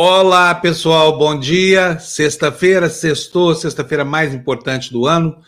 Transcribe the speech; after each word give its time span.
Olá, 0.00 0.54
pessoal, 0.54 1.18
bom 1.18 1.36
dia. 1.36 1.98
Sexta-feira, 1.98 2.88
sextou, 2.88 3.52
sexta-feira 3.52 4.04
mais 4.04 4.32
importante 4.32 4.92
do 4.92 5.06
ano. 5.06 5.42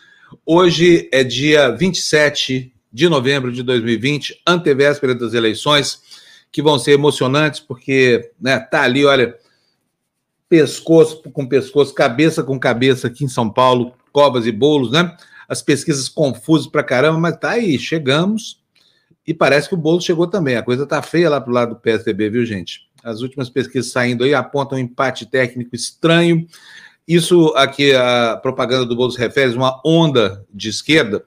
Hoje 0.44 1.08
é 1.12 1.22
dia 1.22 1.70
27 1.70 2.74
de 2.92 3.08
novembro 3.08 3.52
de 3.52 3.62
2020, 3.62 4.42
antevéspera 4.44 5.14
das 5.14 5.34
eleições, 5.34 6.02
que 6.50 6.60
vão 6.60 6.80
ser 6.80 6.94
emocionantes, 6.94 7.60
porque 7.60 8.32
né, 8.40 8.58
tá 8.58 8.82
ali, 8.82 9.04
olha, 9.04 9.36
pescoço 10.48 11.22
com 11.32 11.46
pescoço, 11.46 11.94
cabeça 11.94 12.42
com 12.42 12.58
cabeça 12.58 13.06
aqui 13.06 13.24
em 13.24 13.28
São 13.28 13.48
Paulo, 13.48 13.94
covas 14.10 14.46
e 14.46 14.50
bolos, 14.50 14.90
né? 14.90 15.16
As 15.48 15.62
pesquisas 15.62 16.08
confusas 16.08 16.66
pra 16.66 16.82
caramba, 16.82 17.20
mas 17.20 17.36
tá 17.36 17.50
aí, 17.50 17.78
chegamos. 17.78 18.60
E 19.24 19.32
parece 19.32 19.68
que 19.68 19.76
o 19.76 19.78
bolo 19.78 20.00
chegou 20.00 20.26
também. 20.26 20.56
A 20.56 20.62
coisa 20.64 20.84
tá 20.84 21.00
feia 21.00 21.30
lá 21.30 21.40
pro 21.40 21.52
lado 21.52 21.74
do 21.76 21.80
PSDB, 21.80 22.30
viu, 22.30 22.44
gente? 22.44 22.89
As 23.02 23.20
últimas 23.20 23.48
pesquisas 23.48 23.92
saindo 23.92 24.24
aí 24.24 24.34
apontam 24.34 24.78
um 24.78 24.80
empate 24.80 25.26
técnico 25.26 25.74
estranho. 25.74 26.46
Isso 27.06 27.52
aqui, 27.56 27.94
a 27.94 28.38
propaganda 28.40 28.86
do 28.86 28.94
Bolso 28.96 29.18
refere 29.18 29.54
uma 29.54 29.80
onda 29.84 30.44
de 30.52 30.68
esquerda. 30.68 31.24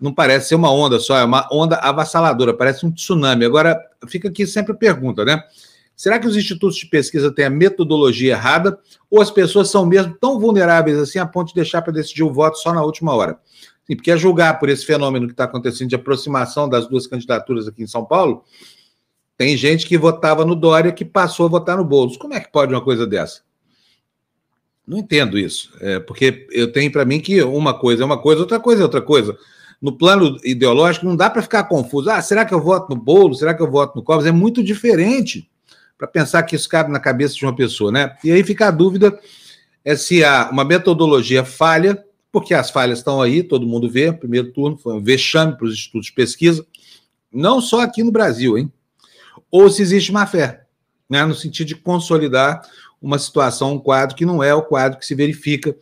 Não 0.00 0.12
parece 0.12 0.48
ser 0.48 0.54
uma 0.56 0.72
onda 0.72 0.98
só, 0.98 1.16
é 1.16 1.24
uma 1.24 1.48
onda 1.52 1.76
avassaladora, 1.76 2.52
parece 2.52 2.84
um 2.84 2.90
tsunami. 2.90 3.44
Agora, 3.44 3.80
fica 4.08 4.28
aqui 4.28 4.46
sempre 4.46 4.72
a 4.72 4.76
pergunta, 4.76 5.24
né? 5.24 5.40
Será 5.94 6.18
que 6.18 6.26
os 6.26 6.34
institutos 6.34 6.76
de 6.78 6.86
pesquisa 6.86 7.32
têm 7.32 7.44
a 7.44 7.50
metodologia 7.50 8.32
errada 8.32 8.76
ou 9.08 9.22
as 9.22 9.30
pessoas 9.30 9.70
são 9.70 9.86
mesmo 9.86 10.16
tão 10.20 10.40
vulneráveis 10.40 10.98
assim 10.98 11.18
a 11.20 11.26
ponto 11.26 11.48
de 11.48 11.54
deixar 11.54 11.82
para 11.82 11.92
decidir 11.92 12.24
o 12.24 12.32
voto 12.32 12.58
só 12.58 12.72
na 12.72 12.82
última 12.82 13.14
hora? 13.14 13.38
Sim, 13.86 13.94
porque 13.94 14.10
a 14.10 14.16
julgar 14.16 14.58
por 14.58 14.68
esse 14.68 14.84
fenômeno 14.84 15.26
que 15.26 15.32
está 15.32 15.44
acontecendo 15.44 15.88
de 15.88 15.94
aproximação 15.94 16.68
das 16.68 16.88
duas 16.88 17.06
candidaturas 17.06 17.68
aqui 17.68 17.82
em 17.82 17.86
São 17.86 18.04
Paulo, 18.04 18.44
tem 19.36 19.56
gente 19.56 19.86
que 19.86 19.98
votava 19.98 20.44
no 20.44 20.54
Dória 20.54 20.92
que 20.92 21.04
passou 21.04 21.46
a 21.46 21.48
votar 21.48 21.76
no 21.76 21.84
Boulos. 21.84 22.16
Como 22.16 22.34
é 22.34 22.40
que 22.40 22.50
pode 22.52 22.72
uma 22.72 22.80
coisa 22.80 23.06
dessa? 23.06 23.42
Não 24.86 24.98
entendo 24.98 25.38
isso, 25.38 25.72
é, 25.80 26.00
porque 26.00 26.46
eu 26.50 26.72
tenho 26.72 26.90
para 26.90 27.04
mim 27.04 27.20
que 27.20 27.42
uma 27.42 27.72
coisa 27.72 28.02
é 28.02 28.06
uma 28.06 28.18
coisa, 28.18 28.40
outra 28.40 28.58
coisa 28.58 28.82
é 28.82 28.84
outra 28.84 29.00
coisa. 29.00 29.36
No 29.80 29.96
plano 29.96 30.38
ideológico, 30.44 31.06
não 31.06 31.16
dá 31.16 31.30
para 31.30 31.42
ficar 31.42 31.64
confuso. 31.64 32.10
Ah, 32.10 32.20
será 32.20 32.44
que 32.44 32.54
eu 32.54 32.60
voto 32.60 32.94
no 32.94 33.00
Boulos? 33.00 33.38
Será 33.38 33.54
que 33.54 33.62
eu 33.62 33.70
voto 33.70 33.96
no 33.96 34.02
Covas? 34.02 34.26
É 34.26 34.32
muito 34.32 34.62
diferente 34.62 35.48
para 35.96 36.06
pensar 36.06 36.42
que 36.42 36.56
isso 36.56 36.68
cabe 36.68 36.90
na 36.90 37.00
cabeça 37.00 37.34
de 37.34 37.44
uma 37.44 37.54
pessoa, 37.54 37.92
né? 37.92 38.16
E 38.24 38.30
aí 38.30 38.42
fica 38.42 38.68
a 38.68 38.70
dúvida 38.70 39.18
é 39.84 39.96
se 39.96 40.24
há 40.24 40.48
uma 40.50 40.64
metodologia 40.64 41.44
falha, 41.44 42.04
porque 42.30 42.54
as 42.54 42.70
falhas 42.70 42.98
estão 42.98 43.20
aí, 43.20 43.42
todo 43.42 43.66
mundo 43.66 43.90
vê. 43.90 44.12
Primeiro 44.12 44.52
turno 44.52 44.76
foi 44.76 44.94
um 44.94 45.02
vexame 45.02 45.56
para 45.56 45.66
os 45.66 45.74
institutos 45.74 46.06
de 46.06 46.12
pesquisa, 46.12 46.66
não 47.32 47.60
só 47.60 47.80
aqui 47.80 48.02
no 48.02 48.12
Brasil, 48.12 48.56
hein? 48.56 48.72
Ou 49.50 49.70
se 49.70 49.82
existe 49.82 50.12
má 50.12 50.26
fé, 50.26 50.64
né, 51.08 51.24
no 51.24 51.34
sentido 51.34 51.68
de 51.68 51.74
consolidar 51.74 52.62
uma 53.00 53.18
situação, 53.18 53.74
um 53.74 53.78
quadro 53.78 54.16
que 54.16 54.24
não 54.24 54.42
é 54.42 54.54
o 54.54 54.62
quadro 54.62 54.98
que 54.98 55.06
se 55.06 55.14
verifica 55.14 55.74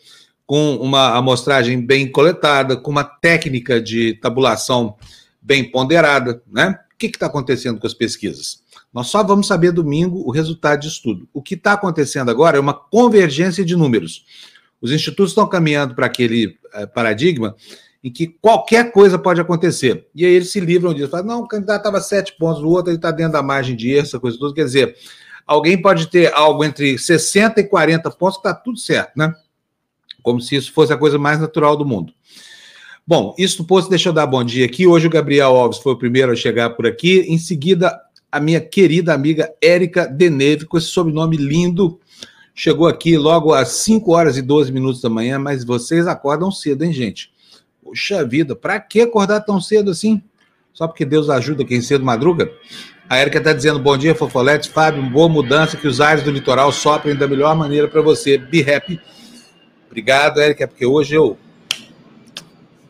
com 0.46 0.76
uma 0.76 1.16
amostragem 1.16 1.80
bem 1.80 2.10
coletada, 2.10 2.76
com 2.76 2.90
uma 2.90 3.04
técnica 3.04 3.80
de 3.80 4.14
tabulação 4.14 4.96
bem 5.40 5.70
ponderada, 5.70 6.42
né? 6.50 6.76
O 6.92 6.98
que 6.98 7.06
está 7.06 7.26
acontecendo 7.26 7.78
com 7.78 7.86
as 7.86 7.94
pesquisas? 7.94 8.62
Nós 8.92 9.06
só 9.06 9.22
vamos 9.22 9.46
saber 9.46 9.72
domingo 9.72 10.26
o 10.26 10.30
resultado 10.30 10.80
disso 10.80 11.00
tudo. 11.02 11.28
O 11.32 11.40
que 11.40 11.54
está 11.54 11.74
acontecendo 11.74 12.30
agora 12.30 12.56
é 12.56 12.60
uma 12.60 12.74
convergência 12.74 13.64
de 13.64 13.76
números. 13.76 14.24
Os 14.80 14.90
institutos 14.90 15.30
estão 15.30 15.46
caminhando 15.46 15.94
para 15.94 16.06
aquele 16.06 16.58
eh, 16.74 16.86
paradigma 16.86 17.54
em 18.02 18.10
que 18.10 18.26
qualquer 18.26 18.92
coisa 18.92 19.18
pode 19.18 19.40
acontecer. 19.40 20.06
E 20.14 20.24
aí 20.24 20.32
eles 20.32 20.50
se 20.50 20.60
livram 20.60 20.94
disso. 20.94 21.10
Falam, 21.10 21.26
não, 21.26 21.40
o 21.40 21.48
candidato 21.48 21.78
estava 21.78 22.00
sete 22.00 22.34
pontos, 22.38 22.62
o 22.62 22.68
outro 22.68 22.92
está 22.92 23.10
dentro 23.10 23.32
da 23.32 23.42
margem 23.42 23.76
de 23.76 23.90
erro, 23.90 24.02
essa 24.06 24.18
coisa 24.18 24.38
toda. 24.38 24.54
Quer 24.54 24.64
dizer, 24.64 24.96
alguém 25.46 25.80
pode 25.80 26.06
ter 26.06 26.32
algo 26.32 26.64
entre 26.64 26.98
60 26.98 27.60
e 27.60 27.64
40 27.64 28.10
pontos 28.12 28.38
está 28.38 28.54
tudo 28.54 28.78
certo, 28.78 29.12
né? 29.16 29.34
Como 30.22 30.40
se 30.40 30.56
isso 30.56 30.72
fosse 30.72 30.92
a 30.92 30.96
coisa 30.96 31.18
mais 31.18 31.38
natural 31.38 31.76
do 31.76 31.84
mundo. 31.84 32.12
Bom, 33.06 33.34
isso 33.38 33.64
posto, 33.64 33.90
deixa 33.90 34.10
eu 34.10 34.12
dar 34.12 34.26
bom 34.26 34.44
dia 34.44 34.64
aqui. 34.64 34.86
Hoje 34.86 35.06
o 35.06 35.10
Gabriel 35.10 35.56
Alves 35.56 35.78
foi 35.78 35.92
o 35.92 35.98
primeiro 35.98 36.32
a 36.32 36.36
chegar 36.36 36.70
por 36.70 36.86
aqui. 36.86 37.20
Em 37.28 37.38
seguida, 37.38 37.98
a 38.30 38.38
minha 38.38 38.60
querida 38.60 39.12
amiga 39.12 39.52
Érica 39.60 40.06
Deneve, 40.06 40.64
com 40.64 40.78
esse 40.78 40.86
sobrenome 40.86 41.36
lindo, 41.36 41.98
chegou 42.54 42.86
aqui 42.86 43.16
logo 43.16 43.52
às 43.52 43.68
5 43.68 44.12
horas 44.12 44.36
e 44.36 44.42
12 44.42 44.70
minutos 44.70 45.00
da 45.00 45.10
manhã, 45.10 45.38
mas 45.38 45.64
vocês 45.64 46.06
acordam 46.06 46.50
cedo, 46.52 46.84
hein, 46.84 46.92
gente? 46.92 47.29
Puxa 47.90 48.24
vida, 48.24 48.54
para 48.54 48.78
que 48.78 49.00
acordar 49.00 49.40
tão 49.40 49.60
cedo 49.60 49.90
assim? 49.90 50.22
Só 50.72 50.86
porque 50.86 51.04
Deus 51.04 51.28
ajuda 51.28 51.64
quem 51.64 51.82
cedo 51.82 52.04
madruga? 52.04 52.48
A 53.08 53.20
Erika 53.20 53.38
está 53.38 53.52
dizendo 53.52 53.80
bom 53.80 53.98
dia, 53.98 54.14
Fofolete. 54.14 54.70
Fábio, 54.70 55.02
boa 55.10 55.28
mudança, 55.28 55.76
que 55.76 55.88
os 55.88 56.00
ares 56.00 56.22
do 56.22 56.30
litoral 56.30 56.70
soprem 56.70 57.16
da 57.16 57.26
melhor 57.26 57.56
maneira 57.56 57.88
para 57.88 58.00
você. 58.00 58.38
Be 58.38 58.60
happy. 58.60 59.00
Obrigado, 59.88 60.40
Erika, 60.40 60.68
porque 60.68 60.86
hoje 60.86 61.16
eu 61.16 61.36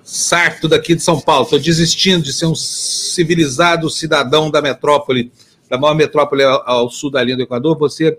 sarto 0.02 0.68
daqui 0.68 0.94
de 0.94 1.00
São 1.02 1.18
Paulo. 1.18 1.44
Estou 1.44 1.58
desistindo 1.58 2.22
de 2.22 2.34
ser 2.34 2.44
um 2.44 2.54
civilizado 2.54 3.88
cidadão 3.88 4.50
da 4.50 4.60
metrópole, 4.60 5.32
da 5.70 5.78
maior 5.78 5.94
metrópole 5.94 6.42
ao 6.44 6.90
sul 6.90 7.10
da 7.10 7.24
linha 7.24 7.38
do 7.38 7.42
Equador. 7.44 7.78
Você 7.78 8.18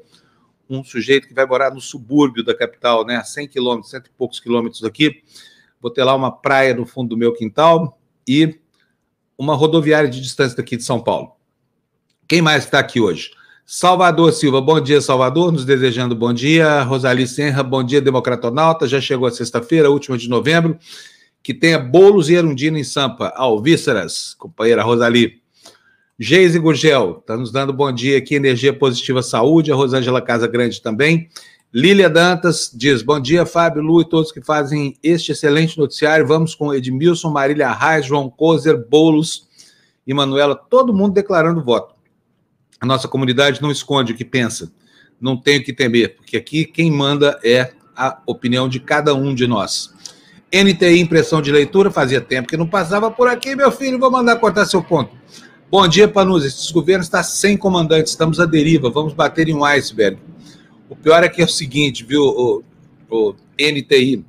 um 0.68 0.84
sujeito 0.84 1.28
que 1.28 1.34
vai 1.36 1.46
morar 1.46 1.72
no 1.72 1.80
subúrbio 1.80 2.44
da 2.44 2.58
capital, 2.58 3.06
né, 3.06 3.18
a 3.18 3.24
100 3.24 3.50
quilômetros, 3.50 3.92
cento 3.92 4.08
e 4.08 4.18
poucos 4.18 4.40
quilômetros 4.40 4.82
daqui 4.82 5.22
vou 5.82 5.92
ter 5.92 6.04
lá 6.04 6.16
uma 6.16 6.32
praia 6.32 6.74
no 6.74 6.86
fundo 6.86 7.10
do 7.10 7.18
meu 7.18 7.34
quintal 7.34 8.00
e 8.28 8.60
uma 9.38 9.56
rodoviária 9.56 10.10
de 10.10 10.22
distância 10.22 10.56
daqui 10.56 10.78
de 10.78 10.84
São 10.84 11.00
Paulo. 11.00 11.32
Quem 12.28 12.42
mais 12.42 12.66
está 12.66 12.80
aqui 12.80 13.02
hoje? 13.02 13.32
Salvador 13.66 14.34
Silva, 14.34 14.62
bom 14.62 14.80
dia, 14.80 15.02
Salvador, 15.02 15.52
nos 15.52 15.66
desejando 15.66 16.16
bom 16.16 16.34
dia. 16.34 16.84
Rosali 16.84 17.28
Senra, 17.28 17.64
bom 17.64 17.84
dia, 17.84 18.02
Democratonauta, 18.02 18.88
já 18.88 19.02
chegou 19.02 19.28
a 19.28 19.32
sexta-feira, 19.32 19.90
última 19.90 20.18
de 20.18 20.30
novembro. 20.30 20.78
Que 21.42 21.54
tenha 21.54 21.80
bolos 21.80 22.30
e 22.30 22.36
erundina 22.36 22.78
em 22.78 22.84
Sampa. 22.84 23.34
Alvíceras, 23.36 24.36
companheira 24.36 24.84
Rosali. 24.84 25.42
Geise 26.20 26.60
Gurgel, 26.60 27.18
está 27.20 27.36
nos 27.36 27.52
dando 27.52 27.74
bom 27.74 27.92
dia 27.92 28.18
aqui, 28.18 28.36
Energia 28.36 28.72
Positiva 28.72 29.24
Saúde, 29.24 29.72
a 29.72 29.76
Rosângela 29.76 30.22
Casa 30.22 30.48
Grande 30.48 30.80
também. 30.80 31.30
Lília 31.74 32.10
Dantas 32.10 32.70
diz: 32.74 33.02
Bom 33.02 33.18
dia, 33.18 33.46
Fábio, 33.46 33.82
Lu 33.82 34.02
e 34.02 34.06
todos 34.06 34.32
que 34.32 34.42
fazem 34.42 34.98
este 35.02 35.32
excelente 35.32 35.78
noticiário. 35.78 36.28
Vamos 36.28 36.54
com 36.54 36.74
Edmilson, 36.74 37.30
Marília 37.30 37.72
Reis, 37.72 38.06
João 38.06 38.30
Cozer, 38.30 38.78
Bolos 38.90 39.48
e 40.06 40.14
Manuela, 40.14 40.54
todo 40.54 40.94
mundo 40.94 41.14
declarando 41.14 41.64
voto. 41.64 41.96
A 42.82 42.86
nossa 42.86 43.08
comunidade 43.08 43.62
não 43.62 43.72
esconde 43.72 44.12
o 44.12 44.16
que 44.16 44.26
pensa, 44.26 44.70
não 45.20 45.38
tem 45.38 45.60
o 45.60 45.64
que 45.64 45.72
temer, 45.72 46.18
porque 46.18 46.36
aqui 46.36 46.66
quem 46.66 46.92
manda 46.92 47.40
é 47.42 47.72
a 47.96 48.20
opinião 48.26 48.68
de 48.68 48.82
cada 48.82 49.14
um 49.14 49.34
de 49.34 49.48
nós. 49.48 49.94
NTI, 50.54 51.00
impressão 51.00 51.42
de 51.42 51.54
leitura, 51.54 51.90
fazia 51.90 52.20
tempo 52.20 52.50
que 52.50 52.58
não 52.58 52.68
passava 52.68 53.10
por 53.10 53.30
aqui, 53.30 53.56
meu 53.56 53.72
filho, 53.72 53.98
vou 53.98 54.12
mandar 54.12 54.36
cortar 54.38 54.66
seu 54.66 54.84
ponto. 54.84 55.16
Bom 55.70 55.88
dia, 55.88 56.06
Panus. 56.06 56.44
Esse 56.44 56.74
governo 56.74 57.02
está 57.02 57.24
sem 57.24 57.56
comandante, 57.56 58.08
estamos 58.08 58.42
à 58.42 58.46
deriva, 58.46 58.90
vamos 58.90 59.14
bater 59.14 59.48
em 59.48 59.54
um 59.54 59.64
iceberg. 59.64 60.20
O 60.92 60.96
pior 60.98 61.24
é 61.24 61.30
que 61.30 61.42
é 61.42 61.46
o 61.46 61.48
seguinte, 61.48 62.04
viu, 62.04 62.22
o, 62.22 62.64
o 63.10 63.34
NTI, 63.58 64.26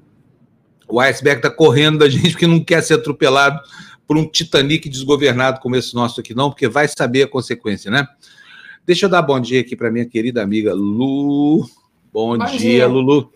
o 0.88 1.00
iceberg 1.00 1.40
está 1.40 1.50
correndo 1.50 1.98
da 1.98 2.06
gente 2.08 2.30
porque 2.30 2.46
não 2.46 2.62
quer 2.62 2.80
ser 2.84 2.94
atropelado 2.94 3.60
por 4.06 4.16
um 4.16 4.24
Titanic 4.24 4.88
desgovernado 4.88 5.58
como 5.58 5.74
esse 5.74 5.92
nosso 5.92 6.20
aqui, 6.20 6.32
não, 6.34 6.50
porque 6.50 6.68
vai 6.68 6.86
saber 6.86 7.24
a 7.24 7.28
consequência, 7.28 7.90
né? 7.90 8.06
Deixa 8.86 9.06
eu 9.06 9.10
dar 9.10 9.22
bom 9.22 9.40
dia 9.40 9.60
aqui 9.60 9.74
para 9.74 9.90
minha 9.90 10.06
querida 10.06 10.40
amiga 10.40 10.72
Lu. 10.72 11.68
Bom, 12.12 12.38
bom 12.38 12.46
dia, 12.46 12.58
dia, 12.58 12.86
Lulu. 12.86 13.32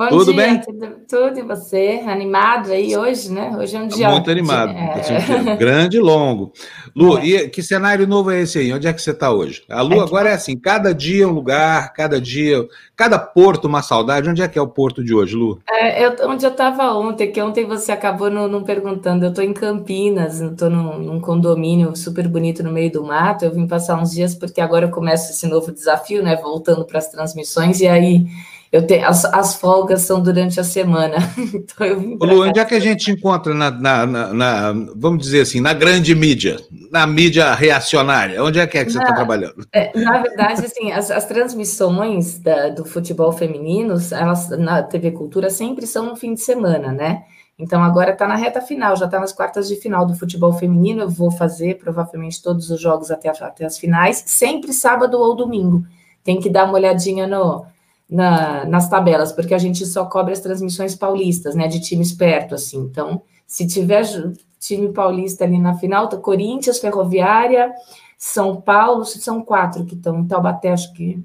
Bom 0.00 0.08
tudo 0.08 0.32
dia, 0.32 0.46
bem? 0.46 0.60
Tudo, 0.62 0.86
tudo, 1.06 1.38
e 1.40 1.42
você? 1.42 2.02
Animado 2.06 2.72
aí 2.72 2.96
hoje, 2.96 3.30
né? 3.30 3.54
Hoje 3.54 3.76
é 3.76 3.80
um 3.80 3.86
dia. 3.86 4.08
Muito 4.08 4.30
animado. 4.30 4.72
É... 4.72 5.56
grande 5.56 5.98
e 5.98 6.00
longo. 6.00 6.54
Lu, 6.96 7.18
é. 7.18 7.26
e 7.26 7.48
que 7.50 7.62
cenário 7.62 8.06
novo 8.06 8.30
é 8.30 8.40
esse 8.40 8.58
aí? 8.58 8.72
Onde 8.72 8.88
é 8.88 8.94
que 8.94 9.02
você 9.02 9.10
está 9.10 9.30
hoje? 9.30 9.62
A 9.68 9.82
Lu 9.82 10.00
agora 10.00 10.30
é 10.30 10.32
assim: 10.32 10.56
cada 10.56 10.94
dia 10.94 11.28
um 11.28 11.32
lugar, 11.32 11.92
cada 11.92 12.18
dia, 12.18 12.66
cada 12.96 13.18
porto 13.18 13.66
uma 13.66 13.82
saudade. 13.82 14.30
Onde 14.30 14.40
é 14.40 14.48
que 14.48 14.58
é 14.58 14.62
o 14.62 14.68
porto 14.68 15.04
de 15.04 15.14
hoje, 15.14 15.36
Lu? 15.36 15.60
É, 15.68 16.02
eu, 16.02 16.16
onde 16.30 16.46
eu 16.46 16.50
estava 16.50 16.94
ontem, 16.94 17.30
que 17.30 17.42
ontem 17.42 17.66
você 17.66 17.92
acabou 17.92 18.30
não, 18.30 18.48
não 18.48 18.64
perguntando. 18.64 19.26
Eu 19.26 19.28
estou 19.28 19.44
em 19.44 19.52
Campinas, 19.52 20.40
estou 20.40 20.70
num, 20.70 20.98
num, 20.98 21.20
condomínio 21.20 21.94
super 21.94 22.26
bonito 22.26 22.62
no 22.62 22.72
meio 22.72 22.90
do 22.90 23.04
mato. 23.04 23.44
Eu 23.44 23.52
vim 23.52 23.66
passar 23.66 24.00
uns 24.00 24.12
dias 24.12 24.34
porque 24.34 24.62
agora 24.62 24.86
eu 24.86 24.90
começo 24.90 25.30
esse 25.30 25.46
novo 25.46 25.70
desafio, 25.70 26.22
né? 26.22 26.36
Voltando 26.36 26.86
para 26.86 26.96
as 26.96 27.10
transmissões, 27.10 27.82
e 27.82 27.86
aí 27.86 28.24
eu 28.72 28.86
tenho 28.86 29.06
as, 29.06 29.24
as 29.24 29.56
folgas 29.56 30.02
são 30.02 30.22
durante 30.22 30.60
a 30.60 30.64
semana. 30.64 31.16
então 31.54 31.86
eu 31.86 31.98
vim 31.98 32.16
Lu, 32.20 32.46
onde 32.46 32.60
é 32.60 32.64
que 32.64 32.74
a 32.74 32.80
gente 32.80 33.10
encontra 33.10 33.52
na, 33.52 33.70
na, 33.70 34.06
na, 34.06 34.32
na, 34.32 34.72
vamos 34.94 35.22
dizer 35.22 35.40
assim, 35.40 35.60
na 35.60 35.72
grande 35.72 36.14
mídia, 36.14 36.56
na 36.90 37.04
mídia 37.04 37.52
reacionária? 37.54 38.42
Onde 38.42 38.60
é 38.60 38.66
que, 38.66 38.78
é 38.78 38.84
que 38.84 38.92
você 38.92 38.98
está 38.98 39.12
trabalhando? 39.12 39.66
É, 39.72 39.90
na 39.98 40.18
verdade, 40.18 40.64
assim, 40.64 40.92
as, 40.92 41.10
as 41.10 41.26
transmissões 41.26 42.38
da, 42.38 42.68
do 42.68 42.84
futebol 42.84 43.32
feminino, 43.32 43.94
elas 44.12 44.50
na 44.50 44.82
TV 44.82 45.10
Cultura 45.10 45.50
sempre 45.50 45.84
são 45.84 46.06
no 46.06 46.16
fim 46.16 46.34
de 46.34 46.40
semana, 46.40 46.92
né? 46.92 47.24
Então 47.58 47.82
agora 47.82 48.12
está 48.12 48.26
na 48.26 48.36
reta 48.36 48.60
final, 48.62 48.96
já 48.96 49.04
está 49.04 49.20
nas 49.20 49.32
quartas 49.32 49.68
de 49.68 49.76
final 49.76 50.06
do 50.06 50.14
futebol 50.14 50.52
feminino. 50.52 51.02
Eu 51.02 51.10
vou 51.10 51.30
fazer 51.30 51.76
provavelmente 51.76 52.40
todos 52.40 52.70
os 52.70 52.80
jogos 52.80 53.10
até, 53.10 53.28
até 53.28 53.66
as 53.66 53.76
finais, 53.76 54.22
sempre 54.26 54.72
sábado 54.72 55.18
ou 55.18 55.34
domingo. 55.34 55.84
tem 56.24 56.40
que 56.40 56.48
dar 56.48 56.64
uma 56.64 56.74
olhadinha 56.74 57.26
no, 57.26 57.66
na, 58.10 58.64
nas 58.64 58.88
tabelas, 58.88 59.32
porque 59.32 59.54
a 59.54 59.58
gente 59.58 59.86
só 59.86 60.04
cobre 60.04 60.32
as 60.32 60.40
transmissões 60.40 60.94
paulistas, 60.94 61.54
né, 61.54 61.68
de 61.68 61.80
times 61.80 62.12
perto, 62.12 62.54
assim. 62.54 62.78
Então, 62.78 63.22
se 63.46 63.66
tiver 63.66 64.04
time 64.58 64.92
paulista 64.92 65.44
ali 65.44 65.58
na 65.58 65.74
final, 65.74 66.08
tá 66.08 66.16
Corinthians, 66.16 66.78
Ferroviária, 66.78 67.72
São 68.18 68.60
Paulo, 68.60 69.04
são 69.04 69.42
quatro 69.42 69.84
que 69.84 69.94
estão 69.94 70.18
em 70.18 70.26
Taubaté, 70.26 70.72
acho 70.72 70.92
que 70.92 71.22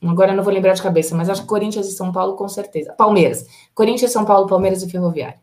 Agora 0.00 0.30
eu 0.30 0.36
não 0.36 0.44
vou 0.44 0.52
lembrar 0.52 0.74
de 0.74 0.82
cabeça, 0.82 1.14
mas 1.14 1.28
acho 1.28 1.42
que 1.42 1.48
Corinthians 1.48 1.88
e 1.88 1.92
São 1.92 2.12
Paulo 2.12 2.36
com 2.36 2.48
certeza. 2.48 2.92
Palmeiras. 2.92 3.46
Corinthians, 3.74 4.12
São 4.12 4.24
Paulo, 4.24 4.46
Palmeiras 4.46 4.80
e 4.82 4.88
Ferroviária. 4.88 5.40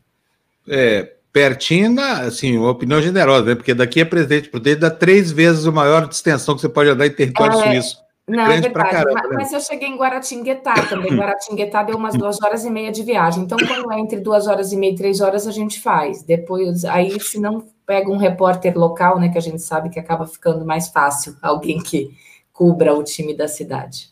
É, 0.66 1.14
pertinho, 1.34 2.00
assim, 2.00 2.58
uma 2.58 2.72
opinião 2.72 3.02
generosa, 3.02 3.48
né? 3.48 3.56
Porque 3.56 3.74
daqui 3.74 4.00
é 4.00 4.06
presidente 4.06 4.50
por 4.50 4.62
dentro, 4.62 4.82
dá 4.82 4.90
três 4.90 5.30
vezes 5.32 5.68
a 5.68 5.72
maior 5.72 6.08
extensão 6.10 6.56
que 6.56 6.62
você 6.62 6.70
pode 6.70 6.90
andar 6.90 7.06
em 7.06 7.12
território 7.12 7.60
é, 7.60 7.64
suíço. 7.64 7.98
Não, 8.30 8.44
é 8.44 8.62
verdade. 8.62 8.92
Caramba, 8.92 9.14
mas, 9.14 9.30
né? 9.30 9.36
mas, 9.38 9.54
eu 9.54 9.60
cheguei 9.60 9.88
em 9.88 9.98
Guaratinguetá 9.98 10.76
também. 10.88 11.12
Guaratinguetá 11.18 11.82
deu 11.84 11.98
umas 11.98 12.16
duas 12.16 12.42
horas 12.42 12.64
e 12.64 12.70
meia 12.70 12.92
de 12.92 13.02
viagem. 13.04 13.44
Então, 13.44 13.58
quando 13.58 13.92
é 13.92 14.00
entre 14.00 14.20
duas 14.20 14.48
horas 14.48 14.72
e 14.72 14.78
meia 14.78 14.92
e 14.92 14.96
três 14.96 15.20
horas, 15.20 15.48
a 15.48 15.52
gente 15.52 15.82
faz. 15.82 16.22
Depois, 16.22 16.86
aí, 16.86 17.20
se 17.20 17.40
não 17.40 17.66
pega 17.86 18.10
um 18.12 18.18
repórter 18.18 18.78
local, 18.78 19.20
né, 19.20 19.30
que 19.30 19.38
a 19.38 19.42
gente 19.42 19.62
sabe 19.62 19.90
que 19.90 20.00
acaba 20.00 20.28
ficando 20.28 20.64
mais 20.64 20.90
fácil, 20.90 21.36
alguém 21.42 21.80
que 21.80 22.12
cubra 22.54 22.94
o 22.94 23.04
time 23.04 23.36
da 23.36 23.48
cidade. 23.48 24.10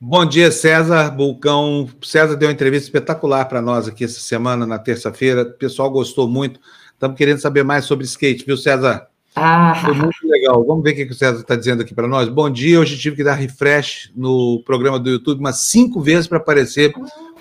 Bom 0.00 0.24
dia, 0.24 0.50
César 0.50 1.10
Bulcão. 1.10 1.88
César 2.02 2.36
deu 2.36 2.48
uma 2.48 2.54
entrevista 2.54 2.86
espetacular 2.86 3.44
para 3.46 3.62
nós 3.62 3.86
aqui 3.86 4.04
essa 4.04 4.20
semana, 4.20 4.66
na 4.66 4.78
terça-feira. 4.78 5.42
O 5.42 5.52
pessoal 5.52 5.90
gostou 5.90 6.28
muito. 6.28 6.58
Estamos 6.92 7.16
querendo 7.16 7.38
saber 7.38 7.64
mais 7.64 7.84
sobre 7.84 8.04
skate, 8.04 8.44
viu, 8.44 8.56
César? 8.56 9.08
Ah. 9.34 9.74
Foi 9.84 9.94
muito 9.94 10.16
legal. 10.24 10.64
Vamos 10.64 10.84
ver 10.84 10.92
o 10.92 10.94
que 10.94 11.04
o 11.04 11.14
César 11.14 11.40
está 11.40 11.56
dizendo 11.56 11.82
aqui 11.82 11.94
para 11.94 12.06
nós. 12.06 12.28
Bom 12.28 12.48
dia. 12.48 12.78
Hoje 12.78 12.96
tive 12.96 13.16
que 13.16 13.24
dar 13.24 13.34
refresh 13.34 14.12
no 14.14 14.62
programa 14.64 14.98
do 14.98 15.10
YouTube 15.10 15.40
umas 15.40 15.60
cinco 15.62 16.00
vezes 16.00 16.28
para 16.28 16.38
aparecer 16.38 16.92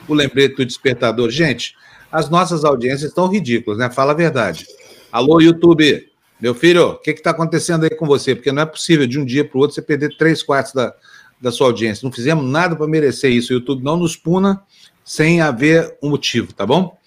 o 0.08 0.14
lembrete 0.14 0.56
do 0.56 0.66
despertador. 0.66 1.30
Gente, 1.30 1.76
as 2.12 2.30
nossas 2.30 2.66
audiências 2.66 3.10
estão 3.10 3.28
ridículas, 3.28 3.78
né? 3.78 3.90
Fala 3.92 4.12
a 4.12 4.16
verdade. 4.16 4.66
Alô, 5.12 5.40
YouTube. 5.40 6.10
Meu 6.42 6.56
filho, 6.56 6.90
o 6.90 6.98
que 6.98 7.12
está 7.12 7.30
acontecendo 7.30 7.84
aí 7.84 7.92
com 7.92 8.08
você? 8.08 8.34
Porque 8.34 8.52
não 8.52 8.64
é 8.64 8.66
possível 8.66 9.06
de 9.06 9.20
um 9.20 9.26
dia 9.26 9.46
para 9.46 9.58
o 9.58 9.62
outro 9.62 9.76
você 9.76 9.82
perder 9.82 10.18
três 10.18 10.42
quartos 10.42 10.74
da, 10.74 10.94
da 11.40 11.52
sua 11.52 11.68
audiência. 11.68 12.04
Não 12.04 12.12
fizemos 12.12 12.44
nada 12.44 12.76
para 12.76 12.88
merecer 12.88 13.32
isso. 13.32 13.54
O 13.54 13.56
YouTube 13.56 13.84
não 13.84 13.98
nos 13.98 14.18
puna 14.18 14.62
sem 15.06 15.42
haver 15.42 15.96
um 16.02 16.10
motivo, 16.10 16.54
tá 16.54 16.66
bom? 16.66 16.98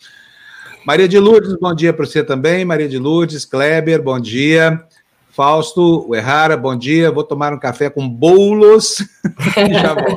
Maria 0.87 1.09
de 1.09 1.19
Lourdes, 1.19 1.57
bom 1.61 1.75
dia 1.75 1.93
para 1.93 2.07
você 2.07 2.23
também. 2.23 2.65
Maria 2.65 2.89
de 2.89 2.97
Lourdes, 2.97 3.45
Kleber, 3.45 4.01
bom 4.01 4.21
dia. 4.21 4.85
Fausto 5.33 6.15
Errara, 6.15 6.57
bom 6.57 6.77
dia. 6.77 7.11
Vou 7.11 7.25
tomar 7.25 7.53
um 7.53 7.59
café 7.59 7.91
com 7.91 8.09
bolos. 8.09 9.05
Já 9.69 9.95
volto. 9.95 10.15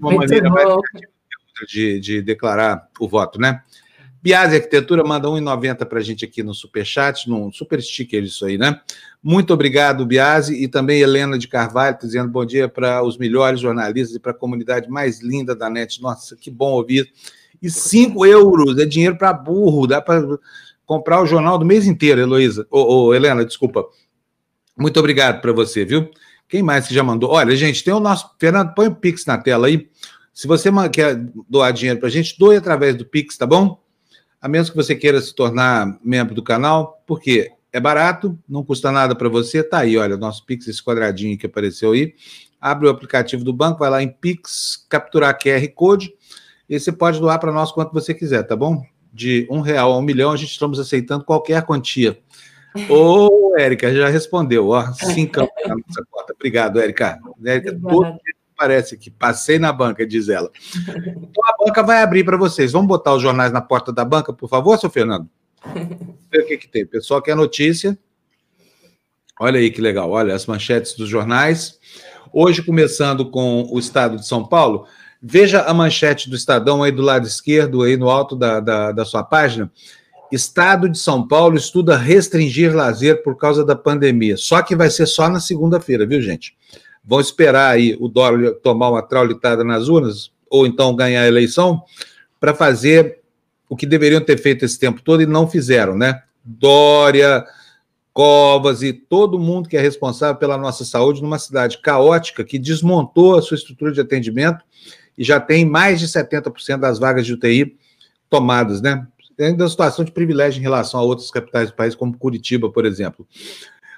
uma 0.00 0.10
Muito 0.10 0.20
maneira 0.20 0.48
bom. 0.48 0.54
mais 0.54 1.68
de, 1.68 2.00
de 2.00 2.22
declarar 2.22 2.88
o 2.98 3.06
voto, 3.06 3.38
né? 3.38 3.60
Biase 4.22 4.56
Arquitetura 4.56 5.04
manda 5.04 5.28
1,90 5.28 5.84
para 5.84 5.98
a 5.98 6.02
gente 6.02 6.24
aqui 6.24 6.42
no 6.42 6.54
Superchat, 6.54 7.28
num 7.28 7.52
super 7.52 7.82
sticker 7.82 8.24
isso 8.24 8.46
aí, 8.46 8.56
né? 8.56 8.80
Muito 9.22 9.52
obrigado, 9.52 10.06
Biase, 10.06 10.54
e 10.54 10.66
também 10.66 11.02
Helena 11.02 11.38
de 11.38 11.46
Carvalho, 11.46 11.98
dizendo 12.00 12.30
bom 12.30 12.46
dia 12.46 12.70
para 12.70 13.02
os 13.02 13.18
melhores 13.18 13.60
jornalistas 13.60 14.16
e 14.16 14.18
para 14.18 14.32
a 14.32 14.34
comunidade 14.34 14.88
mais 14.88 15.20
linda 15.20 15.54
da 15.54 15.68
NET. 15.68 16.00
Nossa, 16.00 16.34
que 16.36 16.50
bom 16.50 16.72
ouvir. 16.72 17.12
E 17.62 17.70
5 17.70 18.24
euros 18.26 18.78
é 18.78 18.86
dinheiro 18.86 19.16
para 19.16 19.32
burro, 19.32 19.86
dá 19.86 20.00
para 20.00 20.22
comprar 20.86 21.22
o 21.22 21.26
jornal 21.26 21.58
do 21.58 21.64
mês 21.64 21.86
inteiro, 21.86 22.20
Heloísa. 22.20 22.66
Ô, 22.70 23.14
Helena, 23.14 23.44
desculpa. 23.44 23.84
Muito 24.76 24.98
obrigado 24.98 25.40
para 25.40 25.52
você, 25.52 25.84
viu? 25.84 26.10
Quem 26.48 26.62
mais 26.62 26.88
que 26.88 26.94
já 26.94 27.02
mandou? 27.02 27.30
Olha, 27.30 27.54
gente, 27.54 27.84
tem 27.84 27.92
o 27.92 28.00
nosso. 28.00 28.30
Fernando, 28.38 28.74
põe 28.74 28.88
o 28.88 28.94
Pix 28.94 29.24
na 29.26 29.38
tela 29.38 29.66
aí. 29.66 29.88
Se 30.32 30.46
você 30.46 30.70
quer 30.88 31.16
doar 31.48 31.72
dinheiro 31.72 32.00
para 32.00 32.08
a 32.08 32.10
gente, 32.10 32.36
doe 32.38 32.56
através 32.56 32.96
do 32.96 33.04
Pix, 33.04 33.36
tá 33.36 33.46
bom? 33.46 33.80
a 34.40 34.48
menos 34.48 34.70
que 34.70 34.76
você 34.76 34.94
queira 34.94 35.20
se 35.20 35.34
tornar 35.34 35.98
membro 36.02 36.34
do 36.34 36.42
canal, 36.42 37.02
porque 37.06 37.52
é 37.72 37.78
barato, 37.78 38.38
não 38.48 38.64
custa 38.64 38.90
nada 38.90 39.14
para 39.14 39.28
você. 39.28 39.62
Tá 39.62 39.80
aí, 39.80 39.98
olha, 39.98 40.16
nosso 40.16 40.44
Pix, 40.46 40.66
esse 40.66 40.82
quadradinho 40.82 41.36
que 41.36 41.46
apareceu 41.46 41.92
aí. 41.92 42.14
Abre 42.60 42.86
o 42.86 42.90
aplicativo 42.90 43.44
do 43.44 43.52
banco, 43.52 43.80
vai 43.80 43.90
lá 43.90 44.02
em 44.02 44.08
Pix, 44.08 44.86
capturar 44.88 45.38
QR 45.38 45.66
Code, 45.74 46.12
e 46.70 46.78
você 46.78 46.92
pode 46.92 47.18
doar 47.18 47.40
para 47.40 47.50
nós 47.50 47.72
quanto 47.72 47.92
você 47.92 48.14
quiser, 48.14 48.44
tá 48.44 48.54
bom? 48.54 48.80
De 49.12 49.44
um 49.50 49.60
real 49.60 49.92
a 49.92 49.98
um 49.98 50.02
milhão, 50.02 50.30
a 50.30 50.36
gente 50.36 50.52
estamos 50.52 50.78
aceitando 50.78 51.24
qualquer 51.24 51.64
quantia. 51.64 52.16
Ô, 52.88 53.58
Érica, 53.58 53.92
já 53.92 54.08
respondeu, 54.08 54.68
ó, 54.68 54.92
cinco 54.92 55.40
na 55.40 55.74
nossa 55.74 56.04
conta. 56.08 56.32
Obrigado, 56.32 56.80
Érica. 56.80 57.18
Érica, 57.44 57.76
todo 57.76 58.16
parece 58.56 58.96
que 58.96 59.10
passei 59.10 59.58
na 59.58 59.72
banca, 59.72 60.06
diz 60.06 60.28
ela. 60.28 60.50
Então 60.78 61.42
a 61.44 61.64
banca 61.64 61.82
vai 61.82 62.02
abrir 62.02 62.24
para 62.24 62.36
vocês. 62.36 62.70
Vamos 62.72 62.88
botar 62.88 63.14
os 63.14 63.22
jornais 63.22 63.50
na 63.50 63.62
porta 63.62 63.90
da 63.90 64.04
banca, 64.04 64.32
por 64.32 64.48
favor, 64.48 64.78
seu 64.78 64.90
Fernando? 64.90 65.28
o 65.64 66.46
que, 66.46 66.58
que 66.58 66.68
tem. 66.68 66.86
Pessoal 66.86 67.20
quer 67.20 67.34
notícia. 67.34 67.98
Olha 69.40 69.58
aí 69.58 69.70
que 69.70 69.80
legal. 69.80 70.10
Olha 70.10 70.34
as 70.34 70.46
manchetes 70.46 70.94
dos 70.94 71.08
jornais. 71.08 71.80
Hoje, 72.32 72.62
começando 72.62 73.30
com 73.30 73.66
o 73.72 73.78
estado 73.78 74.16
de 74.16 74.26
São 74.26 74.46
Paulo, 74.46 74.86
veja 75.22 75.62
a 75.62 75.74
manchete 75.74 76.28
do 76.28 76.36
Estadão 76.36 76.82
aí 76.82 76.92
do 76.92 77.02
lado 77.02 77.26
esquerdo, 77.26 77.82
aí 77.82 77.96
no 77.96 78.08
alto 78.10 78.36
da, 78.36 78.60
da, 78.60 78.92
da 78.92 79.04
sua 79.04 79.22
página. 79.22 79.70
Estado 80.30 80.88
de 80.88 80.98
São 80.98 81.26
Paulo 81.26 81.56
estuda 81.56 81.96
restringir 81.96 82.74
lazer 82.74 83.22
por 83.22 83.36
causa 83.36 83.64
da 83.64 83.74
pandemia. 83.74 84.36
Só 84.36 84.62
que 84.62 84.76
vai 84.76 84.88
ser 84.88 85.06
só 85.06 85.28
na 85.28 85.40
segunda-feira, 85.40 86.06
viu, 86.06 86.22
gente? 86.22 86.54
vão 87.04 87.20
esperar 87.20 87.70
aí 87.70 87.96
o 88.00 88.08
Dória 88.08 88.52
tomar 88.52 88.90
uma 88.90 89.02
traulitada 89.02 89.64
nas 89.64 89.88
urnas, 89.88 90.30
ou 90.48 90.66
então 90.66 90.94
ganhar 90.94 91.22
a 91.22 91.28
eleição, 91.28 91.82
para 92.38 92.54
fazer 92.54 93.20
o 93.68 93.76
que 93.76 93.86
deveriam 93.86 94.20
ter 94.20 94.38
feito 94.38 94.64
esse 94.64 94.78
tempo 94.78 95.00
todo 95.02 95.22
e 95.22 95.26
não 95.26 95.48
fizeram, 95.48 95.96
né? 95.96 96.22
Dória, 96.44 97.44
Covas 98.12 98.82
e 98.82 98.92
todo 98.92 99.38
mundo 99.38 99.68
que 99.68 99.76
é 99.76 99.80
responsável 99.80 100.36
pela 100.36 100.58
nossa 100.58 100.84
saúde 100.84 101.22
numa 101.22 101.38
cidade 101.38 101.78
caótica 101.78 102.44
que 102.44 102.58
desmontou 102.58 103.38
a 103.38 103.42
sua 103.42 103.54
estrutura 103.54 103.92
de 103.92 104.00
atendimento 104.00 104.64
e 105.20 105.24
já 105.24 105.38
tem 105.38 105.64
mais 105.64 106.00
de 106.00 106.08
70% 106.08 106.78
das 106.78 106.98
vagas 106.98 107.24
de 107.24 107.34
UTI 107.34 107.76
tomadas, 108.28 108.80
né? 108.80 109.06
Ainda 109.38 109.62
uma 109.62 109.70
situação 109.70 110.04
de 110.04 110.10
privilégio 110.10 110.58
em 110.58 110.62
relação 110.62 110.98
a 110.98 111.02
outras 111.04 111.30
capitais 111.30 111.70
do 111.70 111.76
país, 111.76 111.94
como 111.94 112.18
Curitiba, 112.18 112.68
por 112.70 112.84
exemplo. 112.84 113.24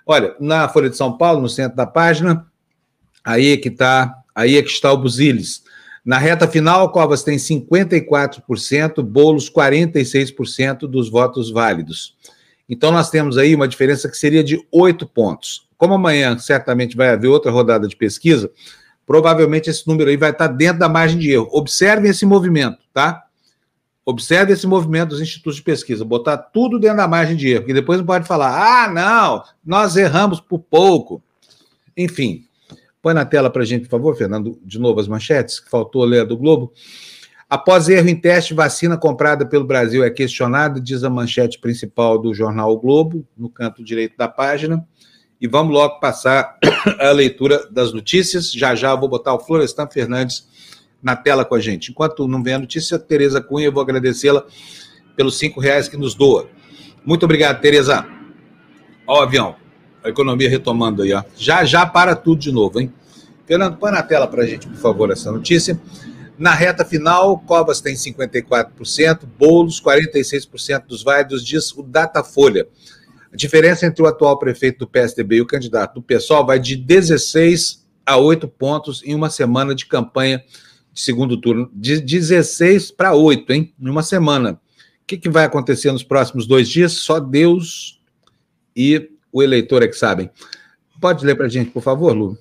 Olha, 0.05 0.37
na 0.39 0.69
Folha 0.69 0.91
de 0.91 0.97
São 0.97 1.17
Paulo, 1.17 1.41
no 1.41 1.49
centro 1.49 1.77
da 1.77 1.87
página, 1.87 2.47
Aí 3.25 3.53
é 3.53 3.57
que 3.57 3.69
está, 3.69 4.15
aí 4.35 4.57
é 4.57 4.63
que 4.63 4.71
está 4.71 4.93
o 4.93 4.99
Buziles. 4.99 5.63
Na 6.05 6.19
reta 6.19 6.49
final, 6.49 6.91
Covas 6.91 7.23
tem 7.23 7.37
54%, 7.37 9.03
Bolos 9.03 9.49
46% 9.49 10.81
dos 10.81 11.09
votos 11.09 11.51
válidos. 11.51 12.17
Então 12.69 12.91
nós 12.91 13.11
temos 13.11 13.39
aí 13.39 13.55
uma 13.55 13.69
diferença 13.69 14.09
que 14.09 14.17
seria 14.17 14.43
de 14.43 14.61
oito 14.73 15.07
pontos. 15.07 15.69
Como 15.77 15.95
amanhã 15.95 16.37
certamente 16.39 16.97
vai 16.97 17.11
haver 17.11 17.29
outra 17.29 17.53
rodada 17.53 17.87
de 17.87 17.97
pesquisa, 17.97 18.51
provavelmente 19.07 19.71
esse 19.71 19.87
número 19.87 20.11
aí 20.11 20.17
vai 20.17 20.31
estar 20.31 20.49
dentro 20.49 20.79
da 20.79 20.89
margem 20.89 21.19
de 21.19 21.31
erro. 21.31 21.49
Observe 21.53 22.09
esse 22.09 22.25
movimento, 22.27 22.79
tá? 22.93 23.25
Observe 24.05 24.53
esse 24.53 24.67
movimento 24.67 25.11
dos 25.11 25.21
institutos 25.21 25.57
de 25.57 25.63
pesquisa, 25.63 26.05
botar 26.05 26.37
tudo 26.37 26.79
dentro 26.79 26.97
da 26.97 27.09
margem 27.09 27.37
de 27.37 27.49
erro, 27.49 27.61
porque 27.61 27.75
depois 27.75 27.99
não 27.99 28.07
pode 28.07 28.27
falar, 28.27 28.85
ah, 28.85 28.89
não, 28.89 29.45
nós 29.65 29.97
erramos 29.97 30.41
por 30.41 30.59
pouco. 30.59 31.23
Enfim, 31.97 32.45
Põe 33.03 33.15
na 33.15 33.25
tela 33.25 33.51
para 33.51 33.63
a 33.63 33.65
gente, 33.65 33.83
por 33.83 33.91
favor, 33.91 34.17
Fernando, 34.17 34.57
de 34.65 34.79
novo 34.79 35.01
as 35.01 35.09
manchetes, 35.09 35.59
que 35.59 35.69
faltou 35.69 36.05
ler 36.05 36.25
do 36.25 36.37
Globo. 36.37 36.73
Após 37.51 37.89
erro 37.89 38.09
em 38.09 38.15
teste, 38.15 38.55
vacina 38.55 38.97
comprada 38.97 39.45
pelo 39.45 39.65
Brasil 39.65 40.05
é 40.05 40.09
questionada, 40.09 40.81
diz 40.81 41.03
a 41.03 41.11
manchete 41.11 41.59
principal 41.59 42.17
do 42.17 42.33
jornal 42.33 42.73
o 42.73 42.79
Globo, 42.79 43.27
no 43.37 43.51
canto 43.51 43.83
direito 43.83 44.17
da 44.17 44.29
página. 44.29 44.87
E 45.43 45.49
vamos 45.49 45.75
logo 45.75 46.01
passar 46.01 46.57
a 46.99 47.11
leitura 47.11 47.67
das 47.71 47.93
notícias. 47.93 48.51
Já 48.51 48.75
já 48.75 48.95
vou 48.95 49.09
botar 49.09 49.35
o 49.35 49.41
Florestan 49.41 49.89
Fernandes 49.89 50.49
na 51.03 51.17
tela 51.17 51.45
com 51.45 51.57
a 51.57 51.61
gente. 51.61 51.91
Enquanto 51.91 52.27
não 52.27 52.43
vem 52.43 52.55
a 52.55 52.59
notícia, 52.59 52.99
Tereza 52.99 53.43
Cunha, 53.43 53.67
eu 53.67 53.73
vou 53.73 53.83
agradecê-la 53.83 54.47
pelos 55.17 55.39
cinco 55.39 55.61
reais 55.61 55.89
que 55.89 55.97
nos 55.97 56.15
doa. 56.15 56.49
Muito 57.05 57.25
obrigado, 57.25 57.61
Tereza. 57.61 58.07
Ó 59.07 59.19
o 59.19 59.23
avião 59.23 59.61
a 60.03 60.09
economia 60.09 60.49
retomando 60.49 61.03
aí, 61.03 61.13
ó. 61.13 61.23
Já, 61.37 61.65
já 61.65 61.87
para 61.87 62.17
tudo 62.17 62.41
de 62.41 62.53
novo, 62.53 62.81
hein? 62.81 62.93
Fernando, 63.47 63.77
põe 63.77 63.93
na 63.93 64.03
tela 64.03 64.27
para 64.27 64.43
a 64.43 64.47
gente, 64.47 64.67
por 64.67 64.77
favor, 64.77 65.11
essa 65.11 65.31
notícia. 65.31 65.81
Na 66.39 66.55
reta 66.55 66.85
final, 66.85 67.39
Covas 67.41 67.81
tem 67.81 67.95
54%, 67.95 69.21
Boulos 69.39 69.81
46% 69.81 70.87
dos 70.87 71.03
válidos, 71.03 71.45
diz 71.45 71.73
o 71.73 71.83
Datafolha. 71.83 72.67
A 73.33 73.37
diferença 73.37 73.87
entre 73.87 74.03
o 74.03 74.07
atual 74.07 74.39
prefeito 74.39 74.81
do 74.81 74.87
PSDB 74.87 75.37
e 75.37 75.41
o 75.41 75.47
candidato 75.47 75.95
do 75.95 76.03
PSOL 76.03 76.45
vai 76.45 76.59
de 76.61 76.77
16 76.77 77.87
a 78.05 78.19
8 78.19 78.47
pontos 78.47 79.03
em 79.05 79.15
uma 79.15 79.31
semana 79.31 79.75
de 79.75 79.87
campanha 79.87 80.45
de 80.93 81.01
segundo 81.01 81.41
turno. 81.41 81.71
De 81.73 81.99
16 81.99 82.91
para 82.91 83.15
8, 83.15 83.53
hein? 83.53 83.75
Em 83.81 83.89
uma 83.89 84.03
semana. 84.03 84.61
O 85.03 85.07
que, 85.07 85.17
que 85.17 85.31
vai 85.31 85.45
acontecer 85.45 85.91
nos 85.91 86.03
próximos 86.03 86.47
dois 86.47 86.69
dias? 86.69 86.93
Só 86.93 87.19
Deus 87.19 88.01
e 88.77 89.11
o 89.33 89.43
eleitor 89.43 89.83
é 89.83 89.89
que 89.89 89.97
sabe. 89.97 90.31
Pode 91.01 91.25
ler 91.25 91.35
para 91.35 91.47
a 91.47 91.49
gente, 91.49 91.71
por 91.71 91.83
favor, 91.83 92.13
Lu? 92.13 92.39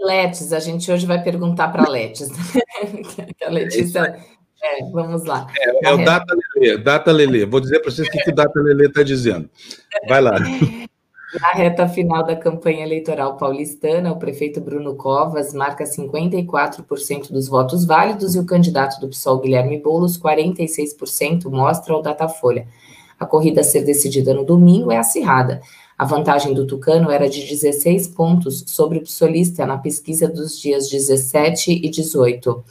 Letes, 0.00 0.52
a 0.52 0.60
gente 0.60 0.90
hoje 0.90 1.04
vai 1.04 1.22
perguntar 1.22 1.68
para 1.68 1.88
Letes. 1.88 2.28
a 3.44 3.50
Letícia. 3.50 4.18
É, 4.66 4.84
vamos 4.90 5.24
lá. 5.24 5.46
É, 5.58 5.88
é 5.88 5.92
o 5.92 6.04
Data 6.04 6.34
Lele, 6.56 6.78
Data 6.78 7.12
Lele. 7.12 7.46
Vou 7.46 7.60
dizer 7.60 7.80
para 7.80 7.90
vocês 7.90 8.08
o 8.08 8.10
que 8.10 8.30
o 8.30 8.34
Data 8.34 8.60
Lele 8.60 8.86
está 8.86 9.02
dizendo. 9.02 9.48
Vai 10.08 10.20
lá. 10.20 10.32
Na 11.40 11.52
reta 11.52 11.86
final 11.88 12.24
da 12.24 12.34
campanha 12.34 12.84
eleitoral 12.84 13.36
paulistana, 13.36 14.12
o 14.12 14.18
prefeito 14.18 14.60
Bruno 14.60 14.94
Covas 14.94 15.52
marca 15.52 15.84
54% 15.84 17.30
dos 17.30 17.48
votos 17.48 17.84
válidos 17.84 18.34
e 18.34 18.38
o 18.38 18.46
candidato 18.46 18.98
do 19.00 19.08
PSOL, 19.08 19.40
Guilherme 19.40 19.78
Boulos, 19.78 20.18
46%, 20.18 21.50
mostra 21.50 21.92
ao 21.92 22.00
Datafolha. 22.00 22.66
A 23.18 23.26
corrida 23.26 23.60
a 23.60 23.64
ser 23.64 23.82
decidida 23.84 24.32
no 24.32 24.44
domingo 24.44 24.90
é 24.90 24.98
acirrada. 24.98 25.60
A 25.98 26.04
vantagem 26.04 26.52
do 26.52 26.66
Tucano 26.66 27.10
era 27.10 27.28
de 27.28 27.46
16 27.46 28.08
pontos 28.08 28.64
sobre 28.66 28.98
o 28.98 29.02
psolista 29.02 29.64
na 29.66 29.78
pesquisa 29.78 30.28
dos 30.28 30.58
dias 30.58 30.90
17 30.90 31.72
e 31.72 31.88
18. 31.88 32.64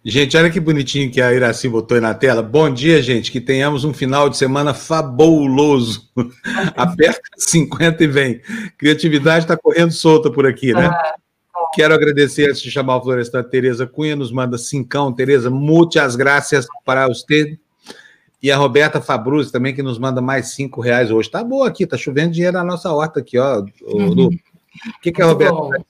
Gente, 0.03 0.35
olha 0.35 0.49
que 0.49 0.59
bonitinho 0.59 1.09
que 1.09 1.21
a 1.21 1.33
Iraci 1.33 1.69
botou 1.69 1.95
aí 1.95 2.01
na 2.01 2.13
tela. 2.13 2.41
Bom 2.41 2.69
dia, 2.69 3.01
gente. 3.01 3.31
Que 3.31 3.39
tenhamos 3.39 3.85
um 3.85 3.93
final 3.93 4.27
de 4.27 4.35
semana 4.35 4.73
fabuloso. 4.73 6.11
Aperta 6.75 7.21
50 7.37 8.03
e 8.03 8.07
vem. 8.07 8.41
Criatividade 8.77 9.45
está 9.45 9.55
correndo 9.55 9.93
solta 9.93 10.29
por 10.29 10.45
aqui, 10.45 10.73
né? 10.73 10.87
Ah, 10.87 11.15
Quero 11.73 11.93
agradecer, 11.93 12.49
antes 12.49 12.61
de 12.61 12.69
chamar 12.69 12.97
o 12.97 13.03
Florestan, 13.03 13.43
Tereza 13.43 13.87
Cunha, 13.87 14.17
nos 14.17 14.33
manda 14.33 14.57
cincão. 14.57 15.13
Tereza, 15.13 15.49
muitas 15.49 16.17
graças 16.17 16.67
para 16.83 17.07
você. 17.07 17.57
E 18.41 18.51
a 18.51 18.57
Roberta 18.57 18.99
Fabruz 18.99 19.51
também, 19.51 19.73
que 19.73 19.83
nos 19.83 19.99
manda 19.99 20.19
mais 20.19 20.47
cinco 20.47 20.81
reais 20.81 21.11
hoje. 21.11 21.29
Tá 21.29 21.43
boa 21.43 21.67
aqui, 21.67 21.85
tá 21.85 21.95
chovendo 21.95 22.31
dinheiro 22.31 22.57
na 22.57 22.63
nossa 22.63 22.91
horta 22.91 23.19
aqui, 23.19 23.37
ó, 23.37 23.63
uhum. 23.83 24.27
O 24.27 25.01
que, 25.01 25.11
que 25.11 25.21
a 25.21 25.25
Roberta 25.25 25.55
tá 25.55 25.83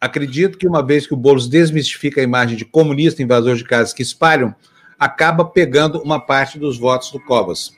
Acredito 0.00 0.58
que 0.58 0.66
uma 0.66 0.84
vez 0.84 1.06
que 1.06 1.14
o 1.14 1.16
Boulos 1.16 1.48
desmistifica 1.48 2.20
a 2.20 2.24
imagem 2.24 2.56
de 2.56 2.64
comunista 2.64 3.22
invasor 3.22 3.54
de 3.54 3.62
casas 3.62 3.92
que 3.92 4.02
espalham, 4.02 4.52
acaba 4.98 5.44
pegando 5.44 6.02
uma 6.02 6.18
parte 6.18 6.58
dos 6.58 6.76
votos 6.76 7.12
do 7.12 7.20
Covas. 7.20 7.72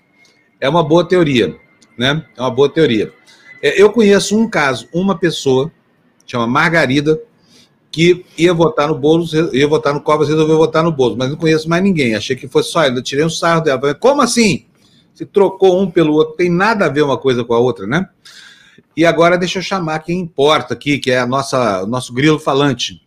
É 0.58 0.66
uma 0.66 0.82
boa 0.82 1.06
teoria, 1.06 1.54
né? 1.98 2.24
É 2.34 2.40
uma 2.40 2.50
boa 2.50 2.70
teoria. 2.70 3.12
É, 3.60 3.80
eu 3.80 3.90
conheço 3.92 4.38
um 4.38 4.48
caso, 4.48 4.88
uma 4.90 5.18
pessoa, 5.18 5.70
chama 6.26 6.46
Margarida, 6.46 7.20
que 7.94 8.26
ia 8.36 8.52
votar 8.52 8.88
no 8.88 8.98
Boulos, 8.98 9.32
ia 9.32 9.68
votar 9.68 9.94
no 9.94 10.00
Covas, 10.00 10.28
resolveu 10.28 10.56
votar 10.56 10.82
no 10.82 10.90
Boulos, 10.90 11.16
mas 11.16 11.30
não 11.30 11.36
conheço 11.36 11.68
mais 11.68 11.80
ninguém. 11.80 12.16
Achei 12.16 12.34
que 12.34 12.48
fosse 12.48 12.72
só 12.72 12.84
ele, 12.84 12.98
eu 12.98 13.02
tirei 13.04 13.24
um 13.24 13.30
sarro 13.30 13.60
dela. 13.60 13.80
Falei, 13.80 13.94
Como 13.94 14.20
assim? 14.20 14.66
Se 15.14 15.24
trocou 15.24 15.80
um 15.80 15.88
pelo 15.88 16.12
outro, 16.14 16.34
tem 16.34 16.50
nada 16.50 16.86
a 16.86 16.88
ver 16.88 17.02
uma 17.02 17.16
coisa 17.16 17.44
com 17.44 17.54
a 17.54 17.58
outra, 17.60 17.86
né? 17.86 18.08
E 18.96 19.06
agora 19.06 19.38
deixa 19.38 19.60
eu 19.60 19.62
chamar 19.62 20.00
quem 20.00 20.18
importa 20.18 20.74
aqui, 20.74 20.98
que 20.98 21.12
é 21.12 21.20
a 21.20 21.26
nossa, 21.26 21.84
o 21.84 21.86
nosso 21.86 22.12
grilo 22.12 22.36
falante. 22.36 23.00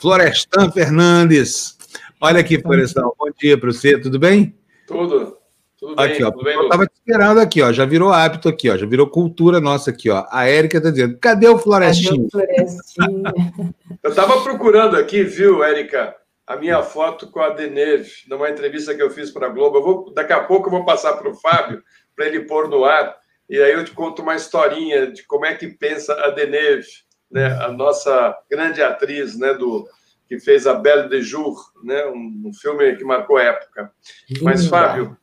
Florestan 0.00 0.72
Fernandes. 0.72 1.76
Olha 2.20 2.40
aqui, 2.40 2.60
Florestan, 2.60 3.02
bom 3.16 3.30
dia 3.40 3.56
para 3.56 3.72
você, 3.72 3.96
tudo 3.96 4.18
bem? 4.18 4.52
Tudo. 4.88 5.36
Tudo 5.78 5.94
bem, 5.94 6.06
aqui, 6.06 6.24
ó, 6.24 6.30
tudo 6.30 6.44
bem, 6.44 6.54
eu 6.54 6.62
estava 6.62 6.86
te 6.86 6.92
esperando 6.94 7.38
aqui, 7.38 7.60
ó. 7.60 7.70
Já 7.70 7.84
virou 7.84 8.10
hábito 8.10 8.48
aqui, 8.48 8.70
ó. 8.70 8.76
Já 8.78 8.86
virou 8.86 9.10
cultura 9.10 9.60
nossa 9.60 9.90
aqui, 9.90 10.08
ó. 10.08 10.24
A 10.30 10.48
Érica 10.48 10.78
está 10.78 10.90
dizendo: 10.90 11.18
cadê 11.18 11.48
o 11.48 11.58
Florestinho? 11.58 12.28
Cadê 12.30 12.44
o 12.44 12.66
Florestinho? 12.66 13.74
eu 14.02 14.10
estava 14.10 14.40
procurando 14.42 14.96
aqui, 14.96 15.22
viu, 15.22 15.62
Érica, 15.62 16.16
a 16.46 16.56
minha 16.56 16.82
foto 16.82 17.30
com 17.30 17.40
a 17.40 17.50
Deneve, 17.50 18.10
numa 18.26 18.48
entrevista 18.48 18.94
que 18.94 19.02
eu 19.02 19.10
fiz 19.10 19.30
para 19.30 19.48
a 19.48 19.50
Globo. 19.50 19.76
Eu 19.76 19.82
vou, 19.82 20.14
daqui 20.14 20.32
a 20.32 20.44
pouco 20.44 20.68
eu 20.68 20.70
vou 20.70 20.84
passar 20.84 21.12
para 21.14 21.28
o 21.28 21.34
Fábio, 21.34 21.82
para 22.14 22.26
ele 22.26 22.40
pôr 22.40 22.68
no 22.68 22.84
ar. 22.84 23.14
E 23.48 23.60
aí 23.60 23.72
eu 23.72 23.84
te 23.84 23.90
conto 23.90 24.22
uma 24.22 24.34
historinha 24.34 25.12
de 25.12 25.24
como 25.24 25.44
é 25.44 25.54
que 25.54 25.68
pensa 25.68 26.14
a 26.14 26.30
Deneve, 26.30 26.86
né? 27.30 27.46
A 27.62 27.70
nossa 27.70 28.34
grande 28.50 28.82
atriz, 28.82 29.38
né? 29.38 29.52
Do 29.52 29.86
que 30.26 30.40
fez 30.40 30.66
a 30.66 30.72
Belle 30.72 31.08
de 31.10 31.20
Jour, 31.20 31.54
né? 31.84 32.06
Um, 32.06 32.44
um 32.46 32.54
filme 32.54 32.96
que 32.96 33.04
marcou 33.04 33.38
época. 33.38 33.92
Mas 34.40 34.66
Fábio, 34.66 35.16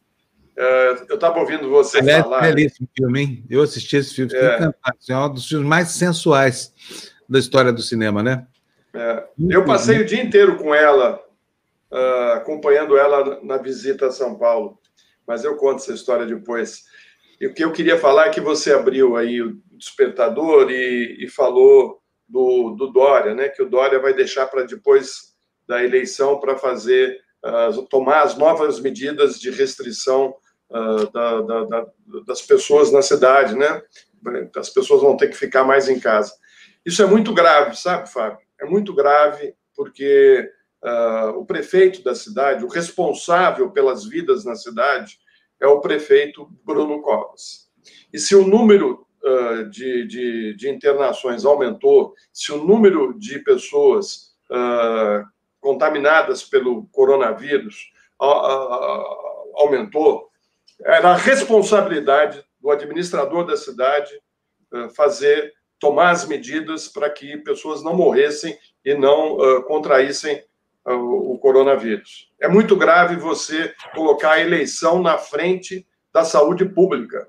eu 0.55 1.15
estava 1.15 1.39
ouvindo 1.39 1.69
você 1.69 1.99
Aliás, 1.99 2.23
falar. 2.23 2.41
Belíssimo 2.41 2.87
filme, 2.95 3.21
hein? 3.21 3.45
Eu 3.49 3.61
assisti 3.61 3.97
esse 3.97 4.13
filme, 4.13 4.33
é. 4.35 4.71
é 5.09 5.17
um 5.17 5.33
dos 5.33 5.47
filmes 5.47 5.67
mais 5.67 5.89
sensuais 5.89 6.73
da 7.27 7.39
história 7.39 7.71
do 7.71 7.81
cinema, 7.81 8.21
né? 8.21 8.45
É. 8.93 9.23
Eu 9.49 9.65
passei 9.65 9.99
o 9.99 10.05
dia 10.05 10.21
inteiro 10.21 10.55
com 10.57 10.73
ela, 10.73 11.19
uh, 11.91 12.33
acompanhando 12.33 12.95
ela 12.95 13.39
na 13.43 13.57
visita 13.57 14.07
a 14.07 14.11
São 14.11 14.37
Paulo, 14.37 14.79
mas 15.25 15.43
eu 15.43 15.55
conto 15.55 15.77
essa 15.77 15.93
história 15.93 16.25
depois. 16.25 16.83
E 17.41 17.47
o 17.47 17.53
que 17.53 17.63
eu 17.63 17.71
queria 17.71 17.97
falar 17.97 18.27
é 18.27 18.29
que 18.29 18.39
você 18.39 18.71
abriu 18.71 19.17
aí 19.17 19.41
o 19.41 19.59
despertador 19.71 20.69
e, 20.69 21.25
e 21.25 21.27
falou 21.27 21.99
do, 22.27 22.75
do, 22.75 22.87
Dória, 22.91 23.33
né? 23.33 23.49
Que 23.49 23.63
o 23.63 23.69
Dória 23.69 23.99
vai 23.99 24.13
deixar 24.13 24.45
para 24.45 24.63
depois 24.63 25.33
da 25.67 25.83
eleição 25.83 26.39
para 26.39 26.55
fazer 26.55 27.19
uh, 27.43 27.81
tomar 27.87 28.21
as 28.21 28.37
novas 28.37 28.79
medidas 28.79 29.39
de 29.39 29.49
restrição 29.49 30.35
uh, 30.73 31.11
da, 31.11 31.41
da, 31.41 31.63
da, 31.65 31.87
das 32.25 32.41
pessoas 32.41 32.91
na 32.91 33.01
cidade, 33.01 33.55
né? 33.55 33.81
As 34.55 34.69
pessoas 34.69 35.01
vão 35.01 35.15
ter 35.15 35.27
que 35.27 35.37
ficar 35.37 35.63
mais 35.63 35.87
em 35.87 35.99
casa. 35.99 36.33
Isso 36.85 37.01
é 37.01 37.05
muito 37.05 37.33
grave, 37.33 37.75
sabe, 37.77 38.09
Fábio? 38.09 38.39
É 38.59 38.65
muito 38.65 38.93
grave 38.93 39.55
porque 39.75 40.49
uh, 40.83 41.37
o 41.37 41.45
prefeito 41.45 42.03
da 42.03 42.15
cidade, 42.15 42.63
o 42.63 42.69
responsável 42.69 43.71
pelas 43.71 44.05
vidas 44.05 44.43
na 44.43 44.55
cidade, 44.55 45.17
é 45.59 45.67
o 45.67 45.79
prefeito 45.79 46.49
Bruno 46.63 47.01
Covas. 47.01 47.69
E 48.11 48.19
se 48.19 48.35
o 48.35 48.45
número 48.45 49.05
uh, 49.23 49.69
de, 49.69 50.07
de, 50.07 50.55
de, 50.55 50.69
internações 50.69 51.45
aumentou, 51.45 52.13
se 52.31 52.51
o 52.51 52.63
número 52.63 53.17
de 53.17 53.39
pessoas 53.39 54.33
uh, 54.49 55.25
contaminadas 55.59 56.43
pelo 56.43 56.85
coronavírus 56.87 57.91
aumentou, 59.55 60.29
era 60.81 61.09
a 61.09 61.17
responsabilidade 61.17 62.43
do 62.61 62.71
administrador 62.71 63.45
da 63.45 63.57
cidade 63.57 64.11
uh, 64.73 64.89
fazer 64.89 65.53
tomar 65.79 66.11
as 66.11 66.25
medidas 66.25 66.87
para 66.87 67.09
que 67.09 67.37
pessoas 67.37 67.83
não 67.83 67.93
morressem 67.93 68.57
e 68.85 68.95
não 68.95 69.37
contraíssem 69.63 70.41
o 70.85 71.37
coronavírus. 71.39 72.31
É 72.39 72.47
muito 72.47 72.75
grave 72.75 73.17
você 73.17 73.73
colocar 73.93 74.33
a 74.33 74.39
eleição 74.39 75.01
na 75.01 75.17
frente 75.17 75.85
da 76.13 76.23
saúde 76.23 76.63
pública. 76.65 77.27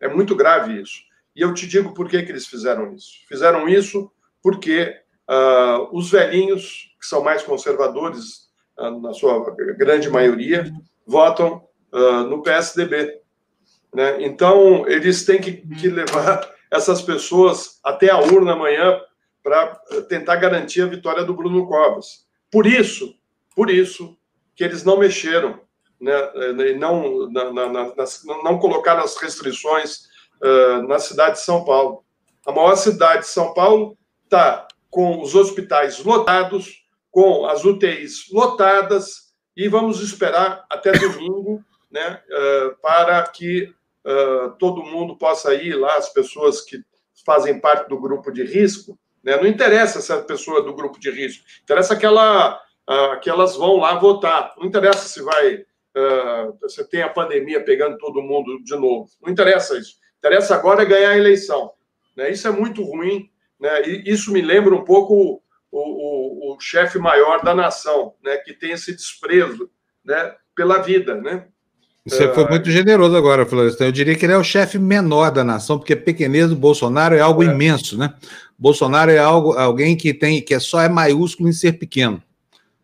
É 0.00 0.06
muito 0.06 0.36
grave 0.36 0.80
isso. 0.80 1.00
E 1.34 1.40
eu 1.40 1.52
te 1.52 1.66
digo 1.66 1.92
por 1.94 2.08
que, 2.08 2.22
que 2.22 2.30
eles 2.30 2.46
fizeram 2.46 2.94
isso. 2.94 3.26
Fizeram 3.28 3.68
isso 3.68 4.10
porque 4.42 4.96
uh, 5.28 5.88
os 5.92 6.10
velhinhos, 6.10 6.94
que 7.00 7.06
são 7.06 7.22
mais 7.22 7.42
conservadores, 7.42 8.48
uh, 8.78 9.00
na 9.00 9.12
sua 9.12 9.54
grande 9.76 10.08
maioria, 10.08 10.72
votam 11.06 11.65
uh, 11.92 12.24
no 12.24 12.42
PSDB. 12.42 13.20
Né? 13.94 14.24
Então, 14.24 14.86
eles 14.88 15.24
têm 15.24 15.40
que, 15.40 15.52
que 15.52 15.88
levar 15.88 16.48
essas 16.70 17.00
pessoas 17.02 17.78
até 17.82 18.10
a 18.10 18.18
urna 18.18 18.52
amanhã 18.52 19.00
para 19.42 19.66
tentar 20.08 20.36
garantir 20.36 20.82
a 20.82 20.86
vitória 20.86 21.24
do 21.24 21.34
Bruno 21.34 21.66
Covas. 21.66 22.26
Por 22.50 22.66
isso, 22.66 23.14
por 23.54 23.70
isso 23.70 24.16
que 24.54 24.64
eles 24.64 24.84
não 24.84 24.98
mexeram, 24.98 25.60
né, 26.00 26.12
não, 26.78 27.30
na, 27.30 27.52
na, 27.52 27.68
na, 27.68 27.94
não 28.42 28.58
colocaram 28.58 29.02
as 29.02 29.16
restrições 29.16 30.08
uh, 30.42 30.82
na 30.88 30.98
cidade 30.98 31.36
de 31.36 31.42
São 31.42 31.64
Paulo. 31.64 32.04
A 32.46 32.52
maior 32.52 32.76
cidade 32.76 33.22
de 33.22 33.28
São 33.28 33.54
Paulo 33.54 33.96
está 34.24 34.66
com 34.90 35.22
os 35.22 35.34
hospitais 35.34 36.02
lotados, 36.02 36.84
com 37.10 37.46
as 37.46 37.64
UTIs 37.64 38.30
lotadas, 38.32 39.26
e 39.56 39.68
vamos 39.68 40.00
esperar 40.00 40.64
até 40.70 40.92
domingo 40.92 41.64
né, 41.96 42.22
uh, 42.28 42.76
para 42.82 43.22
que 43.28 43.72
uh, 44.04 44.50
todo 44.58 44.82
mundo 44.82 45.16
possa 45.16 45.54
ir 45.54 45.74
lá, 45.74 45.96
as 45.96 46.12
pessoas 46.12 46.60
que 46.60 46.84
fazem 47.24 47.58
parte 47.58 47.88
do 47.88 47.98
grupo 47.98 48.30
de 48.30 48.44
risco, 48.44 48.98
né? 49.24 49.36
Não 49.38 49.46
interessa 49.46 49.98
essa 49.98 50.22
pessoa 50.22 50.62
do 50.62 50.74
grupo 50.74 51.00
de 51.00 51.10
risco, 51.10 51.42
interessa 51.62 51.96
que, 51.96 52.04
ela, 52.04 52.62
uh, 52.88 53.18
que 53.20 53.30
elas 53.30 53.56
vão 53.56 53.78
lá 53.78 53.98
votar. 53.98 54.54
Não 54.58 54.66
interessa 54.66 55.08
se 55.08 55.22
vai. 55.22 55.64
Uh, 55.96 56.56
você 56.60 56.86
tem 56.86 57.00
a 57.00 57.08
pandemia 57.08 57.64
pegando 57.64 57.96
todo 57.96 58.22
mundo 58.22 58.62
de 58.62 58.76
novo. 58.76 59.08
Não 59.22 59.32
interessa 59.32 59.78
isso. 59.78 59.94
Interessa 60.18 60.54
agora 60.54 60.82
é 60.82 60.86
ganhar 60.86 61.10
a 61.10 61.16
eleição. 61.16 61.72
Né? 62.14 62.30
Isso 62.30 62.46
é 62.46 62.50
muito 62.50 62.84
ruim. 62.84 63.30
Né? 63.58 63.88
E 63.88 64.12
isso 64.12 64.30
me 64.30 64.42
lembra 64.42 64.74
um 64.74 64.84
pouco 64.84 65.42
o, 65.72 66.52
o, 66.52 66.54
o 66.54 66.60
chefe 66.60 66.98
maior 66.98 67.42
da 67.42 67.54
nação, 67.54 68.14
né? 68.22 68.36
que 68.36 68.52
tem 68.52 68.72
esse 68.72 68.94
desprezo 68.94 69.70
né? 70.04 70.36
pela 70.54 70.78
vida. 70.78 71.14
Né? 71.14 71.48
Você 72.06 72.32
foi 72.32 72.48
muito 72.48 72.70
generoso 72.70 73.16
agora, 73.16 73.44
Florestan. 73.44 73.86
Eu 73.86 73.92
diria 73.92 74.14
que 74.14 74.24
ele 74.24 74.32
é 74.32 74.38
o 74.38 74.44
chefe 74.44 74.78
menor 74.78 75.32
da 75.32 75.42
nação, 75.42 75.76
porque 75.76 75.92
a 75.92 75.96
pequenez 75.96 76.48
do 76.48 76.56
Bolsonaro 76.56 77.16
é 77.16 77.20
algo 77.20 77.42
é. 77.42 77.46
imenso, 77.46 77.98
né? 77.98 78.14
Bolsonaro 78.56 79.10
é 79.10 79.18
algo, 79.18 79.54
alguém 79.54 79.96
que 79.96 80.14
tem 80.14 80.40
que 80.40 80.54
é 80.54 80.60
só 80.60 80.80
é 80.80 80.88
maiúsculo 80.88 81.48
em 81.48 81.52
ser 81.52 81.72
pequeno. 81.72 82.22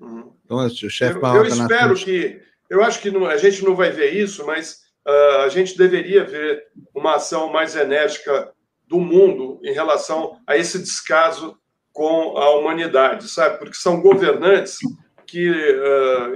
Uhum. 0.00 0.32
Então, 0.44 0.58
o 0.58 0.90
chefe 0.90 1.20
maior 1.20 1.44
eu 1.44 1.50
da 1.50 1.56
nação. 1.56 1.70
Eu 1.70 1.94
espero 1.94 1.94
que. 1.94 2.42
Eu 2.68 2.82
acho 2.82 3.00
que 3.00 3.10
não, 3.10 3.26
a 3.26 3.36
gente 3.36 3.62
não 3.64 3.76
vai 3.76 3.90
ver 3.90 4.12
isso, 4.12 4.44
mas 4.44 4.80
uh, 5.06 5.42
a 5.44 5.48
gente 5.48 5.78
deveria 5.78 6.24
ver 6.24 6.64
uma 6.92 7.16
ação 7.16 7.52
mais 7.52 7.76
enérgica 7.76 8.50
do 8.88 8.98
mundo 8.98 9.60
em 9.62 9.72
relação 9.72 10.38
a 10.46 10.56
esse 10.56 10.78
descaso 10.78 11.56
com 11.92 12.36
a 12.36 12.50
humanidade, 12.56 13.28
sabe? 13.28 13.58
Porque 13.58 13.74
são 13.74 14.00
governantes 14.00 14.78
que 15.26 15.48
uh, 15.48 16.34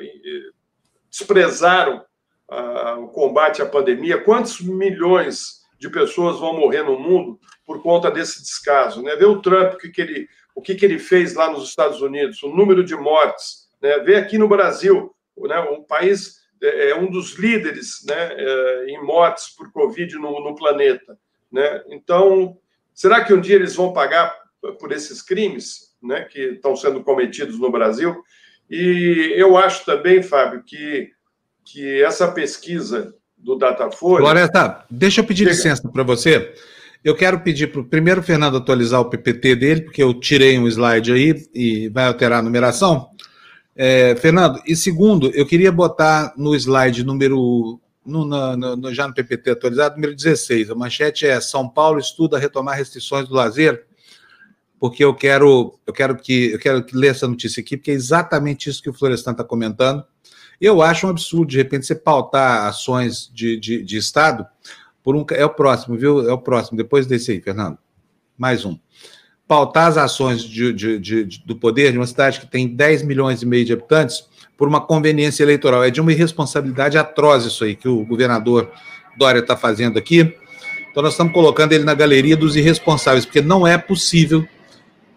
desprezaram 1.11 2.05
o 2.49 3.09
combate 3.09 3.61
à 3.61 3.67
pandemia, 3.67 4.23
quantos 4.23 4.61
milhões 4.61 5.65
de 5.79 5.91
pessoas 5.91 6.38
vão 6.38 6.57
morrer 6.57 6.83
no 6.83 6.99
mundo 6.99 7.38
por 7.65 7.83
conta 7.83 8.11
desse 8.11 8.43
descaso? 8.43 9.03
Né? 9.03 9.17
Vê 9.17 9.25
o 9.25 9.41
Trump, 9.41 9.75
o 9.75 9.79
que, 9.79 9.91
que 9.91 10.00
ele, 10.00 10.29
o 10.55 10.62
que, 10.62 10.75
que 10.75 10.85
ele 10.85 10.99
fez 10.99 11.35
lá 11.35 11.50
nos 11.50 11.69
Estados 11.69 12.00
Unidos, 12.00 12.43
o 12.43 12.49
número 12.49 12.85
de 12.85 12.95
mortes. 12.95 13.69
Né? 13.83 13.99
Vê 14.00 14.17
aqui 14.17 14.38
no 14.38 14.49
Brasil, 14.49 15.15
né? 15.37 15.59
um 15.61 15.83
país 15.83 16.37
é, 16.62 16.91
é 16.91 16.97
um 16.97 17.11
dos 17.11 17.35
líderes 17.35 18.05
né? 18.07 18.35
É, 18.37 18.87
em 18.88 19.05
mortes 19.05 19.50
por 19.50 19.71
Covid 19.73 20.15
no, 20.17 20.41
no 20.41 20.55
planeta. 20.55 21.19
Né? 21.50 21.85
Então, 21.88 22.57
será 22.95 23.25
que 23.25 23.35
um 23.35 23.41
dia 23.41 23.57
eles 23.57 23.75
vão 23.75 23.93
pagar 23.93 24.35
por 24.79 24.93
esses 24.93 25.21
crimes 25.21 25.95
né? 26.03 26.25
que 26.25 26.41
estão 26.41 26.76
sendo 26.76 27.03
cometidos 27.03 27.59
no 27.59 27.71
Brasil? 27.71 28.23
E 28.69 29.33
eu 29.37 29.57
acho 29.57 29.85
também, 29.85 30.23
Fábio, 30.23 30.62
que 30.65 31.12
que 31.66 32.02
essa 32.02 32.28
pesquisa 32.28 33.12
do 33.37 33.56
Datafolha. 33.56 34.25
Floresta, 34.25 34.85
deixa 34.88 35.20
eu 35.20 35.25
pedir 35.25 35.44
Chega. 35.44 35.56
licença 35.56 35.88
para 35.88 36.04
você. 36.04 36.54
Eu 37.04 37.14
quero 37.14 37.40
pedir 37.40 37.70
para 37.70 37.80
o 37.80 37.85
primeiro 37.85 38.23
Fernando 38.23 38.56
atualizar 38.56 39.00
o 39.00 39.11
PPT 39.11 39.56
dele, 39.56 39.82
porque 39.82 40.02
eu 40.02 40.14
tirei 40.14 40.58
um 40.58 40.66
slide 40.66 41.12
aí 41.12 41.46
e 41.54 41.88
vai 41.88 42.06
alterar 42.06 42.38
a 42.38 42.42
numeração. 42.42 43.11
É, 43.75 44.16
Fernando, 44.16 44.61
e 44.66 44.75
segundo, 44.75 45.30
eu 45.35 45.44
queria 45.44 45.70
botar 45.70 46.32
no 46.37 46.54
slide 46.54 47.04
número. 47.04 47.80
No, 48.04 48.25
no, 48.25 48.76
no, 48.76 48.94
já 48.94 49.08
no 49.08 49.14
PPT 49.14 49.50
atualizado, 49.50 49.96
número 49.96 50.14
16. 50.14 50.70
A 50.70 50.75
manchete 50.76 51.26
é 51.26 51.40
São 51.40 51.68
Paulo 51.68 51.99
estuda 51.99 52.38
retomar 52.38 52.76
restrições 52.76 53.28
do 53.28 53.35
lazer, 53.35 53.85
porque 54.78 55.04
eu 55.04 55.12
quero, 55.12 55.76
eu 55.85 55.92
quero 55.92 56.16
que 56.16 56.52
eu 56.52 56.58
quero 56.61 56.85
que 56.85 56.96
ler 56.96 57.08
essa 57.08 57.26
notícia 57.26 57.61
aqui, 57.61 57.76
porque 57.76 57.90
é 57.90 57.94
exatamente 57.94 58.70
isso 58.70 58.80
que 58.80 58.88
o 58.88 58.92
Florestan 58.92 59.32
está 59.32 59.42
comentando. 59.42 60.04
Eu 60.60 60.82
acho 60.82 61.06
um 61.06 61.10
absurdo, 61.10 61.50
de 61.50 61.56
repente, 61.56 61.86
você 61.86 61.94
pautar 61.94 62.66
ações 62.66 63.30
de, 63.32 63.58
de, 63.58 63.82
de 63.82 63.96
Estado 63.96 64.46
por 65.02 65.14
um. 65.14 65.25
É 65.30 65.44
o 65.44 65.50
próximo, 65.50 65.96
viu? 65.96 66.28
É 66.28 66.32
o 66.32 66.38
próximo, 66.38 66.76
depois 66.76 67.06
desse 67.06 67.32
aí, 67.32 67.40
Fernando. 67.40 67.78
Mais 68.36 68.64
um. 68.64 68.78
Pautar 69.46 69.86
as 69.88 69.96
ações 69.96 70.42
de, 70.42 70.72
de, 70.72 71.25
do 71.44 71.54
poder 71.56 71.92
de 71.92 71.98
uma 71.98 72.06
cidade 72.06 72.40
que 72.40 72.46
tem 72.46 72.66
10 72.66 73.02
milhões 73.02 73.42
e 73.42 73.46
meio 73.46 73.64
de 73.64 73.72
habitantes 73.72 74.25
por 74.56 74.66
uma 74.66 74.80
conveniência 74.80 75.42
eleitoral. 75.42 75.84
É 75.84 75.90
de 75.90 76.00
uma 76.00 76.12
irresponsabilidade 76.12 76.99
atroz 76.99 77.45
isso 77.45 77.62
aí 77.62 77.76
que 77.76 77.88
o 77.88 78.04
governador 78.04 78.71
Dória 79.16 79.40
está 79.40 79.56
fazendo 79.56 79.99
aqui. 79.99 80.34
Então, 80.90 81.02
nós 81.02 81.12
estamos 81.12 81.32
colocando 81.32 81.73
ele 81.73 81.84
na 81.84 81.95
galeria 81.95 82.36
dos 82.36 82.56
irresponsáveis, 82.56 83.25
porque 83.25 83.42
não 83.42 83.66
é 83.66 83.76
possível 83.76 84.47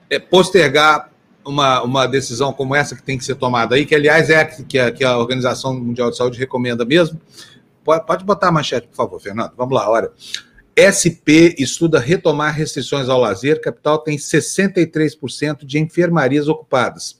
é, 0.09 0.19
postergar 0.19 1.09
uma, 1.49 1.81
uma 1.81 2.07
decisão 2.07 2.53
como 2.53 2.75
essa 2.75 2.95
que 2.95 3.03
tem 3.03 3.17
que 3.17 3.25
ser 3.25 3.35
tomada 3.35 3.75
aí, 3.75 3.85
que 3.85 3.95
aliás 3.95 4.29
é 4.29 4.41
a 4.41 4.45
que 4.45 4.77
a, 4.77 4.91
que 4.91 5.03
a 5.03 5.17
Organização 5.17 5.73
Mundial 5.73 6.11
de 6.11 6.17
Saúde 6.17 6.37
recomenda 6.37 6.85
mesmo. 6.85 7.19
Pode, 7.83 8.05
pode 8.05 8.23
botar 8.23 8.49
a 8.49 8.51
manchete, 8.51 8.87
por 8.87 8.95
favor, 8.95 9.19
Fernando. 9.19 9.53
Vamos 9.57 9.73
lá, 9.73 9.89
olha. 9.89 10.11
SP 10.77 11.55
estuda 11.57 11.99
retomar 11.99 12.53
restrições 12.53 13.09
ao 13.09 13.19
lazer. 13.19 13.59
Capital 13.59 13.97
tem 13.99 14.17
63% 14.17 15.65
de 15.65 15.79
enfermarias 15.79 16.47
ocupadas. 16.47 17.17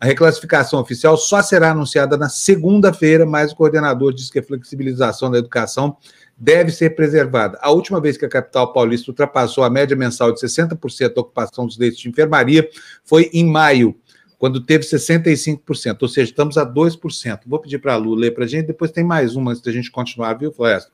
A 0.00 0.06
reclassificação 0.06 0.80
oficial 0.80 1.16
só 1.16 1.42
será 1.42 1.70
anunciada 1.70 2.16
na 2.16 2.28
segunda-feira, 2.28 3.24
mas 3.26 3.52
o 3.52 3.56
coordenador 3.56 4.12
diz 4.12 4.30
que 4.30 4.38
a 4.38 4.42
flexibilização 4.42 5.30
da 5.30 5.38
educação 5.38 5.96
deve 6.38 6.70
ser 6.70 6.94
preservada. 6.94 7.58
A 7.60 7.70
última 7.70 8.00
vez 8.00 8.16
que 8.16 8.24
a 8.24 8.28
capital 8.28 8.72
paulista 8.72 9.10
ultrapassou 9.10 9.64
a 9.64 9.70
média 9.70 9.96
mensal 9.96 10.32
de 10.32 10.40
60% 10.40 11.14
da 11.14 11.20
ocupação 11.20 11.66
dos 11.66 11.76
leitos 11.76 11.98
de 11.98 12.08
enfermaria 12.08 12.68
foi 13.04 13.28
em 13.32 13.44
maio, 13.44 13.96
quando 14.38 14.64
teve 14.64 14.84
65%, 14.84 15.98
ou 16.00 16.08
seja, 16.08 16.30
estamos 16.30 16.56
a 16.56 16.64
2%. 16.64 17.40
Vou 17.44 17.58
pedir 17.58 17.78
para 17.80 17.94
a 17.94 17.96
Lu 17.96 18.14
ler 18.14 18.32
para 18.32 18.44
a 18.44 18.46
gente, 18.46 18.66
depois 18.66 18.92
tem 18.92 19.02
mais 19.02 19.34
uma 19.34 19.50
antes 19.50 19.62
da 19.62 19.72
gente 19.72 19.90
continuar, 19.90 20.34
viu, 20.34 20.52
Floresta? 20.52 20.92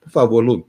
Por 0.00 0.10
favor, 0.10 0.42
Lu. 0.42 0.66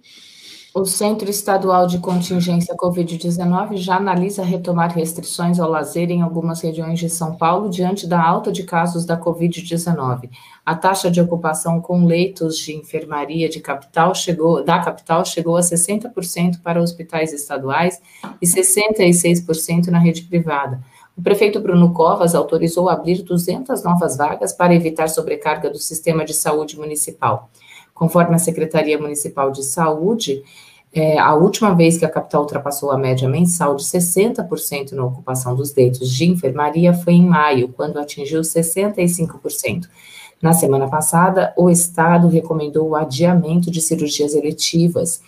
O 0.71 0.85
Centro 0.85 1.27
Estadual 1.27 1.87
de 1.87 1.97
Contingência 1.97 2.75
Covid-19 2.75 3.77
já 3.77 3.95
analisa 3.95 4.43
retomar 4.43 4.93
restrições 4.93 5.59
ao 5.59 5.67
lazer 5.67 6.11
em 6.11 6.21
algumas 6.21 6.61
regiões 6.61 6.99
de 6.99 7.09
São 7.09 7.35
Paulo 7.35 7.69
diante 7.69 8.05
da 8.05 8.23
alta 8.23 8.51
de 8.51 8.61
casos 8.61 9.03
da 9.03 9.19
Covid-19. 9.19 10.29
A 10.63 10.75
taxa 10.75 11.09
de 11.09 11.19
ocupação 11.19 11.81
com 11.81 12.05
leitos 12.05 12.55
de 12.55 12.75
enfermaria 12.75 13.49
de 13.49 13.59
capital 13.59 14.13
chegou, 14.13 14.63
da 14.63 14.77
capital 14.77 15.25
chegou 15.25 15.57
a 15.57 15.61
60% 15.61 16.61
para 16.61 16.79
hospitais 16.79 17.33
estaduais 17.33 17.99
e 18.39 18.45
66% 18.45 19.87
na 19.87 19.97
rede 19.97 20.21
privada. 20.21 20.79
O 21.17 21.21
prefeito 21.23 21.59
Bruno 21.59 21.93
Covas 21.93 22.35
autorizou 22.35 22.87
abrir 22.87 23.23
200 23.23 23.83
novas 23.83 24.15
vagas 24.15 24.53
para 24.53 24.75
evitar 24.75 25.09
sobrecarga 25.09 25.67
do 25.67 25.79
sistema 25.79 26.23
de 26.23 26.35
saúde 26.35 26.77
municipal. 26.77 27.49
Conforme 27.99 28.33
a 28.33 28.39
Secretaria 28.39 28.97
Municipal 28.97 29.51
de 29.51 29.61
Saúde, 29.61 30.41
é, 30.93 31.19
a 31.19 31.35
última 31.35 31.75
vez 31.75 31.97
que 31.97 32.05
a 32.05 32.09
capital 32.09 32.43
ultrapassou 32.43 32.91
a 32.91 32.97
média 32.97 33.27
mensal 33.27 33.75
de 33.75 33.83
60% 33.83 34.93
na 34.93 35.03
ocupação 35.03 35.53
dos 35.53 35.75
leitos 35.75 36.09
de 36.09 36.23
enfermaria 36.23 36.93
foi 36.93 37.15
em 37.15 37.25
maio, 37.25 37.67
quando 37.67 37.99
atingiu 37.99 38.39
65%. 38.39 39.89
Na 40.41 40.53
semana 40.53 40.87
passada, 40.87 41.53
o 41.57 41.69
Estado 41.69 42.29
recomendou 42.29 42.87
o 42.87 42.95
adiamento 42.95 43.69
de 43.69 43.81
cirurgias 43.81 44.33
eletivas, 44.33 45.21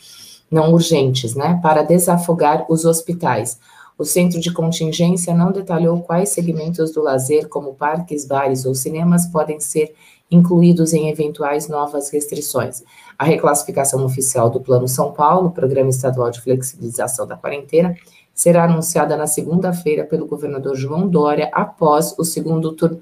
não 0.49 0.71
urgentes, 0.71 1.36
né, 1.36 1.60
para 1.62 1.84
desafogar 1.84 2.65
os 2.69 2.86
hospitais. 2.86 3.60
O 3.97 4.05
centro 4.05 4.39
de 4.39 4.53
contingência 4.53 5.36
não 5.36 5.51
detalhou 5.51 5.99
quais 5.99 6.29
segmentos 6.29 6.93
do 6.93 7.03
lazer, 7.03 7.49
como 7.49 7.73
parques, 7.73 8.25
bares 8.25 8.63
ou 8.63 8.73
cinemas, 8.73 9.27
podem 9.27 9.60
ser 9.60 9.93
incluídos 10.32 10.94
em 10.94 11.10
eventuais 11.10 11.67
novas 11.67 12.10
restrições. 12.10 12.84
A 13.20 13.26
reclassificação 13.26 14.04
oficial 14.06 14.50
do 14.50 14.62
Plano 14.62 14.88
São 14.88 15.12
Paulo, 15.12 15.52
Programa 15.52 15.89
Estadual 15.89 16.32
de 16.32 16.41
Flexibilização 16.41 17.28
da 17.28 17.36
Quarentena, 17.36 17.96
será 18.34 18.63
anunciada 18.63 19.17
na 19.17 19.28
segunda-feira 19.28 20.06
pelo 20.06 20.26
governador 20.26 20.76
João 20.76 21.08
Dória, 21.08 21.50
após 21.54 22.15
o 22.17 22.24
segundo 22.24 22.72
turno 22.72 23.02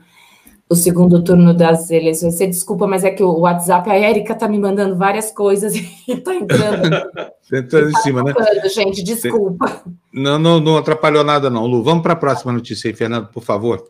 o 0.70 0.76
segundo 0.76 1.24
turno 1.24 1.52
das 1.52 1.90
eleições. 1.90 2.36
Você 2.36 2.46
desculpa, 2.46 2.86
mas 2.86 3.04
é 3.04 3.10
que 3.10 3.24
o 3.24 3.40
WhatsApp, 3.40 3.90
a 3.90 3.96
Érica 3.96 4.36
tá 4.36 4.48
me 4.48 4.60
mandando 4.60 4.96
várias 4.96 5.32
coisas 5.32 5.74
e 6.08 6.16
tá 6.18 6.36
entrando. 6.36 7.10
entrando 7.52 7.90
em 7.90 7.94
tá 7.94 8.00
cima, 8.02 8.22
né? 8.22 8.34
Gente, 8.72 9.02
desculpa. 9.04 9.82
Não, 10.14 10.38
não, 10.38 10.60
não 10.60 10.78
atrapalhou 10.78 11.24
nada, 11.24 11.50
não, 11.50 11.66
Lu. 11.66 11.84
Vamos 11.84 12.04
para 12.04 12.14
a 12.14 12.16
próxima 12.16 12.54
notícia 12.54 12.88
aí, 12.88 12.96
Fernando, 12.96 13.30
por 13.30 13.42
favor. 13.42 13.84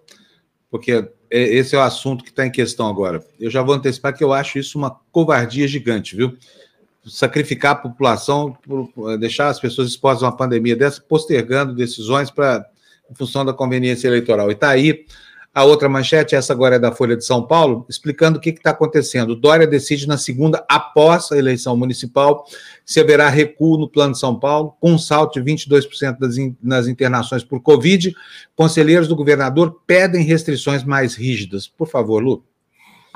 Porque 0.71 1.11
esse 1.29 1.75
é 1.75 1.79
o 1.79 1.81
assunto 1.81 2.23
que 2.23 2.29
está 2.29 2.45
em 2.45 2.51
questão 2.51 2.87
agora. 2.87 3.23
Eu 3.39 3.49
já 3.49 3.61
vou 3.61 3.75
antecipar 3.75 4.15
que 4.15 4.23
eu 4.23 4.33
acho 4.33 4.57
isso 4.57 4.77
uma 4.77 4.99
covardia 5.11 5.67
gigante, 5.67 6.15
viu? 6.15 6.35
Sacrificar 7.05 7.73
a 7.73 7.75
população, 7.75 8.57
deixar 9.19 9.47
as 9.47 9.59
pessoas 9.59 9.89
expostas 9.89 10.23
a 10.23 10.27
uma 10.27 10.37
pandemia 10.37 10.75
dessa, 10.75 11.01
postergando 11.01 11.73
decisões 11.73 12.29
para 12.29 12.65
em 13.09 13.15
função 13.15 13.43
da 13.43 13.53
conveniência 13.53 14.07
eleitoral. 14.07 14.49
E 14.49 14.53
está 14.53 14.69
aí 14.69 15.05
a 15.59 15.65
outra 15.65 15.89
manchete, 15.89 16.35
essa 16.35 16.53
agora 16.53 16.77
é 16.77 16.79
da 16.79 16.89
Folha 16.89 17.17
de 17.17 17.25
São 17.25 17.45
Paulo, 17.45 17.85
explicando 17.89 18.37
o 18.37 18.41
que 18.41 18.51
está 18.51 18.69
acontecendo. 18.69 19.35
Dória 19.35 19.67
decide 19.67 20.07
na 20.07 20.17
segunda, 20.17 20.63
após 20.69 21.33
a 21.33 21.37
eleição 21.37 21.75
municipal, 21.75 22.45
se 22.85 22.97
haverá 23.01 23.27
recuo 23.27 23.77
no 23.77 23.89
Plano 23.89 24.13
de 24.13 24.19
São 24.19 24.39
Paulo, 24.39 24.75
com 24.79 24.93
um 24.93 24.97
salto 24.97 25.43
de 25.43 25.51
22% 25.51 26.17
das 26.17 26.37
in, 26.37 26.55
nas 26.63 26.87
internações 26.87 27.43
por 27.43 27.59
Covid. 27.59 28.15
Conselheiros 28.55 29.09
do 29.09 29.17
governador 29.17 29.81
pedem 29.85 30.23
restrições 30.23 30.81
mais 30.85 31.13
rígidas. 31.13 31.67
Por 31.67 31.89
favor, 31.89 32.23
Lu. 32.23 32.48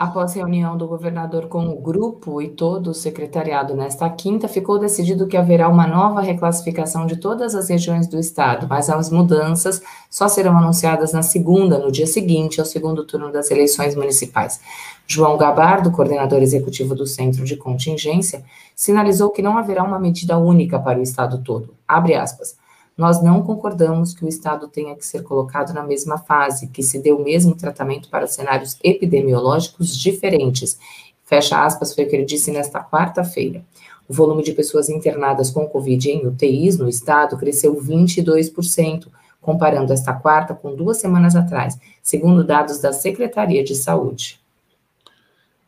Após 0.03 0.33
reunião 0.33 0.75
do 0.75 0.85
governador 0.85 1.47
com 1.47 1.65
o 1.69 1.79
grupo 1.79 2.41
e 2.41 2.49
todo 2.49 2.89
o 2.89 2.93
secretariado 2.93 3.73
nesta 3.73 4.09
quinta, 4.09 4.49
ficou 4.49 4.77
decidido 4.77 5.27
que 5.27 5.37
haverá 5.37 5.69
uma 5.69 5.87
nova 5.87 6.19
reclassificação 6.19 7.05
de 7.05 7.15
todas 7.15 7.55
as 7.55 7.69
regiões 7.69 8.05
do 8.05 8.19
estado, 8.19 8.67
mas 8.69 8.89
as 8.89 9.09
mudanças 9.09 9.81
só 10.09 10.27
serão 10.27 10.57
anunciadas 10.57 11.13
na 11.13 11.21
segunda, 11.21 11.79
no 11.79 11.89
dia 11.89 12.05
seguinte 12.05 12.59
ao 12.59 12.65
segundo 12.65 13.05
turno 13.05 13.31
das 13.31 13.49
eleições 13.49 13.95
municipais. 13.95 14.59
João 15.07 15.37
Gabardo, 15.37 15.89
coordenador 15.89 16.41
executivo 16.41 16.93
do 16.93 17.07
Centro 17.07 17.45
de 17.45 17.55
Contingência, 17.55 18.43
sinalizou 18.75 19.29
que 19.29 19.41
não 19.41 19.57
haverá 19.57 19.85
uma 19.85 19.99
medida 19.99 20.37
única 20.37 20.77
para 20.79 20.99
o 20.99 21.01
estado 21.01 21.41
todo. 21.45 21.73
Abre 21.87 22.13
aspas. 22.13 22.57
Nós 22.97 23.21
não 23.23 23.41
concordamos 23.41 24.13
que 24.13 24.23
o 24.23 24.27
Estado 24.27 24.67
tenha 24.67 24.95
que 24.95 25.05
ser 25.05 25.23
colocado 25.23 25.73
na 25.73 25.83
mesma 25.83 26.17
fase, 26.17 26.67
que 26.67 26.83
se 26.83 26.99
dê 26.99 27.11
o 27.11 27.23
mesmo 27.23 27.55
tratamento 27.55 28.07
para 28.07 28.27
cenários 28.27 28.77
epidemiológicos 28.83 29.97
diferentes. 29.97 30.77
Fecha 31.23 31.63
aspas, 31.65 31.95
foi 31.95 32.03
o 32.03 32.09
que 32.09 32.15
ele 32.15 32.25
disse 32.25 32.51
nesta 32.51 32.83
quarta-feira. 32.83 33.63
O 34.07 34.13
volume 34.13 34.43
de 34.43 34.51
pessoas 34.51 34.89
internadas 34.89 35.49
com 35.49 35.67
Covid 35.67 36.11
em 36.11 36.27
UTIs 36.27 36.77
no 36.77 36.87
Estado 36.87 37.37
cresceu 37.37 37.75
22%, 37.75 39.07
comparando 39.41 39.91
esta 39.91 40.13
quarta 40.13 40.53
com 40.53 40.75
duas 40.75 40.97
semanas 40.97 41.35
atrás, 41.35 41.77
segundo 42.01 42.43
dados 42.43 42.79
da 42.79 42.93
Secretaria 42.93 43.63
de 43.63 43.75
Saúde. 43.75 44.39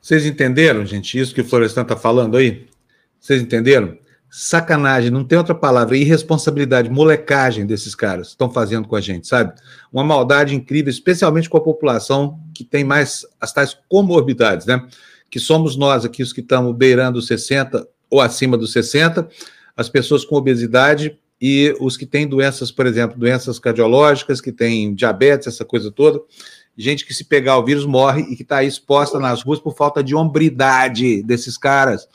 Vocês 0.01 0.25
entenderam, 0.25 0.85
gente, 0.85 1.19
isso 1.19 1.33
que 1.33 1.41
o 1.41 1.45
Florestan 1.45 1.81
está 1.81 1.97
falando 1.97 2.37
aí? 2.37 2.67
Vocês 3.19 3.41
entenderam? 3.41 3.97
Sacanagem, 4.37 5.09
não 5.09 5.23
tem 5.23 5.37
outra 5.37 5.55
palavra, 5.55 5.95
irresponsabilidade, 5.95 6.89
molecagem 6.89 7.65
desses 7.65 7.95
caras 7.95 8.27
estão 8.27 8.51
fazendo 8.51 8.85
com 8.85 8.97
a 8.97 8.99
gente, 8.99 9.25
sabe? 9.25 9.53
Uma 9.93 10.03
maldade 10.03 10.53
incrível, 10.53 10.91
especialmente 10.91 11.49
com 11.49 11.55
a 11.57 11.61
população 11.61 12.37
que 12.53 12.65
tem 12.65 12.83
mais 12.83 13.25
as 13.39 13.53
tais 13.53 13.77
comorbidades, 13.87 14.65
né? 14.65 14.85
Que 15.31 15.39
somos 15.39 15.77
nós 15.77 16.03
aqui, 16.03 16.21
os 16.21 16.33
que 16.33 16.41
estamos 16.41 16.75
beirando 16.75 17.17
os 17.17 17.27
60 17.27 17.87
ou 18.09 18.19
acima 18.19 18.57
dos 18.57 18.73
60, 18.73 19.25
as 19.77 19.87
pessoas 19.87 20.25
com 20.25 20.35
obesidade 20.35 21.17
e 21.39 21.73
os 21.79 21.95
que 21.95 22.05
têm 22.05 22.27
doenças, 22.27 22.69
por 22.71 22.85
exemplo, 22.85 23.17
doenças 23.17 23.57
cardiológicas, 23.57 24.41
que 24.41 24.51
têm 24.51 24.93
diabetes, 24.93 25.47
essa 25.47 25.63
coisa 25.63 25.89
toda. 25.89 26.19
Gente 26.77 27.05
que 27.05 27.13
se 27.13 27.23
pegar 27.23 27.57
o 27.57 27.63
vírus 27.63 27.85
morre 27.85 28.23
e 28.23 28.35
que 28.35 28.43
está 28.43 28.65
exposta 28.65 29.17
nas 29.17 29.43
ruas 29.43 29.61
por 29.61 29.77
falta 29.77 30.03
de 30.03 30.13
hombridade 30.13 31.23
desses 31.23 31.57
caras 31.57 32.05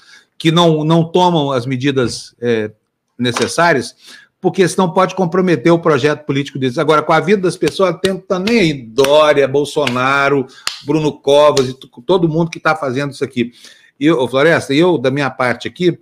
que 0.40 0.50
não, 0.50 0.82
não 0.84 1.04
tomam 1.04 1.52
as 1.52 1.66
medidas 1.66 2.34
é, 2.40 2.70
necessárias, 3.18 3.94
porque 4.40 4.66
senão 4.66 4.90
pode 4.90 5.14
comprometer 5.14 5.70
o 5.70 5.78
projeto 5.78 6.24
político 6.24 6.58
deles. 6.58 6.78
Agora, 6.78 7.02
com 7.02 7.12
a 7.12 7.20
vida 7.20 7.42
das 7.42 7.58
pessoas, 7.58 7.94
tenta 8.02 8.38
nem 8.38 8.58
aí 8.58 8.72
Dória, 8.72 9.46
Bolsonaro, 9.46 10.46
Bruno 10.86 11.12
Covas 11.12 11.68
e 11.68 11.74
todo 12.06 12.26
mundo 12.26 12.50
que 12.50 12.56
está 12.56 12.74
fazendo 12.74 13.12
isso 13.12 13.22
aqui. 13.22 13.52
Eu, 14.00 14.26
Floresta, 14.26 14.72
eu, 14.72 14.96
da 14.96 15.10
minha 15.10 15.28
parte 15.28 15.68
aqui, 15.68 16.00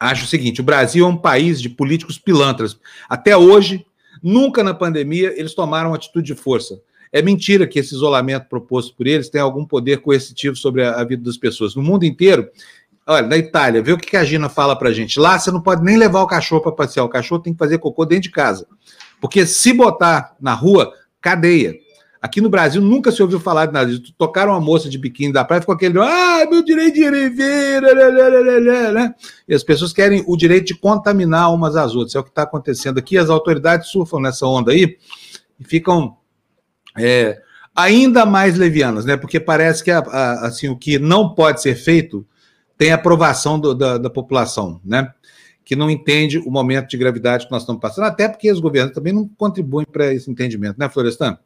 acho 0.00 0.24
o 0.24 0.28
seguinte: 0.28 0.60
o 0.60 0.64
Brasil 0.64 1.06
é 1.06 1.08
um 1.08 1.16
país 1.16 1.62
de 1.62 1.68
políticos 1.68 2.18
pilantras. 2.18 2.76
Até 3.08 3.36
hoje, 3.36 3.86
nunca 4.20 4.64
na 4.64 4.74
pandemia, 4.74 5.32
eles 5.38 5.54
tomaram 5.54 5.94
atitude 5.94 6.26
de 6.26 6.34
força. 6.34 6.80
É 7.12 7.22
mentira 7.22 7.68
que 7.68 7.78
esse 7.78 7.94
isolamento 7.94 8.48
proposto 8.48 8.96
por 8.96 9.06
eles 9.06 9.28
tem 9.28 9.40
algum 9.40 9.64
poder 9.64 9.98
coercitivo 9.98 10.56
sobre 10.56 10.84
a 10.84 11.04
vida 11.04 11.22
das 11.22 11.36
pessoas. 11.36 11.76
No 11.76 11.82
mundo 11.82 12.04
inteiro, 12.04 12.50
Olha, 13.10 13.26
na 13.26 13.38
Itália, 13.38 13.82
vê 13.82 13.90
o 13.90 13.96
que 13.96 14.18
a 14.18 14.22
Gina 14.22 14.50
fala 14.50 14.76
pra 14.76 14.92
gente. 14.92 15.18
Lá 15.18 15.38
você 15.38 15.50
não 15.50 15.62
pode 15.62 15.82
nem 15.82 15.96
levar 15.96 16.20
o 16.20 16.26
cachorro 16.26 16.60
para 16.60 16.72
passear. 16.72 17.04
O 17.04 17.08
cachorro 17.08 17.40
tem 17.40 17.54
que 17.54 17.58
fazer 17.58 17.78
cocô 17.78 18.04
dentro 18.04 18.24
de 18.24 18.30
casa. 18.30 18.66
Porque 19.18 19.46
se 19.46 19.72
botar 19.72 20.36
na 20.38 20.52
rua, 20.52 20.92
cadeia. 21.18 21.74
Aqui 22.20 22.42
no 22.42 22.50
Brasil 22.50 22.82
nunca 22.82 23.10
se 23.10 23.22
ouviu 23.22 23.40
falar 23.40 23.64
de 23.64 23.72
nada 23.72 23.90
disso. 23.90 24.12
Tocaram 24.18 24.52
uma 24.52 24.60
moça 24.60 24.90
de 24.90 24.98
biquíni 24.98 25.32
da 25.32 25.42
praia, 25.42 25.62
ficou 25.62 25.74
aquele, 25.74 25.98
ah, 25.98 26.46
meu 26.50 26.62
direito 26.62 26.96
de 26.96 27.10
viver, 27.10 27.80
né? 28.92 29.14
E 29.48 29.54
as 29.54 29.62
pessoas 29.62 29.90
querem 29.90 30.22
o 30.26 30.36
direito 30.36 30.66
de 30.66 30.74
contaminar 30.74 31.50
umas 31.54 31.76
às 31.76 31.94
outras. 31.94 32.14
É 32.14 32.18
o 32.18 32.24
que 32.24 32.28
está 32.28 32.42
acontecendo 32.42 32.98
aqui. 32.98 33.16
As 33.16 33.30
autoridades 33.30 33.88
surfam 33.88 34.20
nessa 34.20 34.46
onda 34.46 34.72
aí 34.72 34.98
e 35.58 35.64
ficam 35.64 36.14
é, 36.94 37.38
ainda 37.74 38.26
mais 38.26 38.58
levianas, 38.58 39.06
né? 39.06 39.16
Porque 39.16 39.40
parece 39.40 39.82
que 39.82 39.90
assim, 39.90 40.68
o 40.68 40.76
que 40.76 40.98
não 40.98 41.34
pode 41.34 41.62
ser 41.62 41.74
feito 41.74 42.26
tem 42.78 42.92
aprovação 42.92 43.58
do, 43.58 43.74
da, 43.74 43.98
da 43.98 44.08
população, 44.08 44.80
né? 44.84 45.12
Que 45.64 45.76
não 45.76 45.90
entende 45.90 46.38
o 46.38 46.50
momento 46.50 46.88
de 46.88 46.96
gravidade 46.96 47.44
que 47.44 47.52
nós 47.52 47.62
estamos 47.62 47.82
passando, 47.82 48.04
até 48.04 48.28
porque 48.28 48.50
os 48.50 48.60
governos 48.60 48.94
também 48.94 49.12
não 49.12 49.28
contribuem 49.28 49.84
para 49.84 50.14
esse 50.14 50.30
entendimento, 50.30 50.78
né, 50.78 50.88
Florestan? 50.88 51.36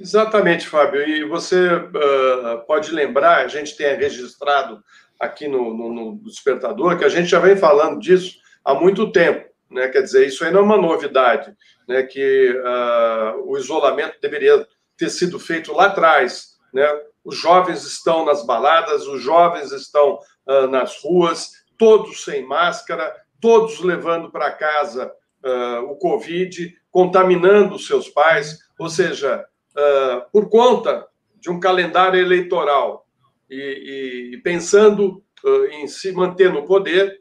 Exatamente, 0.00 0.66
Fábio. 0.66 1.06
E 1.06 1.24
você 1.24 1.68
uh, 1.68 2.58
pode 2.66 2.90
lembrar, 2.90 3.44
a 3.44 3.48
gente 3.48 3.76
tem 3.76 3.96
registrado 3.96 4.82
aqui 5.18 5.46
no, 5.46 5.74
no, 5.74 5.92
no, 5.92 6.16
Despertador, 6.24 6.98
que 6.98 7.04
a 7.04 7.08
gente 7.08 7.28
já 7.28 7.38
vem 7.38 7.56
falando 7.56 8.00
disso 8.00 8.36
há 8.64 8.74
muito 8.74 9.12
tempo. 9.12 9.48
Né? 9.70 9.88
Quer 9.88 10.02
dizer, 10.02 10.26
isso 10.26 10.44
aí 10.44 10.50
não 10.50 10.60
é 10.60 10.62
uma 10.62 10.76
novidade, 10.76 11.54
né? 11.88 12.02
que 12.02 12.50
uh, 12.50 13.50
o 13.50 13.56
isolamento 13.56 14.16
deveria 14.20 14.66
ter 14.96 15.08
sido 15.10 15.38
feito 15.38 15.72
lá 15.72 15.86
atrás. 15.86 16.56
Né? 16.72 16.86
Os 17.24 17.36
jovens 17.36 17.84
estão 17.84 18.24
nas 18.24 18.44
baladas, 18.44 19.06
os 19.06 19.22
jovens 19.22 19.72
estão 19.72 20.18
uh, 20.46 20.66
nas 20.68 21.02
ruas, 21.02 21.64
todos 21.78 22.24
sem 22.24 22.44
máscara, 22.46 23.14
todos 23.40 23.80
levando 23.80 24.30
para 24.30 24.52
casa 24.52 25.12
uh, 25.44 25.90
o 25.90 25.96
Covid, 25.96 26.74
contaminando 26.90 27.78
seus 27.78 28.08
pais, 28.08 28.58
ou 28.78 28.88
seja, 28.88 29.44
uh, 29.72 30.30
por 30.32 30.48
conta 30.48 31.06
de 31.38 31.50
um 31.50 31.60
calendário 31.60 32.20
eleitoral 32.20 33.06
e, 33.48 34.32
e 34.32 34.36
pensando 34.38 35.22
em 35.70 35.86
se 35.86 36.10
manter 36.10 36.52
no 36.52 36.64
poder, 36.64 37.20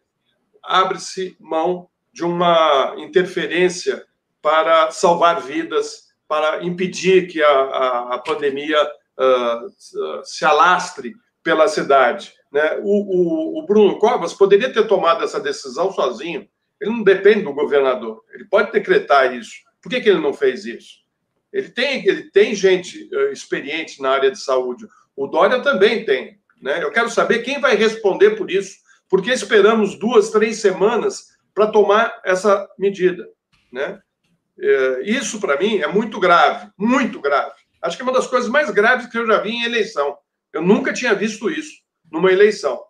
abre-se 0.63 1.35
mão 1.39 1.87
de 2.11 2.23
uma 2.23 2.95
interferência 2.97 4.05
para 4.41 4.89
salvar 4.91 5.41
vidas, 5.41 6.05
para 6.27 6.63
impedir 6.63 7.27
que 7.27 7.43
a, 7.43 7.49
a, 7.49 8.15
a 8.15 8.19
pandemia 8.19 8.81
uh, 8.83 10.23
se 10.23 10.45
alastre 10.45 11.13
pela 11.43 11.67
cidade. 11.67 12.33
Né? 12.55 12.79
O, 12.83 13.57
o, 13.57 13.59
o, 13.59 13.65
Bruno 13.65 13.99
Covas 13.99 14.33
poderia 14.33 14.71
ter 14.71 14.87
tomado 14.87 15.25
essa 15.25 15.41
decisão 15.41 15.91
sozinho. 15.91 16.47
Ele 16.79 16.89
não 16.89 17.03
depende 17.03 17.41
do 17.41 17.53
governador. 17.53 18.23
Ele 18.33 18.45
pode 18.45 18.71
decretar 18.71 19.35
isso. 19.35 19.55
Por 19.81 19.89
que, 19.89 19.99
que 19.99 20.07
ele 20.07 20.21
não 20.21 20.33
fez 20.33 20.63
isso? 20.63 20.99
Ele 21.51 21.67
tem, 21.67 22.07
ele 22.07 22.31
tem 22.31 22.55
gente 22.55 23.09
uh, 23.13 23.29
experiente 23.29 24.01
na 24.01 24.11
área 24.11 24.31
de 24.31 24.39
saúde. 24.39 24.87
O 25.17 25.27
Dória 25.27 25.61
também 25.61 26.05
tem. 26.05 26.39
Né? 26.61 26.81
Eu 26.81 26.93
quero 26.93 27.09
saber 27.09 27.39
quem 27.39 27.59
vai 27.59 27.75
responder 27.75 28.37
por 28.37 28.49
isso. 28.49 28.77
Porque 29.09 29.33
esperamos 29.33 29.99
duas, 29.99 30.31
três 30.31 30.59
semanas 30.59 31.35
para 31.53 31.67
tomar 31.67 32.21
essa 32.23 32.69
medida. 32.79 33.27
Né? 33.69 33.99
Uh, 34.57 35.01
isso, 35.03 35.41
para 35.41 35.59
mim, 35.59 35.79
é 35.79 35.87
muito 35.87 36.21
grave. 36.21 36.69
Muito 36.77 37.19
grave. 37.19 37.55
Acho 37.81 37.97
que 37.97 38.01
é 38.01 38.05
uma 38.05 38.13
das 38.13 38.27
coisas 38.27 38.49
mais 38.49 38.69
graves 38.69 39.07
que 39.07 39.17
eu 39.17 39.27
já 39.27 39.41
vi 39.41 39.49
em 39.49 39.65
eleição. 39.65 40.17
Eu 40.53 40.61
nunca 40.61 40.93
tinha 40.93 41.13
visto 41.13 41.49
isso 41.49 41.83
numa 42.15 42.31
eleição. 42.31 42.81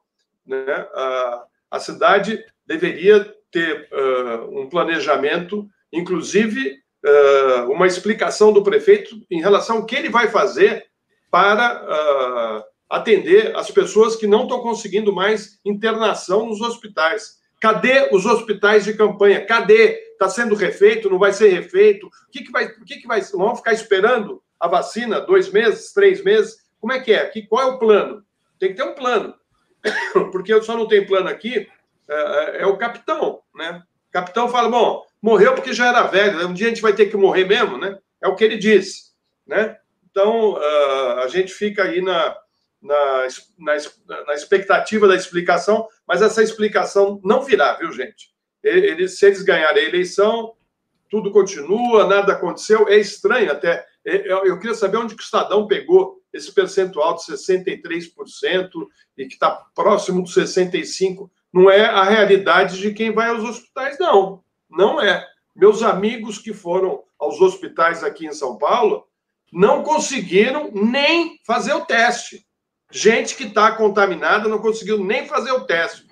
Né? 0.46 0.66
A, 0.94 1.44
a 1.72 1.80
cidade 1.80 2.44
deveria 2.66 3.34
ter 3.52 3.90
uh, 3.92 4.60
um 4.60 4.70
planejamento, 4.70 5.68
inclusive 5.92 6.78
uh, 7.06 7.72
uma 7.72 7.88
explicação 7.88 8.54
do 8.54 8.64
prefeito 8.64 9.16
em 9.30 9.42
relação 9.42 9.78
ao 9.78 9.86
que 9.86 9.96
ele 9.96 10.10
vai 10.10 10.30
fazer 10.30 10.86
para 11.32 11.84
uh, 11.84 12.64
atender 12.90 13.56
as 13.56 13.72
pessoas 13.72 14.16
que 14.16 14.28
não 14.28 14.44
estão 14.44 14.60
conseguindo 14.60 15.14
mais 15.14 15.60
internação 15.66 16.46
nos 16.46 16.62
hospitais. 16.62 17.44
Cadê 17.62 18.10
os 18.12 18.26
hospitais 18.26 18.84
de 18.86 18.94
campanha? 18.94 19.46
Cadê? 19.46 20.06
Está 20.12 20.30
sendo 20.30 20.56
refeito? 20.56 21.10
Não 21.10 21.18
vai 21.18 21.34
ser 21.34 21.50
refeito? 21.50 22.08
O 22.08 22.32
que, 22.32 22.44
que 22.44 22.52
vai? 22.52 22.68
O 22.68 22.86
que, 22.86 22.98
que 22.98 23.08
vai? 23.08 23.22
Vamos 23.22 23.60
ficar 23.60 23.74
esperando 23.74 24.42
a 24.60 24.68
vacina 24.68 25.20
dois 25.20 25.52
meses, 25.52 25.92
três 25.92 26.24
meses? 26.24 26.58
Como 26.80 26.94
é 26.94 27.00
que 27.00 27.12
é? 27.12 27.26
Que, 27.26 27.42
qual 27.44 27.62
é 27.62 27.66
o 27.66 27.80
plano? 27.80 28.25
Tem 28.60 28.70
que 28.70 28.76
ter 28.76 28.84
um 28.84 28.96
plano. 28.96 29.36
Porque 30.32 30.54
eu 30.54 30.64
só 30.64 30.76
não 30.76 30.88
tenho 30.88 31.08
plano 31.08 31.30
aqui, 31.30 31.68
é, 32.08 32.16
é, 32.16 32.62
é 32.62 32.66
o 32.66 32.78
capitão, 32.78 33.42
né? 33.56 33.84
O 34.10 34.12
capitão 34.12 34.48
fala, 34.48 34.70
bom, 34.70 35.04
morreu 35.22 35.54
porque 35.54 35.74
já 35.74 35.88
era 35.88 36.04
velho, 36.04 36.38
né? 36.38 36.46
um 36.46 36.54
dia 36.54 36.68
a 36.68 36.70
gente 36.70 36.82
vai 36.82 36.94
ter 36.94 37.08
que 37.08 37.18
morrer 37.18 37.46
mesmo, 37.46 37.78
né? 37.78 37.98
É 38.22 38.28
o 38.28 38.36
que 38.36 38.44
ele 38.44 38.58
diz, 38.58 39.14
né? 39.46 39.78
Então, 40.10 40.54
uh, 40.54 41.20
a 41.24 41.28
gente 41.28 41.54
fica 41.54 41.84
aí 41.84 42.02
na, 42.02 42.38
na, 42.82 43.28
na, 43.60 44.26
na, 44.26 44.34
expectativa 44.34 45.08
da 45.08 45.16
explicação, 45.16 45.88
mas 46.08 46.22
essa 46.22 46.42
explicação 46.42 47.20
não 47.24 47.42
virá, 47.42 47.74
viu, 47.74 47.92
gente? 47.92 48.34
Eles, 48.64 49.20
se 49.20 49.26
eles 49.26 49.42
ganharem 49.42 49.84
a 49.84 49.88
eleição, 49.88 50.54
tudo 51.10 51.32
continua, 51.32 52.08
nada 52.08 52.34
aconteceu. 52.34 52.88
É 52.88 52.98
estranho 52.98 53.52
até. 53.52 53.86
Eu, 54.04 54.46
eu 54.46 54.60
queria 54.60 54.74
saber 54.74 54.98
onde 54.98 55.14
o 55.14 55.20
Estadão 55.20 55.68
pegou 55.68 56.22
esse 56.36 56.54
percentual 56.54 57.16
de 57.16 57.22
63% 57.22 58.70
e 59.18 59.26
que 59.26 59.34
está 59.36 59.50
próximo 59.74 60.22
dos 60.22 60.36
65%, 60.36 61.30
não 61.54 61.72
é 61.72 61.86
a 61.86 62.04
realidade 62.04 62.78
de 62.78 62.94
quem 62.94 63.14
vai 63.14 63.30
aos 63.30 63.44
hospitais, 63.44 63.98
não. 63.98 64.44
Não 64.70 65.02
é. 65.02 65.26
Meus 65.56 65.82
amigos 65.82 66.38
que 66.38 66.54
foram 66.54 67.04
aos 67.18 67.40
hospitais 67.40 68.04
aqui 68.04 68.28
em 68.28 68.34
São 68.34 68.58
Paulo 68.58 69.08
não 69.54 69.82
conseguiram 69.82 70.70
nem 70.74 71.40
fazer 71.46 71.74
o 71.74 71.86
teste. 71.86 72.46
Gente 72.92 73.36
que 73.36 73.46
está 73.46 73.72
contaminada 73.72 74.50
não 74.50 74.60
conseguiu 74.60 75.02
nem 75.02 75.26
fazer 75.28 75.54
o 75.54 75.66
teste, 75.66 76.06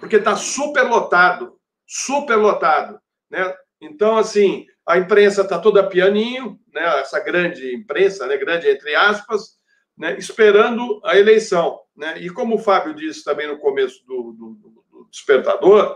porque 0.00 0.16
está 0.16 0.34
super 0.34 0.82
lotado, 0.82 1.56
super 1.86 2.34
lotado, 2.34 2.98
né? 3.30 3.54
Então, 3.80 4.16
assim, 4.16 4.66
a 4.84 4.98
imprensa 4.98 5.42
está 5.42 5.58
toda 5.58 5.88
pianinho, 5.88 6.58
né? 6.72 7.00
Essa 7.00 7.20
grande 7.20 7.74
imprensa, 7.74 8.26
né? 8.26 8.36
Grande 8.36 8.68
entre 8.68 8.94
aspas, 8.96 9.59
né? 10.00 10.16
Esperando 10.18 10.98
a 11.04 11.18
eleição, 11.18 11.78
né? 11.94 12.18
E 12.18 12.30
como 12.30 12.54
o 12.54 12.58
Fábio 12.58 12.94
disse 12.94 13.22
também 13.22 13.46
no 13.46 13.58
começo 13.58 14.02
do, 14.06 14.32
do, 14.32 14.84
do 14.90 15.08
despertador, 15.10 15.94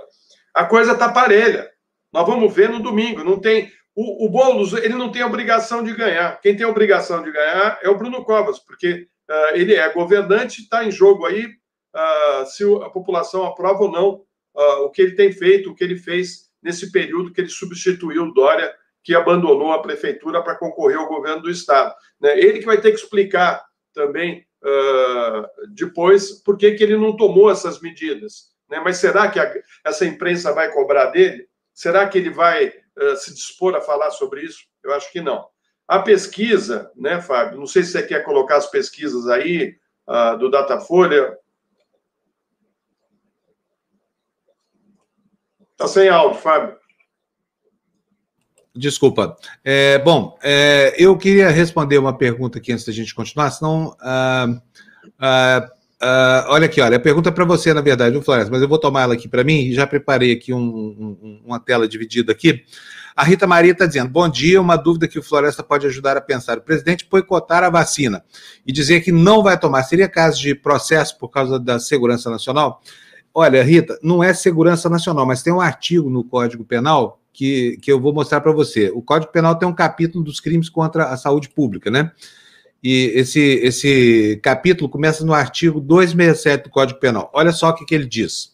a 0.52 0.66
coisa 0.66 0.92
está 0.92 1.10
parelha. 1.10 1.70
Nós 2.12 2.26
vamos 2.26 2.54
ver 2.54 2.68
no 2.68 2.80
domingo. 2.80 3.24
Não 3.24 3.40
tem 3.40 3.72
o, 3.96 4.26
o 4.26 4.28
Boulos, 4.28 4.74
ele 4.74 4.92
não 4.92 5.10
tem 5.10 5.24
obrigação 5.24 5.82
de 5.82 5.94
ganhar. 5.94 6.38
Quem 6.42 6.54
tem 6.54 6.66
obrigação 6.66 7.22
de 7.22 7.32
ganhar 7.32 7.78
é 7.82 7.88
o 7.88 7.96
Bruno 7.96 8.22
Covas, 8.22 8.58
porque 8.58 9.08
uh, 9.30 9.54
ele 9.56 9.74
é 9.74 9.88
governante, 9.90 10.60
está 10.60 10.84
em 10.84 10.90
jogo 10.90 11.24
aí 11.24 11.46
uh, 11.46 12.44
se 12.44 12.62
a 12.84 12.90
população 12.90 13.46
aprova 13.46 13.84
ou 13.84 13.90
não 13.90 14.10
uh, 14.54 14.84
o 14.84 14.90
que 14.90 15.00
ele 15.00 15.12
tem 15.12 15.32
feito, 15.32 15.70
o 15.70 15.74
que 15.74 15.82
ele 15.82 15.96
fez 15.96 16.50
nesse 16.62 16.92
período 16.92 17.32
que 17.32 17.40
ele 17.40 17.48
substituiu 17.48 18.24
o 18.24 18.34
Dória, 18.34 18.70
que 19.02 19.14
abandonou 19.14 19.72
a 19.72 19.80
prefeitura 19.80 20.42
para 20.42 20.56
concorrer 20.56 20.98
ao 20.98 21.08
governo 21.08 21.40
do 21.40 21.50
Estado. 21.50 21.94
Né? 22.20 22.38
Ele 22.38 22.58
que 22.58 22.66
vai 22.66 22.78
ter 22.78 22.90
que 22.90 22.98
explicar 22.98 23.64
também 23.94 24.44
depois 25.70 26.32
por 26.42 26.56
que, 26.56 26.72
que 26.72 26.82
ele 26.82 26.96
não 26.96 27.16
tomou 27.16 27.50
essas 27.50 27.80
medidas. 27.80 28.54
Né? 28.68 28.80
Mas 28.80 28.98
será 28.98 29.30
que 29.30 29.38
a, 29.38 29.54
essa 29.84 30.04
imprensa 30.04 30.52
vai 30.52 30.72
cobrar 30.72 31.06
dele? 31.06 31.48
Será 31.72 32.08
que 32.08 32.18
ele 32.18 32.30
vai 32.30 32.68
uh, 32.68 33.16
se 33.16 33.34
dispor 33.34 33.74
a 33.74 33.80
falar 33.80 34.10
sobre 34.10 34.42
isso? 34.42 34.64
Eu 34.82 34.94
acho 34.94 35.10
que 35.10 35.20
não. 35.20 35.46
A 35.86 35.98
pesquisa, 35.98 36.90
né, 36.96 37.20
Fábio? 37.20 37.58
Não 37.58 37.66
sei 37.66 37.82
se 37.82 37.92
você 37.92 38.02
quer 38.02 38.24
colocar 38.24 38.56
as 38.56 38.70
pesquisas 38.70 39.28
aí 39.28 39.76
uh, 40.08 40.38
do 40.38 40.50
Datafolha. 40.50 41.36
Está 45.72 45.88
sem 45.88 46.08
áudio, 46.08 46.40
Fábio. 46.40 46.78
Desculpa. 48.74 49.36
É, 49.64 49.98
bom, 49.98 50.36
é, 50.42 50.94
eu 50.98 51.16
queria 51.16 51.48
responder 51.48 51.96
uma 51.98 52.16
pergunta 52.16 52.58
aqui 52.58 52.72
antes 52.72 52.84
da 52.84 52.92
gente 52.92 53.14
continuar, 53.14 53.50
senão. 53.50 53.96
Uh, 54.00 54.52
uh, 55.20 55.74
Uh, 56.04 56.44
olha 56.48 56.66
aqui, 56.66 56.82
olha, 56.82 56.98
a 56.98 57.00
pergunta 57.00 57.30
é 57.30 57.32
para 57.32 57.46
você, 57.46 57.72
na 57.72 57.80
verdade, 57.80 58.10
viu, 58.10 58.20
Floresta? 58.20 58.50
Mas 58.50 58.60
eu 58.60 58.68
vou 58.68 58.78
tomar 58.78 59.02
ela 59.02 59.14
aqui 59.14 59.26
para 59.26 59.42
mim 59.42 59.60
e 59.60 59.74
já 59.74 59.86
preparei 59.86 60.32
aqui 60.32 60.52
um, 60.52 60.58
um, 60.60 61.42
uma 61.46 61.58
tela 61.58 61.88
dividida 61.88 62.30
aqui. 62.30 62.62
A 63.16 63.24
Rita 63.24 63.46
Maria 63.46 63.72
está 63.72 63.86
dizendo: 63.86 64.10
bom 64.10 64.28
dia, 64.28 64.60
uma 64.60 64.76
dúvida 64.76 65.08
que 65.08 65.18
o 65.18 65.22
Floresta 65.22 65.62
pode 65.62 65.86
ajudar 65.86 66.14
a 66.14 66.20
pensar. 66.20 66.58
O 66.58 66.60
presidente 66.62 67.06
boicotar 67.10 67.64
a 67.64 67.70
vacina 67.70 68.22
e 68.66 68.72
dizer 68.72 69.00
que 69.00 69.10
não 69.10 69.42
vai 69.42 69.58
tomar, 69.58 69.82
seria 69.84 70.06
caso 70.06 70.38
de 70.40 70.54
processo 70.54 71.18
por 71.18 71.28
causa 71.28 71.58
da 71.58 71.78
segurança 71.78 72.28
nacional? 72.28 72.82
Olha, 73.32 73.62
Rita, 73.62 73.98
não 74.02 74.22
é 74.22 74.34
segurança 74.34 74.90
nacional, 74.90 75.24
mas 75.24 75.42
tem 75.42 75.54
um 75.54 75.60
artigo 75.60 76.10
no 76.10 76.22
Código 76.22 76.64
Penal 76.64 77.18
que, 77.34 77.76
que 77.82 77.92
eu 77.92 78.00
vou 78.00 78.14
mostrar 78.14 78.40
para 78.40 78.52
você. 78.52 78.90
O 78.94 79.02
Código 79.02 79.32
Penal 79.32 79.56
tem 79.56 79.68
um 79.68 79.74
capítulo 79.74 80.24
dos 80.24 80.40
crimes 80.40 80.70
contra 80.70 81.06
a 81.06 81.16
saúde 81.16 81.50
pública, 81.50 81.90
né? 81.90 82.12
E 82.82 83.12
esse, 83.14 83.40
esse 83.40 84.38
capítulo 84.42 84.88
começa 84.88 85.24
no 85.24 85.34
artigo 85.34 85.80
267 85.80 86.64
do 86.64 86.70
Código 86.70 87.00
Penal. 87.00 87.30
Olha 87.34 87.50
só 87.50 87.70
o 87.70 87.74
que, 87.74 87.84
que 87.84 87.94
ele 87.94 88.06
diz 88.06 88.52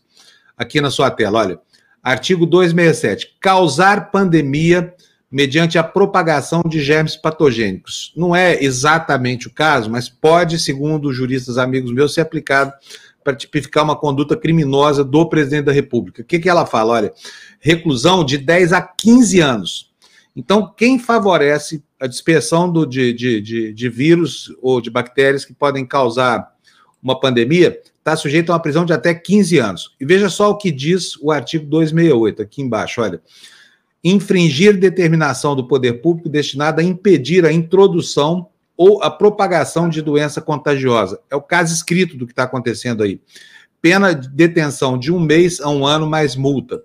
aqui 0.56 0.80
na 0.80 0.90
sua 0.90 1.10
tela. 1.10 1.40
Olha, 1.40 1.60
artigo 2.02 2.46
267. 2.46 3.36
Causar 3.38 4.10
pandemia 4.10 4.94
mediante 5.30 5.78
a 5.78 5.84
propagação 5.84 6.62
de 6.66 6.80
germes 6.80 7.16
patogênicos. 7.16 8.12
Não 8.16 8.34
é 8.34 8.62
exatamente 8.62 9.46
o 9.46 9.52
caso, 9.52 9.90
mas 9.90 10.08
pode, 10.08 10.58
segundo 10.58 11.12
juristas 11.12 11.58
amigos 11.58 11.92
meus, 11.92 12.14
ser 12.14 12.22
aplicado 12.22 12.72
para 13.30 13.36
tipificar 13.36 13.84
uma 13.84 13.96
conduta 13.96 14.36
criminosa 14.36 15.04
do 15.04 15.28
presidente 15.28 15.66
da 15.66 15.72
República. 15.72 16.22
O 16.22 16.24
que, 16.24 16.38
que 16.38 16.48
ela 16.48 16.66
fala? 16.66 16.94
Olha, 16.94 17.12
reclusão 17.60 18.24
de 18.24 18.36
10 18.36 18.72
a 18.72 18.82
15 18.82 19.40
anos. 19.40 19.90
Então, 20.34 20.72
quem 20.76 20.98
favorece 20.98 21.82
a 22.00 22.06
dispersão 22.06 22.70
do, 22.70 22.84
de, 22.84 23.12
de, 23.12 23.40
de, 23.40 23.72
de 23.72 23.88
vírus 23.88 24.52
ou 24.60 24.80
de 24.80 24.90
bactérias 24.90 25.44
que 25.44 25.52
podem 25.52 25.86
causar 25.86 26.50
uma 27.02 27.18
pandemia, 27.18 27.78
está 27.98 28.16
sujeito 28.16 28.50
a 28.50 28.54
uma 28.54 28.62
prisão 28.62 28.84
de 28.84 28.92
até 28.92 29.14
15 29.14 29.58
anos. 29.58 29.94
E 30.00 30.04
veja 30.04 30.28
só 30.28 30.50
o 30.50 30.56
que 30.56 30.70
diz 30.70 31.16
o 31.20 31.30
artigo 31.30 31.66
268, 31.66 32.42
aqui 32.42 32.62
embaixo, 32.62 33.00
olha. 33.00 33.20
Infringir 34.02 34.78
determinação 34.78 35.54
do 35.54 35.68
poder 35.68 36.00
público 36.00 36.28
destinada 36.28 36.80
a 36.80 36.84
impedir 36.84 37.44
a 37.44 37.52
introdução 37.52 38.48
ou 38.80 39.02
a 39.02 39.10
propagação 39.10 39.90
de 39.90 40.00
doença 40.00 40.40
contagiosa. 40.40 41.20
É 41.28 41.36
o 41.36 41.42
caso 41.42 41.74
escrito 41.74 42.16
do 42.16 42.24
que 42.24 42.32
está 42.32 42.44
acontecendo 42.44 43.02
aí. 43.02 43.20
Pena 43.82 44.14
de 44.14 44.26
detenção 44.26 44.96
de 44.96 45.12
um 45.12 45.20
mês 45.20 45.60
a 45.60 45.68
um 45.68 45.84
ano 45.84 46.06
mais 46.06 46.34
multa. 46.34 46.80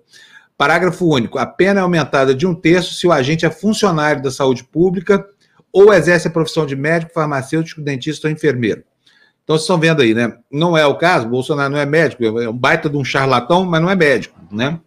Parágrafo 0.58 1.06
único. 1.06 1.38
A 1.38 1.46
pena 1.46 1.80
é 1.80 1.82
aumentada 1.82 2.34
de 2.34 2.46
um 2.46 2.54
terço 2.54 2.92
se 2.92 3.06
o 3.06 3.12
agente 3.12 3.46
é 3.46 3.50
funcionário 3.50 4.22
da 4.22 4.30
saúde 4.30 4.62
pública 4.62 5.26
ou 5.72 5.90
exerce 5.90 6.28
a 6.28 6.30
profissão 6.30 6.66
de 6.66 6.76
médico, 6.76 7.14
farmacêutico, 7.14 7.80
dentista 7.80 8.28
ou 8.28 8.32
enfermeiro. 8.32 8.84
Então, 9.42 9.56
vocês 9.56 9.62
estão 9.62 9.80
vendo 9.80 10.02
aí, 10.02 10.12
né? 10.12 10.36
Não 10.52 10.76
é 10.76 10.84
o 10.84 10.98
caso, 10.98 11.26
Bolsonaro 11.26 11.72
não 11.72 11.78
é 11.78 11.86
médico, 11.86 12.22
é 12.24 12.46
um 12.46 12.52
baita 12.52 12.90
de 12.90 12.96
um 12.98 13.04
charlatão, 13.04 13.64
mas 13.64 13.80
não 13.80 13.88
é 13.88 13.96
médico, 13.96 14.38
né? 14.52 14.78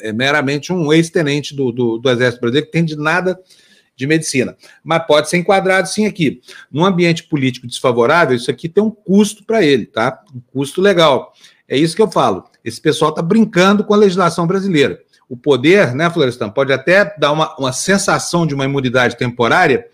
É 0.00 0.12
meramente 0.12 0.70
um 0.70 0.92
ex-tenente 0.92 1.56
do, 1.56 1.72
do, 1.72 1.96
do, 1.96 2.10
Exército 2.10 2.42
Brasileiro 2.42 2.66
que 2.66 2.72
tem 2.72 2.84
de 2.84 2.94
nada 2.94 3.40
de 4.00 4.06
medicina. 4.06 4.56
Mas 4.82 5.06
pode 5.06 5.28
ser 5.28 5.36
enquadrado 5.36 5.86
sim 5.88 6.06
aqui. 6.06 6.40
Num 6.72 6.84
ambiente 6.84 7.24
político 7.24 7.66
desfavorável, 7.66 8.34
isso 8.34 8.50
aqui 8.50 8.68
tem 8.68 8.82
um 8.82 8.90
custo 8.90 9.44
para 9.44 9.62
ele, 9.62 9.86
tá? 9.86 10.22
Um 10.34 10.40
custo 10.52 10.80
legal. 10.80 11.32
É 11.68 11.76
isso 11.76 11.94
que 11.94 12.02
eu 12.02 12.10
falo. 12.10 12.44
Esse 12.64 12.80
pessoal 12.80 13.10
está 13.10 13.22
brincando 13.22 13.84
com 13.84 13.94
a 13.94 13.98
legislação 13.98 14.46
brasileira. 14.46 15.00
O 15.28 15.36
poder, 15.36 15.94
né, 15.94 16.10
Florestan, 16.10 16.50
pode 16.50 16.72
até 16.72 17.14
dar 17.16 17.30
uma, 17.30 17.54
uma 17.56 17.72
sensação 17.72 18.46
de 18.46 18.54
uma 18.54 18.64
imunidade 18.64 19.16
temporária, 19.16 19.86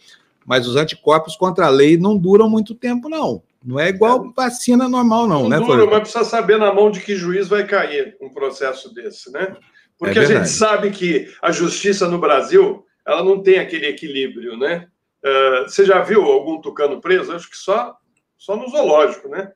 mas 0.47 0.67
os 0.67 0.77
anticorpos 0.77 1.37
contra 1.37 1.67
a 1.67 1.71
lei 1.71 1.99
não 1.99 2.17
duram 2.17 2.49
muito 2.49 2.75
tempo, 2.75 3.09
não. 3.09 3.43
Não 3.63 3.81
é 3.81 3.89
igual 3.89 4.33
vacina 4.35 4.89
normal, 4.89 5.27
não, 5.27 5.43
não 5.43 5.49
né, 5.49 5.59
dura, 5.59 5.87
Mas 5.87 6.01
precisa 6.03 6.25
saber 6.25 6.57
na 6.57 6.73
mão 6.73 6.91
de 6.91 7.01
que 7.01 7.17
juiz 7.17 7.49
vai 7.49 7.67
cair 7.67 8.17
um 8.23 8.31
processo 8.31 8.95
desse, 8.95 9.31
né? 9.33 9.57
Porque 9.99 10.19
é 10.19 10.23
a 10.23 10.25
gente 10.25 10.49
sabe 10.49 10.91
que 10.91 11.27
a 11.43 11.51
justiça 11.51 12.07
no 12.07 12.19
Brasil 12.19 12.86
ela 13.07 13.23
não 13.23 13.43
tem 13.43 13.59
aquele 13.59 13.87
equilíbrio, 13.87 14.57
né? 14.57 14.89
Uh, 15.25 15.63
você 15.69 15.85
já 15.85 16.03
viu 16.03 16.25
algum 16.25 16.61
tucano 16.61 17.01
preso? 17.01 17.33
Acho 17.33 17.49
que 17.49 17.57
só, 17.57 17.97
só 18.37 18.57
no 18.57 18.69
zoológico, 18.69 19.29
né? 19.29 19.53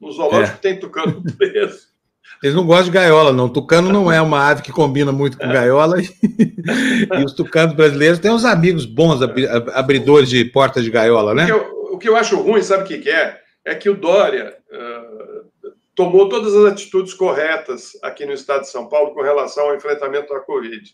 No 0.00 0.10
zoológico 0.10 0.56
é. 0.56 0.60
tem 0.60 0.78
tucano 0.78 1.22
preso. 1.38 1.92
Eles 2.42 2.56
não 2.56 2.66
gostam 2.66 2.86
de 2.86 2.90
gaiola, 2.92 3.32
não. 3.32 3.48
Tucano 3.48 3.92
não 3.92 4.10
é 4.10 4.20
uma 4.20 4.48
ave 4.48 4.62
que 4.62 4.72
combina 4.72 5.12
muito 5.12 5.38
com 5.38 5.44
é. 5.44 5.52
gaiola. 5.52 6.00
e 6.00 7.24
os 7.24 7.32
tucanos 7.34 7.74
brasileiros 7.74 8.18
têm 8.18 8.32
uns 8.32 8.44
amigos 8.44 8.84
bons 8.84 9.20
abridores 9.74 10.28
de 10.28 10.44
portas 10.44 10.82
de 10.82 10.90
gaiola, 10.90 11.34
né? 11.34 11.44
O 11.44 11.46
que 11.46 11.52
eu, 11.52 11.84
o 11.92 11.98
que 11.98 12.08
eu 12.08 12.16
acho 12.16 12.40
ruim, 12.40 12.62
sabe 12.62 12.82
o 12.82 12.86
que, 12.86 12.98
que 12.98 13.10
é? 13.10 13.40
É 13.64 13.74
que 13.76 13.88
o 13.88 13.94
Dória 13.94 14.56
uh, 14.72 15.72
tomou 15.94 16.28
todas 16.28 16.54
as 16.54 16.72
atitudes 16.72 17.14
corretas 17.14 17.92
aqui 18.02 18.26
no 18.26 18.32
estado 18.32 18.62
de 18.62 18.70
São 18.70 18.88
Paulo 18.88 19.14
com 19.14 19.22
relação 19.22 19.68
ao 19.68 19.76
enfrentamento 19.76 20.32
da 20.32 20.40
Covid. 20.40 20.92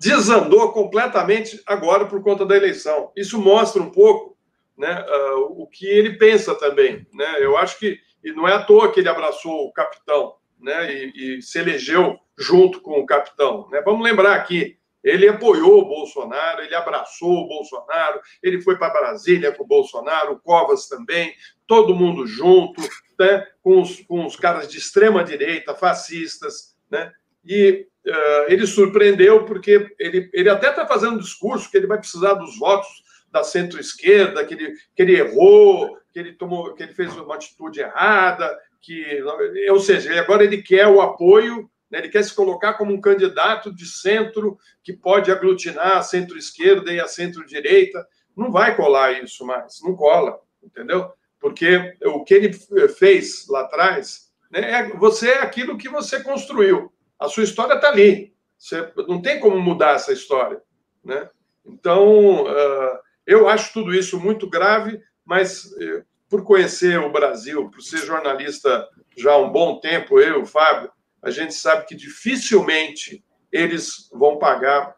Desandou 0.00 0.72
completamente 0.72 1.62
agora 1.66 2.06
por 2.06 2.22
conta 2.22 2.46
da 2.46 2.56
eleição. 2.56 3.12
Isso 3.14 3.38
mostra 3.38 3.82
um 3.82 3.90
pouco 3.90 4.36
né, 4.76 5.04
uh, 5.06 5.62
o 5.62 5.66
que 5.66 5.86
ele 5.86 6.16
pensa 6.16 6.54
também. 6.54 7.06
Né? 7.12 7.36
Eu 7.38 7.56
acho 7.56 7.78
que 7.78 8.00
e 8.22 8.32
não 8.32 8.46
é 8.46 8.52
à 8.52 8.62
toa 8.62 8.92
que 8.92 9.00
ele 9.00 9.08
abraçou 9.08 9.66
o 9.66 9.72
capitão, 9.72 10.34
né? 10.58 10.92
E, 10.92 11.38
e 11.38 11.42
se 11.42 11.58
elegeu 11.58 12.18
junto 12.38 12.80
com 12.80 13.00
o 13.00 13.06
capitão. 13.06 13.68
Né? 13.70 13.80
Vamos 13.82 14.04
lembrar 14.04 14.34
aqui, 14.34 14.78
ele 15.02 15.28
apoiou 15.28 15.80
o 15.80 15.86
Bolsonaro, 15.86 16.62
ele 16.62 16.74
abraçou 16.74 17.44
o 17.44 17.48
Bolsonaro, 17.48 18.20
ele 18.42 18.60
foi 18.60 18.76
para 18.76 18.92
Brasília 18.92 19.52
com 19.52 19.64
o 19.64 19.66
Bolsonaro, 19.66 20.32
o 20.32 20.38
Covas 20.38 20.86
também, 20.86 21.34
todo 21.66 21.94
mundo 21.94 22.26
junto, 22.26 22.82
né? 23.18 23.46
com, 23.62 23.80
os, 23.80 24.00
com 24.00 24.26
os 24.26 24.36
caras 24.36 24.68
de 24.68 24.78
extrema 24.78 25.24
direita, 25.24 25.74
fascistas, 25.74 26.76
né? 26.90 27.12
E 27.44 27.86
uh, 28.06 28.44
ele 28.48 28.66
surpreendeu 28.66 29.44
porque 29.44 29.94
ele, 29.98 30.30
ele 30.32 30.48
até 30.48 30.70
está 30.70 30.86
fazendo 30.86 31.14
um 31.14 31.20
discurso 31.20 31.70
que 31.70 31.76
ele 31.76 31.86
vai 31.86 31.98
precisar 31.98 32.34
dos 32.34 32.58
votos 32.58 32.88
da 33.30 33.44
centro-esquerda, 33.44 34.44
que 34.44 34.54
ele, 34.54 34.74
que 34.94 35.02
ele 35.02 35.16
errou, 35.16 35.96
que 36.12 36.18
ele 36.18 36.32
tomou, 36.32 36.74
que 36.74 36.82
ele 36.82 36.94
fez 36.94 37.16
uma 37.16 37.36
atitude 37.36 37.80
errada, 37.80 38.58
que, 38.80 39.22
ou 39.70 39.78
seja, 39.78 40.18
agora 40.20 40.42
ele 40.42 40.62
quer 40.62 40.86
o 40.88 41.00
apoio, 41.00 41.70
né, 41.90 41.98
ele 41.98 42.08
quer 42.08 42.24
se 42.24 42.34
colocar 42.34 42.74
como 42.74 42.92
um 42.92 43.00
candidato 43.00 43.74
de 43.74 43.86
centro 43.86 44.58
que 44.82 44.92
pode 44.92 45.30
aglutinar 45.30 45.98
a 45.98 46.02
centro-esquerda 46.02 46.92
e 46.92 47.00
a 47.00 47.06
centro-direita. 47.06 48.06
Não 48.36 48.50
vai 48.50 48.76
colar 48.76 49.22
isso 49.22 49.44
mais, 49.44 49.80
não 49.82 49.94
cola, 49.94 50.38
entendeu? 50.62 51.12
Porque 51.38 51.94
o 52.04 52.24
que 52.24 52.34
ele 52.34 52.52
fez 52.88 53.46
lá 53.48 53.62
atrás, 53.62 54.30
né, 54.50 54.70
é, 54.72 54.88
você 54.96 55.30
é 55.30 55.42
aquilo 55.42 55.78
que 55.78 55.88
você 55.88 56.22
construiu. 56.22 56.92
A 57.20 57.28
sua 57.28 57.44
história 57.44 57.74
está 57.74 57.88
ali. 57.90 58.34
Você 58.58 58.92
não 59.08 59.20
tem 59.20 59.38
como 59.38 59.60
mudar 59.60 59.94
essa 59.94 60.12
história, 60.12 60.60
né? 61.04 61.28
Então, 61.64 62.44
uh, 62.44 62.98
eu 63.26 63.48
acho 63.48 63.72
tudo 63.72 63.94
isso 63.94 64.18
muito 64.18 64.48
grave, 64.48 65.00
mas 65.24 65.70
eh, 65.80 66.02
por 66.28 66.42
conhecer 66.42 66.98
o 66.98 67.12
Brasil, 67.12 67.70
por 67.70 67.80
ser 67.80 67.98
jornalista 67.98 68.88
já 69.16 69.32
há 69.32 69.38
um 69.38 69.52
bom 69.52 69.78
tempo, 69.78 70.18
eu, 70.18 70.42
o 70.42 70.46
Fábio, 70.46 70.90
a 71.22 71.30
gente 71.30 71.54
sabe 71.54 71.86
que 71.86 71.94
dificilmente 71.94 73.22
eles 73.52 74.08
vão 74.12 74.38
pagar 74.38 74.96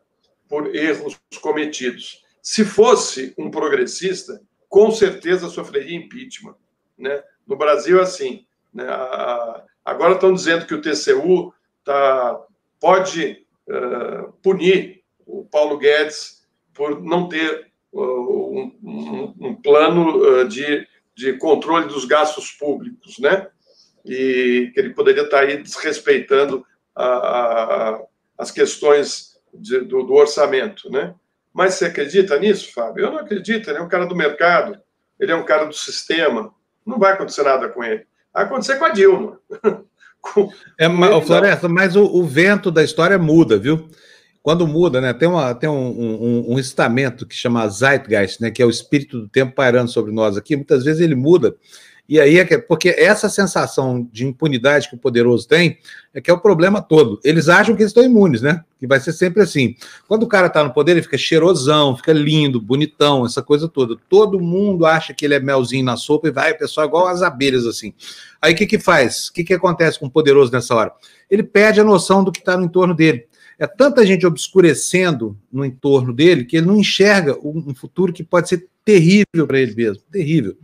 por 0.48 0.74
erros 0.74 1.18
cometidos. 1.40 2.22
Se 2.42 2.64
fosse 2.64 3.34
um 3.36 3.50
progressista, 3.50 4.40
com 4.68 4.90
certeza 4.90 5.48
sofreria 5.48 5.96
impeachment. 5.96 6.56
Né? 6.96 7.22
No 7.46 7.56
Brasil, 7.56 7.98
é 7.98 8.02
assim. 8.02 8.46
Né? 8.72 8.86
Agora 9.84 10.14
estão 10.14 10.32
dizendo 10.32 10.66
que 10.66 10.74
o 10.74 10.80
TCU 10.80 11.52
tá, 11.84 12.40
pode 12.80 13.46
uh, 13.68 14.32
punir 14.42 15.02
o 15.26 15.44
Paulo 15.44 15.78
Guedes 15.78 16.46
por 16.74 17.00
não 17.02 17.28
ter 17.28 17.70
uh, 17.92 18.00
um, 18.00 18.78
um, 18.82 19.34
um, 19.48 19.54
plano 19.54 20.40
uh, 20.40 20.48
de, 20.48 20.86
de 21.14 21.34
controle 21.34 21.86
dos 21.86 22.04
gastos 22.04 22.50
públicos, 22.52 23.18
né? 23.18 23.48
E 24.04 24.70
que 24.74 24.80
ele 24.80 24.90
poderia 24.90 25.22
estar 25.22 25.40
aí 25.40 25.62
desrespeitando 25.62 26.66
a, 26.94 27.04
a, 27.06 28.02
as 28.36 28.50
questões 28.50 29.38
de, 29.54 29.80
do, 29.80 30.02
do, 30.02 30.14
orçamento, 30.14 30.90
né? 30.90 31.14
Mas 31.52 31.74
você 31.74 31.86
acredita 31.86 32.38
nisso, 32.38 32.72
Fábio? 32.72 33.04
Eu 33.04 33.12
não 33.12 33.18
acredito. 33.18 33.68
Ele 33.68 33.78
é 33.78 33.82
um 33.82 33.88
cara 33.88 34.06
do 34.06 34.16
mercado, 34.16 34.80
ele 35.20 35.30
é 35.30 35.36
um 35.36 35.44
cara 35.44 35.66
do 35.66 35.74
sistema. 35.74 36.52
Não 36.84 36.98
vai 36.98 37.12
acontecer 37.12 37.42
nada 37.42 37.68
com 37.68 37.84
ele. 37.84 38.06
Vai 38.32 38.44
acontecer 38.44 38.76
com 38.76 38.86
a 38.86 38.88
Dilma. 38.88 39.38
é, 40.78 40.88
mas, 40.88 41.26
Floresta, 41.26 41.68
mas 41.68 41.96
o, 41.96 42.04
o, 42.04 42.24
vento 42.24 42.70
da 42.70 42.82
história 42.82 43.18
muda, 43.18 43.58
viu? 43.58 43.88
Quando 44.42 44.66
muda, 44.66 45.00
né? 45.00 45.12
Tem, 45.12 45.28
uma, 45.28 45.54
tem 45.54 45.70
um, 45.70 45.74
um, 45.74 46.52
um 46.54 46.58
estamento 46.58 47.26
que 47.26 47.34
chama 47.34 47.68
Zeitgeist, 47.68 48.40
né? 48.40 48.50
Que 48.50 48.62
é 48.62 48.66
o 48.66 48.70
espírito 48.70 49.20
do 49.20 49.28
tempo 49.28 49.54
pairando 49.54 49.90
sobre 49.90 50.12
nós 50.12 50.36
aqui. 50.36 50.56
Muitas 50.56 50.84
vezes 50.84 51.00
ele 51.00 51.14
muda 51.14 51.56
e 52.08 52.20
aí 52.20 52.38
é 52.38 52.44
que, 52.44 52.58
porque 52.58 52.90
essa 52.90 53.28
sensação 53.28 54.06
de 54.12 54.26
impunidade 54.26 54.88
que 54.88 54.94
o 54.94 54.98
poderoso 54.98 55.46
tem 55.46 55.78
é 56.12 56.20
que 56.20 56.30
é 56.30 56.34
o 56.34 56.40
problema 56.40 56.82
todo. 56.82 57.20
Eles 57.24 57.48
acham 57.48 57.74
que 57.74 57.82
eles 57.82 57.90
estão 57.90 58.04
imunes, 58.04 58.42
né? 58.42 58.62
Que 58.78 58.86
vai 58.86 58.98
ser 58.98 59.12
sempre 59.12 59.40
assim. 59.40 59.76
Quando 60.08 60.24
o 60.24 60.26
cara 60.26 60.48
está 60.48 60.62
no 60.64 60.74
poder, 60.74 60.92
ele 60.92 61.02
fica 61.02 61.16
cheirosão, 61.16 61.96
fica 61.96 62.12
lindo, 62.12 62.60
bonitão, 62.60 63.24
essa 63.24 63.40
coisa 63.40 63.68
toda. 63.68 63.96
Todo 64.08 64.40
mundo 64.40 64.84
acha 64.84 65.14
que 65.14 65.24
ele 65.24 65.34
é 65.34 65.40
melzinho 65.40 65.84
na 65.84 65.96
sopa 65.96 66.28
e 66.28 66.32
vai, 66.32 66.52
o 66.52 66.58
pessoal 66.58 66.86
igual 66.86 67.06
as 67.06 67.22
abelhas 67.22 67.64
assim. 67.64 67.94
Aí 68.42 68.52
o 68.52 68.56
que 68.56 68.66
que 68.66 68.78
faz? 68.78 69.28
O 69.28 69.32
que 69.32 69.44
que 69.44 69.54
acontece 69.54 69.98
com 69.98 70.06
o 70.06 70.10
poderoso 70.10 70.52
nessa 70.52 70.74
hora? 70.74 70.92
Ele 71.30 71.44
perde 71.44 71.80
a 71.80 71.84
noção 71.84 72.22
do 72.22 72.32
que 72.32 72.40
está 72.40 72.58
no 72.58 72.64
entorno 72.64 72.94
dele. 72.94 73.26
É 73.62 73.66
tanta 73.68 74.04
gente 74.04 74.26
obscurecendo 74.26 75.38
no 75.52 75.64
entorno 75.64 76.12
dele 76.12 76.44
que 76.44 76.56
ele 76.56 76.66
não 76.66 76.76
enxerga 76.76 77.38
um 77.44 77.72
futuro 77.72 78.12
que 78.12 78.24
pode 78.24 78.48
ser 78.48 78.66
terrível 78.84 79.46
para 79.46 79.60
ele 79.60 79.72
mesmo, 79.72 80.02
terrível. 80.10 80.56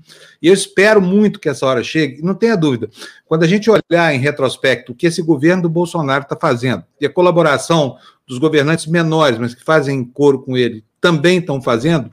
E 0.43 0.49
eu 0.49 0.53
espero 0.53 1.01
muito 1.01 1.39
que 1.39 1.49
essa 1.49 1.65
hora 1.65 1.85
chegue, 1.85 2.21
não 2.23 2.35
tenha 2.35 2.57
dúvida. 2.57 2.91
Quando 3.25 3.45
a 3.45 3.47
gente 3.47 3.71
olhar 3.71 4.13
em 4.13 4.19
retrospecto 4.19 4.91
o 4.91 4.95
que 4.97 5.07
esse 5.07 5.23
governo 5.23 5.63
do 5.63 5.69
Bolsonaro 5.69 6.25
está 6.25 6.35
fazendo, 6.35 6.83
e 7.01 7.07
a 7.07 7.09
colaboração 7.09 7.97
dos 8.27 8.39
governantes 8.39 8.87
menores, 8.87 9.39
mas 9.39 9.55
que 9.55 9.63
fazem 9.63 10.05
coro 10.05 10.41
com 10.41 10.57
ele, 10.57 10.85
também 11.01 11.39
estão 11.39 11.63
fazendo, 11.63 12.11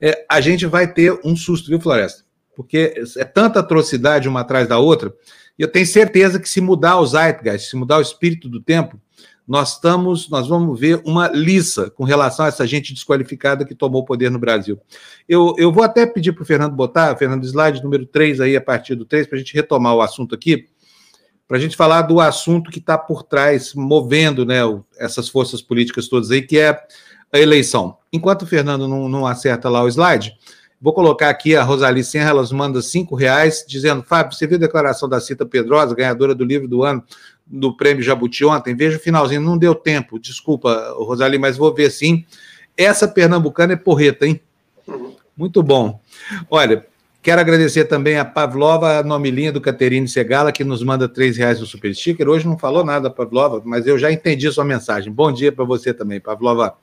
é, 0.00 0.24
a 0.30 0.40
gente 0.40 0.64
vai 0.64 0.86
ter 0.86 1.18
um 1.24 1.34
susto, 1.34 1.66
viu, 1.66 1.80
Floresta? 1.80 2.22
Porque 2.54 2.94
é 3.16 3.24
tanta 3.24 3.58
atrocidade 3.58 4.28
uma 4.28 4.42
atrás 4.42 4.68
da 4.68 4.78
outra, 4.78 5.12
e 5.58 5.62
eu 5.62 5.66
tenho 5.66 5.86
certeza 5.86 6.38
que 6.38 6.48
se 6.48 6.60
mudar 6.60 7.00
o 7.00 7.06
Zeitgeist, 7.06 7.68
se 7.68 7.74
mudar 7.74 7.98
o 7.98 8.02
espírito 8.02 8.48
do 8.48 8.60
tempo, 8.60 8.96
nós 9.50 9.72
estamos, 9.72 10.30
nós 10.30 10.46
vamos 10.46 10.78
ver 10.78 11.02
uma 11.04 11.26
lisa 11.26 11.90
com 11.90 12.04
relação 12.04 12.44
a 12.44 12.48
essa 12.48 12.64
gente 12.68 12.94
desqualificada 12.94 13.64
que 13.64 13.74
tomou 13.74 14.02
o 14.02 14.04
poder 14.04 14.30
no 14.30 14.38
Brasil. 14.38 14.78
Eu, 15.28 15.56
eu 15.58 15.72
vou 15.72 15.82
até 15.82 16.06
pedir 16.06 16.30
para 16.30 16.44
o 16.44 16.46
Fernando 16.46 16.72
botar, 16.72 17.16
Fernando, 17.16 17.44
slide 17.44 17.82
número 17.82 18.06
3 18.06 18.40
aí, 18.40 18.54
a 18.54 18.60
partir 18.60 18.94
do 18.94 19.04
3, 19.04 19.26
para 19.26 19.34
a 19.34 19.38
gente 19.40 19.52
retomar 19.52 19.92
o 19.96 20.00
assunto 20.00 20.36
aqui, 20.36 20.68
para 21.48 21.56
a 21.56 21.60
gente 21.60 21.76
falar 21.76 22.02
do 22.02 22.20
assunto 22.20 22.70
que 22.70 22.78
está 22.78 22.96
por 22.96 23.24
trás, 23.24 23.74
movendo 23.74 24.46
né, 24.46 24.60
essas 24.96 25.28
forças 25.28 25.60
políticas 25.60 26.06
todas 26.06 26.30
aí, 26.30 26.42
que 26.42 26.56
é 26.56 26.80
a 27.32 27.38
eleição. 27.40 27.96
Enquanto 28.12 28.42
o 28.42 28.46
Fernando 28.46 28.86
não, 28.86 29.08
não 29.08 29.26
acerta 29.26 29.68
lá 29.68 29.82
o 29.82 29.88
slide, 29.88 30.32
Vou 30.82 30.94
colocar 30.94 31.28
aqui 31.28 31.54
a 31.54 31.62
Rosali 31.62 32.02
Senra, 32.02 32.30
elas 32.30 32.50
mandam 32.50 32.80
cinco 32.80 33.14
reais, 33.14 33.66
dizendo, 33.68 34.02
Fábio, 34.02 34.34
você 34.34 34.46
viu 34.46 34.56
a 34.56 34.60
declaração 34.60 35.06
da 35.06 35.20
Cita 35.20 35.44
Pedrosa, 35.44 35.94
ganhadora 35.94 36.34
do 36.34 36.42
livro 36.42 36.66
do 36.66 36.82
ano, 36.82 37.04
do 37.50 37.76
Prêmio 37.76 38.02
Jabuti 38.02 38.44
ontem? 38.44 38.76
Veja 38.76 38.96
o 38.96 39.00
finalzinho, 39.00 39.40
não 39.40 39.58
deu 39.58 39.74
tempo, 39.74 40.18
desculpa, 40.18 40.94
Rosali, 40.96 41.38
mas 41.38 41.56
vou 41.56 41.74
ver 41.74 41.90
sim. 41.90 42.24
Essa 42.76 43.08
pernambucana 43.08 43.72
é 43.72 43.76
porreta, 43.76 44.26
hein? 44.26 44.40
Muito 45.36 45.62
bom. 45.62 46.00
Olha, 46.48 46.86
quero 47.20 47.40
agradecer 47.40 47.86
também 47.86 48.18
a 48.18 48.24
Pavlova, 48.24 48.98
a 48.98 49.02
nomelinha 49.02 49.50
do 49.50 49.60
Caterine 49.60 50.06
Segala, 50.06 50.52
que 50.52 50.62
nos 50.62 50.82
manda 50.82 51.08
três 51.08 51.36
reais 51.36 51.58
no 51.58 51.66
Super 51.66 51.94
Sticker. 51.94 52.28
Hoje 52.28 52.46
não 52.46 52.56
falou 52.56 52.84
nada, 52.84 53.10
Pavlova, 53.10 53.60
mas 53.64 53.86
eu 53.86 53.98
já 53.98 54.12
entendi 54.12 54.50
sua 54.52 54.64
mensagem. 54.64 55.12
Bom 55.12 55.32
dia 55.32 55.50
para 55.50 55.64
você 55.64 55.92
também, 55.92 56.20
Pavlova. 56.20 56.76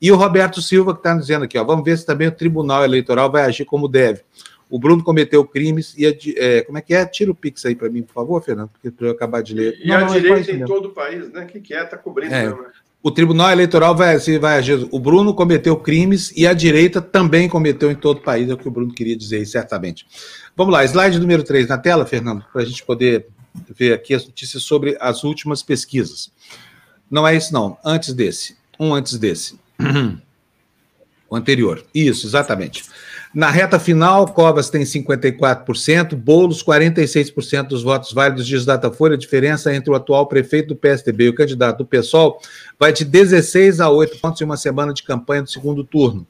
E 0.00 0.12
o 0.12 0.16
Roberto 0.16 0.60
Silva, 0.60 0.92
que 0.92 1.00
está 1.00 1.14
dizendo 1.14 1.44
aqui, 1.44 1.56
ó, 1.56 1.64
vamos 1.64 1.84
ver 1.84 1.96
se 1.96 2.04
também 2.04 2.28
o 2.28 2.32
Tribunal 2.32 2.84
Eleitoral 2.84 3.30
vai 3.30 3.44
agir 3.44 3.64
como 3.64 3.88
deve. 3.88 4.20
O 4.70 4.78
Bruno 4.78 5.02
cometeu 5.04 5.44
crimes 5.44 5.94
e 5.96 6.06
é, 6.36 6.62
como 6.62 6.78
é 6.78 6.80
que 6.80 6.94
é? 6.94 7.04
Tira 7.06 7.30
o 7.30 7.34
Pix 7.34 7.64
aí 7.66 7.74
para 7.74 7.88
mim, 7.88 8.02
por 8.02 8.12
favor, 8.14 8.42
Fernando, 8.42 8.70
porque 8.70 8.90
para 8.90 9.06
eu 9.06 9.12
acabar 9.12 9.42
de 9.42 9.54
ler. 9.54 9.78
E 9.82 9.88
não, 9.88 9.96
a 9.96 10.00
não, 10.00 10.06
direita 10.08 10.50
em 10.50 10.64
todo 10.64 10.88
o 10.88 10.92
país, 10.92 11.30
né? 11.30 11.44
Que 11.44 11.60
quer, 11.60 11.84
está 11.84 11.96
cobrindo. 11.96 12.34
É, 12.34 12.48
né? 12.48 12.56
o 13.04 13.10
Tribunal 13.10 13.50
Eleitoral 13.50 13.94
vai, 13.94 14.18
se 14.18 14.38
vai 14.38 14.56
agir. 14.56 14.88
O 14.90 14.98
Bruno 14.98 15.34
cometeu 15.34 15.76
crimes 15.76 16.32
e 16.34 16.46
a 16.46 16.54
direita 16.54 17.02
também 17.02 17.50
cometeu 17.50 17.90
em 17.90 17.94
todo 17.94 18.16
o 18.16 18.22
país, 18.22 18.48
é 18.48 18.54
o 18.54 18.56
que 18.56 18.66
o 18.66 18.70
Bruno 18.70 18.94
queria 18.94 19.14
dizer 19.14 19.36
aí, 19.36 19.46
certamente. 19.46 20.06
Vamos 20.56 20.72
lá, 20.72 20.82
slide 20.86 21.20
número 21.20 21.42
3 21.42 21.68
na 21.68 21.76
tela, 21.76 22.06
Fernando, 22.06 22.42
para 22.50 22.62
a 22.62 22.64
gente 22.64 22.82
poder 22.82 23.26
ver 23.76 23.92
aqui 23.92 24.14
as 24.14 24.24
notícias 24.24 24.62
sobre 24.62 24.96
as 24.98 25.22
últimas 25.22 25.62
pesquisas. 25.62 26.32
Não 27.10 27.28
é 27.28 27.36
isso, 27.36 27.52
não. 27.52 27.76
Antes 27.84 28.14
desse. 28.14 28.56
Um 28.80 28.94
antes 28.94 29.18
desse. 29.18 29.60
O 31.26 31.36
anterior. 31.36 31.84
Isso, 31.92 32.26
exatamente. 32.26 32.84
Na 33.34 33.50
reta 33.50 33.80
final, 33.80 34.28
Covas 34.28 34.70
tem 34.70 34.82
54%, 34.82 36.14
Boulos 36.14 36.62
46% 36.62 37.66
dos 37.66 37.82
votos 37.82 38.12
válidos, 38.12 38.46
diz 38.46 38.64
Datafolha. 38.64 39.14
A 39.14 39.18
diferença 39.18 39.74
entre 39.74 39.90
o 39.90 39.94
atual 39.94 40.28
prefeito 40.28 40.68
do 40.68 40.76
PSDB 40.76 41.24
e 41.24 41.28
o 41.30 41.34
candidato 41.34 41.78
do 41.78 41.84
PSOL 41.84 42.38
vai 42.78 42.92
de 42.92 43.04
16 43.04 43.80
a 43.80 43.90
8 43.90 44.18
pontos 44.18 44.40
em 44.40 44.44
uma 44.44 44.56
semana 44.56 44.94
de 44.94 45.02
campanha 45.02 45.42
do 45.42 45.50
segundo 45.50 45.82
turno. 45.82 46.24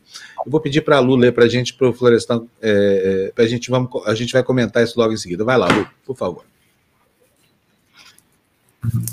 Eu 0.46 0.50
vou 0.50 0.60
pedir 0.60 0.80
para 0.80 0.96
a 0.96 1.00
Lu 1.00 1.14
ler 1.14 1.32
para 1.32 1.44
a 1.44 1.48
gente, 1.48 1.74
para 1.74 1.90
o 1.90 1.92
Florestão, 1.92 2.48
é, 2.62 3.32
é, 3.36 3.42
a, 3.42 3.46
gente, 3.46 3.70
vamos, 3.70 3.90
a 4.06 4.14
gente 4.14 4.32
vai 4.32 4.42
comentar 4.42 4.82
isso 4.82 4.98
logo 4.98 5.12
em 5.12 5.18
seguida. 5.18 5.44
Vai 5.44 5.58
lá, 5.58 5.68
Lu, 5.68 5.86
por 6.06 6.16
favor. 6.16 6.53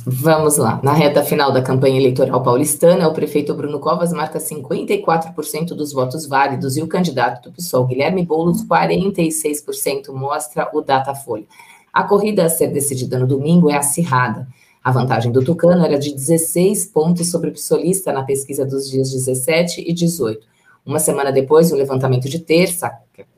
Vamos 0.05 0.57
lá. 0.57 0.79
Na 0.84 0.93
reta 0.93 1.23
final 1.23 1.51
da 1.51 1.62
campanha 1.62 1.97
eleitoral 1.97 2.43
paulistana, 2.43 3.07
o 3.07 3.13
prefeito 3.13 3.53
Bruno 3.53 3.79
Covas 3.79 4.12
marca 4.12 4.39
54% 4.39 5.67
dos 5.67 5.93
votos 5.93 6.25
válidos 6.25 6.75
e 6.75 6.81
o 6.81 6.88
candidato 6.88 7.49
do 7.49 7.55
PSOL, 7.55 7.86
Guilherme 7.86 8.25
Boulos, 8.25 8.65
46%, 8.65 10.12
mostra 10.13 10.69
o 10.73 10.81
Datafolha. 10.81 11.45
A 11.93 12.03
corrida 12.03 12.45
a 12.45 12.49
ser 12.49 12.67
decidida 12.67 13.17
no 13.17 13.27
domingo 13.27 13.69
é 13.69 13.77
acirrada. 13.77 14.47
A 14.84 14.91
vantagem 14.91 15.31
do 15.31 15.43
Tucano 15.43 15.86
era 15.86 15.97
de 15.97 16.13
16 16.13 16.88
pontos 16.88 17.29
sobre 17.29 17.49
o 17.49 17.53
psolista 17.53 18.12
na 18.12 18.23
pesquisa 18.23 18.65
dos 18.65 18.89
dias 18.89 19.12
17 19.12 19.86
e 19.88 19.93
18. 19.93 20.45
Uma 20.86 20.99
semana 20.99 21.31
depois, 21.31 21.71
o 21.71 21.75
levantamento 21.75 22.27
de 22.27 22.39
terça 22.39 22.91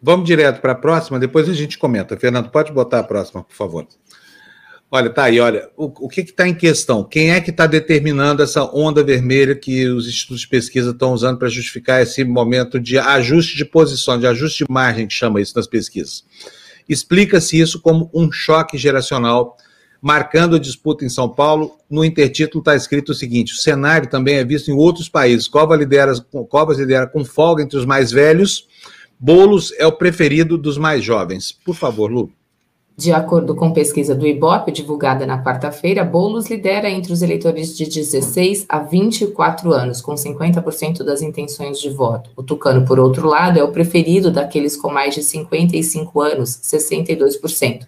Vamos 0.00 0.24
direto 0.24 0.60
para 0.60 0.70
a 0.70 0.76
próxima, 0.76 1.18
depois 1.18 1.48
a 1.48 1.52
gente 1.52 1.76
comenta. 1.76 2.16
Fernando, 2.16 2.50
pode 2.50 2.70
botar 2.70 3.00
a 3.00 3.02
próxima, 3.02 3.42
por 3.42 3.56
favor. 3.56 3.84
Olha, 4.88 5.10
tá 5.10 5.24
aí, 5.24 5.40
olha, 5.40 5.68
o, 5.76 5.86
o 5.86 6.08
que 6.08 6.20
está 6.20 6.46
em 6.46 6.54
questão? 6.54 7.02
Quem 7.02 7.32
é 7.32 7.40
que 7.40 7.50
está 7.50 7.66
determinando 7.66 8.44
essa 8.44 8.62
onda 8.62 9.02
vermelha 9.02 9.56
que 9.56 9.88
os 9.88 10.06
institutos 10.06 10.42
de 10.42 10.48
pesquisa 10.48 10.92
estão 10.92 11.12
usando 11.12 11.40
para 11.40 11.48
justificar 11.48 12.00
esse 12.00 12.22
momento 12.22 12.78
de 12.78 12.96
ajuste 12.96 13.56
de 13.56 13.64
posição, 13.64 14.20
de 14.20 14.28
ajuste 14.28 14.64
de 14.64 14.72
margem, 14.72 15.08
que 15.08 15.14
chama 15.14 15.40
isso 15.40 15.56
nas 15.56 15.66
pesquisas? 15.66 16.24
Explica-se 16.88 17.58
isso 17.58 17.80
como 17.80 18.08
um 18.14 18.30
choque 18.30 18.78
geracional 18.78 19.56
marcando 20.04 20.56
a 20.56 20.58
disputa 20.58 21.02
em 21.02 21.08
São 21.08 21.30
Paulo. 21.30 21.78
No 21.88 22.04
intertítulo 22.04 22.60
está 22.60 22.76
escrito 22.76 23.12
o 23.12 23.14
seguinte: 23.14 23.54
o 23.54 23.56
cenário 23.56 24.06
também 24.10 24.36
é 24.36 24.44
visto 24.44 24.70
em 24.70 24.74
outros 24.74 25.08
países. 25.08 25.48
Covas 25.48 25.78
lidera, 25.78 26.12
Covas 26.50 26.78
lidera 26.78 27.06
com 27.06 27.24
folga 27.24 27.62
entre 27.62 27.78
os 27.78 27.86
mais 27.86 28.12
velhos. 28.12 28.68
Bolos 29.18 29.72
é 29.78 29.86
o 29.86 29.92
preferido 29.92 30.58
dos 30.58 30.76
mais 30.76 31.02
jovens. 31.02 31.52
Por 31.64 31.74
favor, 31.74 32.10
Lu. 32.10 32.30
De 32.96 33.12
acordo 33.12 33.56
com 33.56 33.72
pesquisa 33.72 34.14
do 34.14 34.26
IBOP, 34.26 34.70
divulgada 34.70 35.26
na 35.26 35.42
quarta-feira, 35.42 36.04
Boulos 36.04 36.48
lidera 36.48 36.88
entre 36.88 37.12
os 37.12 37.22
eleitores 37.22 37.76
de 37.76 37.86
16 37.86 38.66
a 38.68 38.78
24 38.78 39.72
anos, 39.72 40.00
com 40.00 40.14
50% 40.14 41.02
das 41.02 41.20
intenções 41.20 41.80
de 41.80 41.90
voto. 41.90 42.30
O 42.36 42.42
Tucano, 42.42 42.86
por 42.86 43.00
outro 43.00 43.26
lado, 43.26 43.58
é 43.58 43.64
o 43.64 43.72
preferido 43.72 44.30
daqueles 44.30 44.76
com 44.76 44.92
mais 44.92 45.14
de 45.14 45.24
55 45.24 46.20
anos, 46.20 46.50
62%. 46.50 47.84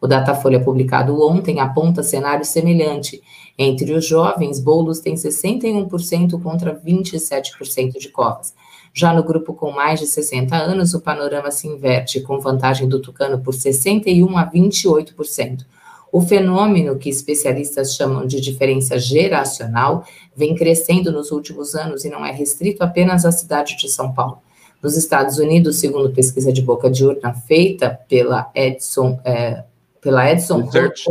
O 0.00 0.06
Datafolha 0.06 0.60
publicado 0.60 1.20
ontem 1.22 1.60
aponta 1.60 2.02
cenário 2.02 2.44
semelhante. 2.44 3.22
Entre 3.58 3.92
os 3.92 4.04
jovens, 4.06 4.60
Boulos 4.60 5.00
tem 5.00 5.14
61% 5.14 6.40
contra 6.42 6.74
27% 6.74 7.98
de 7.98 8.08
Covas. 8.10 8.54
Já 8.92 9.12
no 9.12 9.22
grupo 9.22 9.54
com 9.54 9.70
mais 9.70 10.00
de 10.00 10.06
60 10.06 10.56
anos, 10.56 10.94
o 10.94 11.00
panorama 11.00 11.50
se 11.50 11.66
inverte, 11.66 12.20
com 12.20 12.38
vantagem 12.38 12.88
do 12.88 13.00
Tucano 13.00 13.38
por 13.38 13.54
61% 13.54 14.36
a 14.36 14.50
28%. 14.50 15.66
O 16.12 16.20
fenômeno, 16.22 16.96
que 16.96 17.10
especialistas 17.10 17.94
chamam 17.94 18.26
de 18.26 18.40
diferença 18.40 18.98
geracional, 18.98 20.04
vem 20.34 20.54
crescendo 20.54 21.12
nos 21.12 21.30
últimos 21.30 21.74
anos 21.74 22.04
e 22.04 22.08
não 22.08 22.24
é 22.24 22.32
restrito 22.32 22.82
apenas 22.82 23.24
à 23.24 23.32
cidade 23.32 23.76
de 23.76 23.88
São 23.88 24.12
Paulo. 24.12 24.38
Nos 24.82 24.96
Estados 24.96 25.38
Unidos, 25.38 25.78
segundo 25.78 26.12
pesquisa 26.12 26.52
de 26.52 26.62
boca 26.62 26.88
de 26.90 27.04
urna 27.04 27.34
feita 27.34 27.98
pela 28.08 28.50
Edson, 28.54 29.20
é, 29.24 29.64
pela 30.06 30.30
Edson 30.30 30.60
Research. 30.60 31.04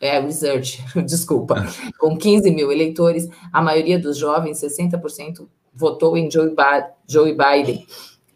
É, 0.00 0.18
Research, 0.18 0.84
desculpa. 1.06 1.64
Com 1.96 2.18
15 2.18 2.50
mil 2.50 2.72
eleitores, 2.72 3.28
a 3.52 3.62
maioria 3.62 4.00
dos 4.00 4.18
jovens, 4.18 4.60
60%, 4.60 5.46
votou 5.72 6.16
em 6.16 6.28
Joe, 6.28 6.52
ba 6.52 6.90
Joe 7.08 7.32
Biden. 7.32 7.86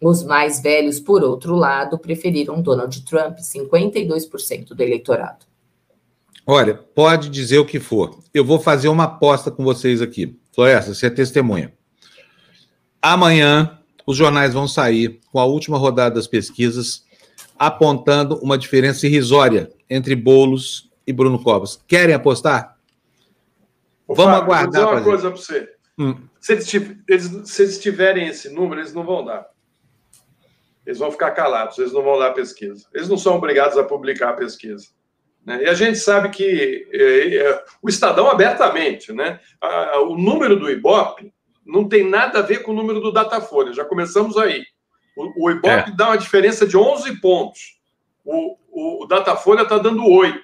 Os 0.01 0.22
mais 0.22 0.62
velhos, 0.62 1.01
por 1.01 1.24
outro 1.24 1.57
lado, 1.57 1.99
preferiram 1.99 2.62
Donald 2.62 3.05
Trump, 3.05 3.38
52% 3.38 4.68
do 4.68 4.80
eleitorado. 4.80 5.45
Olha, 6.47 6.74
pode 6.74 7.28
dizer 7.28 7.59
o 7.59 7.66
que 7.66 7.80
for. 7.80 8.16
Eu 8.32 8.45
vou 8.45 8.61
fazer 8.61 8.88
uma 8.88 9.05
aposta 9.05 9.51
com 9.51 9.64
vocês 9.64 10.01
aqui. 10.01 10.38
Floresta, 10.55 10.95
você 10.95 11.07
é 11.07 11.11
testemunha. 11.11 11.74
Amanhã, 13.03 13.78
os 14.07 14.16
jornais 14.16 14.55
vão 14.55 14.68
sair 14.68 15.18
com 15.32 15.41
a 15.41 15.45
última 15.45 15.76
rodada 15.76 16.14
das 16.14 16.28
pesquisas, 16.28 17.05
apontando 17.61 18.36
uma 18.36 18.56
diferença 18.56 19.06
irrisória 19.06 19.70
entre 19.90 20.16
Bolos 20.16 20.90
e 21.06 21.12
Bruno 21.12 21.42
Covas. 21.42 21.78
Querem 21.86 22.14
apostar? 22.14 22.78
Vamos 24.08 24.24
Fábio, 24.24 24.42
aguardar. 24.42 24.82
Vou 24.82 24.94
dizer 24.94 24.96
uma 24.96 25.02
coisa 25.02 25.30
para 25.30 25.38
você. 25.38 25.72
Hum. 25.98 26.16
Se, 26.40 26.52
eles, 26.54 26.74
eles, 27.06 27.50
se 27.50 27.62
eles 27.62 27.78
tiverem 27.78 28.28
esse 28.28 28.48
número, 28.48 28.80
eles 28.80 28.94
não 28.94 29.04
vão 29.04 29.22
dar. 29.22 29.46
Eles 30.86 30.98
vão 30.98 31.12
ficar 31.12 31.32
calados, 31.32 31.78
eles 31.78 31.92
não 31.92 32.02
vão 32.02 32.18
dar 32.18 32.32
pesquisa. 32.32 32.86
Eles 32.94 33.11
não 33.11 33.18
são 33.18 33.36
obrigados 33.36 33.76
a 33.76 33.84
publicar 33.84 34.30
a 34.30 34.34
pesquisa. 34.36 34.86
Né? 35.44 35.64
E 35.64 35.66
a 35.68 35.74
gente 35.74 35.98
sabe 35.98 36.30
que 36.30 36.88
é, 36.90 37.36
é, 37.36 37.64
o 37.82 37.90
Estadão, 37.90 38.30
abertamente, 38.30 39.12
né? 39.12 39.38
A, 39.61 40.00
o 40.00 40.16
número 40.16 40.58
do 40.58 40.70
Ibope 40.70 41.30
não 41.66 41.86
tem 41.86 42.08
nada 42.08 42.38
a 42.38 42.42
ver 42.42 42.62
com 42.62 42.72
o 42.72 42.74
número 42.74 43.00
do 43.00 43.12
Datafolha, 43.12 43.74
já 43.74 43.84
começamos 43.84 44.38
aí. 44.38 44.64
O, 45.20 45.46
o 45.46 45.50
Ibope 45.50 45.90
é. 45.90 45.94
dá 45.96 46.08
uma 46.08 46.18
diferença 46.18 46.66
de 46.66 46.76
11 46.76 47.20
pontos. 47.20 47.78
O, 48.24 48.56
o, 48.70 49.04
o 49.04 49.06
Datafolha 49.06 49.62
está 49.62 49.78
dando 49.78 50.02
8%. 50.02 50.40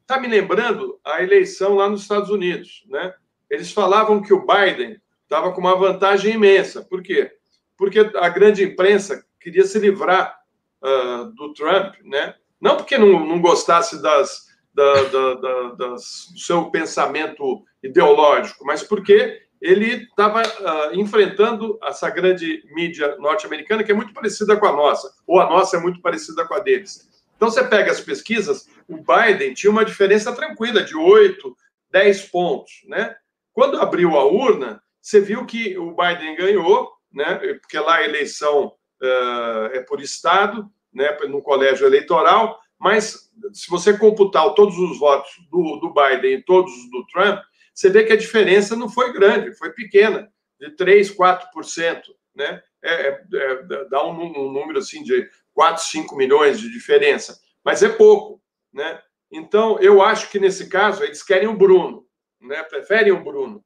Está 0.00 0.18
me 0.18 0.28
lembrando 0.28 0.98
a 1.04 1.22
eleição 1.22 1.74
lá 1.74 1.88
nos 1.88 2.02
Estados 2.02 2.30
Unidos, 2.30 2.84
né? 2.88 3.14
eles 3.50 3.72
falavam 3.72 4.22
que 4.22 4.32
o 4.32 4.46
Biden 4.46 5.00
estava 5.24 5.52
com 5.52 5.60
uma 5.60 5.76
vantagem 5.76 6.34
imensa. 6.34 6.82
Por 6.82 7.02
quê? 7.02 7.32
Porque 7.76 7.98
a 7.98 8.28
grande 8.28 8.62
imprensa 8.62 9.24
queria 9.40 9.64
se 9.64 9.78
livrar 9.78 10.38
uh, 10.82 11.26
do 11.34 11.52
Trump, 11.52 11.96
né? 12.04 12.34
Não 12.60 12.76
porque 12.76 12.96
não, 12.96 13.26
não 13.26 13.40
gostasse 13.40 14.00
das, 14.00 14.46
da, 14.72 15.02
da, 15.04 15.34
da, 15.34 15.62
das, 15.72 16.28
do 16.32 16.38
seu 16.38 16.70
pensamento 16.70 17.64
ideológico, 17.82 18.64
mas 18.64 18.82
porque 18.82 19.42
ele 19.60 20.04
estava 20.04 20.42
uh, 20.42 20.94
enfrentando 20.94 21.78
essa 21.82 22.08
grande 22.08 22.62
mídia 22.72 23.16
norte-americana 23.18 23.84
que 23.84 23.92
é 23.92 23.94
muito 23.94 24.14
parecida 24.14 24.56
com 24.56 24.66
a 24.66 24.72
nossa, 24.72 25.12
ou 25.26 25.38
a 25.38 25.48
nossa 25.48 25.76
é 25.76 25.80
muito 25.80 26.00
parecida 26.00 26.46
com 26.46 26.54
a 26.54 26.60
deles. 26.60 27.08
Então, 27.36 27.50
você 27.50 27.64
pega 27.64 27.90
as 27.90 28.00
pesquisas, 28.00 28.68
o 28.88 28.98
Biden 28.98 29.54
tinha 29.54 29.70
uma 29.70 29.84
diferença 29.84 30.32
tranquila 30.32 30.82
de 30.82 30.96
8, 30.96 31.56
10 31.90 32.22
pontos, 32.26 32.82
né? 32.86 33.16
Quando 33.52 33.80
abriu 33.80 34.16
a 34.16 34.24
urna, 34.24 34.82
você 35.00 35.20
viu 35.20 35.46
que 35.46 35.76
o 35.78 35.94
Biden 35.94 36.36
ganhou, 36.36 36.92
né? 37.12 37.36
Porque 37.60 37.78
lá 37.78 37.96
a 37.96 38.04
eleição 38.04 38.66
uh, 39.02 39.66
é 39.72 39.80
por 39.80 40.00
estado, 40.00 40.70
né? 40.92 41.16
No 41.28 41.42
colégio 41.42 41.86
eleitoral. 41.86 42.60
Mas 42.78 43.30
se 43.52 43.68
você 43.70 43.96
computar 43.96 44.54
todos 44.54 44.78
os 44.78 44.98
votos 44.98 45.30
do, 45.50 45.76
do 45.76 45.92
Biden 45.92 46.34
e 46.34 46.42
todos 46.42 46.72
os 46.72 46.90
do 46.90 47.06
Trump, 47.06 47.40
você 47.74 47.88
vê 47.88 48.04
que 48.04 48.12
a 48.12 48.16
diferença 48.16 48.76
não 48.76 48.88
foi 48.88 49.12
grande, 49.12 49.54
foi 49.54 49.72
pequena, 49.72 50.30
de 50.58 50.70
3, 50.76 51.16
4%, 51.16 52.02
né? 52.34 52.62
É, 52.82 53.08
é, 53.08 53.22
é, 53.34 53.88
dá 53.90 54.06
um, 54.06 54.20
um, 54.20 54.52
número 54.52 54.78
assim 54.78 55.02
de 55.02 55.28
4, 55.52 55.82
5 55.84 56.16
milhões 56.16 56.58
de 56.60 56.70
diferença, 56.70 57.38
mas 57.64 57.82
é 57.82 57.88
pouco, 57.88 58.42
né? 58.72 59.00
Então, 59.30 59.78
eu 59.80 60.02
acho 60.02 60.30
que 60.30 60.40
nesse 60.40 60.68
caso 60.68 61.04
eles 61.04 61.22
querem 61.22 61.48
o 61.48 61.56
Bruno 61.56 62.10
né? 62.40 62.62
preferem 62.62 63.12
o 63.12 63.22
Bruno. 63.22 63.64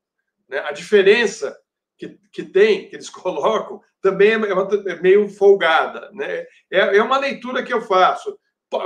Né? 0.48 0.58
A 0.58 0.72
diferença 0.72 1.56
que, 1.96 2.18
que 2.32 2.42
tem, 2.42 2.88
que 2.88 2.96
eles 2.96 3.08
colocam, 3.10 3.80
também 4.00 4.32
é, 4.32 4.34
é 4.34 5.00
meio 5.00 5.28
folgada. 5.28 6.10
Né? 6.12 6.44
É, 6.70 6.96
é 6.96 7.02
uma 7.02 7.18
leitura 7.18 7.62
que 7.62 7.72
eu 7.72 7.80
faço. 7.80 8.36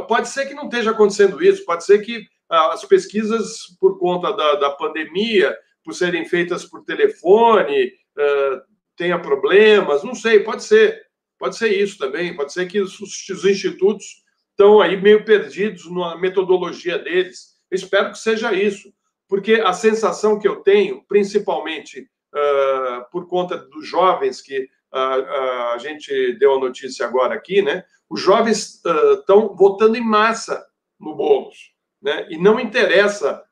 Pode 0.06 0.28
ser 0.28 0.46
que 0.46 0.54
não 0.54 0.64
esteja 0.64 0.90
acontecendo 0.90 1.42
isso, 1.42 1.64
pode 1.64 1.84
ser 1.84 2.00
que 2.00 2.26
as 2.48 2.84
pesquisas, 2.84 3.76
por 3.80 3.98
conta 3.98 4.32
da, 4.32 4.54
da 4.54 4.70
pandemia, 4.70 5.56
por 5.84 5.94
serem 5.94 6.24
feitas 6.24 6.64
por 6.64 6.84
telefone, 6.84 7.86
uh, 7.86 8.60
tenha 8.96 9.18
problemas, 9.18 10.02
não 10.02 10.14
sei, 10.14 10.40
pode 10.40 10.64
ser. 10.64 11.06
Pode 11.38 11.56
ser 11.56 11.68
isso 11.68 11.98
também, 11.98 12.34
pode 12.34 12.52
ser 12.52 12.66
que 12.66 12.80
os, 12.80 12.98
os 13.00 13.44
institutos 13.44 14.04
estão 14.50 14.80
aí 14.80 15.00
meio 15.00 15.24
perdidos 15.24 15.88
na 15.88 16.16
metodologia 16.16 16.98
deles. 16.98 17.56
Espero 17.70 18.10
que 18.10 18.18
seja 18.18 18.52
isso 18.52 18.92
porque 19.28 19.54
a 19.54 19.72
sensação 19.72 20.38
que 20.38 20.48
eu 20.48 20.56
tenho, 20.62 21.04
principalmente 21.06 22.00
uh, 22.00 23.10
por 23.12 23.28
conta 23.28 23.58
dos 23.58 23.86
jovens 23.86 24.40
que 24.40 24.58
uh, 24.92 24.96
uh, 24.96 25.74
a 25.74 25.78
gente 25.78 26.32
deu 26.38 26.54
a 26.54 26.60
notícia 26.60 27.06
agora 27.06 27.34
aqui, 27.34 27.60
né? 27.60 27.84
Os 28.08 28.22
jovens 28.22 28.82
estão 29.18 29.54
votando 29.54 29.96
em 29.96 30.00
massa 30.00 30.66
no 30.98 31.14
Boulos, 31.14 31.74
né? 32.00 32.26
E 32.30 32.38
não 32.38 32.60
interessa 32.60 33.42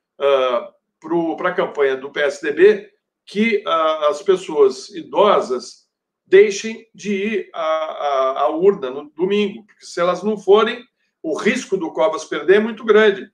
para 1.37 1.49
a 1.51 1.55
campanha 1.55 1.97
do 1.97 2.11
PSDB 2.11 2.91
que 3.25 3.63
as 3.67 4.23
pessoas 4.23 4.89
idosas 4.91 5.87
deixem 6.27 6.89
de 6.95 7.13
ir 7.13 7.51
à, 7.53 7.63
à, 7.63 8.41
à 8.43 8.49
urna 8.49 8.91
no 8.91 9.11
domingo, 9.11 9.65
porque 9.65 9.85
se 9.85 10.01
elas 10.01 10.23
não 10.23 10.37
forem, 10.37 10.85
o 11.23 11.37
risco 11.37 11.77
do 11.77 11.93
Covas 11.93 12.25
perder 12.25 12.57
é 12.57 12.61
muito 12.61 12.85
grande. 12.85 13.31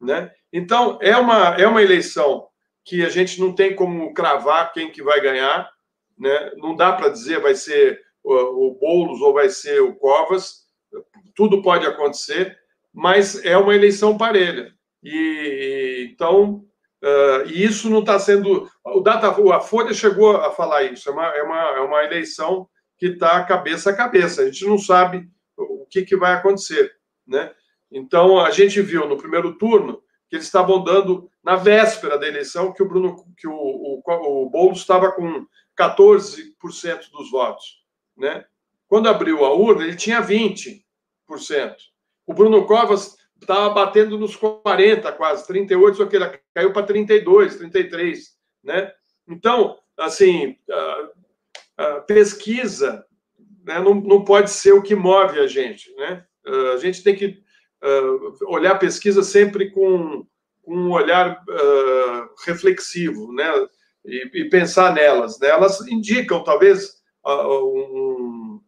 Né? 0.00 0.30
Então, 0.52 0.98
é 1.00 1.16
uma, 1.16 1.54
é 1.56 1.66
uma 1.66 1.82
eleição 1.82 2.48
que 2.84 3.04
a 3.04 3.08
gente 3.08 3.40
não 3.40 3.52
tem 3.52 3.74
como 3.74 4.14
cravar 4.14 4.72
quem 4.72 4.90
que 4.90 5.02
vai 5.02 5.20
ganhar, 5.20 5.70
né? 6.16 6.52
não 6.56 6.74
dá 6.74 6.92
para 6.92 7.08
dizer 7.08 7.40
vai 7.40 7.54
ser 7.54 8.00
o, 8.22 8.68
o 8.68 8.74
Boulos 8.74 9.20
ou 9.20 9.32
vai 9.32 9.48
ser 9.48 9.80
o 9.82 9.94
Covas, 9.96 10.66
tudo 11.34 11.62
pode 11.62 11.86
acontecer, 11.86 12.58
mas 12.98 13.44
é 13.44 13.56
uma 13.56 13.76
eleição 13.76 14.18
parelha. 14.18 14.74
E 15.04 16.10
então, 16.12 16.64
uh, 17.00 17.46
e 17.46 17.64
isso 17.64 17.88
não 17.88 18.00
está 18.00 18.18
sendo. 18.18 18.68
O 18.84 19.00
Data, 19.00 19.28
a 19.28 19.60
Folha 19.60 19.94
chegou 19.94 20.36
a 20.36 20.50
falar 20.50 20.82
isso, 20.82 21.08
é 21.08 21.12
uma, 21.12 21.26
é 21.26 21.42
uma, 21.44 21.60
é 21.76 21.80
uma 21.80 22.04
eleição 22.04 22.68
que 22.98 23.06
está 23.06 23.44
cabeça 23.44 23.90
a 23.90 23.96
cabeça, 23.96 24.42
a 24.42 24.46
gente 24.46 24.66
não 24.66 24.76
sabe 24.76 25.28
o 25.56 25.86
que, 25.86 26.02
que 26.02 26.16
vai 26.16 26.32
acontecer. 26.32 26.92
Né? 27.24 27.52
Então, 27.88 28.40
a 28.40 28.50
gente 28.50 28.82
viu 28.82 29.08
no 29.08 29.16
primeiro 29.16 29.56
turno 29.56 30.02
que 30.28 30.34
eles 30.34 30.46
estavam 30.46 30.82
dando, 30.82 31.30
na 31.42 31.54
véspera 31.54 32.18
da 32.18 32.26
eleição, 32.26 32.72
que 32.72 32.82
o 32.82 32.88
Bruno, 32.88 33.24
que 33.36 33.46
o, 33.46 33.54
o, 33.54 34.02
o 34.04 34.50
Boulos 34.50 34.80
estava 34.80 35.12
com 35.12 35.46
14% 35.78 37.10
dos 37.12 37.30
votos. 37.30 37.84
Né? 38.16 38.44
Quando 38.88 39.08
abriu 39.08 39.44
a 39.44 39.54
urna, 39.54 39.84
ele 39.84 39.96
tinha 39.96 40.20
20%. 40.20 40.82
O 42.28 42.34
Bruno 42.34 42.66
Covas 42.66 43.16
estava 43.40 43.70
batendo 43.70 44.18
nos 44.18 44.36
40, 44.36 45.10
quase, 45.12 45.46
38, 45.46 45.96
só 45.96 46.04
que 46.04 46.14
ele 46.14 46.38
caiu 46.54 46.74
para 46.74 46.84
32, 46.84 47.56
33. 47.56 48.36
Né? 48.62 48.92
Então, 49.26 49.78
assim, 49.96 50.54
a, 50.70 51.08
a 51.78 52.00
pesquisa 52.00 53.02
né, 53.64 53.80
não, 53.80 53.94
não 53.94 54.24
pode 54.24 54.50
ser 54.50 54.72
o 54.72 54.82
que 54.82 54.94
move 54.94 55.40
a 55.40 55.46
gente. 55.46 55.90
Né? 55.94 56.22
A 56.74 56.76
gente 56.76 57.02
tem 57.02 57.16
que 57.16 57.42
uh, 57.82 58.52
olhar 58.52 58.72
a 58.72 58.78
pesquisa 58.78 59.22
sempre 59.22 59.70
com, 59.70 60.26
com 60.62 60.74
um 60.74 60.92
olhar 60.92 61.42
uh, 61.48 62.28
reflexivo, 62.46 63.32
né? 63.32 63.50
E, 64.04 64.30
e, 64.34 64.48
pensar 64.50 64.92
nelas. 64.92 65.38
Né? 65.40 65.48
Elas 65.48 65.80
indicam, 65.88 66.44
talvez, 66.44 67.02
um, 67.26 68.60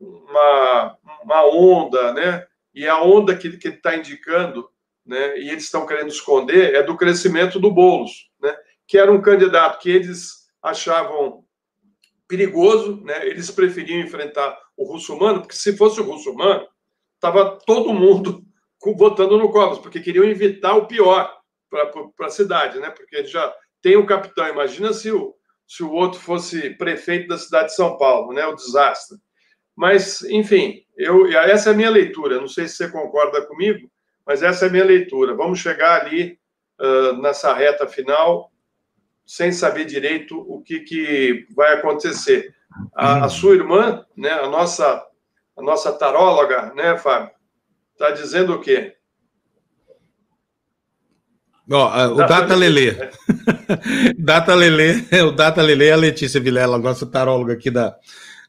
uma, 0.00 0.98
uma 1.22 1.46
onda, 1.46 2.12
né? 2.12 2.46
E 2.74 2.86
a 2.88 3.00
onda 3.00 3.36
que 3.36 3.46
ele 3.46 3.56
está 3.56 3.96
indicando, 3.96 4.68
né? 5.06 5.38
E 5.38 5.50
eles 5.50 5.64
estão 5.64 5.86
querendo 5.86 6.08
esconder 6.08 6.74
é 6.74 6.82
do 6.82 6.96
crescimento 6.96 7.60
do 7.60 7.70
Bolos, 7.70 8.30
né? 8.40 8.54
Que 8.86 8.98
era 8.98 9.12
um 9.12 9.20
candidato 9.20 9.80
que 9.80 9.90
eles 9.90 10.48
achavam 10.62 11.44
perigoso, 12.26 13.00
né? 13.04 13.26
Eles 13.26 13.50
preferiam 13.50 14.00
enfrentar 14.00 14.58
o 14.76 14.84
russomano, 14.84 15.40
porque 15.40 15.56
se 15.56 15.76
fosse 15.76 16.00
o 16.00 16.04
russomano, 16.04 16.66
estava 17.14 17.58
todo 17.64 17.94
mundo 17.94 18.42
votando 18.98 19.38
no 19.38 19.50
Covas, 19.50 19.78
porque 19.78 20.00
queriam 20.00 20.24
evitar 20.24 20.74
o 20.74 20.86
pior 20.86 21.32
para 21.70 22.26
a 22.26 22.30
cidade, 22.30 22.78
né? 22.78 22.90
Porque 22.90 23.16
ele 23.16 23.28
já 23.28 23.54
tem 23.80 23.96
o 23.96 24.06
capitão. 24.06 24.48
Imagina 24.48 24.92
se 24.92 25.10
o, 25.10 25.34
se 25.66 25.82
o 25.82 25.92
outro 25.92 26.20
fosse 26.20 26.70
prefeito 26.70 27.28
da 27.28 27.38
cidade 27.38 27.68
de 27.68 27.76
São 27.76 27.96
Paulo, 27.98 28.32
né? 28.32 28.46
O 28.46 28.54
desastre. 28.54 29.18
Mas, 29.76 30.22
enfim, 30.22 30.83
eu, 30.96 31.26
essa 31.32 31.70
é 31.70 31.72
a 31.72 31.76
minha 31.76 31.90
leitura. 31.90 32.40
Não 32.40 32.48
sei 32.48 32.68
se 32.68 32.76
você 32.76 32.88
concorda 32.88 33.44
comigo, 33.46 33.90
mas 34.26 34.42
essa 34.42 34.66
é 34.66 34.68
a 34.68 34.72
minha 34.72 34.84
leitura. 34.84 35.34
Vamos 35.34 35.58
chegar 35.58 36.00
ali 36.02 36.38
uh, 36.80 37.20
nessa 37.20 37.52
reta 37.52 37.86
final 37.86 38.50
sem 39.26 39.52
saber 39.52 39.86
direito 39.86 40.38
o 40.38 40.62
que, 40.62 40.80
que 40.80 41.46
vai 41.54 41.74
acontecer. 41.74 42.54
A, 42.94 43.24
a 43.24 43.28
sua 43.28 43.54
irmã, 43.54 44.04
né, 44.16 44.30
a 44.30 44.48
nossa 44.48 45.04
a 45.56 45.62
nossa 45.62 45.92
taróloga, 45.92 46.72
né, 46.74 46.96
Fábio, 46.98 47.30
está 47.92 48.10
dizendo 48.10 48.54
o 48.54 48.60
quê? 48.60 48.96
Ó, 51.70 52.08
o 52.08 52.16
Data 52.16 52.54
Lele. 52.54 52.96
Data 54.18 54.54
Lele, 54.54 55.06
o 55.26 55.32
Data 55.32 55.62
Lele 55.62 55.86
é 55.86 55.92
a 55.92 55.96
Letícia 55.96 56.40
Vilela, 56.40 56.76
nossa 56.78 57.06
taróloga 57.06 57.54
aqui 57.54 57.70
da, 57.70 57.96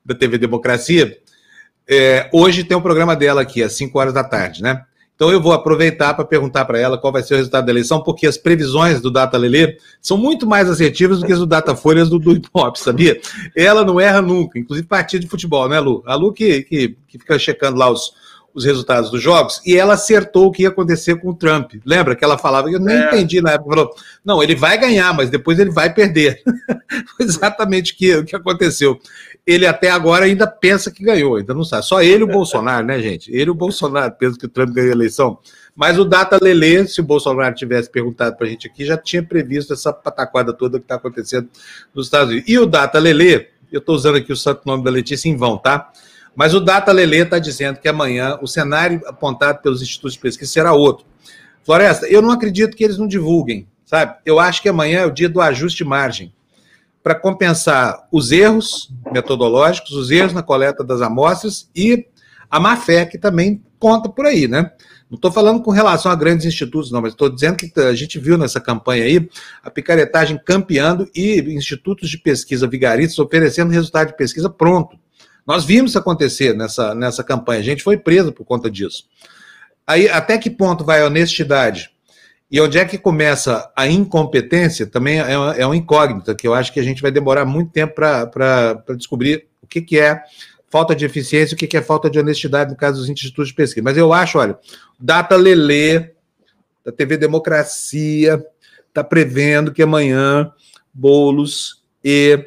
da 0.04 0.16
TV 0.16 0.38
Democracia. 0.38 1.18
É, 1.88 2.30
hoje 2.34 2.64
tem 2.64 2.76
um 2.76 2.82
programa 2.82 3.16
dela 3.16 3.42
aqui, 3.42 3.62
às 3.62 3.74
5 3.74 3.98
horas 3.98 4.14
da 4.14 4.24
tarde, 4.24 4.62
né? 4.62 4.84
Então 5.16 5.32
eu 5.32 5.42
vou 5.42 5.54
aproveitar 5.54 6.14
para 6.14 6.26
perguntar 6.26 6.66
para 6.66 6.78
ela 6.78 6.98
qual 6.98 7.14
vai 7.14 7.24
ser 7.24 7.36
o 7.36 7.38
resultado 7.38 7.66
da 7.66 7.72
eleição, 7.72 8.04
porque 8.04 8.28
as 8.28 8.38
previsões 8.38 9.00
do 9.00 9.10
Data 9.10 9.38
Lele 9.38 9.78
são 10.02 10.18
muito 10.18 10.46
mais 10.46 10.70
assertivas 10.70 11.20
do 11.20 11.26
que 11.26 11.32
as 11.32 11.40
do 11.40 11.46
Data 11.46 11.74
Folhas 11.74 12.10
do, 12.10 12.20
do 12.20 12.42
Hop, 12.54 12.76
sabia? 12.76 13.20
Ela 13.56 13.86
não 13.86 14.00
erra 14.00 14.22
nunca, 14.22 14.60
inclusive 14.60 14.86
partida 14.86 15.24
de 15.24 15.30
futebol, 15.30 15.70
né, 15.70 15.80
Lu? 15.80 16.04
A 16.06 16.16
Lu 16.16 16.34
que, 16.34 16.64
que, 16.64 16.98
que 17.08 17.18
fica 17.18 17.40
checando 17.40 17.78
lá 17.78 17.90
os, 17.90 18.12
os 18.54 18.66
resultados 18.66 19.10
dos 19.10 19.22
jogos, 19.22 19.62
e 19.66 19.78
ela 19.78 19.94
acertou 19.94 20.48
o 20.48 20.52
que 20.52 20.64
ia 20.64 20.70
acontecer 20.70 21.16
com 21.16 21.30
o 21.30 21.36
Trump. 21.36 21.74
Lembra 21.86 22.16
que 22.16 22.24
ela 22.24 22.38
falava, 22.38 22.70
eu 22.70 22.80
nem 22.80 22.96
é. 22.96 23.08
entendi 23.08 23.42
na 23.42 23.52
época, 23.52 23.70
falou, 23.70 23.96
não, 24.24 24.44
ele 24.44 24.56
vai 24.56 24.78
ganhar, 24.78 25.14
mas 25.14 25.30
depois 25.30 25.60
ele 25.60 25.72
vai 25.72 25.94
perder. 25.94 26.42
Foi 27.16 27.26
exatamente 27.26 27.94
o 27.94 27.96
que, 27.96 28.16
o 28.16 28.26
que 28.26 28.36
aconteceu. 28.36 29.00
Ele 29.46 29.68
até 29.68 29.92
agora 29.92 30.26
ainda 30.26 30.48
pensa 30.48 30.90
que 30.90 31.04
ganhou, 31.04 31.36
ainda 31.36 31.54
não 31.54 31.64
sabe. 31.64 31.86
Só 31.86 32.02
ele 32.02 32.22
e 32.22 32.24
o 32.24 32.28
Bolsonaro, 32.28 32.86
né, 32.86 33.00
gente? 33.00 33.32
Ele 33.32 33.46
e 33.46 33.50
o 33.52 33.56
Bolsonaro 33.56 34.12
pensam 34.14 34.40
que 34.40 34.48
o 34.48 34.50
Trump 34.50 34.72
ganhou 34.72 34.90
a 34.90 34.96
eleição. 34.96 35.38
Mas 35.76 36.00
o 36.00 36.06
Data 36.06 36.40
Lele, 36.42 36.88
se 36.88 37.00
o 37.00 37.04
Bolsonaro 37.04 37.54
tivesse 37.54 37.92
perguntado 37.92 38.36
para 38.38 38.48
a 38.48 38.50
gente 38.50 38.66
aqui, 38.66 38.84
já 38.84 38.98
tinha 38.98 39.22
previsto 39.22 39.74
essa 39.74 39.94
pataquada 39.94 40.52
toda 40.52 40.80
que 40.80 40.86
está 40.86 40.96
acontecendo 40.96 41.48
nos 41.94 42.08
Estados 42.08 42.32
Unidos. 42.32 42.50
E 42.50 42.58
o 42.58 42.66
Data 42.66 42.98
Lele, 42.98 43.50
eu 43.72 43.80
estou 43.80 43.94
usando 43.94 44.16
aqui 44.16 44.32
o 44.32 44.36
santo 44.36 44.62
nome 44.66 44.84
da 44.84 44.90
Letícia 44.90 45.30
em 45.30 45.38
vão, 45.38 45.58
tá? 45.58 45.92
Mas 46.36 46.56
o 46.56 46.60
Data 46.60 46.92
Lele 46.92 47.18
está 47.18 47.38
dizendo 47.38 47.78
que 47.80 47.88
amanhã 47.88 48.40
o 48.42 48.48
cenário 48.48 49.02
apontado 49.06 49.62
pelos 49.62 49.82
institutos 49.82 50.14
de 50.14 50.20
pesquisa 50.20 50.52
será 50.52 50.74
outro. 50.74 51.06
Floresta, 51.64 52.08
eu 52.08 52.22
não 52.22 52.32
acredito 52.32 52.76
que 52.76 52.84
eles 52.84 52.98
não 52.98 53.08
divulguem, 53.08 53.68
sabe? 53.86 54.16
Eu 54.26 54.40
acho 54.40 54.62
que 54.62 54.70
amanhã 54.70 55.02
é 55.02 55.06
o 55.06 55.12
dia 55.12 55.30
do 55.30 55.40
ajuste 55.40 55.84
de 55.84 55.90
margem 55.90 56.34
para 57.06 57.14
compensar 57.14 58.08
os 58.12 58.32
erros 58.32 58.92
metodológicos, 59.14 59.92
os 59.92 60.10
erros 60.10 60.34
na 60.34 60.42
coleta 60.42 60.84
das 60.84 61.04
amostras 61.04 61.70
e 61.76 62.08
a 62.50 62.60
má 62.60 62.76
fé 62.76 63.06
que 63.06 63.20
também 63.20 63.64
conta 63.78 64.10
por 64.10 64.26
aí, 64.26 64.48
né? 64.48 64.72
Não 65.08 65.16
estou 65.16 65.32
falando 65.32 65.62
com 65.62 65.70
relação 65.70 66.12
a 66.12 66.16
grandes 66.16 66.48
institutos, 66.48 66.92
não, 66.92 67.04
mas 67.04 67.12
estou 67.12 67.30
dizendo 67.30 67.58
que 67.58 67.72
a 67.80 67.94
gente 67.94 68.18
viu 68.18 68.40
nessa 68.40 68.60
campanha 68.60 69.04
aí 69.04 69.30
a 69.64 69.70
picaretagem 69.70 70.42
campeando 70.44 71.08
e 71.14 71.42
institutos 71.54 72.10
de 72.10 72.18
pesquisa 72.18 72.68
vigaristas 72.68 73.20
oferecendo 73.20 73.72
resultado 73.72 74.08
de 74.08 74.18
pesquisa 74.18 74.50
pronto. 74.50 74.98
Nós 75.46 75.64
vimos 75.64 75.92
isso 75.92 76.00
acontecer 76.00 76.56
nessa, 76.56 76.96
nessa 76.96 77.24
campanha, 77.24 77.60
a 77.60 77.64
gente 77.64 77.84
foi 77.84 77.98
preso 77.98 78.34
por 78.34 78.46
conta 78.46 78.68
disso. 78.68 79.04
Aí, 79.86 80.10
até 80.10 80.40
que 80.40 80.50
ponto 80.50 80.84
vai 80.84 81.04
a 81.04 81.06
honestidade? 81.06 81.92
E 82.50 82.62
onde 82.62 82.78
é 82.78 82.86
que 82.86 82.98
começa 82.98 83.72
a 83.76 83.88
incompetência? 83.88 84.86
Também 84.86 85.20
é 85.20 85.38
uma, 85.38 85.56
é 85.56 85.66
uma 85.66 85.76
incógnita, 85.76 86.36
que 86.36 86.48
eu 86.48 86.54
acho 86.54 86.72
que 86.72 86.80
a 86.80 86.84
gente 86.84 87.02
vai 87.02 87.12
demorar 87.12 87.44
muito 87.46 87.72
tempo 87.72 87.96
para 87.96 88.84
descobrir 88.96 89.48
o 89.62 89.68
que, 89.68 89.82
que 89.82 90.00
é 90.00 90.22
falta 90.70 90.96
de 90.96 91.06
eficiência, 91.06 91.56
o 91.56 91.58
que, 91.58 91.68
que 91.68 91.78
é 91.78 91.82
falta 91.82 92.10
de 92.10 92.20
honestidade 92.20 92.72
no 92.72 92.78
caso 92.78 93.00
dos 93.00 93.10
institutos 93.10 93.50
de 93.50 93.56
pesquisa. 93.56 93.84
Mas 93.84 93.98
eu 93.98 94.14
acho, 94.14 94.38
olha, 94.38 94.58
Data 95.00 95.36
Lelê, 95.36 96.12
da 96.84 96.92
TV 96.92 97.18
Democracia, 97.18 98.44
está 98.88 99.04
prevendo 99.04 99.72
que 99.72 99.82
amanhã 99.82 100.52
Bolos 100.94 101.84
e 102.04 102.40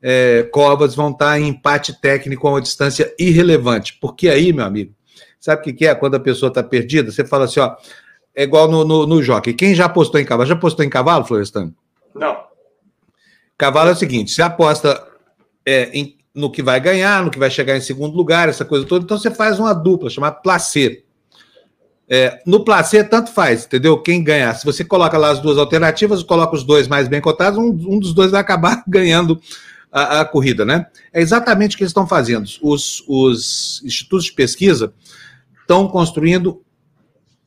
é, 0.00 0.42
Covas 0.52 0.94
vão 0.94 1.10
estar 1.10 1.40
em 1.40 1.48
empate 1.48 1.98
técnico 2.00 2.46
a 2.46 2.52
uma 2.52 2.62
distância 2.62 3.12
irrelevante. 3.18 3.98
Porque 4.00 4.28
aí, 4.28 4.52
meu 4.52 4.64
amigo, 4.64 4.94
sabe 5.40 5.70
o 5.70 5.74
que 5.74 5.86
é 5.86 5.94
quando 5.94 6.14
a 6.14 6.20
pessoa 6.20 6.48
está 6.48 6.62
perdida? 6.62 7.10
Você 7.10 7.24
fala 7.24 7.46
assim, 7.46 7.60
ó, 7.60 7.74
é 8.34 8.42
igual 8.42 8.68
no, 8.68 8.84
no, 8.84 9.06
no 9.06 9.22
jockey. 9.22 9.54
Quem 9.54 9.74
já 9.74 9.84
apostou 9.84 10.20
em 10.20 10.24
cavalo? 10.24 10.48
Já 10.48 10.54
apostou 10.54 10.84
em 10.84 10.90
cavalo, 10.90 11.24
Florestano? 11.24 11.74
Não. 12.14 12.36
Cavalo 13.56 13.90
é 13.90 13.92
o 13.92 13.96
seguinte: 13.96 14.32
você 14.32 14.42
aposta 14.42 15.06
é, 15.64 15.90
em, 15.92 16.16
no 16.34 16.50
que 16.50 16.62
vai 16.62 16.80
ganhar, 16.80 17.24
no 17.24 17.30
que 17.30 17.38
vai 17.38 17.50
chegar 17.50 17.76
em 17.76 17.80
segundo 17.80 18.16
lugar, 18.16 18.48
essa 18.48 18.64
coisa 18.64 18.84
toda. 18.84 19.04
Então 19.04 19.18
você 19.18 19.30
faz 19.30 19.58
uma 19.58 19.72
dupla 19.72 20.10
chamada 20.10 20.36
placê. 20.36 21.04
É, 22.06 22.42
no 22.44 22.64
placê, 22.64 23.02
tanto 23.02 23.30
faz, 23.30 23.64
entendeu? 23.64 23.96
Quem 23.98 24.22
ganhar. 24.22 24.52
Se 24.54 24.64
você 24.66 24.84
coloca 24.84 25.16
lá 25.16 25.30
as 25.30 25.40
duas 25.40 25.56
alternativas, 25.56 26.22
coloca 26.22 26.54
os 26.54 26.62
dois 26.62 26.86
mais 26.86 27.08
bem 27.08 27.20
cotados, 27.20 27.58
um, 27.58 27.68
um 27.68 27.98
dos 27.98 28.12
dois 28.12 28.30
vai 28.30 28.40
acabar 28.40 28.82
ganhando 28.86 29.40
a, 29.90 30.20
a 30.20 30.24
corrida, 30.24 30.64
né? 30.64 30.86
É 31.12 31.22
exatamente 31.22 31.74
o 31.74 31.78
que 31.78 31.84
eles 31.84 31.90
estão 31.90 32.06
fazendo. 32.06 32.46
Os, 32.60 33.02
os 33.08 33.80
institutos 33.84 34.26
de 34.26 34.32
pesquisa 34.32 34.92
estão 35.62 35.88
construindo 35.88 36.60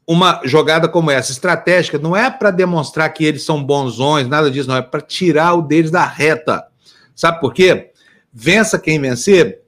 uma 0.07 0.39
jogada 0.45 0.87
como 0.87 1.11
essa, 1.11 1.33
estratégica, 1.33 1.99
não 1.99 2.15
é 2.15 2.31
para 2.31 2.49
demonstrar 2.49 3.09
que 3.09 3.25
eles 3.25 3.43
são 3.43 3.61
bonzões, 3.61 4.25
nada 4.27 4.49
disso, 4.49 4.69
não, 4.69 4.77
é 4.77 4.81
para 4.81 5.01
tirar 5.01 5.53
o 5.55 5.61
deles 5.61 5.91
da 5.91 6.05
reta. 6.05 6.65
Sabe 7.13 7.41
por 7.41 7.53
quê? 7.53 7.91
Vença 8.31 8.79
quem 8.79 9.01
vencer, 9.01 9.61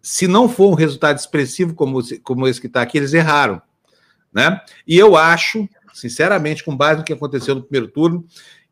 se 0.00 0.26
não 0.26 0.48
for 0.48 0.70
um 0.70 0.74
resultado 0.74 1.18
expressivo 1.18 1.74
como, 1.74 2.00
como 2.22 2.48
esse 2.48 2.60
que 2.60 2.66
está 2.66 2.80
aqui, 2.80 2.96
eles 2.96 3.12
erraram. 3.12 3.60
Né? 4.32 4.58
E 4.86 4.98
eu 4.98 5.14
acho, 5.14 5.68
sinceramente, 5.92 6.64
com 6.64 6.74
base 6.74 6.98
no 6.98 7.04
que 7.04 7.12
aconteceu 7.12 7.54
no 7.54 7.62
primeiro 7.62 7.88
turno, 7.88 8.24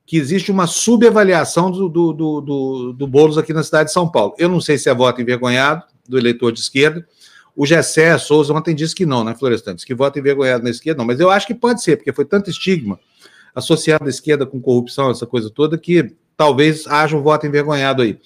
que 0.07 0.17
existe 0.17 0.51
uma 0.51 0.67
subavaliação 0.67 1.71
do, 1.71 1.89
do, 1.89 2.13
do, 2.13 2.41
do, 2.41 2.93
do 2.95 3.07
Boulos 3.07 3.39
aqui 3.39 3.53
na 3.53 3.63
cidade 3.63 3.89
de 3.89 3.93
São 3.93 4.11
Paulo. 4.11 4.35
Eu 4.39 4.49
não 4.49 4.61
sei 4.61 4.77
se 4.77 4.89
é 4.89 4.95
voto 4.95 5.21
envergonhado 5.21 5.85
do 6.09 6.19
eleitor 6.19 6.51
de 6.51 6.59
esquerda. 6.59 7.07
O 7.61 7.67
Gessé 7.67 8.17
Souza 8.17 8.55
ontem 8.55 8.75
disse 8.75 8.95
que 8.95 9.05
não, 9.05 9.23
né, 9.23 9.35
Florestan? 9.35 9.75
Disse 9.75 9.87
que 9.87 9.95
voto 9.95 10.19
envergonhado 10.19 10.65
na 10.65 10.71
esquerda, 10.71 10.97
não. 10.97 11.05
Mas 11.05 11.21
eu 11.21 11.29
acho 11.29 11.47
que 11.47 11.55
pode 11.55 11.83
ser, 11.83 11.99
porque 11.99 12.11
foi 12.11 12.25
tanto 12.25 12.49
estigma 12.49 12.99
associado 13.55 14.07
à 14.07 14.09
esquerda 14.09 14.47
com 14.47 14.59
corrupção, 14.59 15.11
essa 15.11 15.27
coisa 15.27 15.51
toda, 15.51 15.77
que 15.77 16.17
talvez 16.39 16.87
haja 16.87 17.15
um 17.15 17.21
voto 17.21 17.47
envergonhado 17.47 18.01
aí. 18.01 18.19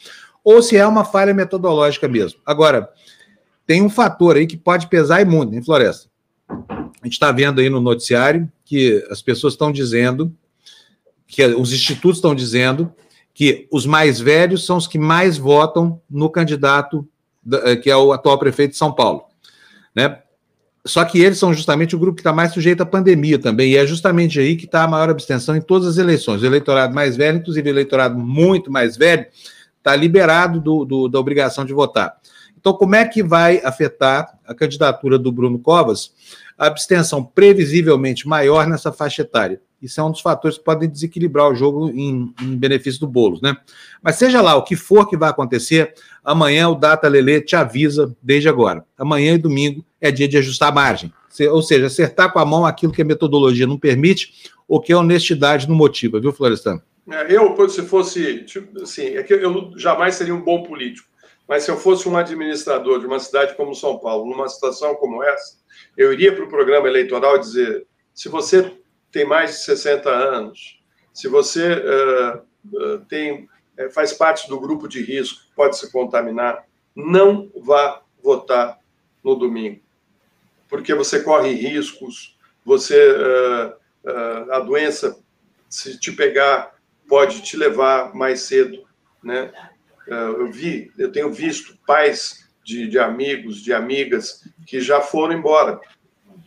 Ou 0.45 0.63
se 0.63 0.77
é 0.77 0.87
uma 0.87 1.05
falha 1.05 1.35
metodológica 1.35 2.07
mesmo. 2.07 2.39
Agora, 2.47 2.89
tem 3.67 3.83
um 3.83 3.91
fator 3.91 4.37
aí 4.37 4.47
que 4.47 4.57
pode 4.57 4.87
pesar 4.87 5.21
e 5.21 5.25
muito, 5.25 5.53
hein, 5.53 5.65
Floresta? 5.65 6.09
A 6.49 7.03
gente 7.03 7.15
está 7.15 7.33
vendo 7.33 7.61
aí 7.61 7.69
no 7.69 7.81
noticiário 7.81 8.49
que 8.65 9.05
as 9.11 9.21
pessoas 9.21 9.55
estão 9.55 9.73
dizendo 9.73 10.33
que 11.27 11.45
os 11.45 11.73
institutos 11.73 12.19
estão 12.19 12.37
dizendo 12.37 12.93
que 13.35 13.67
os 13.73 13.85
mais 13.85 14.21
velhos 14.21 14.65
são 14.65 14.77
os 14.77 14.87
que 14.87 14.97
mais 14.97 15.37
votam 15.37 16.01
no 16.09 16.31
candidato 16.31 17.05
que 17.83 17.91
é 17.91 17.97
o 17.97 18.13
atual 18.13 18.39
prefeito 18.39 18.73
de 18.73 18.77
São 18.77 18.93
Paulo, 18.93 19.25
né? 19.95 20.19
Só 20.87 21.03
que 21.05 21.19
eles 21.19 21.39
são 21.39 21.55
justamente 21.55 21.97
o 21.97 21.99
grupo 21.99 22.17
que 22.17 22.21
está 22.21 22.33
mais 22.33 22.53
sujeito 22.53 22.83
à 22.83 22.87
pandemia 22.87 23.39
também, 23.39 23.73
e 23.73 23.77
é 23.77 23.87
justamente 23.87 24.39
aí 24.39 24.55
que 24.55 24.67
está 24.67 24.85
a 24.85 24.89
maior 24.89 25.09
abstenção 25.09 25.57
em 25.57 25.61
todas 25.61 25.89
as 25.89 25.97
eleições. 25.97 26.43
O 26.43 26.47
eleitorado 26.47 26.95
mais 26.95 27.17
velho, 27.17 27.39
inclusive 27.39 27.71
o 27.71 27.73
eleitorado 27.73 28.19
muito 28.19 28.71
mais 28.71 28.95
velho, 28.95 29.25
está 29.79 29.97
liberado 29.97 30.61
do, 30.61 30.85
do, 30.85 31.09
da 31.09 31.19
obrigação 31.19 31.65
de 31.65 31.73
votar. 31.73 32.15
Então, 32.65 32.73
como 32.73 32.95
é 32.95 33.05
que 33.07 33.23
vai 33.23 33.61
afetar 33.63 34.39
a 34.47 34.55
candidatura 34.55 35.19
do 35.19 35.31
Bruno 35.31 35.59
Covas? 35.59 36.15
A 36.57 36.67
abstenção 36.67 37.23
previsivelmente 37.23 38.27
maior 38.27 38.67
nessa 38.67 38.91
faixa 38.91 39.21
etária 39.21 39.61
Isso 39.83 40.01
é 40.01 40.03
um 40.03 40.11
dos 40.11 40.23
fatores 40.23 40.57
que 40.57 40.65
podem 40.65 40.89
desequilibrar 40.89 41.51
o 41.51 41.55
jogo 41.55 41.91
em, 41.91 42.33
em 42.41 42.57
benefício 42.57 43.01
do 43.01 43.07
Boulos, 43.07 43.43
né? 43.43 43.55
Mas 44.03 44.17
seja 44.17 44.41
lá 44.41 44.55
o 44.55 44.63
que 44.63 44.77
for 44.77 45.07
que 45.07 45.15
vai 45.15 45.29
acontecer, 45.29 45.93
amanhã 46.25 46.71
o 46.71 46.75
Data 46.75 47.07
Lele 47.07 47.43
te 47.43 47.55
avisa 47.55 48.17
desde 48.23 48.49
agora. 48.49 48.83
Amanhã 48.97 49.35
e 49.35 49.39
domingo 49.39 49.85
é 50.01 50.11
dia 50.11 50.27
de 50.27 50.39
ajustar 50.39 50.71
a 50.71 50.75
margem. 50.75 51.13
Ou 51.51 51.61
seja, 51.61 51.89
acertar 51.89 52.33
com 52.33 52.39
a 52.39 52.47
mão 52.47 52.65
aquilo 52.65 52.95
que 52.95 53.03
a 53.03 53.05
metodologia 53.05 53.67
não 53.67 53.79
permite 53.79 54.33
ou 54.67 54.81
que 54.81 54.91
a 54.91 54.99
honestidade 54.99 55.69
não 55.69 55.77
motiva, 55.77 56.19
viu, 56.19 56.33
Florestan? 56.33 56.81
É, 57.11 57.31
eu, 57.31 57.69
se 57.69 57.83
fosse, 57.83 58.43
tipo, 58.45 58.81
assim, 58.81 59.09
é 59.09 59.23
que 59.23 59.35
eu 59.35 59.73
jamais 59.77 60.15
seria 60.15 60.35
um 60.35 60.43
bom 60.43 60.63
político, 60.63 61.07
mas 61.47 61.65
se 61.65 61.71
eu 61.71 61.77
fosse 61.77 62.09
um 62.09 62.17
administrador 62.17 62.99
de 63.01 63.07
uma 63.07 63.19
cidade 63.21 63.55
como 63.55 63.75
São 63.75 63.99
Paulo, 63.99 64.31
numa 64.31 64.49
situação 64.49 64.95
como 64.95 65.23
essa, 65.23 65.59
eu 65.97 66.13
iria 66.13 66.35
para 66.35 66.45
o 66.45 66.49
programa 66.49 66.89
eleitoral 66.89 67.39
dizer: 67.39 67.87
se 68.15 68.29
você 68.29 68.77
tem 69.13 69.25
mais 69.25 69.51
de 69.51 69.57
60 69.65 70.11
anos, 70.11 70.83
se 71.13 71.29
você 71.29 71.75
uh, 71.75 72.39
uh, 72.77 72.99
tem, 73.07 73.49
uh, 73.79 73.91
faz 73.93 74.13
parte 74.13 74.49
do 74.49 74.59
grupo 74.59 74.89
de 74.89 75.03
risco, 75.03 75.41
pode 75.55 75.79
se 75.79 75.93
contaminar, 75.93 76.65
não 76.95 77.51
vá 77.57 78.03
votar 78.23 78.79
no 79.23 79.35
domingo, 79.35 79.81
porque 80.69 80.95
você 80.95 81.23
corre 81.23 81.53
riscos, 81.53 82.37
você 82.65 82.99
a 84.51 84.61
doença, 84.61 85.19
se 85.69 85.99
te 85.99 86.13
pegar, 86.13 86.75
pode 87.09 87.43
te 87.43 87.57
levar 87.57 88.15
mais 88.15 88.41
cedo, 88.43 88.85
né? 89.23 89.51
Eu 90.07 90.51
vi, 90.51 90.93
eu 90.99 91.11
tenho 91.11 91.33
visto 91.33 91.79
pais 91.87 92.49
de, 92.65 92.89
de 92.89 92.99
amigos, 92.99 93.63
de 93.63 93.73
amigas 93.73 94.43
que 94.67 94.81
já 94.81 95.01
foram 95.01 95.35
embora 95.35 95.81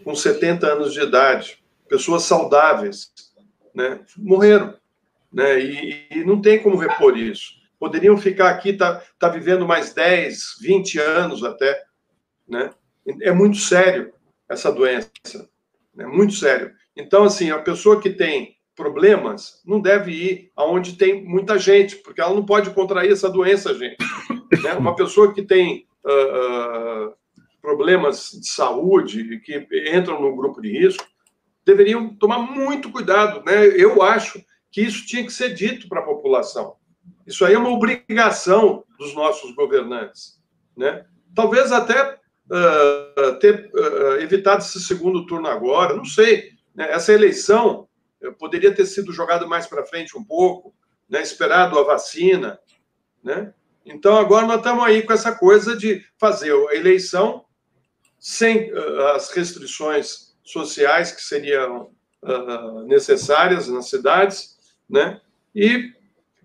com 0.03 0.15
70 0.15 0.67
anos 0.67 0.93
de 0.93 1.01
idade, 1.01 1.63
pessoas 1.87 2.23
saudáveis, 2.23 3.11
né? 3.73 3.99
Morreram, 4.17 4.75
né? 5.31 5.59
E, 5.59 6.07
e 6.11 6.23
não 6.23 6.41
tem 6.41 6.61
como 6.61 6.77
repor 6.77 7.17
isso. 7.17 7.55
Poderiam 7.79 8.17
ficar 8.17 8.49
aqui, 8.49 8.73
tá, 8.73 9.03
tá 9.19 9.29
vivendo 9.29 9.67
mais 9.67 9.93
10, 9.93 10.57
20 10.61 10.99
anos 10.99 11.43
até, 11.43 11.83
né? 12.47 12.71
É 13.21 13.31
muito 13.31 13.57
sério 13.57 14.13
essa 14.49 14.71
doença, 14.71 15.09
é 15.35 16.03
né? 16.03 16.05
muito 16.05 16.33
sério. 16.33 16.73
Então, 16.95 17.23
assim, 17.23 17.51
a 17.51 17.59
pessoa 17.59 18.01
que 18.01 18.09
tem 18.09 18.56
problemas 18.78 19.59
não 19.65 19.82
deve 19.82 20.11
ir 20.11 20.51
aonde 20.55 20.95
tem 20.95 21.25
muita 21.25 21.57
gente, 21.57 21.97
porque 21.97 22.21
ela 22.21 22.34
não 22.34 22.45
pode 22.45 22.69
contrair 22.69 23.11
essa 23.11 23.30
doença, 23.30 23.73
gente. 23.73 23.97
Né? 24.63 24.73
Uma 24.75 24.95
pessoa 24.95 25.34
que 25.34 25.41
tem 25.41 25.86
uh, 26.05 27.09
uh, 27.09 27.13
problemas 27.61 28.32
de 28.32 28.47
saúde, 28.47 29.41
que 29.41 29.67
entram 29.93 30.21
no 30.21 30.34
grupo 30.38 30.61
de 30.61 30.71
risco, 30.71 31.05
deveriam 31.65 32.15
tomar 32.15 32.39
muito 32.39 32.89
cuidado. 32.89 33.43
Né? 33.45 33.67
Eu 33.75 34.01
acho 34.01 34.41
que 34.71 34.82
isso 34.82 35.05
tinha 35.05 35.25
que 35.25 35.34
ser 35.34 35.53
dito 35.53 35.89
para 35.89 35.99
a 35.99 36.05
população. 36.05 36.75
Isso 37.25 37.43
aí 37.43 37.55
é 37.55 37.59
uma 37.59 37.69
obrigação 37.69 38.86
dos 38.97 39.13
nossos 39.13 39.53
governantes. 39.53 40.41
Né? 40.78 41.05
Talvez 41.36 41.73
até 41.73 42.13
uh, 42.13 43.39
ter 43.39 43.69
evitado 44.21 44.63
esse 44.63 44.80
segundo 44.80 45.25
turno 45.25 45.49
agora, 45.49 45.93
não 45.93 46.05
sei. 46.05 46.51
Né? 46.73 46.89
Essa 46.89 47.11
eleição 47.11 47.86
poderia 48.38 48.74
ter 48.74 48.86
sido 48.86 49.11
jogada 49.11 49.45
mais 49.45 49.68
para 49.68 49.86
frente 49.86 50.18
um 50.18 50.24
pouco, 50.24 50.74
né? 51.09 51.22
esperado 51.22 51.78
a 51.78 51.84
vacina. 51.84 52.59
Né? 53.24 53.53
Então, 53.86 54.18
agora 54.18 54.45
nós 54.45 54.57
estamos 54.57 54.84
aí 54.84 55.01
com 55.01 55.13
essa 55.13 55.34
coisa 55.34 55.76
de 55.76 56.03
fazer 56.18 56.51
a 56.51 56.76
eleição 56.76 57.45
sem 58.20 58.74
uh, 58.74 59.01
as 59.15 59.32
restrições 59.32 60.36
sociais 60.43 61.11
que 61.11 61.22
seriam 61.22 61.91
uh, 62.24 62.82
necessárias 62.86 63.68
nas 63.68 63.89
cidades, 63.89 64.57
né? 64.89 65.22
E 65.53 65.93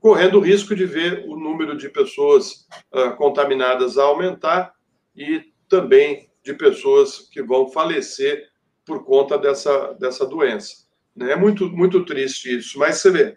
correndo 0.01 0.39
o 0.39 0.41
risco 0.41 0.75
de 0.75 0.85
ver 0.85 1.25
o 1.27 1.37
número 1.37 1.77
de 1.77 1.89
pessoas 1.89 2.67
uh, 2.93 3.17
contaminadas 3.17 3.97
aumentar 3.97 4.75
e 5.15 5.53
também 5.69 6.31
de 6.45 6.55
pessoas 6.55 7.29
que 7.31 7.43
vão 7.43 7.69
falecer 7.69 8.49
por 8.85 9.05
conta 9.05 9.39
dessa, 9.39 9.93
dessa 9.95 10.27
doença. 10.27 10.82
Né? 11.17 11.33
É 11.33 11.37
muito, 11.37 11.69
muito 11.71 12.05
triste 12.05 12.59
isso, 12.59 12.79
mas 12.79 12.97
você 12.97 13.11
vê, 13.11 13.37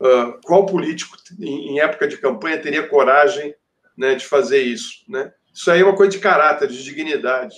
uh, 0.00 0.40
qual 0.44 0.66
político 0.66 1.16
em, 1.38 1.72
em, 1.72 1.80
época 1.80 2.06
de 2.06 2.18
campanha 2.18 2.60
teria 2.60 2.86
coragem 2.86 3.54
né, 3.96 4.14
de 4.14 4.26
fazer 4.26 4.62
isso? 4.62 5.04
Né? 5.08 5.32
Isso 5.52 5.70
aí 5.70 5.80
é 5.80 5.84
uma 5.84 5.96
coisa 5.96 6.12
de 6.12 6.18
caráter, 6.18 6.68
de 6.68 6.82
dignidade. 6.82 7.56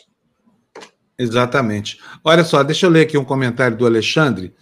Exatamente. 1.18 2.00
Olha 2.24 2.42
só, 2.42 2.62
deixa 2.62 2.86
eu 2.86 2.90
ler 2.90 3.02
aqui 3.02 3.18
um 3.18 3.24
comentário 3.24 3.76
do 3.76 3.86
Alexandre. 3.86 4.54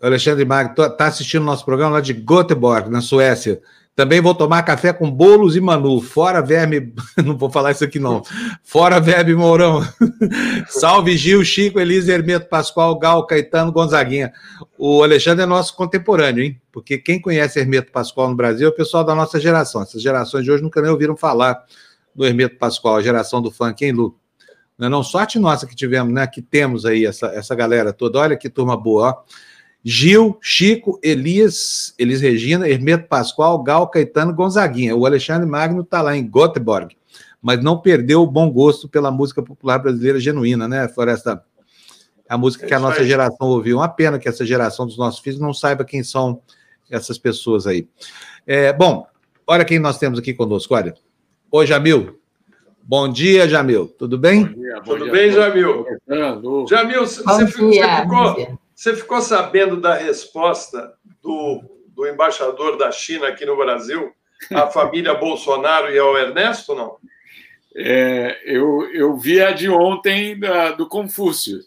O 0.00 0.06
Alexandre 0.06 0.44
Mag 0.44 0.70
está 0.70 1.06
assistindo 1.06 1.44
nosso 1.44 1.64
programa 1.64 1.94
lá 1.94 2.00
de 2.00 2.12
Göteborg, 2.12 2.90
na 2.90 3.00
Suécia. 3.00 3.60
Também 3.96 4.20
vou 4.20 4.34
tomar 4.34 4.62
café 4.64 4.92
com 4.92 5.08
bolos 5.08 5.54
e 5.54 5.60
Manu. 5.60 6.00
Fora 6.00 6.42
verme. 6.42 6.92
Não 7.24 7.38
vou 7.38 7.48
falar 7.48 7.70
isso 7.70 7.84
aqui, 7.84 8.00
não. 8.00 8.22
Fora 8.64 8.98
verme 8.98 9.34
Mourão. 9.34 9.82
Salve 10.66 11.16
Gil, 11.16 11.44
Chico, 11.44 11.78
Elisa, 11.78 12.12
Hermeto 12.12 12.48
Pascoal, 12.48 12.98
Gal, 12.98 13.24
Caetano, 13.24 13.70
Gonzaguinha. 13.70 14.32
O 14.76 15.04
Alexandre 15.04 15.44
é 15.44 15.46
nosso 15.46 15.76
contemporâneo, 15.76 16.42
hein? 16.42 16.60
Porque 16.72 16.98
quem 16.98 17.20
conhece 17.20 17.60
Hermeto 17.60 17.92
Pascoal 17.92 18.28
no 18.28 18.34
Brasil 18.34 18.66
é 18.66 18.70
o 18.70 18.74
pessoal 18.74 19.04
da 19.04 19.14
nossa 19.14 19.38
geração. 19.38 19.82
Essas 19.82 20.02
gerações 20.02 20.44
de 20.44 20.50
hoje 20.50 20.62
nunca 20.62 20.82
nem 20.82 20.90
ouviram 20.90 21.16
falar 21.16 21.64
do 22.12 22.26
Hermeto 22.26 22.56
Pascoal, 22.56 22.96
a 22.96 23.02
geração 23.02 23.40
do 23.40 23.52
funk, 23.52 23.84
hein, 23.84 23.92
Lu? 23.92 24.18
Não, 24.76 24.88
é 24.88 24.90
não 24.90 25.04
sorte 25.04 25.38
nossa 25.38 25.68
que 25.68 25.76
tivemos, 25.76 26.12
né? 26.12 26.26
Que 26.26 26.42
temos 26.42 26.84
aí 26.84 27.06
essa, 27.06 27.26
essa 27.28 27.54
galera 27.54 27.92
toda. 27.92 28.18
Olha 28.18 28.36
que 28.36 28.50
turma 28.50 28.76
boa, 28.76 29.10
ó. 29.10 29.22
Gil, 29.84 30.38
Chico, 30.40 30.98
Elias, 31.02 31.94
Elis 31.98 32.22
Regina, 32.22 32.66
Hermeto 32.66 33.06
Pascoal, 33.06 33.62
Gal, 33.62 33.86
Caetano, 33.88 34.34
Gonzaguinha. 34.34 34.96
O 34.96 35.04
Alexandre 35.04 35.46
Magno 35.46 35.82
está 35.82 36.00
lá 36.00 36.16
em 36.16 36.26
Göteborg, 36.26 36.96
mas 37.42 37.62
não 37.62 37.78
perdeu 37.78 38.22
o 38.22 38.26
bom 38.26 38.50
gosto 38.50 38.88
pela 38.88 39.10
música 39.10 39.42
popular 39.42 39.78
brasileira 39.78 40.18
genuína, 40.18 40.66
né, 40.66 40.88
Floresta? 40.88 41.44
A 42.26 42.38
música 42.38 42.66
que 42.66 42.72
a 42.72 42.80
nossa 42.80 43.04
geração 43.04 43.48
ouviu. 43.48 43.76
Uma 43.76 43.88
pena 43.88 44.18
que 44.18 44.26
essa 44.26 44.46
geração 44.46 44.86
dos 44.86 44.96
nossos 44.96 45.20
filhos 45.20 45.38
não 45.38 45.52
saiba 45.52 45.84
quem 45.84 46.02
são 46.02 46.40
essas 46.90 47.18
pessoas 47.18 47.66
aí. 47.66 47.86
É, 48.46 48.72
bom, 48.72 49.06
olha 49.46 49.66
quem 49.66 49.78
nós 49.78 49.98
temos 49.98 50.18
aqui 50.18 50.32
conosco, 50.32 50.74
olha. 50.74 50.94
Oi, 51.52 51.66
Jamil. 51.66 52.18
Bom 52.82 53.06
dia, 53.06 53.46
Jamil. 53.46 53.88
Tudo 53.88 54.16
bem? 54.16 54.46
Dia, 54.46 54.80
Tudo 54.82 55.04
dia, 55.04 55.12
bem, 55.12 55.30
Jamil? 55.30 55.84
Jamil, 56.66 57.00
você 57.06 57.46
ficou, 57.46 57.72
ficou, 57.72 58.58
você 58.84 58.94
ficou 58.94 59.22
sabendo 59.22 59.80
da 59.80 59.94
resposta 59.94 60.92
do, 61.22 61.62
do 61.88 62.06
embaixador 62.06 62.76
da 62.76 62.92
China 62.92 63.28
aqui 63.28 63.46
no 63.46 63.56
Brasil, 63.56 64.12
à 64.52 64.66
família 64.68 65.14
Bolsonaro 65.14 65.90
e 65.90 65.98
ao 65.98 66.18
Ernesto, 66.18 66.74
não? 66.74 66.98
É, 67.74 68.38
eu, 68.44 68.86
eu 68.92 69.16
vi 69.16 69.40
a 69.40 69.52
de 69.52 69.70
ontem 69.70 70.38
da, 70.38 70.72
do 70.72 70.86
Confúcio. 70.86 71.60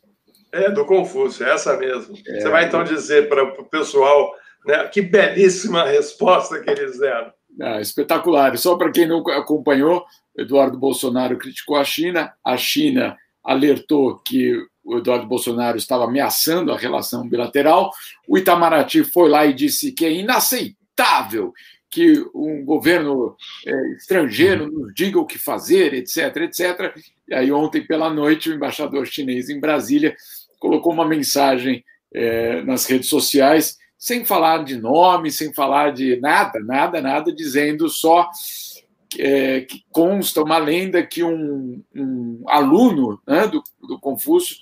É, 0.52 0.70
do 0.70 0.86
Confúcio, 0.86 1.44
é 1.44 1.56
essa 1.56 1.76
mesmo. 1.76 2.16
É, 2.28 2.40
você 2.40 2.50
vai 2.50 2.66
então 2.66 2.84
dizer 2.84 3.28
para 3.28 3.44
o 3.44 3.66
pessoal 3.66 4.32
né, 4.64 4.88
que 4.88 5.02
belíssima 5.02 5.86
resposta 5.86 6.62
que 6.62 6.70
eles 6.70 7.00
deram. 7.00 7.34
Ah, 7.60 7.82
espetacular. 7.82 8.56
Só 8.60 8.78
para 8.78 8.92
quem 8.92 9.08
não 9.08 9.28
acompanhou, 9.30 10.06
Eduardo 10.38 10.78
Bolsonaro 10.78 11.36
criticou 11.36 11.78
a 11.78 11.84
China, 11.84 12.32
a 12.46 12.56
China 12.58 13.18
alertou 13.44 14.20
que 14.20 14.56
o 14.88 15.00
Eduardo 15.00 15.28
Bolsonaro 15.28 15.78
estava 15.78 16.06
ameaçando 16.06 16.72
a 16.72 16.78
relação 16.78 17.28
bilateral, 17.28 17.92
o 18.26 18.38
Itamaraty 18.38 19.04
foi 19.04 19.30
lá 19.30 19.46
e 19.46 19.54
disse 19.54 19.92
que 19.92 20.06
é 20.06 20.12
inaceitável 20.12 21.54
que 21.90 22.26
um 22.34 22.64
governo 22.64 23.36
é, 23.66 23.92
estrangeiro 23.98 24.72
nos 24.72 24.94
diga 24.94 25.20
o 25.20 25.26
que 25.26 25.38
fazer, 25.38 25.94
etc, 25.94 26.38
etc. 26.38 26.96
E 27.28 27.34
aí, 27.34 27.52
ontem 27.52 27.86
pela 27.86 28.10
noite, 28.10 28.50
o 28.50 28.54
embaixador 28.54 29.06
chinês 29.06 29.50
em 29.50 29.60
Brasília 29.60 30.16
colocou 30.58 30.94
uma 30.94 31.08
mensagem 31.08 31.84
é, 32.14 32.62
nas 32.62 32.86
redes 32.86 33.10
sociais, 33.10 33.78
sem 33.98 34.24
falar 34.24 34.64
de 34.64 34.78
nome, 34.78 35.32
sem 35.32 35.54
falar 35.54 35.92
de 35.92 36.18
nada, 36.22 36.60
nada, 36.60 37.02
nada, 37.02 37.34
dizendo 37.34 37.90
só 37.90 38.30
é, 39.18 39.62
que 39.62 39.84
consta 39.92 40.42
uma 40.42 40.58
lenda 40.58 41.02
que 41.04 41.24
um, 41.24 41.82
um 41.96 42.44
aluno 42.48 43.20
né, 43.26 43.48
do, 43.48 43.64
do 43.88 44.00
Confúcio. 44.00 44.56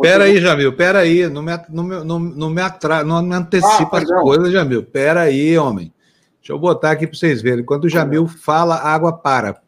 Pera 0.00 0.24
aí, 0.24 0.40
Jamil, 0.40 0.72
pera 0.74 1.00
aí, 1.00 1.28
não 1.28 1.42
me, 1.42 1.52
não 1.68 1.82
me, 1.82 2.04
não, 2.04 2.18
não 2.18 2.50
me, 2.50 2.62
atra, 2.62 3.02
não 3.02 3.20
me 3.20 3.34
antecipa 3.34 3.98
ah, 3.98 4.02
as 4.02 4.22
coisas, 4.22 4.52
Jamil. 4.52 4.84
Pera 4.84 5.22
aí, 5.22 5.58
homem. 5.58 5.92
Deixa 6.40 6.52
eu 6.52 6.58
botar 6.58 6.92
aqui 6.92 7.06
para 7.06 7.18
vocês 7.18 7.42
verem. 7.42 7.64
Quando 7.64 7.84
o 7.84 7.88
Jamil 7.88 8.28
fala, 8.28 8.76
a 8.76 8.94
água 8.94 9.12
para. 9.12 9.60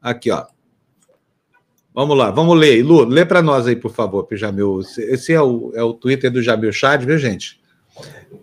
Aqui, 0.00 0.30
ó. 0.30 0.46
Vamos 1.92 2.16
lá, 2.16 2.30
vamos 2.30 2.58
ler. 2.58 2.82
Lu, 2.82 3.04
lê 3.04 3.24
para 3.24 3.42
nós 3.42 3.66
aí, 3.66 3.76
por 3.76 3.92
favor, 3.92 4.24
para 4.24 4.36
Jamil. 4.36 4.80
Esse 4.80 5.32
é 5.32 5.40
o, 5.40 5.72
é 5.74 5.82
o 5.82 5.92
Twitter 5.92 6.30
do 6.30 6.42
Jamil 6.42 6.72
Chad, 6.72 7.04
viu, 7.04 7.18
gente? 7.18 7.60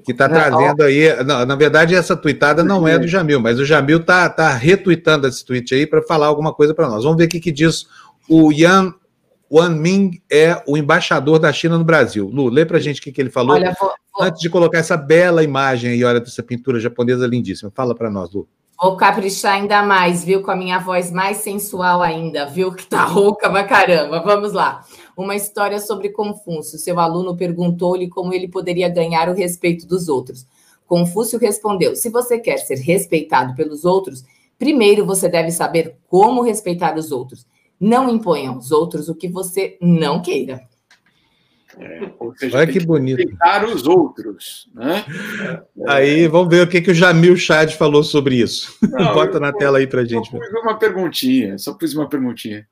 Que 0.04 0.12
está 0.12 0.28
trazendo 0.28 0.84
aí. 0.84 1.24
Não, 1.24 1.46
na 1.46 1.56
verdade, 1.56 1.96
essa 1.96 2.16
tweetada 2.16 2.64
não 2.64 2.88
é 2.88 2.98
do 2.98 3.08
Jamil, 3.08 3.40
mas 3.40 3.60
o 3.60 3.66
Jamil 3.66 4.00
está 4.00 4.30
tá 4.30 4.50
retweetando 4.54 5.28
esse 5.28 5.46
tweet 5.46 5.74
aí 5.74 5.86
para 5.86 6.02
falar 6.02 6.28
alguma 6.28 6.54
coisa 6.54 6.74
para 6.74 6.88
nós. 6.90 7.04
Vamos 7.04 7.18
ver 7.18 7.26
o 7.26 7.30
que, 7.30 7.40
que 7.40 7.52
diz 7.52 7.86
o 8.30 8.52
Yan 8.52 8.94
Wan 9.52 9.70
Ming 9.70 10.22
é 10.32 10.64
o 10.66 10.78
embaixador 10.78 11.38
da 11.38 11.52
China 11.52 11.78
no 11.78 11.84
Brasil. 11.84 12.30
Lu, 12.32 12.48
lê 12.48 12.66
para 12.66 12.78
a 12.78 12.80
gente 12.80 13.02
o 13.02 13.04
que, 13.04 13.12
que 13.12 13.20
ele 13.20 13.30
falou. 13.30 13.56
Olha, 13.56 13.76
vou, 13.78 13.92
antes 14.22 14.40
de 14.40 14.50
colocar 14.50 14.78
essa 14.78 14.96
bela 14.96 15.44
imagem 15.44 15.92
aí, 15.92 16.04
olha, 16.06 16.22
dessa 16.22 16.42
pintura 16.42 16.80
japonesa 16.80 17.28
lindíssima. 17.28 17.70
Fala 17.76 17.94
para 17.94 18.10
nós, 18.10 18.34
Lu. 18.34 18.48
Vou 18.82 18.96
caprichar 18.96 19.56
ainda 19.56 19.84
mais, 19.84 20.24
viu? 20.24 20.42
Com 20.42 20.52
a 20.52 20.56
minha 20.56 20.80
voz 20.80 21.12
mais 21.12 21.38
sensual 21.38 22.02
ainda, 22.02 22.46
viu? 22.46 22.72
Que 22.72 22.88
tá 22.88 23.04
rouca 23.04 23.50
pra 23.50 23.66
caramba. 23.66 24.22
Vamos 24.22 24.54
lá. 24.54 24.84
Uma 25.16 25.36
história 25.36 25.80
sobre 25.80 26.10
Confúcio. 26.10 26.80
Seu 26.80 27.00
aluno 27.00 27.36
perguntou-lhe 27.36 28.10
como 28.10 28.34
ele 28.34 28.48
poderia 28.48 28.90
ganhar 28.90 29.30
o 29.30 29.34
respeito 29.34 29.88
dos 29.88 30.08
outros. 30.08 30.46
Confúcio 30.88 31.40
respondeu: 31.40 31.96
Se 31.96 32.10
você 32.10 32.38
quer 32.38 32.58
ser 32.58 32.76
respeitado 32.76 33.56
pelos 33.56 33.86
outros, 33.86 34.24
primeiro 34.60 35.06
você 35.06 35.30
deve 35.30 35.52
saber 35.52 35.96
como 36.08 36.42
respeitar 36.42 36.98
os 36.98 37.12
outros. 37.12 37.46
Não 37.80 38.10
imponha 38.10 38.50
aos 38.50 38.72
outros 38.72 39.10
o 39.10 39.16
que 39.16 39.28
você 39.28 39.78
não 39.82 40.22
queira. 40.22 40.62
É, 41.78 42.12
seja, 42.38 42.58
Olha 42.58 42.68
que 42.68 42.86
bonito. 42.86 43.18
Respeitar 43.18 43.66
os 43.66 43.88
outros. 43.88 44.70
Né? 44.74 45.06
Aí 45.88 46.28
vamos 46.28 46.50
ver 46.50 46.68
o 46.68 46.70
que, 46.70 46.82
que 46.82 46.92
o 46.92 46.94
Jamil 46.94 47.38
Chad 47.38 47.72
falou 47.72 48.04
sobre 48.04 48.36
isso. 48.36 48.78
Não, 48.82 49.14
Bota 49.16 49.40
na 49.40 49.54
tela 49.54 49.78
aí 49.78 49.88
para 49.88 50.04
gente. 50.04 50.30
Só 50.30 50.38
pus 50.38 50.62
uma 50.62 50.78
perguntinha, 50.78 51.58
só 51.58 51.74
pus 51.74 51.94
uma 51.96 52.10
perguntinha. 52.10 52.68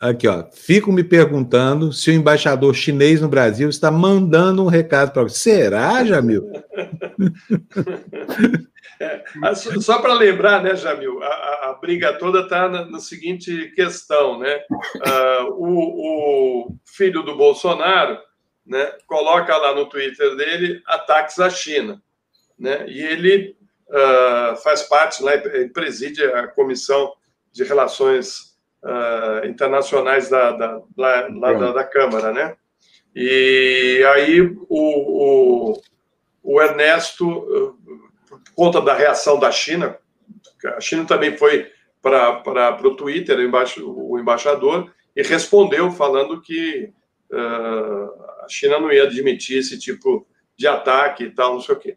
Aqui, 0.00 0.28
ó. 0.28 0.44
Fico 0.52 0.92
me 0.92 1.02
perguntando 1.02 1.92
se 1.92 2.10
o 2.10 2.14
embaixador 2.14 2.72
chinês 2.74 3.20
no 3.20 3.28
Brasil 3.28 3.68
está 3.68 3.90
mandando 3.90 4.64
um 4.64 4.68
recado 4.68 5.12
para. 5.12 5.28
Será, 5.28 6.04
Jamil? 6.04 6.48
É, 9.00 9.22
só 9.54 10.00
para 10.00 10.12
lembrar, 10.12 10.60
né, 10.60 10.74
Jamil, 10.74 11.22
a, 11.22 11.70
a 11.70 11.78
briga 11.80 12.14
toda 12.14 12.40
está 12.40 12.68
na, 12.68 12.84
na, 12.84 12.98
seguinte 12.98 13.70
questão, 13.76 14.40
né? 14.40 14.60
Uh, 14.96 15.52
o, 15.52 16.66
o, 16.66 16.76
filho 16.84 17.22
do 17.22 17.36
Bolsonaro 17.36 18.18
né, 18.66 18.92
coloca 19.06 19.56
lá 19.56 19.72
no 19.72 19.86
Twitter 19.86 20.34
dele 20.34 20.82
ataques 20.84 21.38
à 21.38 21.48
China, 21.48 22.02
né? 22.58 22.88
E 22.88 23.00
ele 23.00 23.56
uh, 23.88 24.56
faz 24.56 24.82
parte, 24.82 25.22
lá, 25.22 25.30
preside 25.72 26.24
a 26.24 26.48
comissão 26.48 27.12
de 27.52 27.62
relações 27.62 28.47
uh, 28.82 29.46
internacionais 29.46 30.28
da, 30.28 30.52
da, 30.52 30.82
lá, 30.96 31.28
lá 31.30 31.52
da, 31.52 31.72
da, 31.72 31.84
Câmara, 31.84 32.32
né? 32.32 32.56
E 33.14 34.04
aí 34.14 34.40
o, 34.40 34.66
o, 34.68 35.82
o 36.42 36.62
Ernesto 36.62 37.76
conta 38.54 38.80
da 38.80 38.94
reação 38.94 39.38
da 39.38 39.50
China, 39.50 39.98
a 40.76 40.80
China 40.80 41.04
também 41.04 41.36
foi 41.36 41.70
para 42.02 42.86
o 42.86 42.96
Twitter, 42.96 43.38
o 43.82 44.18
embaixador, 44.18 44.92
e 45.14 45.22
respondeu 45.22 45.90
falando 45.90 46.40
que 46.40 46.92
uh, 47.32 48.22
a 48.44 48.46
China 48.48 48.78
não 48.78 48.92
ia 48.92 49.04
admitir 49.04 49.58
esse 49.58 49.78
tipo 49.78 50.26
de 50.56 50.66
ataque 50.66 51.24
e 51.24 51.30
tal, 51.30 51.54
não 51.54 51.60
sei 51.60 51.74
o 51.74 51.78
quê. 51.78 51.96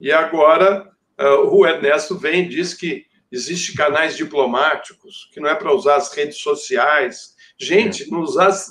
E 0.00 0.12
agora 0.12 0.90
uh, 1.20 1.54
o 1.54 1.66
Ernesto 1.66 2.18
vem 2.18 2.42
e 2.42 2.48
diz 2.48 2.74
que 2.74 3.06
existe 3.34 3.74
canais 3.74 4.16
diplomáticos, 4.16 5.28
que 5.32 5.40
não 5.40 5.48
é 5.48 5.54
para 5.54 5.74
usar 5.74 5.96
as 5.96 6.12
redes 6.12 6.38
sociais. 6.38 7.34
Gente, 7.58 8.10
não 8.10 8.20
usar 8.20 8.48
as, 8.48 8.70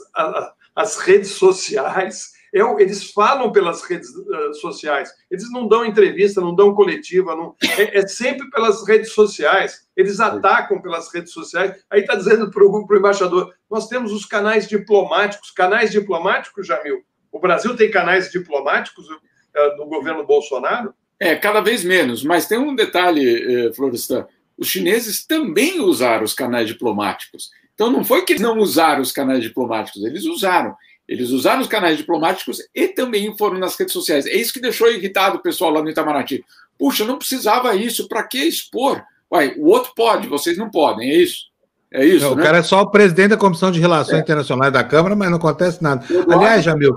as 0.75 0.97
redes 0.99 1.31
sociais 1.31 2.33
eu, 2.53 2.79
eles 2.79 3.11
falam 3.11 3.51
pelas 3.51 3.81
redes 3.81 4.09
uh, 4.09 4.53
sociais, 4.53 5.11
eles 5.31 5.51
não 5.51 5.67
dão 5.67 5.83
entrevista, 5.83 6.39
não 6.39 6.53
dão 6.53 6.75
coletiva, 6.75 7.35
não, 7.35 7.55
é, 7.79 7.97
é, 7.97 8.07
sempre 8.07 8.47
pelas 8.51 8.87
redes 8.87 9.11
sociais, 9.11 9.87
eles 9.97 10.19
atacam 10.19 10.79
pelas 10.79 11.11
redes 11.11 11.33
sociais. 11.33 11.83
Aí 11.89 12.01
está 12.01 12.13
dizendo 12.13 12.51
para 12.51 12.63
o 12.63 12.87
embaixador: 12.95 13.51
nós 13.69 13.87
temos 13.87 14.11
os 14.11 14.23
canais 14.23 14.67
diplomáticos, 14.67 15.49
canais 15.49 15.91
diplomáticos, 15.91 16.67
Jamil. 16.67 17.01
O 17.31 17.39
Brasil 17.39 17.75
tem 17.75 17.89
canais 17.89 18.31
diplomáticos 18.31 19.09
uh, 19.09 19.77
no 19.77 19.87
governo 19.87 20.23
Bolsonaro? 20.23 20.93
É, 21.19 21.35
cada 21.35 21.59
vez 21.59 21.83
menos, 21.83 22.23
mas 22.23 22.47
tem 22.47 22.59
um 22.59 22.75
detalhe, 22.75 23.67
eh, 23.67 23.73
Florestan: 23.73 24.27
os 24.57 24.67
chineses 24.67 25.25
também 25.25 25.79
usaram 25.79 26.23
os 26.23 26.33
canais 26.33 26.67
diplomáticos. 26.67 27.49
Então 27.73 27.91
não 27.91 28.03
foi 28.03 28.23
que 28.23 28.33
eles 28.33 28.41
não 28.41 28.57
usaram 28.59 29.01
os 29.01 29.11
canais 29.11 29.41
diplomáticos, 29.41 30.03
eles 30.03 30.25
usaram. 30.25 30.75
Eles 31.07 31.31
usaram 31.31 31.61
os 31.61 31.67
canais 31.67 31.97
diplomáticos 31.97 32.59
e 32.73 32.87
também 32.87 33.35
foram 33.37 33.59
nas 33.59 33.75
redes 33.75 33.93
sociais. 33.93 34.25
É 34.25 34.35
isso 34.35 34.53
que 34.53 34.61
deixou 34.61 34.89
irritado 34.89 35.37
o 35.37 35.41
pessoal 35.41 35.71
lá 35.71 35.81
no 35.81 35.89
Itamaraty. 35.89 36.43
Puxa, 36.77 37.03
não 37.03 37.17
precisava 37.17 37.75
isso, 37.75 38.07
para 38.07 38.23
que 38.23 38.37
expor? 38.37 39.03
Uai, 39.31 39.53
o 39.57 39.67
outro 39.67 39.91
pode, 39.95 40.27
vocês 40.27 40.57
não 40.57 40.69
podem, 40.69 41.09
é 41.09 41.15
isso? 41.15 41.51
É 41.91 42.05
isso. 42.05 42.25
Não, 42.25 42.35
né? 42.35 42.41
O 42.41 42.45
cara 42.45 42.57
é 42.59 42.63
só 42.63 42.81
o 42.81 42.89
presidente 42.89 43.29
da 43.29 43.37
Comissão 43.37 43.71
de 43.71 43.79
Relações 43.79 44.17
é. 44.17 44.21
Internacionais 44.21 44.71
da 44.71 44.83
Câmara, 44.83 45.15
mas 45.15 45.29
não 45.29 45.37
acontece 45.37 45.83
nada. 45.83 46.05
Aliás, 46.29 46.63
Jamil. 46.63 46.95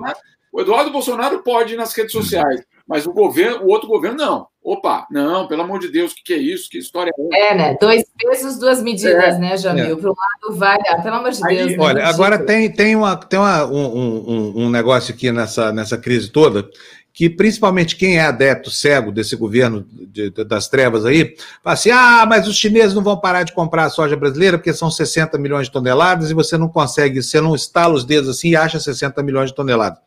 O 0.52 0.60
Eduardo 0.60 0.90
Bolsonaro 0.90 1.42
pode 1.42 1.74
ir 1.74 1.76
nas 1.76 1.92
redes 1.92 2.12
sociais. 2.12 2.62
Mas 2.86 3.06
o 3.06 3.12
governo, 3.12 3.64
o 3.64 3.68
outro 3.68 3.88
governo, 3.88 4.16
não. 4.16 4.46
Opa, 4.66 5.06
não, 5.12 5.46
pelo 5.46 5.62
amor 5.62 5.78
de 5.78 5.86
Deus, 5.86 6.10
o 6.10 6.16
que, 6.16 6.24
que 6.24 6.32
é 6.32 6.38
isso? 6.38 6.68
Que 6.68 6.78
história 6.78 7.12
é? 7.32 7.52
É, 7.52 7.54
né? 7.54 7.76
Dois 7.80 8.02
pesos, 8.18 8.58
duas 8.58 8.82
medidas, 8.82 9.36
é, 9.36 9.38
né, 9.38 9.56
Jamil? 9.56 9.92
É. 9.92 9.94
Para 9.94 10.10
um 10.10 10.14
lado 10.14 10.58
vai, 10.58 10.76
ah, 10.88 11.00
pelo 11.00 11.14
amor 11.14 11.30
de 11.30 11.46
Aí, 11.46 11.56
Deus. 11.56 11.70
Né? 11.70 11.76
Olha, 11.78 12.02
né? 12.02 12.04
agora 12.04 12.36
tem, 12.36 12.68
tem, 12.72 12.96
uma, 12.96 13.14
tem 13.14 13.38
uma, 13.38 13.64
um, 13.64 13.86
um, 14.28 14.64
um 14.64 14.68
negócio 14.68 15.14
aqui 15.14 15.30
nessa, 15.30 15.70
nessa 15.72 15.96
crise 15.96 16.30
toda 16.30 16.68
que 17.12 17.30
principalmente 17.30 17.94
quem 17.94 18.18
é 18.18 18.26
adepto 18.26 18.68
cego 18.68 19.12
desse 19.12 19.36
governo 19.36 19.86
de, 19.88 20.30
de, 20.30 20.44
das 20.44 20.68
trevas 20.68 21.06
aí, 21.06 21.36
fala 21.62 21.74
assim: 21.74 21.90
ah, 21.90 22.26
mas 22.28 22.48
os 22.48 22.56
chineses 22.56 22.92
não 22.92 23.04
vão 23.04 23.16
parar 23.16 23.44
de 23.44 23.52
comprar 23.52 23.84
a 23.84 23.90
soja 23.90 24.16
brasileira 24.16 24.58
porque 24.58 24.74
são 24.74 24.90
60 24.90 25.38
milhões 25.38 25.68
de 25.68 25.72
toneladas 25.72 26.28
e 26.28 26.34
você 26.34 26.58
não 26.58 26.68
consegue, 26.68 27.22
você 27.22 27.40
não 27.40 27.54
estala 27.54 27.94
os 27.94 28.04
dedos 28.04 28.28
assim 28.28 28.50
e 28.50 28.56
acha 28.56 28.80
60 28.80 29.22
milhões 29.22 29.50
de 29.50 29.56
toneladas. 29.56 30.00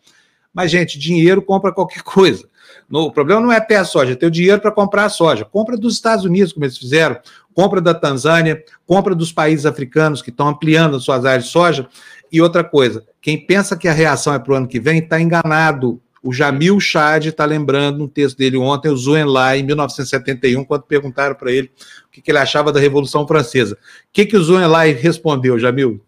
Mas, 0.53 0.69
gente, 0.69 0.99
dinheiro 0.99 1.41
compra 1.41 1.71
qualquer 1.71 2.03
coisa. 2.03 2.45
No, 2.89 3.03
o 3.03 3.11
problema 3.11 3.41
não 3.41 3.51
é 3.51 3.59
ter 3.59 3.75
a 3.75 3.85
soja, 3.85 4.13
é 4.13 4.15
ter 4.15 4.25
o 4.25 4.31
dinheiro 4.31 4.59
para 4.59 4.71
comprar 4.71 5.05
a 5.05 5.09
soja. 5.09 5.45
Compra 5.45 5.77
dos 5.77 5.93
Estados 5.93 6.25
Unidos, 6.25 6.53
como 6.53 6.65
eles 6.65 6.77
fizeram, 6.77 7.17
compra 7.53 7.81
da 7.81 7.93
Tanzânia, 7.93 8.63
compra 8.85 9.13
dos 9.13 9.31
países 9.31 9.65
africanos 9.65 10.21
que 10.21 10.29
estão 10.29 10.47
ampliando 10.47 10.95
as 10.95 11.03
suas 11.03 11.25
áreas 11.25 11.45
de 11.45 11.51
soja. 11.51 11.87
E 12.31 12.41
outra 12.41 12.63
coisa, 12.63 13.05
quem 13.21 13.45
pensa 13.45 13.75
que 13.75 13.87
a 13.87 13.93
reação 13.93 14.33
é 14.33 14.39
para 14.39 14.53
o 14.53 14.55
ano 14.55 14.67
que 14.67 14.79
vem 14.79 14.99
está 14.99 15.19
enganado. 15.19 16.01
O 16.21 16.33
Jamil 16.33 16.79
Chad 16.79 17.25
está 17.25 17.45
lembrando 17.45 18.03
um 18.03 18.07
texto 18.07 18.37
dele 18.37 18.57
ontem, 18.57 18.89
o 18.89 18.97
Zuen 18.97 19.25
Lai, 19.25 19.59
em 19.59 19.63
1971, 19.63 20.65
quando 20.65 20.83
perguntaram 20.83 21.35
para 21.35 21.51
ele 21.51 21.71
o 22.07 22.11
que, 22.11 22.21
que, 22.21 22.31
ele 22.31 22.37
achava 22.37 22.73
da 22.73 22.79
Revolução 22.79 23.25
Francesa. 23.25 23.75
O 23.75 23.77
que, 24.11 24.25
que 24.25 24.35
o 24.35 24.43
Zuen 24.43 24.67
Lai 24.67 24.91
respondeu, 24.91 25.57
Jamil? 25.57 26.01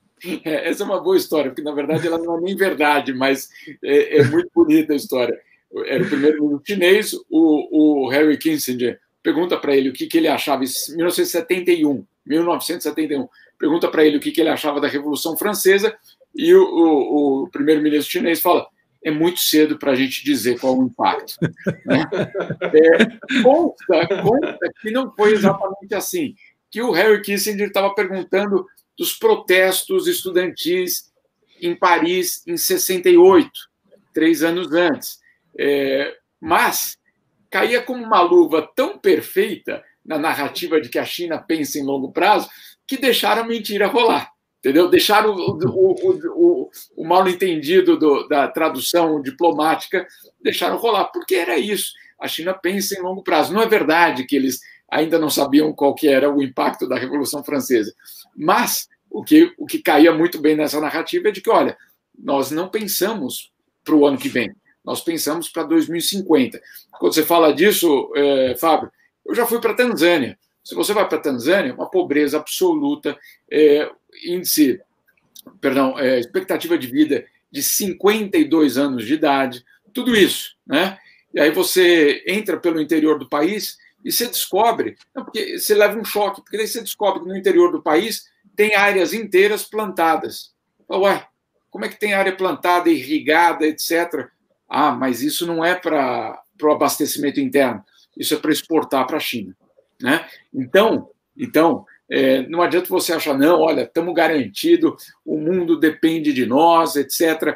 É, 0.43 0.67
essa 0.69 0.83
é 0.83 0.85
uma 0.85 1.01
boa 1.01 1.15
história, 1.15 1.49
porque 1.49 1.61
na 1.61 1.73
verdade 1.73 2.07
ela 2.07 2.17
não 2.17 2.37
é 2.37 2.41
nem 2.41 2.55
verdade, 2.55 3.13
mas 3.13 3.49
é, 3.83 4.19
é 4.19 4.23
muito 4.25 4.49
bonita 4.53 4.91
a 4.91 4.97
história 4.97 5.37
era 5.85 6.03
o 6.03 6.07
primeiro-ministro 6.07 6.63
chinês, 6.65 7.13
o, 7.29 8.05
o 8.05 8.09
Harry 8.09 8.37
Kissinger 8.37 8.99
pergunta 9.23 9.57
para 9.57 9.75
ele 9.75 9.89
o 9.89 9.93
que, 9.93 10.07
que 10.07 10.17
ele 10.17 10.27
achava, 10.27 10.63
em 10.63 10.95
1971, 10.95 12.05
1971, 12.25 13.27
pergunta 13.57 13.87
para 13.89 14.05
ele 14.05 14.17
o 14.17 14.19
que, 14.19 14.31
que 14.31 14.41
ele 14.41 14.49
achava 14.49 14.81
da 14.81 14.87
Revolução 14.87 15.37
Francesa, 15.37 15.95
e 16.35 16.53
o, 16.53 16.63
o, 16.63 17.43
o 17.43 17.49
primeiro-ministro 17.49 18.11
chinês 18.11 18.39
fala: 18.39 18.67
é 19.03 19.11
muito 19.11 19.39
cedo 19.39 19.77
para 19.77 19.91
a 19.91 19.95
gente 19.95 20.23
dizer 20.23 20.59
qual 20.59 20.77
o 20.77 20.85
impacto. 20.85 21.35
Né? 21.85 22.03
É, 22.73 23.41
consta, 23.41 24.21
consta 24.21 24.71
que 24.81 24.91
não 24.91 25.13
foi 25.15 25.33
exatamente 25.33 25.93
assim, 25.93 26.35
que 26.69 26.81
o 26.81 26.91
Harry 26.91 27.21
Kissinger 27.21 27.67
estava 27.67 27.93
perguntando 27.93 28.65
dos 28.97 29.13
protestos 29.13 30.07
estudantis 30.07 31.11
em 31.61 31.75
Paris 31.75 32.43
em 32.47 32.57
68, 32.57 33.49
três 34.13 34.43
anos 34.43 34.71
antes. 34.71 35.19
É, 35.57 36.15
mas 36.39 36.97
caía 37.49 37.81
como 37.81 38.03
uma 38.03 38.21
luva 38.21 38.67
tão 38.75 38.97
perfeita 38.97 39.83
na 40.03 40.17
narrativa 40.17 40.79
de 40.79 40.89
que 40.89 40.97
a 40.97 41.05
China 41.05 41.37
pensa 41.37 41.77
em 41.77 41.83
longo 41.83 42.11
prazo 42.11 42.49
que 42.87 42.97
deixaram 42.97 43.43
a 43.43 43.47
mentira 43.47 43.87
rolar. 43.87 44.31
Entendeu? 44.59 44.89
Deixaram 44.89 45.33
o, 45.33 45.57
o, 45.57 46.19
o, 46.35 46.71
o 46.95 47.07
mal 47.07 47.27
entendido 47.27 47.97
do, 47.97 48.27
da 48.27 48.47
tradução 48.47 49.19
diplomática, 49.21 50.07
deixaram 50.39 50.77
rolar, 50.77 51.05
porque 51.05 51.35
era 51.35 51.57
isso. 51.57 51.93
A 52.19 52.27
China 52.27 52.53
pensa 52.53 52.97
em 52.97 53.01
longo 53.01 53.23
prazo. 53.23 53.51
Não 53.51 53.61
é 53.61 53.67
verdade 53.67 54.25
que 54.25 54.35
eles 54.35 54.61
ainda 54.87 55.17
não 55.17 55.31
sabiam 55.31 55.73
qual 55.73 55.95
que 55.95 56.07
era 56.07 56.29
o 56.29 56.43
impacto 56.43 56.87
da 56.87 56.97
Revolução 56.97 57.43
Francesa. 57.43 57.91
Mas 58.35 58.87
o 59.09 59.23
que, 59.23 59.51
o 59.57 59.65
que 59.65 59.79
caía 59.79 60.13
muito 60.13 60.39
bem 60.39 60.55
nessa 60.55 60.79
narrativa 60.79 61.29
é 61.29 61.31
de 61.31 61.41
que, 61.41 61.49
olha, 61.49 61.75
nós 62.17 62.51
não 62.51 62.69
pensamos 62.69 63.51
para 63.83 63.95
o 63.95 64.05
ano 64.05 64.17
que 64.17 64.29
vem 64.29 64.53
nós 64.83 65.01
pensamos 65.01 65.49
para 65.49 65.63
2050. 65.63 66.61
Quando 66.99 67.13
você 67.13 67.23
fala 67.23 67.53
disso, 67.53 68.11
é, 68.15 68.55
Fábio, 68.55 68.91
eu 69.25 69.35
já 69.35 69.45
fui 69.45 69.59
para 69.59 69.71
a 69.71 69.75
Tanzânia. 69.75 70.37
Se 70.63 70.75
você 70.75 70.93
vai 70.93 71.07
para 71.07 71.17
a 71.17 71.21
Tanzânia, 71.21 71.73
uma 71.73 71.89
pobreza 71.89 72.37
absoluta, 72.37 73.17
é, 73.51 73.89
índice, 74.25 74.79
perdão, 75.59 75.97
é, 75.97 76.19
expectativa 76.19 76.77
de 76.77 76.87
vida 76.87 77.25
de 77.51 77.61
52 77.61 78.77
anos 78.77 79.05
de 79.05 79.13
idade, 79.13 79.65
tudo 79.93 80.15
isso, 80.15 80.55
né? 80.65 80.97
E 81.33 81.39
aí 81.39 81.51
você 81.51 82.23
entra 82.27 82.57
pelo 82.57 82.81
interior 82.81 83.17
do 83.17 83.27
país 83.27 83.77
e 84.03 84.11
você 84.11 84.27
descobre, 84.27 84.97
porque 85.13 85.57
você 85.57 85.73
leva 85.73 85.99
um 85.99 86.03
choque, 86.03 86.41
porque 86.41 86.57
daí 86.57 86.67
você 86.67 86.81
descobre 86.81 87.21
que 87.21 87.27
no 87.27 87.37
interior 87.37 87.71
do 87.71 87.81
país 87.81 88.25
tem 88.55 88.75
áreas 88.75 89.13
inteiras 89.13 89.63
plantadas. 89.63 90.53
Ué, 90.89 91.25
como 91.69 91.85
é 91.85 91.89
que 91.89 91.99
tem 91.99 92.13
área 92.13 92.35
plantada, 92.35 92.89
irrigada, 92.89 93.65
etc., 93.65 94.29
Ah, 94.73 94.93
mas 94.93 95.21
isso 95.21 95.45
não 95.45 95.65
é 95.65 95.75
para 95.75 96.41
o 96.63 96.71
abastecimento 96.71 97.41
interno, 97.41 97.83
isso 98.15 98.33
é 98.33 98.37
para 98.37 98.53
exportar 98.53 99.05
para 99.05 99.17
a 99.17 99.19
China. 99.19 99.53
Né? 100.01 100.25
Então, 100.53 101.09
então 101.37 101.85
é, 102.09 102.47
não 102.47 102.61
adianta 102.61 102.87
você 102.87 103.11
achar, 103.11 103.37
não, 103.37 103.59
olha, 103.59 103.81
estamos 103.81 104.15
garantidos, 104.15 105.13
o 105.25 105.37
mundo 105.37 105.77
depende 105.77 106.31
de 106.31 106.45
nós, 106.45 106.95
etc. 106.95 107.53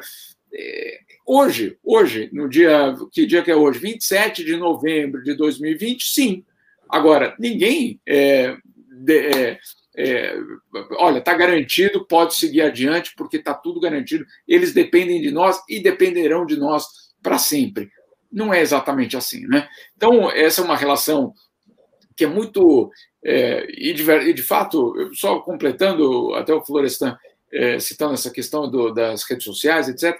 É, 0.52 1.00
hoje, 1.24 1.78
hoje, 1.82 2.28
no 2.34 2.50
dia, 2.50 2.94
que 3.10 3.24
dia 3.24 3.42
que 3.42 3.50
é 3.50 3.56
hoje? 3.56 3.78
27 3.78 4.44
de 4.44 4.54
novembro 4.54 5.22
de 5.22 5.32
2020, 5.32 6.04
sim. 6.04 6.44
Agora, 6.86 7.34
ninguém 7.38 7.98
é, 8.06 8.58
de, 8.90 9.18
é, 9.18 9.58
é, 9.96 10.36
olha, 10.98 11.18
está 11.18 11.32
garantido, 11.32 12.04
pode 12.04 12.34
seguir 12.34 12.60
adiante, 12.60 13.14
porque 13.16 13.38
está 13.38 13.54
tudo 13.54 13.80
garantido. 13.80 14.26
Eles 14.46 14.74
dependem 14.74 15.22
de 15.22 15.30
nós 15.30 15.62
e 15.66 15.80
dependerão 15.80 16.44
de 16.44 16.58
nós 16.58 17.05
para 17.26 17.38
sempre. 17.38 17.90
Não 18.30 18.54
é 18.54 18.60
exatamente 18.60 19.16
assim, 19.16 19.44
né? 19.48 19.68
Então, 19.96 20.30
essa 20.30 20.60
é 20.60 20.64
uma 20.64 20.76
relação 20.76 21.34
que 22.14 22.22
é 22.24 22.28
muito. 22.28 22.88
É, 23.24 23.66
e, 23.68 23.92
de, 23.92 24.08
e, 24.08 24.32
de, 24.32 24.42
fato, 24.44 24.94
só 25.12 25.40
completando, 25.40 26.32
até 26.34 26.54
o 26.54 26.64
Florestan 26.64 27.18
é, 27.52 27.80
citando 27.80 28.14
essa 28.14 28.30
questão 28.30 28.70
do, 28.70 28.92
das 28.92 29.24
redes 29.24 29.44
sociais, 29.44 29.88
etc., 29.88 30.16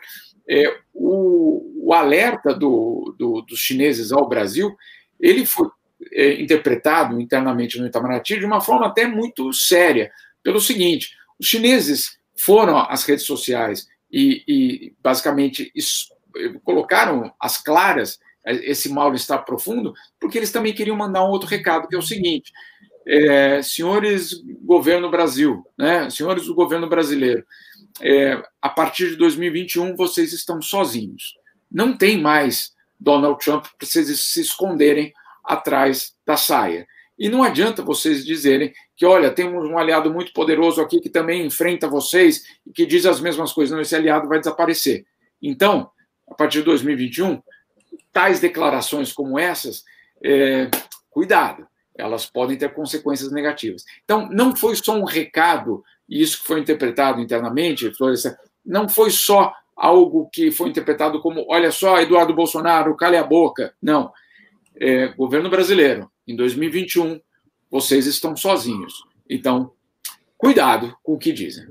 é, 0.48 0.76
o, 0.92 1.86
o, 1.86 1.92
alerta 1.92 2.52
do, 2.52 3.14
do, 3.16 3.42
dos 3.42 3.60
chineses 3.60 4.10
ao 4.10 4.28
Brasil 4.28 4.76
ele 5.20 5.46
foi 5.46 5.68
é, 6.12 6.40
interpretado 6.40 7.20
internamente 7.20 7.78
no 7.78 7.86
Itamaraty 7.86 8.38
de 8.38 8.44
uma 8.44 8.60
forma 8.60 8.86
até 8.86 9.06
muito 9.06 9.52
séria, 9.52 10.10
pelo 10.42 10.60
seguinte: 10.60 11.10
os 11.38 11.46
chineses 11.46 12.18
foram 12.36 12.78
às 12.78 13.04
redes 13.04 13.24
sociais 13.24 13.86
e, 14.10 14.42
e 14.48 14.94
basicamente 15.00 15.70
colocaram 16.64 17.32
as 17.40 17.58
claras 17.58 18.18
esse 18.46 18.88
mal-estar 18.88 19.44
profundo, 19.44 19.92
porque 20.20 20.38
eles 20.38 20.52
também 20.52 20.72
queriam 20.72 20.96
mandar 20.96 21.24
um 21.24 21.30
outro 21.30 21.48
recado, 21.48 21.88
que 21.88 21.96
é 21.96 21.98
o 21.98 22.02
seguinte: 22.02 22.52
é, 23.06 23.60
senhores 23.62 24.34
governo 24.62 25.10
Brasil, 25.10 25.64
né, 25.76 26.08
senhores 26.10 26.46
do 26.46 26.54
governo 26.54 26.88
brasileiro, 26.88 27.44
é, 28.00 28.40
a 28.62 28.68
partir 28.68 29.10
de 29.10 29.16
2021 29.16 29.96
vocês 29.96 30.32
estão 30.32 30.62
sozinhos. 30.62 31.34
Não 31.70 31.96
tem 31.96 32.20
mais 32.20 32.72
Donald 32.98 33.42
Trump 33.44 33.66
para 33.78 33.86
vocês 33.86 34.20
se 34.20 34.40
esconderem 34.40 35.12
atrás 35.44 36.14
da 36.24 36.36
saia. 36.36 36.86
E 37.18 37.28
não 37.28 37.42
adianta 37.42 37.82
vocês 37.82 38.26
dizerem 38.26 38.74
que, 38.94 39.06
olha, 39.06 39.30
temos 39.30 39.64
um 39.64 39.78
aliado 39.78 40.12
muito 40.12 40.32
poderoso 40.32 40.82
aqui 40.82 41.00
que 41.00 41.08
também 41.08 41.46
enfrenta 41.46 41.88
vocês 41.88 42.44
e 42.66 42.72
que 42.72 42.84
diz 42.84 43.06
as 43.06 43.20
mesmas 43.20 43.52
coisas. 43.52 43.74
Não, 43.74 43.80
esse 43.80 43.96
aliado 43.96 44.28
vai 44.28 44.38
desaparecer. 44.38 45.06
Então, 45.40 45.90
a 46.28 46.34
partir 46.34 46.58
de 46.58 46.64
2021, 46.64 47.42
tais 48.12 48.40
declarações 48.40 49.12
como 49.12 49.38
essas, 49.38 49.84
é, 50.22 50.70
cuidado, 51.10 51.66
elas 51.94 52.26
podem 52.26 52.56
ter 52.56 52.72
consequências 52.74 53.30
negativas. 53.32 53.84
Então, 54.04 54.28
não 54.30 54.54
foi 54.54 54.76
só 54.76 54.94
um 54.94 55.04
recado, 55.04 55.82
e 56.08 56.22
isso 56.22 56.40
que 56.40 56.46
foi 56.46 56.60
interpretado 56.60 57.20
internamente, 57.20 57.90
Florestan, 57.94 58.36
não 58.64 58.88
foi 58.88 59.10
só 59.10 59.52
algo 59.74 60.28
que 60.32 60.50
foi 60.50 60.68
interpretado 60.68 61.20
como, 61.20 61.46
olha 61.48 61.70
só, 61.70 62.00
Eduardo 62.00 62.34
Bolsonaro, 62.34 62.96
cale 62.96 63.16
a 63.16 63.24
boca. 63.24 63.74
Não 63.80 64.12
é, 64.78 65.08
governo 65.08 65.48
brasileiro, 65.48 66.10
em 66.26 66.36
2021, 66.36 67.20
vocês 67.70 68.06
estão 68.06 68.36
sozinhos. 68.36 69.04
Então, 69.28 69.72
cuidado 70.36 70.96
com 71.02 71.14
o 71.14 71.18
que 71.18 71.32
dizem. 71.32 71.66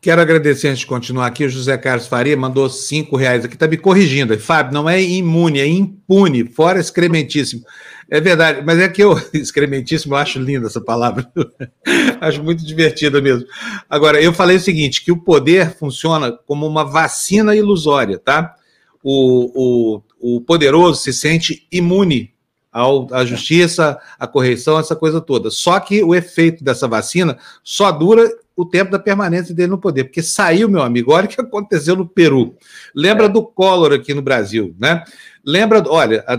Quero 0.00 0.20
agradecer 0.20 0.68
antes 0.68 0.80
de 0.80 0.86
continuar 0.86 1.26
aqui. 1.26 1.44
O 1.44 1.48
José 1.48 1.76
Carlos 1.76 2.06
Faria 2.06 2.36
mandou 2.36 2.68
cinco 2.68 3.16
reais 3.16 3.44
aqui, 3.44 3.54
está 3.54 3.66
me 3.66 3.76
corrigindo. 3.76 4.38
Fábio, 4.38 4.72
não 4.72 4.88
é 4.88 5.02
imune, 5.02 5.60
é 5.60 5.66
impune, 5.66 6.44
fora 6.48 6.78
excrementíssimo. 6.78 7.62
É 8.10 8.20
verdade, 8.20 8.62
mas 8.64 8.78
é 8.78 8.88
que 8.88 9.02
eu, 9.02 9.20
excrementíssimo, 9.34 10.14
eu 10.14 10.18
acho 10.18 10.38
linda 10.38 10.66
essa 10.66 10.80
palavra. 10.80 11.30
acho 12.20 12.42
muito 12.42 12.64
divertida 12.64 13.20
mesmo. 13.20 13.46
Agora, 13.88 14.20
eu 14.20 14.32
falei 14.32 14.56
o 14.56 14.60
seguinte: 14.60 15.04
que 15.04 15.12
o 15.12 15.22
poder 15.22 15.76
funciona 15.76 16.32
como 16.32 16.66
uma 16.66 16.84
vacina 16.84 17.54
ilusória, 17.54 18.18
tá? 18.18 18.54
O, 19.02 19.96
o 19.96 20.02
o 20.20 20.40
poderoso 20.40 21.00
se 21.00 21.12
sente 21.12 21.66
imune 21.70 22.32
ao, 22.72 23.06
à 23.12 23.24
justiça, 23.24 23.98
à 24.18 24.26
correção, 24.26 24.78
essa 24.78 24.94
coisa 24.96 25.20
toda. 25.20 25.50
Só 25.50 25.78
que 25.80 26.02
o 26.02 26.14
efeito 26.14 26.62
dessa 26.62 26.86
vacina 26.86 27.38
só 27.62 27.90
dura 27.90 28.28
o 28.58 28.64
tempo 28.64 28.90
da 28.90 28.98
permanência 28.98 29.54
dele 29.54 29.70
no 29.70 29.78
poder, 29.78 30.02
porque 30.02 30.20
saiu, 30.20 30.68
meu 30.68 30.82
amigo, 30.82 31.12
olha 31.12 31.26
o 31.26 31.28
que 31.28 31.40
aconteceu 31.40 31.94
no 31.94 32.04
Peru. 32.04 32.56
Lembra 32.92 33.26
é. 33.26 33.28
do 33.28 33.40
Collor 33.40 33.92
aqui 33.92 34.12
no 34.12 34.20
Brasil, 34.20 34.74
né? 34.80 35.04
Lembra, 35.46 35.82
olha, 35.86 36.24
a, 36.26 36.36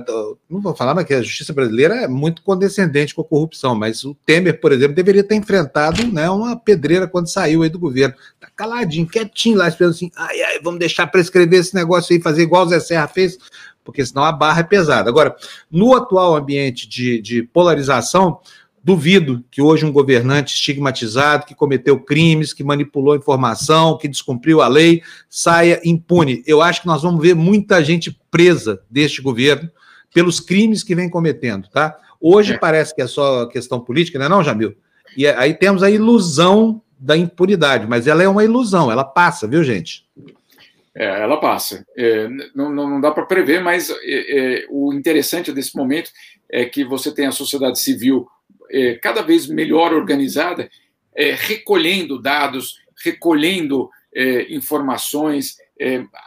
não 0.50 0.60
vou 0.60 0.76
falar, 0.76 0.94
mas 0.94 1.06
que 1.06 1.14
a 1.14 1.22
justiça 1.22 1.54
brasileira 1.54 1.96
é 1.96 2.08
muito 2.10 2.44
condescendente 2.44 3.16
com 3.16 3.22
a 3.22 3.26
corrupção, 3.26 3.74
mas 3.74 4.04
o 4.04 4.14
Temer, 4.26 4.60
por 4.60 4.74
exemplo, 4.74 4.94
deveria 4.94 5.24
ter 5.24 5.36
enfrentado 5.36 6.06
né, 6.12 6.30
uma 6.30 6.58
pedreira 6.58 7.08
quando 7.08 7.32
saiu 7.32 7.64
aí 7.64 7.70
do 7.70 7.80
governo. 7.80 8.14
Tá 8.38 8.50
caladinho, 8.54 9.08
quietinho 9.08 9.58
lá, 9.58 9.70
esperando 9.70 9.92
assim, 9.92 10.12
ai, 10.16 10.42
ai, 10.42 10.60
vamos 10.62 10.80
deixar 10.80 11.08
prescrever 11.08 11.62
esse 11.62 11.74
negócio 11.74 12.14
aí, 12.14 12.22
fazer 12.22 12.44
igual 12.44 12.66
o 12.66 12.70
Zé 12.70 12.82
Serra 12.82 13.08
fez, 13.08 13.38
porque 13.90 14.06
senão 14.06 14.24
a 14.24 14.32
barra 14.32 14.60
é 14.60 14.64
pesada. 14.64 15.10
Agora, 15.10 15.36
no 15.72 15.96
atual 15.96 16.36
ambiente 16.36 16.88
de, 16.88 17.20
de 17.20 17.42
polarização, 17.42 18.40
duvido 18.84 19.44
que 19.50 19.62
hoje 19.62 19.86
um 19.86 19.92
governante 19.92 20.54
estigmatizado, 20.54 21.46
que 21.46 21.56
cometeu 21.56 22.00
crimes, 22.00 22.54
que 22.54 22.64
manipulou 22.64 23.16
informação, 23.16 23.98
que 23.98 24.08
descumpriu 24.08 24.62
a 24.62 24.68
lei, 24.68 25.02
saia 25.28 25.82
impune. 25.84 26.44
Eu 26.46 26.62
acho 26.62 26.82
que 26.82 26.88
nós 26.88 27.02
vamos 27.02 27.22
ver 27.22 27.36
muita 27.36 27.84
gente 27.84 28.18
presa 28.30 28.80
deste 28.90 29.22
governo 29.22 29.70
pelos 30.14 30.40
crimes 30.40 30.84
que 30.84 30.96
vem 30.96 31.10
cometendo, 31.10 31.68
tá? 31.70 31.98
Hoje 32.22 32.54
é. 32.54 32.58
parece 32.58 32.94
que 32.96 33.02
é 33.02 33.08
só 33.08 33.48
questão 33.48 33.80
política, 33.80 34.20
não 34.20 34.26
é 34.26 34.30
não, 34.30 34.44
Jamil? 34.44 34.76
E 35.18 35.26
aí 35.26 35.54
temos 35.54 35.82
a 35.82 35.90
ilusão 35.90 36.82
da 37.00 37.18
impunidade, 37.18 37.88
mas 37.88 38.06
ela 38.08 38.22
é 38.22 38.28
uma 38.28 38.44
ilusão, 38.44 38.92
ela 38.92 39.04
passa, 39.04 39.48
viu, 39.48 39.64
gente? 39.64 40.06
É, 41.00 41.06
ela 41.06 41.40
passa. 41.40 41.86
É, 41.96 42.28
não, 42.54 42.70
não, 42.70 43.00
dá 43.00 43.10
para 43.10 43.26
prever, 43.26 43.64
mas 43.64 43.90
é, 43.90 43.96
é, 44.64 44.66
o 44.70 44.94
interessante 44.94 45.50
desse 45.54 45.74
momento 45.74 46.12
é 46.52 46.66
que 46.66 46.84
você 46.84 47.14
tem 47.14 47.26
a 47.26 47.32
sociedade 47.32 47.80
civil 47.80 48.28
é, 48.70 48.96
cada 48.96 49.22
vez 49.22 49.48
melhor 49.48 49.94
organizada, 49.94 50.70
é, 51.16 51.32
recolhendo 51.32 52.22
dados, 52.22 52.76
recolhendo 53.04 53.90
informações, 54.50 55.56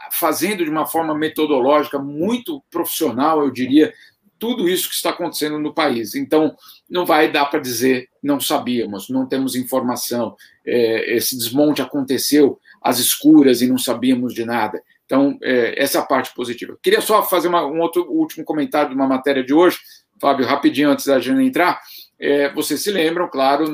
fazendo 0.09 0.63
de 0.63 0.69
uma 0.69 0.85
forma 0.85 1.13
metodológica 1.13 1.99
muito 1.99 2.63
profissional, 2.71 3.43
eu 3.43 3.51
diria, 3.51 3.93
tudo 4.39 4.69
isso 4.69 4.87
que 4.87 4.95
está 4.95 5.09
acontecendo 5.09 5.59
no 5.59 5.73
país. 5.73 6.15
Então, 6.15 6.55
não 6.89 7.05
vai 7.05 7.29
dar 7.29 7.45
para 7.45 7.59
dizer 7.59 8.07
não 8.23 8.39
sabíamos, 8.39 9.09
não 9.09 9.27
temos 9.27 9.53
informação, 9.55 10.33
esse 10.65 11.37
desmonte 11.37 11.81
aconteceu 11.81 12.57
às 12.83 12.99
escuras 12.99 13.61
e 13.61 13.67
não 13.67 13.77
sabíamos 13.77 14.33
de 14.33 14.43
nada. 14.43 14.81
Então, 15.05 15.37
é, 15.41 15.81
essa 15.81 15.97
é 15.97 16.01
a 16.01 16.05
parte 16.05 16.33
positiva. 16.33 16.77
Queria 16.81 17.01
só 17.01 17.23
fazer 17.23 17.47
uma, 17.47 17.65
um 17.65 17.79
outro 17.79 18.05
último 18.11 18.43
comentário 18.43 18.89
de 18.89 18.95
uma 18.95 19.07
matéria 19.07 19.43
de 19.43 19.53
hoje, 19.53 19.79
Fábio, 20.19 20.45
rapidinho 20.45 20.89
antes 20.89 21.05
da 21.05 21.19
gente 21.19 21.41
entrar. 21.41 21.81
É, 22.19 22.51
vocês 22.53 22.81
se 22.81 22.91
lembram, 22.91 23.27
claro, 23.29 23.65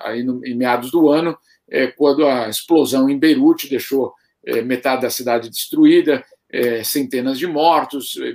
aí 0.00 0.22
no, 0.22 0.44
em 0.44 0.54
meados 0.54 0.90
do 0.90 1.08
ano, 1.08 1.36
é, 1.70 1.86
quando 1.86 2.26
a 2.26 2.48
explosão 2.48 3.08
em 3.08 3.18
Beirute 3.18 3.68
deixou 3.68 4.12
é, 4.44 4.62
metade 4.62 5.02
da 5.02 5.10
cidade 5.10 5.48
destruída, 5.48 6.24
é, 6.50 6.82
centenas 6.84 7.38
de 7.38 7.46
mortos, 7.46 8.16
é, 8.20 8.32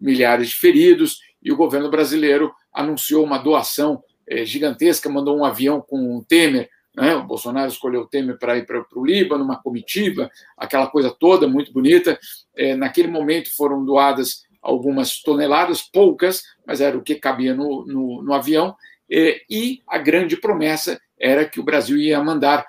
milhares 0.00 0.50
de 0.50 0.56
feridos, 0.56 1.20
e 1.42 1.52
o 1.52 1.56
governo 1.56 1.90
brasileiro 1.90 2.52
anunciou 2.72 3.24
uma 3.24 3.38
doação 3.38 4.02
gigantesca, 4.44 5.08
mandou 5.08 5.38
um 5.38 5.44
avião 5.44 5.80
com 5.80 6.16
o 6.16 6.22
Temer 6.22 6.68
né? 6.98 7.14
O 7.14 7.24
Bolsonaro 7.24 7.70
escolheu 7.70 8.02
o 8.02 8.06
Temer 8.06 8.36
para 8.38 8.58
ir 8.58 8.66
para 8.66 8.84
o 8.96 9.06
Líbano, 9.06 9.44
uma 9.44 9.62
comitiva, 9.62 10.28
aquela 10.56 10.88
coisa 10.88 11.10
toda 11.10 11.46
muito 11.46 11.72
bonita. 11.72 12.18
É, 12.56 12.74
naquele 12.74 13.06
momento 13.06 13.56
foram 13.56 13.84
doadas 13.84 14.42
algumas 14.60 15.22
toneladas, 15.22 15.80
poucas, 15.80 16.42
mas 16.66 16.80
era 16.80 16.98
o 16.98 17.02
que 17.02 17.14
cabia 17.14 17.54
no, 17.54 17.86
no, 17.86 18.22
no 18.22 18.34
avião. 18.34 18.74
É, 19.08 19.40
e 19.48 19.80
a 19.86 19.96
grande 19.96 20.36
promessa 20.36 21.00
era 21.18 21.48
que 21.48 21.60
o 21.60 21.62
Brasil 21.64 21.96
ia 21.96 22.20
mandar 22.22 22.66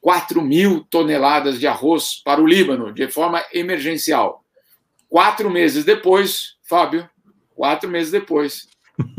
4 0.00 0.40
mil 0.40 0.82
toneladas 0.84 1.60
de 1.60 1.66
arroz 1.66 2.22
para 2.24 2.40
o 2.40 2.46
Líbano, 2.46 2.92
de 2.94 3.08
forma 3.08 3.44
emergencial. 3.52 4.42
Quatro 5.06 5.50
meses 5.50 5.84
depois, 5.84 6.56
Fábio, 6.62 7.08
quatro 7.54 7.90
meses 7.90 8.10
depois, 8.10 8.68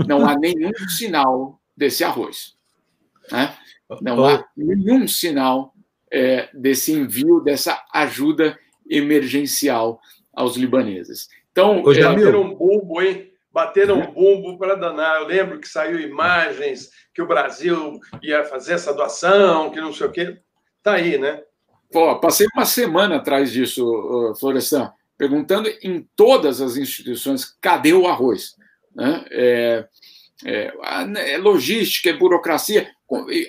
não 0.08 0.28
há 0.28 0.36
nenhum 0.36 0.74
sinal 0.98 1.62
desse 1.76 2.04
arroz. 2.04 2.57
Né? 3.32 3.56
Não 4.02 4.26
há 4.26 4.46
nenhum 4.56 5.08
sinal 5.08 5.74
é, 6.12 6.50
desse 6.54 6.92
envio, 6.92 7.42
dessa 7.42 7.84
ajuda 7.94 8.58
emergencial 8.90 10.00
aos 10.34 10.56
libaneses. 10.56 11.28
Então, 11.52 11.82
Ô, 11.84 11.92
é, 11.92 12.04
bateram 12.04 12.42
um 12.42 12.56
bumbo, 12.56 13.02
hein? 13.02 13.32
Bateram 13.52 14.00
um 14.00 14.12
bumbo 14.14 14.58
para 14.58 14.76
danar. 14.76 15.22
Eu 15.22 15.28
lembro 15.28 15.60
que 15.60 15.68
saiu 15.68 16.00
imagens 16.00 16.92
que 17.14 17.22
o 17.22 17.28
Brasil 17.28 18.00
ia 18.22 18.44
fazer 18.44 18.74
essa 18.74 18.94
doação, 18.94 19.72
que 19.72 19.82
não 19.82 19.92
sei 19.92 20.08
o 20.08 20.12
quê. 20.12 20.38
Tá 20.84 20.94
aí, 20.94 21.18
né? 21.18 21.42
Pô, 21.92 22.20
passei 22.20 22.48
uma 22.54 22.66
semana 22.66 23.16
atrás 23.16 23.52
disso, 23.52 24.36
Florestan. 24.40 24.92
perguntando 25.18 25.70
em 25.82 26.08
todas 26.16 26.62
as 26.62 26.78
instituições 26.78 27.46
cadê 27.60 27.94
o 27.94 28.06
arroz. 28.06 28.56
Né? 28.94 29.26
É, 29.32 29.88
é, 30.46 30.74
é 31.34 31.38
logística, 31.38 32.10
é 32.10 32.14
burocracia, 32.14 32.88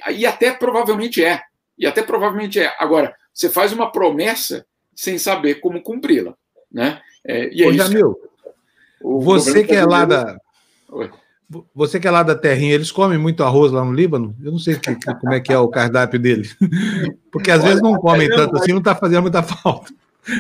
e 0.09 0.27
até 0.27 0.53
provavelmente 0.53 1.25
é. 1.25 1.43
E 1.79 1.87
até 1.87 2.03
provavelmente 2.03 2.61
é. 2.61 2.75
Agora, 2.79 3.15
você 3.33 3.49
faz 3.49 3.73
uma 3.73 3.91
promessa 3.91 4.67
sem 4.95 5.17
saber 5.19 5.57
como 5.57 5.83
cumpri-la. 5.83 6.35
Né? 6.71 7.01
É, 7.25 7.53
e 7.55 7.63
é 7.63 7.67
Ô, 7.67 7.71
isso. 7.71 7.79
Jamil, 7.79 8.17
você 9.01 9.65
que 9.65 9.75
é 9.75 9.85
lá 9.85 10.05
da. 10.05 10.37
Oi. 10.91 11.11
Você 11.75 11.99
que 11.99 12.07
é 12.07 12.11
lá 12.11 12.23
da 12.23 12.35
terrinha, 12.35 12.75
eles 12.75 12.93
comem 12.93 13.17
muito 13.17 13.43
arroz 13.43 13.73
lá 13.73 13.83
no 13.83 13.95
Líbano? 13.95 14.37
Eu 14.45 14.53
não 14.53 14.59
sei 14.59 14.79
que, 14.79 14.95
como 14.95 15.33
é 15.33 15.41
que 15.41 15.51
é 15.51 15.59
o 15.59 15.69
cardápio 15.69 16.21
deles. 16.21 16.55
Porque 17.33 17.51
às 17.51 17.65
vezes 17.65 17.81
não 17.81 17.95
comem 17.95 18.29
tanto 18.29 18.55
assim, 18.57 18.73
não 18.73 18.81
está 18.81 18.95
fazendo 18.95 19.23
muita 19.23 19.43
falta. 19.43 19.91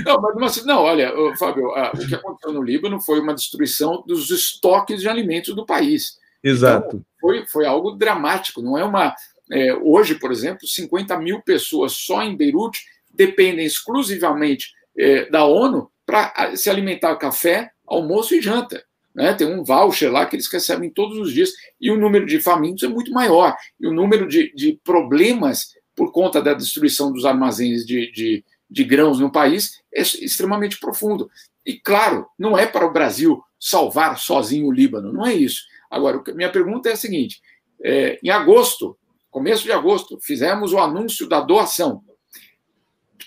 Não, 0.04 0.20
mas, 0.20 0.62
não, 0.66 0.82
olha, 0.82 1.10
Fábio, 1.38 1.68
o 1.68 2.06
que 2.06 2.14
aconteceu 2.14 2.52
no 2.52 2.62
Líbano 2.62 3.00
foi 3.00 3.20
uma 3.20 3.34
destruição 3.34 4.04
dos 4.06 4.30
estoques 4.30 5.00
de 5.00 5.08
alimentos 5.08 5.54
do 5.54 5.64
país. 5.64 6.18
Exato. 6.44 6.88
Então, 6.88 7.04
foi, 7.20 7.46
foi 7.46 7.66
algo 7.66 7.92
dramático, 7.92 8.62
não 8.62 8.76
é 8.78 8.84
uma. 8.84 9.14
É, 9.50 9.74
hoje, 9.74 10.14
por 10.16 10.30
exemplo, 10.30 10.66
50 10.66 11.18
mil 11.18 11.40
pessoas 11.40 11.92
só 11.92 12.22
em 12.22 12.36
Beirute 12.36 12.84
dependem 13.10 13.64
exclusivamente 13.64 14.72
é, 14.96 15.28
da 15.30 15.44
ONU 15.44 15.90
para 16.04 16.54
se 16.56 16.68
alimentar 16.68 17.16
café, 17.16 17.70
almoço 17.86 18.34
e 18.34 18.40
janta. 18.40 18.84
Né? 19.14 19.34
Tem 19.34 19.46
um 19.46 19.64
voucher 19.64 20.12
lá 20.12 20.26
que 20.26 20.36
eles 20.36 20.50
recebem 20.50 20.90
todos 20.90 21.18
os 21.18 21.32
dias, 21.32 21.52
e 21.80 21.90
o 21.90 21.98
número 21.98 22.24
de 22.26 22.40
famintos 22.40 22.84
é 22.84 22.88
muito 22.88 23.10
maior. 23.10 23.56
E 23.80 23.86
o 23.86 23.92
número 23.92 24.28
de, 24.28 24.52
de 24.54 24.78
problemas 24.84 25.74
por 25.96 26.12
conta 26.12 26.40
da 26.40 26.54
destruição 26.54 27.12
dos 27.12 27.24
armazéns 27.24 27.84
de, 27.84 28.12
de, 28.12 28.44
de 28.70 28.84
grãos 28.84 29.18
no 29.18 29.32
país 29.32 29.82
é 29.92 30.02
extremamente 30.02 30.78
profundo. 30.78 31.28
E, 31.66 31.74
claro, 31.74 32.26
não 32.38 32.56
é 32.56 32.66
para 32.66 32.86
o 32.86 32.92
Brasil 32.92 33.42
salvar 33.58 34.18
sozinho 34.18 34.68
o 34.68 34.72
Líbano, 34.72 35.12
não 35.12 35.26
é 35.26 35.34
isso. 35.34 35.62
Agora, 35.90 36.22
minha 36.34 36.50
pergunta 36.50 36.88
é 36.88 36.92
a 36.92 36.96
seguinte: 36.96 37.40
é, 37.82 38.18
em 38.22 38.30
agosto, 38.30 38.96
começo 39.30 39.64
de 39.64 39.72
agosto, 39.72 40.18
fizemos 40.20 40.72
o 40.72 40.78
anúncio 40.78 41.28
da 41.28 41.40
doação. 41.40 42.02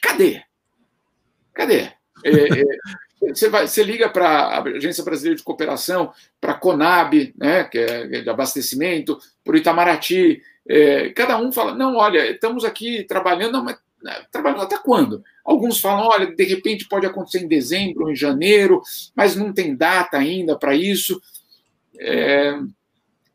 Cadê? 0.02 0.42
Cadê? 1.54 1.92
É, 2.24 2.30
é, 2.30 2.64
você, 3.34 3.50
vai, 3.50 3.68
você 3.68 3.84
liga 3.84 4.10
para 4.10 4.28
a 4.28 4.64
Agência 4.64 5.04
Brasileira 5.04 5.38
de 5.38 5.44
Cooperação, 5.44 6.12
para 6.40 6.54
a 6.54 6.58
Conab, 6.58 7.34
né, 7.38 7.64
que 7.66 7.78
é 7.78 8.22
de 8.22 8.30
abastecimento, 8.30 9.18
para 9.44 9.54
o 9.54 9.58
Itamaraty. 9.58 10.42
É, 10.68 11.10
cada 11.10 11.38
um 11.38 11.52
fala: 11.52 11.74
não, 11.76 11.96
olha, 11.98 12.32
estamos 12.32 12.64
aqui 12.64 13.04
trabalhando, 13.04 13.54
não, 13.54 13.64
mas 13.64 13.78
né, 14.02 14.26
trabalhando 14.32 14.64
até 14.64 14.78
quando? 14.78 15.24
Alguns 15.46 15.80
falam: 15.80 16.08
olha, 16.08 16.28
de 16.28 16.44
repente 16.44 16.88
pode 16.88 17.06
acontecer 17.06 17.40
em 17.40 17.48
dezembro, 17.48 18.10
em 18.10 18.16
janeiro, 18.16 18.82
mas 19.16 19.36
não 19.36 19.54
tem 19.54 19.76
data 19.76 20.18
ainda 20.18 20.58
para 20.58 20.76
isso. 20.76 21.22
É, 22.02 22.60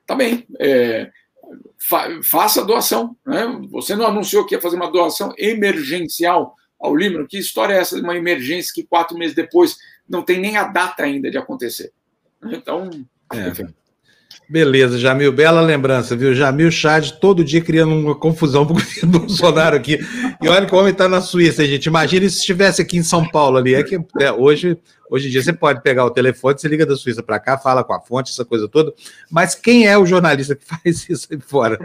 tá 0.07 0.14
bem. 0.14 0.47
É, 0.61 1.11
fa 1.79 2.09
faça 2.23 2.61
a 2.61 2.64
doação. 2.64 3.17
Né? 3.25 3.47
Você 3.71 3.95
não 3.95 4.07
anunciou 4.07 4.45
que 4.45 4.55
ia 4.55 4.61
fazer 4.61 4.77
uma 4.77 4.91
doação 4.91 5.33
emergencial 5.39 6.55
ao 6.79 6.95
Líbano. 6.97 7.27
Que 7.27 7.39
história 7.39 7.75
é 7.75 7.79
essa 7.79 7.97
de 7.97 8.03
uma 8.03 8.17
emergência 8.17 8.73
que 8.75 8.85
quatro 8.85 9.17
meses 9.17 9.35
depois 9.35 9.77
não 10.09 10.23
tem 10.23 10.41
nem 10.41 10.57
a 10.57 10.64
data 10.64 11.05
ainda 11.05 11.31
de 11.31 11.39
acontecer? 11.39 11.93
Então, 12.45 12.91
é. 13.33 13.49
enfim. 13.49 13.67
Beleza, 14.49 14.97
Jamil, 14.97 15.33
bela 15.33 15.61
lembrança, 15.61 16.14
viu? 16.14 16.33
Jamil 16.33 16.71
Chad 16.71 17.12
todo 17.21 17.45
dia 17.45 17.61
criando 17.61 17.95
uma 17.95 18.14
confusão 18.14 18.64
pro 18.64 18.75
governo 18.79 19.19
Bolsonaro 19.19 19.75
aqui. 19.75 19.99
E 20.41 20.49
olha 20.49 20.67
que 20.67 20.75
o 20.75 20.79
homem 20.79 20.93
está 20.93 21.09
na 21.09 21.21
Suíça, 21.21 21.67
gente. 21.67 21.87
Imagina 21.87 22.29
se 22.29 22.39
estivesse 22.39 22.81
aqui 22.81 22.97
em 22.97 23.03
São 23.03 23.29
Paulo 23.29 23.57
ali. 23.57 23.75
É 23.75 23.83
que 23.83 23.99
é, 24.21 24.31
hoje, 24.31 24.79
hoje 25.11 25.29
em 25.29 25.31
dia 25.31 25.43
você 25.43 25.53
pode 25.53 25.83
pegar 25.83 26.05
o 26.05 26.11
telefone, 26.11 26.59
você 26.59 26.69
liga 26.69 26.87
da 26.87 26.97
Suíça 26.97 27.23
para 27.23 27.39
cá, 27.39 27.59
fala 27.59 27.85
com 27.85 27.93
a 27.93 28.01
fonte, 28.01 28.31
essa 28.31 28.45
coisa 28.45 28.69
toda. 28.69 28.93
Mas 29.31 29.55
quem 29.55 29.87
é 29.87 29.97
o 29.97 30.07
jornalista 30.07 30.55
que 30.55 30.65
faz 30.67 31.09
isso 31.09 31.29
aí 31.31 31.41
fora? 31.41 31.79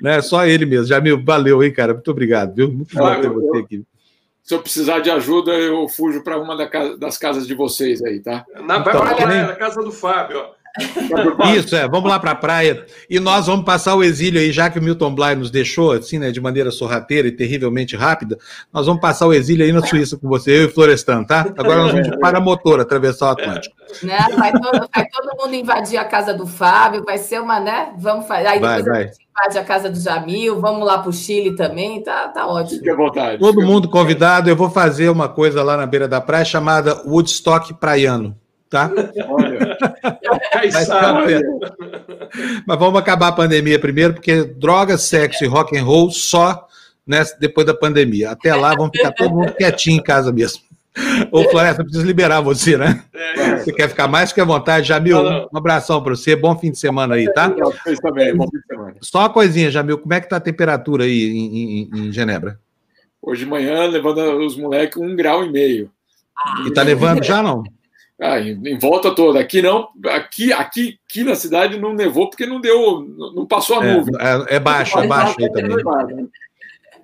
Né? 0.00 0.20
Só 0.22 0.46
ele 0.46 0.66
mesmo. 0.66 0.86
Jamil, 0.86 1.22
valeu 1.22 1.60
aí, 1.60 1.70
cara. 1.70 1.94
Muito 1.94 2.10
obrigado, 2.10 2.54
viu? 2.54 2.70
Muito 2.70 2.96
bom 2.96 3.20
ter 3.20 3.28
você 3.28 3.58
aqui 3.58 3.84
se 4.42 4.54
eu 4.54 4.60
precisar 4.60 4.98
de 4.98 5.10
ajuda, 5.10 5.52
eu 5.52 5.88
fujo 5.88 6.22
para 6.22 6.38
uma 6.38 6.56
das 6.98 7.16
casas 7.16 7.46
de 7.46 7.54
vocês 7.54 8.02
aí, 8.02 8.20
tá? 8.20 8.44
Na, 8.60 8.78
vai 8.78 8.94
então, 8.94 9.16
para 9.16 9.52
a 9.52 9.56
casa 9.56 9.82
do 9.82 9.92
Fábio, 9.92 10.38
ó. 10.38 10.61
Isso, 11.54 11.76
é, 11.76 11.86
vamos 11.86 12.08
lá 12.08 12.18
para 12.18 12.30
a 12.30 12.34
praia. 12.34 12.86
E 13.08 13.20
nós 13.20 13.46
vamos 13.46 13.64
passar 13.64 13.94
o 13.94 14.02
exílio 14.02 14.40
aí, 14.40 14.50
já 14.50 14.70
que 14.70 14.78
o 14.78 14.82
Milton 14.82 15.14
Bly 15.14 15.34
nos 15.34 15.50
deixou, 15.50 15.92
assim, 15.92 16.18
né, 16.18 16.30
de 16.30 16.40
maneira 16.40 16.70
sorrateira 16.70 17.28
e 17.28 17.32
terrivelmente 17.32 17.94
rápida, 17.94 18.38
nós 18.72 18.86
vamos 18.86 19.00
passar 19.00 19.26
o 19.26 19.32
exílio 19.32 19.64
aí 19.64 19.72
na 19.72 19.84
Suíça 19.84 20.16
com 20.16 20.28
você, 20.28 20.62
eu 20.62 20.64
e 20.64 20.68
Florestan, 20.68 21.24
tá? 21.24 21.40
Agora 21.58 21.82
nós 21.82 21.92
vamos 21.92 22.08
de 22.08 22.18
paramotor 22.18 22.80
atravessar 22.80 23.26
o 23.26 23.30
Atlântico. 23.30 23.76
Né? 24.02 24.18
Vai, 24.36 24.52
todo, 24.52 24.88
vai 24.94 25.06
todo 25.08 25.36
mundo 25.38 25.54
invadir 25.54 25.98
a 25.98 26.04
casa 26.04 26.32
do 26.32 26.46
Fábio, 26.46 27.04
vai 27.04 27.18
ser 27.18 27.40
uma, 27.40 27.60
né? 27.60 27.92
Vamos 27.98 28.26
fazer. 28.26 28.46
Aí 28.46 28.60
depois 28.60 28.84
vai, 28.84 28.92
vai. 28.92 29.02
a 29.02 29.06
gente 29.06 29.26
invade 29.28 29.58
a 29.58 29.64
casa 29.64 29.90
do 29.90 30.00
Jamil, 30.00 30.60
vamos 30.60 30.86
lá 30.86 30.98
para 30.98 31.10
o 31.10 31.12
Chile 31.12 31.54
também, 31.54 32.02
tá, 32.02 32.28
tá 32.28 32.46
ótimo. 32.46 32.78
Fique 32.78 32.90
à 32.90 32.96
vontade. 32.96 33.38
Todo 33.38 33.60
mundo 33.60 33.90
convidado, 33.90 34.48
eu 34.48 34.56
vou 34.56 34.70
fazer 34.70 35.10
uma 35.10 35.28
coisa 35.28 35.62
lá 35.62 35.76
na 35.76 35.86
beira 35.86 36.08
da 36.08 36.20
praia 36.20 36.44
chamada 36.44 37.02
Woodstock 37.06 37.74
Praiano 37.74 38.41
tá? 38.72 38.90
Olha, 39.28 39.78
Mas 42.66 42.78
vamos 42.78 42.98
acabar 42.98 43.28
a 43.28 43.32
pandemia 43.32 43.78
primeiro, 43.78 44.14
porque 44.14 44.44
droga, 44.44 44.96
sexo 44.96 45.44
e 45.44 45.46
rock 45.46 45.76
and 45.76 45.84
roll 45.84 46.10
só 46.10 46.66
né, 47.06 47.22
depois 47.38 47.66
da 47.66 47.74
pandemia. 47.74 48.30
Até 48.30 48.54
lá, 48.54 48.74
vamos 48.74 48.96
ficar 48.96 49.12
todo 49.12 49.30
mundo 49.30 49.52
quietinho 49.52 49.98
em 49.98 50.02
casa 50.02 50.32
mesmo. 50.32 50.62
Ô, 51.30 51.44
Floresta, 51.44 51.82
preciso 51.82 52.06
liberar 52.06 52.40
você, 52.40 52.76
né? 52.76 53.02
É 53.14 53.56
você 53.56 53.72
quer 53.72 53.88
ficar 53.88 54.08
mais 54.08 54.32
que 54.32 54.40
à 54.40 54.44
vontade? 54.44 54.88
Jamil, 54.88 55.18
um 55.20 55.56
abração 55.56 56.02
para 56.02 56.14
você. 56.14 56.34
Bom 56.34 56.58
fim 56.58 56.70
de 56.70 56.78
semana 56.78 57.14
aí, 57.14 57.30
tá? 57.32 57.48
Vocês 57.48 57.98
também, 57.98 58.34
bom 58.34 58.46
fim 58.50 58.58
de 58.58 58.66
semana. 58.66 58.94
Só 59.00 59.20
uma 59.20 59.30
coisinha, 59.30 59.70
Jamil, 59.70 59.98
como 59.98 60.12
é 60.14 60.20
que 60.20 60.28
tá 60.28 60.36
a 60.36 60.40
temperatura 60.40 61.04
aí 61.04 61.30
em, 61.30 61.56
em, 61.56 61.90
em 61.94 62.12
Genebra? 62.12 62.58
Hoje 63.22 63.44
de 63.44 63.50
manhã, 63.50 63.86
levando 63.86 64.18
os 64.44 64.56
moleques 64.56 65.00
um 65.00 65.14
grau 65.14 65.44
e 65.44 65.50
meio. 65.50 65.90
E 66.66 66.70
tá 66.72 66.82
levando 66.82 67.22
já, 67.22 67.42
não? 67.42 67.62
Ah, 68.20 68.38
em, 68.40 68.60
em, 68.66 68.78
volta 68.78 69.14
toda. 69.14 69.40
Aqui 69.40 69.60
não, 69.60 69.88
aqui, 70.06 70.52
aqui, 70.52 70.98
aqui 71.08 71.24
na 71.24 71.34
cidade 71.34 71.78
não 71.78 71.92
nevou 71.92 72.30
porque 72.30 72.46
não 72.46 72.60
deu, 72.60 73.02
não 73.34 73.46
passou 73.46 73.80
a 73.80 73.84
é, 73.84 73.94
nuvem. 73.94 74.14
É, 74.20 74.56
é 74.56 74.60
baixo, 74.60 74.98
é 74.98 75.06
baixo 75.06 75.36
aí 75.40 75.50
também. 75.50 76.30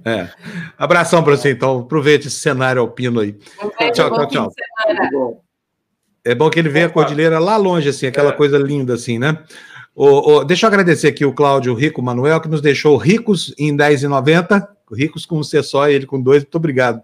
É. 0.05 0.29
Abração 0.77 1.23
para 1.23 1.37
você, 1.37 1.51
então. 1.51 1.81
Aproveite 1.81 2.29
esse 2.29 2.37
cenário 2.37 2.81
alpino 2.81 3.21
aí. 3.21 3.37
tchau, 3.93 4.11
tchau, 4.11 4.29
tchau. 4.29 4.53
É 6.25 6.35
bom 6.35 6.51
que 6.51 6.59
ele 6.59 6.69
veja 6.69 6.87
a 6.87 6.91
cordilheira 6.91 7.39
lá 7.39 7.57
longe, 7.57 7.89
assim, 7.89 8.07
aquela 8.07 8.31
é. 8.31 8.33
coisa 8.33 8.59
linda, 8.59 8.95
assim, 8.95 9.19
né? 9.19 9.43
O, 9.95 10.37
o, 10.37 10.45
deixa 10.45 10.67
eu 10.67 10.69
agradecer 10.69 11.09
aqui 11.09 11.25
o 11.25 11.33
Cláudio 11.33 11.75
Rico 11.75 12.01
Manuel, 12.01 12.41
que 12.41 12.49
nos 12.49 12.61
deixou 12.61 12.97
ricos 12.97 13.53
em 13.59 13.73
R$10,90, 13.73 14.69
ricos 14.93 15.27
com 15.27 15.39
um 15.39 15.43
C 15.43 15.63
só 15.63 15.89
e 15.89 15.95
ele 15.95 16.07
com 16.07 16.21
dois. 16.21 16.45
Muito 16.45 16.55
obrigado. 16.55 17.03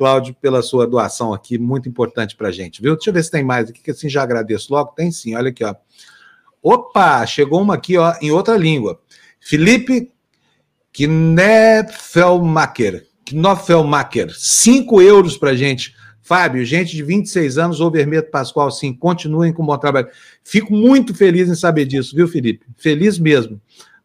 Cláudio, 0.00 0.34
pela 0.40 0.62
sua 0.62 0.86
doação 0.86 1.34
aqui, 1.34 1.58
muito 1.58 1.86
importante 1.86 2.34
para 2.34 2.48
a 2.48 2.50
gente, 2.50 2.80
viu? 2.80 2.94
Deixa 2.94 3.10
eu 3.10 3.12
ver 3.12 3.22
se 3.22 3.30
tem 3.30 3.44
mais 3.44 3.68
aqui, 3.68 3.82
que 3.82 3.90
assim 3.90 4.08
já 4.08 4.22
agradeço 4.22 4.72
logo. 4.72 4.92
Tem 4.92 5.12
sim, 5.12 5.36
olha 5.36 5.50
aqui, 5.50 5.62
ó. 5.62 5.74
Opa, 6.62 7.26
chegou 7.26 7.60
uma 7.60 7.74
aqui, 7.74 7.98
ó, 7.98 8.14
em 8.22 8.30
outra 8.30 8.56
língua. 8.56 8.98
Felipe 9.38 10.10
Kneffelmacher, 10.98 13.06
Knoffelmacher, 13.30 14.34
5 14.34 15.02
euros 15.02 15.36
para 15.36 15.54
gente. 15.54 15.94
Fábio, 16.22 16.64
gente 16.64 16.96
de 16.96 17.02
26 17.02 17.58
anos, 17.58 17.78
ou 17.78 17.90
Vermelho 17.90 18.30
Pascoal, 18.30 18.70
sim, 18.70 18.94
continuem 18.94 19.52
com 19.52 19.62
o 19.62 19.66
bom 19.66 19.76
trabalho. 19.76 20.08
Fico 20.42 20.72
muito 20.72 21.14
feliz 21.14 21.46
em 21.46 21.54
saber 21.54 21.84
disso, 21.84 22.16
viu, 22.16 22.26
Felipe? 22.26 22.64
Feliz 22.78 23.18
mesmo, 23.18 23.60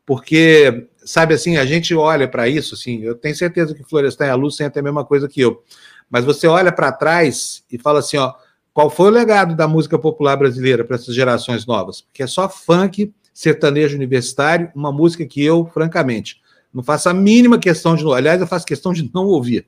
porque 0.05 0.89
sabe 1.05 1.33
assim, 1.33 1.57
a 1.57 1.65
gente 1.65 1.93
olha 1.95 2.27
para 2.27 2.49
isso, 2.49 2.75
assim, 2.75 3.01
eu 3.01 3.15
tenho 3.15 3.35
certeza 3.35 3.73
que 3.73 3.83
Florestan 3.83 4.25
e 4.25 4.29
a 4.29 4.35
Luz 4.35 4.55
sentem 4.55 4.79
a 4.79 4.83
mesma 4.83 5.05
coisa 5.05 5.27
que 5.27 5.39
eu. 5.39 5.63
Mas 6.09 6.25
você 6.25 6.47
olha 6.47 6.71
para 6.71 6.91
trás 6.91 7.63
e 7.71 7.77
fala 7.77 7.99
assim, 7.99 8.17
ó, 8.17 8.33
qual 8.73 8.89
foi 8.89 9.07
o 9.07 9.11
legado 9.11 9.55
da 9.55 9.67
música 9.67 9.97
popular 9.97 10.35
brasileira 10.35 10.83
para 10.83 10.95
essas 10.95 11.15
gerações 11.15 11.65
novas? 11.65 12.01
Porque 12.01 12.23
é 12.23 12.27
só 12.27 12.49
funk, 12.49 13.13
sertanejo 13.33 13.95
universitário, 13.95 14.71
uma 14.75 14.91
música 14.91 15.25
que 15.25 15.43
eu, 15.43 15.65
francamente, 15.73 16.41
não 16.73 16.83
faço 16.83 17.07
a 17.07 17.13
mínima 17.13 17.57
questão 17.57 17.95
de. 17.95 18.05
Aliás, 18.13 18.41
eu 18.41 18.47
faço 18.47 18.65
questão 18.65 18.91
de 18.91 19.09
não 19.13 19.25
ouvir. 19.27 19.65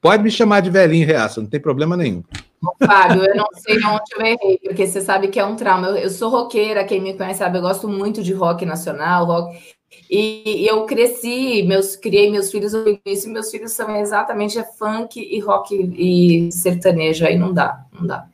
Pode 0.00 0.22
me 0.22 0.30
chamar 0.30 0.60
de 0.60 0.70
velhinho 0.70 1.06
reaça, 1.06 1.40
não 1.40 1.48
tem 1.48 1.58
problema 1.58 1.96
nenhum. 1.96 2.22
Fábio, 2.84 3.24
eu 3.24 3.34
não 3.34 3.48
sei 3.56 3.76
onde 3.78 4.02
eu 4.16 4.20
errei, 4.24 4.58
porque 4.62 4.86
você 4.86 5.00
sabe 5.00 5.28
que 5.28 5.40
é 5.40 5.44
um 5.44 5.56
trauma. 5.56 5.88
Eu, 5.88 5.96
eu, 5.96 6.10
sou 6.10 6.30
roqueira, 6.30 6.84
quem 6.84 7.00
me 7.00 7.14
conhece 7.14 7.38
sabe, 7.40 7.58
eu 7.58 7.62
gosto 7.62 7.88
muito 7.88 8.22
de 8.22 8.32
rock 8.32 8.64
nacional, 8.64 9.24
rock. 9.26 9.58
E 10.10 10.66
eu 10.68 10.84
cresci, 10.84 11.62
meus, 11.62 11.96
criei 11.96 12.30
meus 12.30 12.50
filhos 12.50 12.74
ouvindo 12.74 13.00
isso, 13.06 13.28
e 13.28 13.32
meus 13.32 13.50
filhos 13.50 13.72
são 13.72 13.96
exatamente 13.96 14.58
é 14.58 14.64
funk 14.64 15.18
e 15.18 15.40
rock 15.40 15.74
e 15.74 16.52
sertanejo, 16.52 17.26
aí 17.26 17.38
não 17.38 17.52
dá, 17.52 17.84
não 17.92 18.06
dá. 18.06 18.26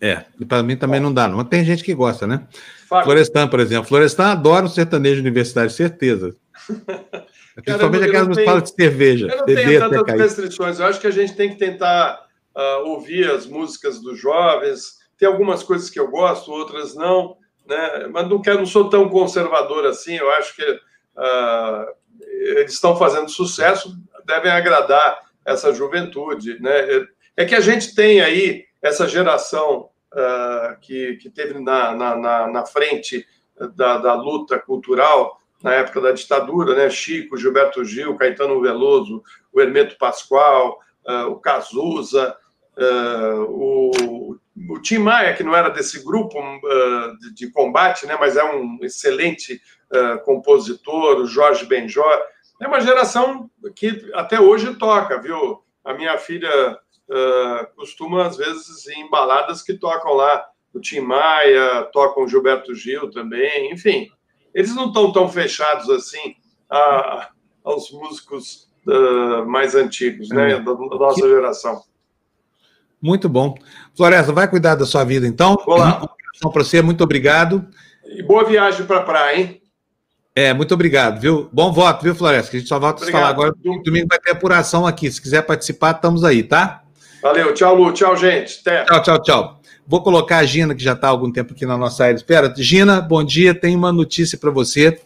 É, 0.00 0.24
para 0.46 0.62
mim 0.62 0.76
também 0.76 1.00
não 1.00 1.12
dá, 1.12 1.26
não. 1.26 1.38
Mas 1.38 1.48
tem 1.48 1.64
gente 1.64 1.82
que 1.82 1.94
gosta, 1.94 2.26
né? 2.26 2.46
Florestan, 2.86 3.48
por 3.48 3.60
exemplo. 3.60 3.88
Florestan 3.88 4.26
adora 4.26 4.66
o 4.66 4.68
sertanejo 4.68 5.20
universitário, 5.20 5.70
certeza. 5.70 6.36
Principalmente 7.56 8.04
aquelas 8.04 8.36
tenho, 8.36 8.46
falam 8.46 8.60
de 8.60 8.70
cerveja. 8.70 9.28
Eu 9.28 9.38
não 9.38 9.44
tenho 9.46 9.90
tantas 9.90 10.20
restrições. 10.20 10.78
Eu 10.78 10.86
acho 10.86 11.00
que 11.00 11.06
a 11.06 11.10
gente 11.10 11.34
tem 11.34 11.48
que 11.48 11.56
tentar 11.56 12.26
uh, 12.54 12.88
ouvir 12.88 13.30
as 13.30 13.46
músicas 13.46 14.00
dos 14.00 14.20
jovens. 14.20 14.98
Tem 15.18 15.26
algumas 15.26 15.62
coisas 15.62 15.88
que 15.88 15.98
eu 15.98 16.10
gosto, 16.10 16.52
outras 16.52 16.94
não, 16.94 17.36
né? 17.66 18.08
mas 18.12 18.28
não, 18.28 18.40
quero, 18.40 18.58
não 18.58 18.66
sou 18.66 18.88
tão 18.88 19.08
conservador 19.08 19.86
assim. 19.86 20.14
Eu 20.14 20.30
acho 20.32 20.54
que 20.54 20.62
uh, 20.62 21.86
eles 22.20 22.72
estão 22.72 22.96
fazendo 22.96 23.28
sucesso, 23.28 23.96
devem 24.24 24.50
agradar 24.50 25.20
essa 25.44 25.72
juventude. 25.72 26.60
Né? 26.60 27.06
É 27.36 27.44
que 27.44 27.54
a 27.54 27.60
gente 27.60 27.94
tem 27.94 28.20
aí 28.20 28.64
essa 28.82 29.08
geração 29.08 29.90
uh, 30.12 30.80
que, 30.80 31.16
que 31.16 31.30
teve 31.30 31.58
na, 31.58 31.94
na, 31.94 32.46
na 32.48 32.66
frente 32.66 33.26
da, 33.74 33.98
da, 33.98 34.14
luta 34.14 34.58
cultural 34.58 35.40
na 35.62 35.74
época 35.74 36.00
da 36.00 36.12
ditadura, 36.12 36.74
né? 36.74 36.90
Chico, 36.90 37.36
Gilberto 37.36 37.84
Gil, 37.84 38.14
Caetano 38.16 38.60
Veloso, 38.60 39.22
o 39.52 39.60
Hermeto 39.60 39.96
Pascoal, 39.98 40.78
uh, 41.08 41.30
o 41.30 41.36
Cazuza, 41.40 42.36
uh, 42.76 43.42
o, 43.48 44.36
o 44.70 44.80
Tim 44.80 44.98
Maia, 44.98 45.34
que 45.34 45.42
não 45.42 45.54
era 45.54 45.68
desse 45.68 46.02
grupo 46.04 46.38
uh, 46.38 47.18
de, 47.18 47.34
de, 47.34 47.50
combate, 47.50 48.06
né? 48.06 48.16
mas 48.18 48.36
é 48.36 48.44
um 48.44 48.78
excelente 48.82 49.60
compositor, 50.24 51.20
o 51.20 51.26
Jorge 51.26 51.64
Benjor. 51.64 52.20
É 52.60 52.66
uma 52.66 52.80
geração 52.80 53.48
que 53.76 54.10
até 54.14 54.40
hoje 54.40 54.74
toca, 54.74 55.22
viu? 55.22 55.62
A 55.84 55.94
minha 55.94 56.18
filha 56.18 56.76
costuma, 57.76 58.26
às 58.26 58.36
vezes, 58.36 58.88
em 58.88 59.08
baladas 59.08 59.62
que 59.62 59.74
tocam 59.74 60.14
lá 60.14 60.44
o 60.76 60.80
Tim 60.80 61.00
Maia, 61.00 61.84
tocam 61.92 62.24
o 62.24 62.28
Gilberto 62.28 62.74
Gil 62.74 63.10
também, 63.10 63.72
enfim. 63.72 64.08
Eles 64.54 64.74
não 64.74 64.88
estão 64.88 65.12
tão 65.12 65.28
fechados 65.28 65.88
assim 65.90 66.34
a, 66.70 67.30
aos 67.64 67.90
músicos 67.90 68.68
uh, 68.86 69.46
mais 69.46 69.74
antigos, 69.74 70.28
né, 70.28 70.52
é. 70.52 70.60
da, 70.60 70.72
da, 70.72 70.74
nossa 70.74 71.20
que... 71.20 71.28
geração. 71.28 71.82
Muito 73.06 73.28
bom. 73.28 73.54
Floresta, 73.96 74.32
vai 74.32 74.48
cuidar 74.48 74.74
da 74.74 74.84
sua 74.84 75.04
vida, 75.04 75.28
então. 75.28 75.56
Olá. 75.64 76.02
Um 76.44 76.50
para 76.50 76.64
você, 76.64 76.82
muito 76.82 77.04
obrigado. 77.04 77.64
E 78.04 78.20
boa 78.20 78.44
viagem 78.44 78.84
para 78.84 78.96
a 78.96 79.02
praia, 79.02 79.38
hein? 79.38 79.62
É, 80.34 80.52
muito 80.52 80.74
obrigado, 80.74 81.20
viu? 81.20 81.48
Bom 81.52 81.72
voto, 81.72 82.02
viu, 82.02 82.16
Floresta? 82.16 82.50
Que 82.50 82.56
a 82.56 82.60
gente 82.60 82.68
só 82.68 82.80
volta 82.80 83.04
a 83.04 83.10
falar 83.10 83.28
agora. 83.28 83.54
Domingo 83.84 84.08
vai 84.10 84.18
ter 84.18 84.32
apuração 84.32 84.84
aqui. 84.84 85.08
Se 85.08 85.22
quiser 85.22 85.42
participar, 85.42 85.92
estamos 85.92 86.24
aí, 86.24 86.42
tá? 86.42 86.82
Valeu, 87.22 87.54
tchau, 87.54 87.76
Lu. 87.76 87.92
Tchau, 87.92 88.16
gente. 88.16 88.58
Até. 88.60 88.84
Tchau, 88.84 89.02
tchau, 89.02 89.22
tchau. 89.22 89.60
Vou 89.86 90.02
colocar 90.02 90.38
a 90.38 90.44
Gina, 90.44 90.74
que 90.74 90.82
já 90.82 90.92
está 90.92 91.06
há 91.06 91.10
algum 91.10 91.30
tempo 91.30 91.52
aqui 91.52 91.64
na 91.64 91.78
nossa 91.78 92.04
área. 92.04 92.16
Espera, 92.16 92.52
Gina, 92.56 93.00
bom 93.00 93.22
dia. 93.22 93.54
Tem 93.54 93.76
uma 93.76 93.92
notícia 93.92 94.36
para 94.36 94.50
você. 94.50 95.00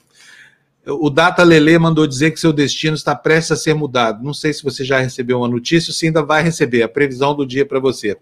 O 0.87 1.11
Data 1.11 1.43
Lele 1.43 1.79
mandou 1.79 2.07
dizer 2.07 2.31
que 2.31 2.41
seu 2.41 2.53
destino 2.53 2.97
está 2.97 3.15
prestes 3.15 3.53
a 3.53 3.57
ser 3.57 3.75
mudado. 3.75 4.25
Não 4.25 4.33
sei 4.33 4.53
se 4.53 4.63
você 4.63 4.83
já 4.85 4.99
recebeu 4.99 5.39
uma 5.39 5.49
notícia 5.49 5.91
ou 5.91 5.95
se 5.95 6.07
ainda 6.07 6.23
vai 6.23 6.43
receber. 6.43 6.83
A 6.83 6.89
previsão 6.89 7.35
do 7.35 7.47
dia 7.47 7.67
para 7.67 7.79
você. 7.79 8.17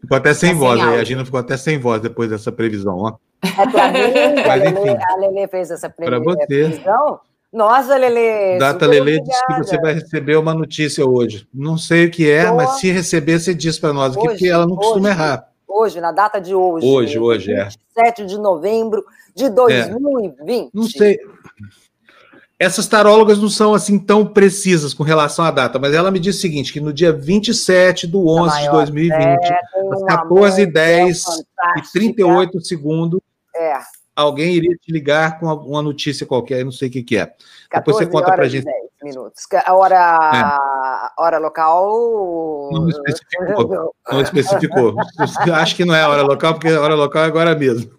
Ficou 0.00 0.16
até 0.16 0.32
sem 0.32 0.52
tá 0.52 0.58
voz, 0.58 0.80
sem 0.80 0.88
a 0.90 1.04
Gina 1.04 1.24
ficou 1.24 1.40
até 1.40 1.56
sem 1.56 1.78
voz 1.78 2.00
depois 2.00 2.30
dessa 2.30 2.52
previsão. 2.52 2.96
Ó. 2.96 3.16
É 3.42 3.70
para 3.70 3.92
mim, 3.92 4.42
Mas, 4.46 4.72
enfim, 4.72 4.96
a 5.00 5.16
Lele 5.16 5.48
fez 5.48 5.70
essa 5.70 5.88
previsão. 5.88 7.20
Nossa, 7.50 7.96
Lele. 7.96 8.58
Data 8.58 8.86
Lele 8.86 9.22
disse 9.22 9.46
que 9.46 9.54
você 9.54 9.80
vai 9.80 9.94
receber 9.94 10.36
uma 10.36 10.54
notícia 10.54 11.04
hoje. 11.06 11.48
Não 11.52 11.78
sei 11.78 12.06
o 12.06 12.10
que 12.10 12.30
é, 12.30 12.46
Tô... 12.46 12.56
mas 12.56 12.78
se 12.78 12.90
receber, 12.90 13.40
você 13.40 13.54
diz 13.54 13.78
para 13.78 13.92
nós 13.92 14.16
aqui, 14.16 14.28
porque 14.28 14.48
ela 14.48 14.66
não 14.66 14.76
costuma 14.76 15.08
errar. 15.08 15.47
Hoje, 15.68 16.00
na 16.00 16.12
data 16.12 16.40
de 16.40 16.54
hoje. 16.54 16.86
Hoje, 16.86 17.18
hoje, 17.18 17.54
27 17.54 18.22
é. 18.22 18.24
de 18.24 18.38
novembro 18.38 19.04
de 19.34 19.50
2020. 19.50 20.66
É. 20.66 20.70
Não 20.72 20.84
sei. 20.84 21.18
Essas 22.58 22.88
tarólogas 22.88 23.38
não 23.38 23.48
são 23.48 23.74
assim 23.74 23.98
tão 23.98 24.26
precisas 24.26 24.92
com 24.92 25.04
relação 25.04 25.44
à 25.44 25.50
data, 25.50 25.78
mas 25.78 25.94
ela 25.94 26.10
me 26.10 26.18
disse 26.18 26.38
o 26.38 26.42
seguinte: 26.42 26.72
que 26.72 26.80
no 26.80 26.92
dia 26.92 27.12
27 27.12 28.06
do 28.06 28.26
11 28.26 28.62
de 28.62 28.70
2020, 28.70 29.14
às 29.14 30.02
14h10 30.26 31.22
e 31.76 31.92
38 31.92 32.60
segundos, 32.64 33.20
é 33.54 33.78
alguém 34.18 34.54
iria 34.54 34.76
te 34.76 34.90
ligar 34.90 35.38
com 35.38 35.46
uma 35.46 35.80
notícia 35.80 36.26
qualquer, 36.26 36.64
não 36.64 36.72
sei 36.72 36.88
o 36.88 36.90
que, 36.90 37.02
que 37.04 37.16
é. 37.16 37.32
Depois 37.72 37.96
você 37.96 38.06
conta 38.06 38.32
para 38.32 38.48
gente. 38.48 38.64
10 38.64 38.87
minutos. 39.02 39.44
A 39.64 39.74
hora, 39.74 41.10
é. 41.16 41.22
hora 41.22 41.38
local. 41.38 42.70
Não 42.72 42.88
especificou. 42.88 43.94
Não 44.10 44.20
especificou. 44.20 44.94
Acho 45.54 45.76
que 45.76 45.84
não 45.84 45.94
é 45.94 46.06
hora 46.06 46.22
local, 46.22 46.54
porque 46.54 46.68
a 46.68 46.80
hora 46.80 46.94
local 46.94 47.24
é 47.24 47.26
agora 47.26 47.54
mesmo. 47.54 47.90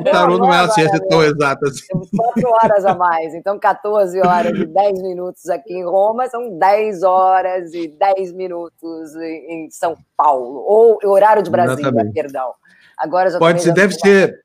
o 0.00 0.04
tarô 0.04 0.38
não, 0.38 0.46
não 0.46 0.54
é 0.54 0.62
uma 0.62 0.70
ciência 0.70 1.00
tão 1.08 1.22
exata 1.22 1.68
assim. 1.68 1.86
Temos 1.86 2.08
4 2.10 2.50
horas 2.50 2.84
a 2.84 2.94
mais. 2.94 3.34
Então, 3.34 3.58
14 3.58 4.20
horas 4.20 4.58
e 4.58 4.66
10 4.66 5.02
minutos 5.02 5.48
aqui 5.48 5.74
em 5.74 5.84
Roma 5.84 6.28
são 6.28 6.58
10 6.58 7.02
horas 7.02 7.72
e 7.74 7.88
10 7.88 8.32
minutos 8.32 9.14
em 9.16 9.68
São 9.70 9.96
Paulo. 10.16 10.64
Ou 10.66 10.98
horário 11.04 11.42
de 11.42 11.50
Brasília, 11.50 11.88
Exatamente. 11.88 12.14
perdão. 12.14 12.52
Agora 12.96 13.30
já 13.30 13.38
Pode 13.38 13.62
ser, 13.62 13.72
deve 13.72 13.94
ser 13.94 14.44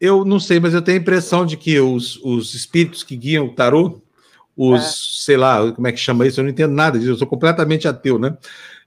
eu 0.00 0.22
não 0.22 0.38
sei, 0.38 0.60
mas 0.60 0.74
eu 0.74 0.82
tenho 0.82 0.98
a 0.98 1.00
impressão 1.00 1.46
de 1.46 1.56
que 1.56 1.80
os, 1.80 2.16
os 2.22 2.52
espíritos 2.52 3.02
que 3.02 3.16
guiam 3.16 3.46
o 3.46 3.54
tarô, 3.54 4.02
os, 4.56 4.82
é. 4.82 5.24
sei 5.24 5.36
lá, 5.36 5.72
como 5.72 5.86
é 5.86 5.92
que 5.92 5.98
chama 5.98 6.26
isso? 6.26 6.40
Eu 6.40 6.44
não 6.44 6.50
entendo 6.50 6.72
nada 6.72 6.98
disso, 6.98 7.12
eu 7.12 7.16
sou 7.16 7.26
completamente 7.26 7.88
ateu, 7.88 8.18
né? 8.18 8.36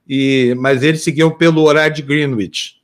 E, 0.08 0.54
mas 0.58 0.82
eles 0.82 1.04
seguiam 1.04 1.30
pelo 1.30 1.62
horário 1.62 1.94
de 1.94 2.02
Greenwich, 2.02 2.76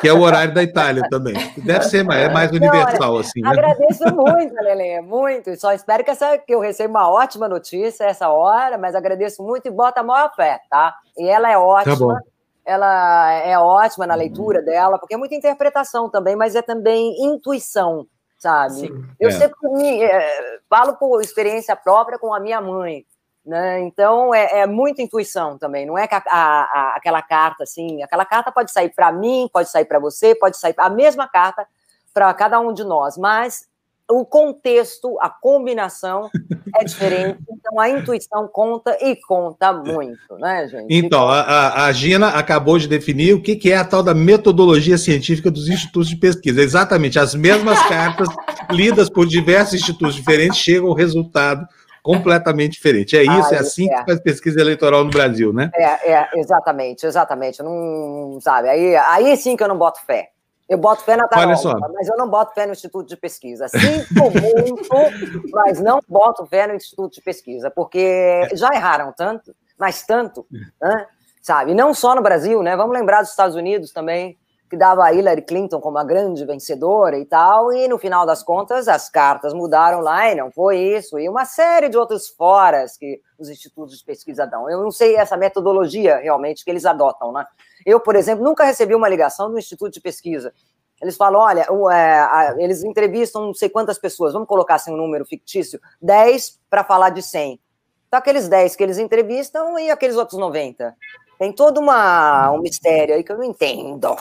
que 0.00 0.08
é 0.08 0.12
o 0.12 0.20
horário 0.20 0.54
da 0.54 0.62
Itália 0.62 1.02
também. 1.10 1.34
Deve 1.58 1.84
ser, 1.84 2.02
mas 2.02 2.18
é 2.18 2.28
mais 2.30 2.50
universal, 2.50 3.18
assim. 3.18 3.42
Né? 3.42 3.50
Agradeço 3.50 4.04
muito, 4.14 4.54
Lele, 4.54 5.02
muito. 5.02 5.54
Só 5.60 5.72
espero 5.72 6.02
que, 6.02 6.10
essa, 6.10 6.38
que 6.38 6.54
eu 6.54 6.60
receba 6.60 6.90
uma 6.90 7.10
ótima 7.10 7.48
notícia 7.48 8.04
essa 8.04 8.30
hora, 8.30 8.78
mas 8.78 8.94
agradeço 8.94 9.42
muito 9.42 9.66
e 9.66 9.70
bota 9.70 10.00
a 10.00 10.04
maior 10.04 10.34
fé, 10.34 10.60
tá? 10.70 10.94
E 11.18 11.28
ela 11.28 11.50
é 11.50 11.58
ótima. 11.58 12.14
Tá 12.14 12.32
ela 12.64 13.32
é 13.32 13.58
ótima 13.58 14.06
na 14.06 14.14
leitura 14.14 14.62
dela, 14.62 14.98
porque 14.98 15.14
é 15.14 15.18
muita 15.18 15.34
interpretação 15.34 16.08
também, 16.08 16.36
mas 16.36 16.54
é 16.54 16.62
também 16.62 17.24
intuição, 17.24 18.06
sabe? 18.42 18.74
Sim, 18.74 19.04
eu 19.20 19.28
é. 19.28 19.32
sempre 19.32 19.70
me, 19.70 20.02
é, 20.02 20.58
falo 20.68 20.96
por 20.96 21.22
experiência 21.22 21.76
própria 21.76 22.18
com 22.18 22.34
a 22.34 22.40
minha 22.40 22.60
mãe, 22.60 23.06
né? 23.46 23.80
Então 23.82 24.34
é, 24.34 24.62
é 24.62 24.66
muita 24.66 25.00
intuição 25.00 25.56
também, 25.56 25.86
não 25.86 25.96
é 25.96 26.08
que 26.08 26.14
a, 26.16 26.22
a, 26.28 26.62
a, 26.62 26.94
aquela 26.96 27.22
carta 27.22 27.62
assim, 27.62 28.02
aquela 28.02 28.24
carta 28.24 28.50
pode 28.50 28.72
sair 28.72 28.92
para 28.92 29.12
mim, 29.12 29.48
pode 29.52 29.70
sair 29.70 29.84
para 29.84 30.00
você, 30.00 30.34
pode 30.34 30.58
sair 30.58 30.74
a 30.76 30.90
mesma 30.90 31.28
carta 31.28 31.64
para 32.12 32.34
cada 32.34 32.58
um 32.58 32.72
de 32.72 32.82
nós, 32.82 33.16
mas 33.16 33.68
o 34.12 34.24
contexto, 34.24 35.18
a 35.20 35.30
combinação 35.30 36.30
é 36.76 36.84
diferente, 36.84 37.38
então 37.50 37.80
a 37.80 37.88
intuição 37.88 38.46
conta 38.48 38.96
e 39.00 39.16
conta 39.16 39.72
muito, 39.72 40.36
né, 40.38 40.68
gente? 40.68 40.86
Então, 40.90 41.28
a, 41.28 41.86
a 41.86 41.92
Gina 41.92 42.28
acabou 42.28 42.78
de 42.78 42.86
definir 42.86 43.34
o 43.34 43.42
que, 43.42 43.56
que 43.56 43.72
é 43.72 43.76
a 43.76 43.84
tal 43.84 44.02
da 44.02 44.14
metodologia 44.14 44.98
científica 44.98 45.50
dos 45.50 45.68
institutos 45.68 46.08
de 46.08 46.16
pesquisa. 46.16 46.60
Exatamente, 46.60 47.18
as 47.18 47.34
mesmas 47.34 47.80
cartas 47.88 48.28
lidas 48.70 49.08
por 49.08 49.26
diversos 49.26 49.74
institutos 49.74 50.14
diferentes 50.14 50.58
chegam 50.58 50.88
ao 50.88 50.94
resultado 50.94 51.66
completamente 52.02 52.72
diferente. 52.72 53.16
É 53.16 53.22
isso, 53.22 53.54
ah, 53.54 53.56
é 53.56 53.58
assim 53.58 53.90
é. 53.90 53.96
que 53.96 54.04
faz 54.04 54.20
pesquisa 54.20 54.60
eleitoral 54.60 55.04
no 55.04 55.10
Brasil, 55.10 55.52
né? 55.52 55.70
É, 55.74 56.12
é 56.12 56.28
exatamente, 56.34 57.06
exatamente. 57.06 57.62
Não, 57.62 58.38
sabe, 58.40 58.68
aí, 58.68 58.96
aí 58.96 59.36
sim 59.36 59.56
que 59.56 59.62
eu 59.62 59.68
não 59.68 59.78
boto 59.78 60.00
fé. 60.04 60.30
Eu 60.72 60.78
boto 60.78 61.04
fé 61.04 61.16
na 61.16 61.28
tarola, 61.28 61.90
mas 61.92 62.08
eu 62.08 62.16
não 62.16 62.26
boto 62.26 62.54
fé 62.54 62.64
no 62.64 62.72
Instituto 62.72 63.06
de 63.06 63.14
Pesquisa. 63.14 63.68
Sinto 63.68 64.14
muito, 64.14 64.88
mas 65.52 65.78
não 65.78 66.00
boto 66.08 66.46
fé 66.46 66.66
no 66.66 66.74
Instituto 66.74 67.12
de 67.12 67.20
Pesquisa, 67.20 67.70
porque 67.70 68.48
já 68.54 68.70
erraram 68.74 69.12
tanto, 69.12 69.54
mas 69.78 70.02
tanto, 70.06 70.46
né? 70.80 71.06
sabe? 71.42 71.74
Não 71.74 71.92
só 71.92 72.14
no 72.14 72.22
Brasil, 72.22 72.62
né? 72.62 72.74
Vamos 72.74 72.94
lembrar 72.94 73.20
dos 73.20 73.28
Estados 73.28 73.54
Unidos 73.54 73.92
também, 73.92 74.38
que 74.72 74.76
dava 74.78 75.04
a 75.04 75.12
Hillary 75.12 75.42
Clinton 75.42 75.82
como 75.82 75.98
a 75.98 76.02
grande 76.02 76.46
vencedora 76.46 77.18
e 77.18 77.26
tal, 77.26 77.70
e 77.74 77.86
no 77.88 77.98
final 77.98 78.24
das 78.24 78.42
contas 78.42 78.88
as 78.88 79.10
cartas 79.10 79.52
mudaram 79.52 80.00
lá 80.00 80.30
e 80.30 80.34
não 80.34 80.50
foi 80.50 80.78
isso, 80.78 81.18
e 81.18 81.28
uma 81.28 81.44
série 81.44 81.90
de 81.90 81.98
outros 81.98 82.28
foras 82.28 82.96
que 82.96 83.20
os 83.38 83.50
institutos 83.50 83.98
de 83.98 84.02
pesquisa 84.02 84.46
dão. 84.46 84.70
Eu 84.70 84.82
não 84.82 84.90
sei 84.90 85.14
essa 85.14 85.36
metodologia 85.36 86.16
realmente 86.16 86.64
que 86.64 86.70
eles 86.70 86.86
adotam, 86.86 87.32
né? 87.32 87.44
Eu, 87.84 88.00
por 88.00 88.16
exemplo, 88.16 88.42
nunca 88.42 88.64
recebi 88.64 88.94
uma 88.94 89.10
ligação 89.10 89.50
do 89.50 89.58
Instituto 89.58 89.92
de 89.92 90.00
Pesquisa. 90.00 90.54
Eles 91.02 91.18
falam, 91.18 91.42
olha, 91.42 91.66
é, 91.92 92.64
eles 92.64 92.82
entrevistam 92.82 93.44
não 93.44 93.52
sei 93.52 93.68
quantas 93.68 93.98
pessoas, 93.98 94.32
vamos 94.32 94.48
colocar 94.48 94.76
assim 94.76 94.90
um 94.90 94.96
número 94.96 95.26
fictício, 95.26 95.78
10 96.00 96.60
para 96.70 96.82
falar 96.82 97.10
de 97.10 97.20
100. 97.20 97.60
Então, 98.08 98.18
aqueles 98.18 98.48
10 98.48 98.74
que 98.74 98.82
eles 98.82 98.96
entrevistam 98.96 99.78
e 99.78 99.90
aqueles 99.90 100.16
outros 100.16 100.40
90. 100.40 100.96
Tem 101.38 101.52
todo 101.52 101.78
uma, 101.78 102.50
um 102.52 102.60
mistério 102.62 103.14
aí 103.14 103.22
que 103.22 103.32
eu 103.32 103.36
não 103.36 103.44
entendo. 103.44 104.16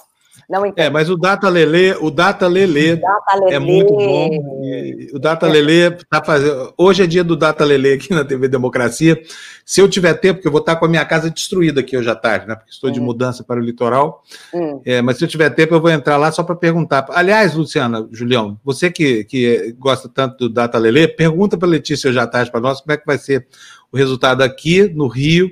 Não 0.49 0.73
É, 0.75 0.89
mas 0.89 1.09
o 1.09 1.17
Data 1.17 1.47
Lele, 1.49 1.95
o 1.99 2.09
Data 2.09 2.47
Lele, 2.47 2.97
Data 2.97 3.35
Lele. 3.39 3.55
é 3.55 3.59
muito 3.59 3.93
bom. 3.93 4.29
o 5.13 5.19
Data 5.19 5.47
Lele 5.47 5.97
tá 6.09 6.23
fazendo. 6.23 6.73
Hoje 6.77 7.03
é 7.03 7.07
dia 7.07 7.23
do 7.23 7.35
Data 7.35 7.63
Lele 7.63 7.93
aqui 7.93 8.13
na 8.13 8.23
TV 8.23 8.47
Democracia. 8.47 9.21
Se 9.65 9.81
eu 9.81 9.87
tiver 9.87 10.13
tempo, 10.15 10.35
porque 10.35 10.47
eu 10.47 10.51
vou 10.51 10.61
estar 10.61 10.75
com 10.75 10.85
a 10.85 10.87
minha 10.87 11.05
casa 11.05 11.29
destruída 11.29 11.81
aqui 11.81 11.97
hoje 11.97 12.09
à 12.09 12.15
tarde, 12.15 12.47
né? 12.47 12.55
Porque 12.55 12.71
estou 12.71 12.89
hum. 12.89 12.93
de 12.93 12.99
mudança 12.99 13.43
para 13.43 13.59
o 13.59 13.63
litoral. 13.63 14.23
Hum. 14.53 14.81
É, 14.85 15.01
mas 15.01 15.17
se 15.17 15.23
eu 15.23 15.27
tiver 15.27 15.49
tempo, 15.51 15.73
eu 15.75 15.81
vou 15.81 15.89
entrar 15.89 16.17
lá 16.17 16.31
só 16.31 16.43
para 16.43 16.55
perguntar. 16.55 17.05
Aliás, 17.09 17.53
Luciana, 17.53 18.07
Julião, 18.11 18.59
você 18.63 18.91
que, 18.91 19.23
que 19.23 19.75
gosta 19.77 20.09
tanto 20.09 20.47
do 20.47 20.49
Data 20.49 20.77
Lele, 20.77 21.07
pergunta 21.07 21.57
para 21.57 21.67
a 21.67 21.71
Letícia 21.71 22.09
hoje 22.09 22.19
à 22.19 22.27
tarde 22.27 22.51
para 22.51 22.59
nós 22.59 22.81
como 22.81 22.91
é 22.93 22.97
que 22.97 23.05
vai 23.05 23.17
ser 23.17 23.47
o 23.91 23.97
resultado 23.97 24.41
aqui 24.41 24.83
no 24.83 25.07
Rio 25.07 25.51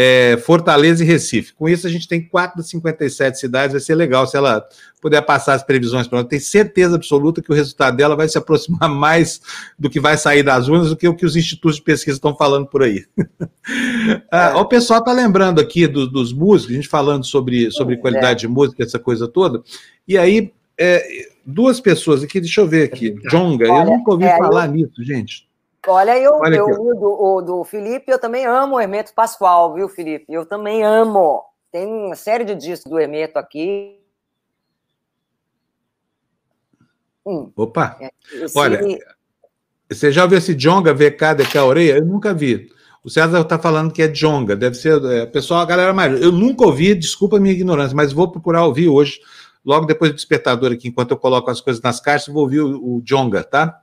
é, 0.00 0.36
Fortaleza 0.36 1.02
e 1.02 1.06
Recife. 1.06 1.52
Com 1.54 1.68
isso, 1.68 1.84
a 1.84 1.90
gente 1.90 2.06
tem 2.06 2.22
4 2.22 2.58
das 2.58 2.68
57 2.68 3.36
cidades. 3.36 3.72
Vai 3.72 3.80
ser 3.80 3.96
legal 3.96 4.28
se 4.28 4.36
ela 4.36 4.64
puder 5.02 5.20
passar 5.22 5.54
as 5.54 5.64
previsões 5.64 6.06
para 6.06 6.20
nós. 6.20 6.28
Tenho 6.28 6.40
certeza 6.40 6.94
absoluta 6.94 7.42
que 7.42 7.50
o 7.50 7.54
resultado 7.54 7.96
dela 7.96 8.14
vai 8.14 8.28
se 8.28 8.38
aproximar 8.38 8.86
mais 8.94 9.40
do 9.76 9.90
que 9.90 9.98
vai 9.98 10.16
sair 10.16 10.44
das 10.44 10.68
urnas 10.68 10.90
do 10.90 10.96
que 10.96 11.08
o 11.08 11.16
que 11.16 11.26
os 11.26 11.34
institutos 11.34 11.78
de 11.78 11.82
pesquisa 11.82 12.16
estão 12.16 12.36
falando 12.36 12.68
por 12.68 12.84
aí. 12.84 13.06
ah. 14.30 14.60
O 14.60 14.66
pessoal 14.66 15.00
está 15.00 15.12
lembrando 15.12 15.60
aqui 15.60 15.88
do, 15.88 16.06
dos 16.06 16.32
músicos, 16.32 16.74
a 16.74 16.76
gente 16.76 16.88
falando 16.88 17.26
sobre, 17.26 17.68
sobre 17.72 17.96
é. 17.96 17.98
qualidade 17.98 18.38
de 18.42 18.48
música, 18.48 18.84
essa 18.84 19.00
coisa 19.00 19.26
toda. 19.26 19.64
E 20.06 20.16
aí, 20.16 20.52
é, 20.78 21.04
duas 21.44 21.80
pessoas 21.80 22.22
aqui, 22.22 22.40
deixa 22.40 22.60
eu 22.60 22.68
ver 22.68 22.84
aqui. 22.84 23.16
Jonga, 23.28 23.66
eu 23.66 23.84
nunca 23.84 24.12
ouvi 24.12 24.26
é, 24.26 24.38
falar 24.38 24.68
nisso, 24.68 25.02
gente. 25.02 25.47
Olha, 25.86 26.18
eu, 26.18 26.34
Olha 26.34 26.56
eu 26.56 26.66
do, 26.66 27.22
o, 27.22 27.40
do 27.42 27.64
Felipe, 27.64 28.10
eu 28.10 28.18
também 28.18 28.44
amo 28.44 28.76
o 28.76 28.80
Hermeto 28.80 29.14
Pascoal, 29.14 29.74
viu, 29.74 29.88
Felipe? 29.88 30.32
Eu 30.32 30.44
também 30.44 30.82
amo. 30.84 31.42
Tem 31.70 31.86
uma 31.86 32.16
série 32.16 32.44
de 32.44 32.54
discos 32.54 32.90
do 32.90 32.98
Hermeto 32.98 33.38
aqui. 33.38 33.98
Hum. 37.24 37.52
Opa! 37.54 37.96
É, 38.00 38.10
esse... 38.32 38.58
Olha, 38.58 38.80
você 39.90 40.10
já 40.10 40.24
ouviu 40.24 40.38
esse 40.38 40.54
Jonga 40.54 40.92
VK 40.92 41.34
DK 41.36 41.58
Orelha? 41.58 41.98
Eu 41.98 42.04
nunca 42.04 42.34
vi. 42.34 42.70
O 43.02 43.08
César 43.08 43.40
está 43.40 43.58
falando 43.58 43.92
que 43.92 44.02
é 44.02 44.08
Jonga, 44.08 44.56
deve 44.56 44.76
ser. 44.76 45.02
É, 45.04 45.26
pessoal, 45.26 45.60
a 45.60 45.66
galera 45.66 45.92
mais. 45.92 46.20
Eu 46.20 46.32
nunca 46.32 46.64
ouvi, 46.64 46.94
desculpa 46.94 47.36
a 47.36 47.40
minha 47.40 47.54
ignorância, 47.54 47.96
mas 47.96 48.12
vou 48.12 48.30
procurar 48.30 48.64
ouvir 48.64 48.88
hoje, 48.88 49.20
logo 49.64 49.86
depois 49.86 50.10
do 50.10 50.16
despertador 50.16 50.72
aqui, 50.72 50.88
enquanto 50.88 51.12
eu 51.12 51.16
coloco 51.16 51.50
as 51.50 51.60
coisas 51.60 51.82
nas 51.82 52.00
caixas, 52.00 52.32
vou 52.32 52.42
ouvir 52.42 52.60
o, 52.60 52.96
o 52.96 53.02
Jonga, 53.02 53.44
tá? 53.44 53.80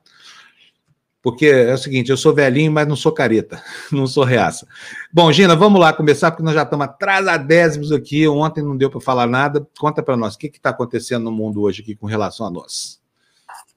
Porque 1.26 1.47
é 1.47 1.73
o 1.73 1.77
seguinte, 1.80 2.11
eu 2.11 2.18
sou 2.18 2.35
velhinho, 2.35 2.72
mas 2.72 2.88
não 2.88 2.95
sou 2.95 3.11
careta, 3.11 3.60
não 3.91 4.06
sou 4.06 4.23
reaça. 4.23 4.68
Bom, 5.11 5.31
Gina, 5.31 5.56
vamos 5.56 5.81
lá 5.81 5.91
começar, 5.91 6.30
porque 6.30 6.43
nós 6.43 6.53
já 6.53 6.61
estamos 6.61 6.85
atrasadésimos 6.85 7.91
aqui, 7.91 8.27
ontem 8.27 8.64
não 8.64 8.77
deu 8.77 8.91
para 8.91 9.02
falar 9.02 9.26
nada. 9.26 9.68
Conta 9.80 10.03
para 10.03 10.15
nós, 10.15 10.35
o 10.35 10.38
que 10.38 10.45
está 10.45 10.69
acontecendo 10.69 11.23
no 11.23 11.31
mundo 11.31 11.64
hoje 11.64 11.81
aqui 11.81 11.95
com 11.95 12.06
relação 12.06 12.45
a 12.45 12.52
nós? 12.52 13.02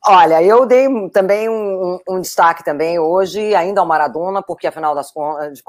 Olha, 0.06 0.42
eu 0.42 0.66
dei 0.66 0.86
também 1.08 1.48
um, 1.48 1.98
um, 2.06 2.20
destaque 2.20 2.62
também 2.62 2.98
hoje, 2.98 3.54
ainda 3.54 3.80
ao 3.80 3.86
Maradona, 3.86 4.42
porque 4.42 4.66
afinal 4.66 4.94
das 4.94 5.10
contas, 5.10 5.62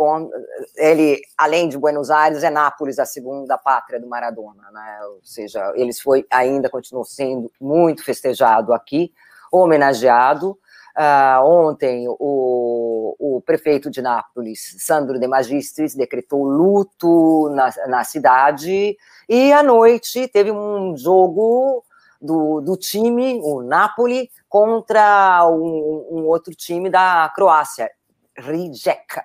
ele, 0.75 1.21
além 1.37 1.69
de 1.69 1.77
Buenos 1.77 2.11
Aires, 2.11 2.43
é 2.43 2.49
Nápoles 2.49 2.99
a 2.99 3.05
segunda 3.05 3.57
pátria 3.57 4.01
do 4.01 4.07
Maradona, 4.07 4.69
né? 4.73 4.99
Ou 5.13 5.19
seja, 5.23 5.71
ele 5.75 5.93
foi 5.93 6.25
ainda 6.29 6.69
continuou 6.69 7.05
sendo 7.05 7.49
muito 7.59 8.03
festejado 8.03 8.73
aqui, 8.73 9.13
homenageado. 9.49 10.59
Uh, 10.97 11.45
ontem, 11.45 12.07
o, 12.07 13.15
o, 13.19 13.41
prefeito 13.41 13.89
de 13.89 14.01
Nápoles, 14.01 14.75
Sandro 14.79 15.19
De 15.19 15.27
Magistris, 15.27 15.95
decretou 15.95 16.43
luto 16.43 17.49
na, 17.49 17.69
na 17.87 18.03
cidade, 18.03 18.97
e 19.27 19.53
à 19.53 19.63
noite 19.63 20.27
teve 20.27 20.51
um 20.51 20.97
jogo 20.97 21.83
do, 22.21 22.59
do 22.61 22.75
time, 22.75 23.39
o 23.43 23.61
Napoli, 23.61 24.29
contra 24.49 25.47
um, 25.47 26.07
um 26.11 26.25
outro 26.25 26.53
time 26.53 26.89
da 26.89 27.31
Croácia, 27.33 27.89
Rijeka, 28.37 29.23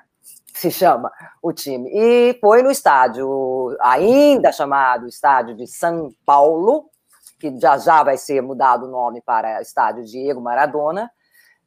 se 0.55 0.71
chama 0.71 1.11
o 1.43 1.53
time. 1.53 1.91
E 1.93 2.39
foi 2.41 2.63
no 2.63 2.71
estádio, 2.71 3.77
ainda 3.81 4.53
chamado 4.53 5.09
Estádio 5.09 5.57
de 5.57 5.67
São 5.67 6.13
Paulo, 6.25 6.89
que 7.41 7.59
já 7.59 7.77
já 7.79 8.03
vai 8.03 8.17
ser 8.17 8.41
mudado 8.41 8.87
o 8.87 8.91
nome 8.91 9.21
para 9.21 9.61
Estádio 9.61 10.05
Diego 10.05 10.41
Maradona, 10.41 11.11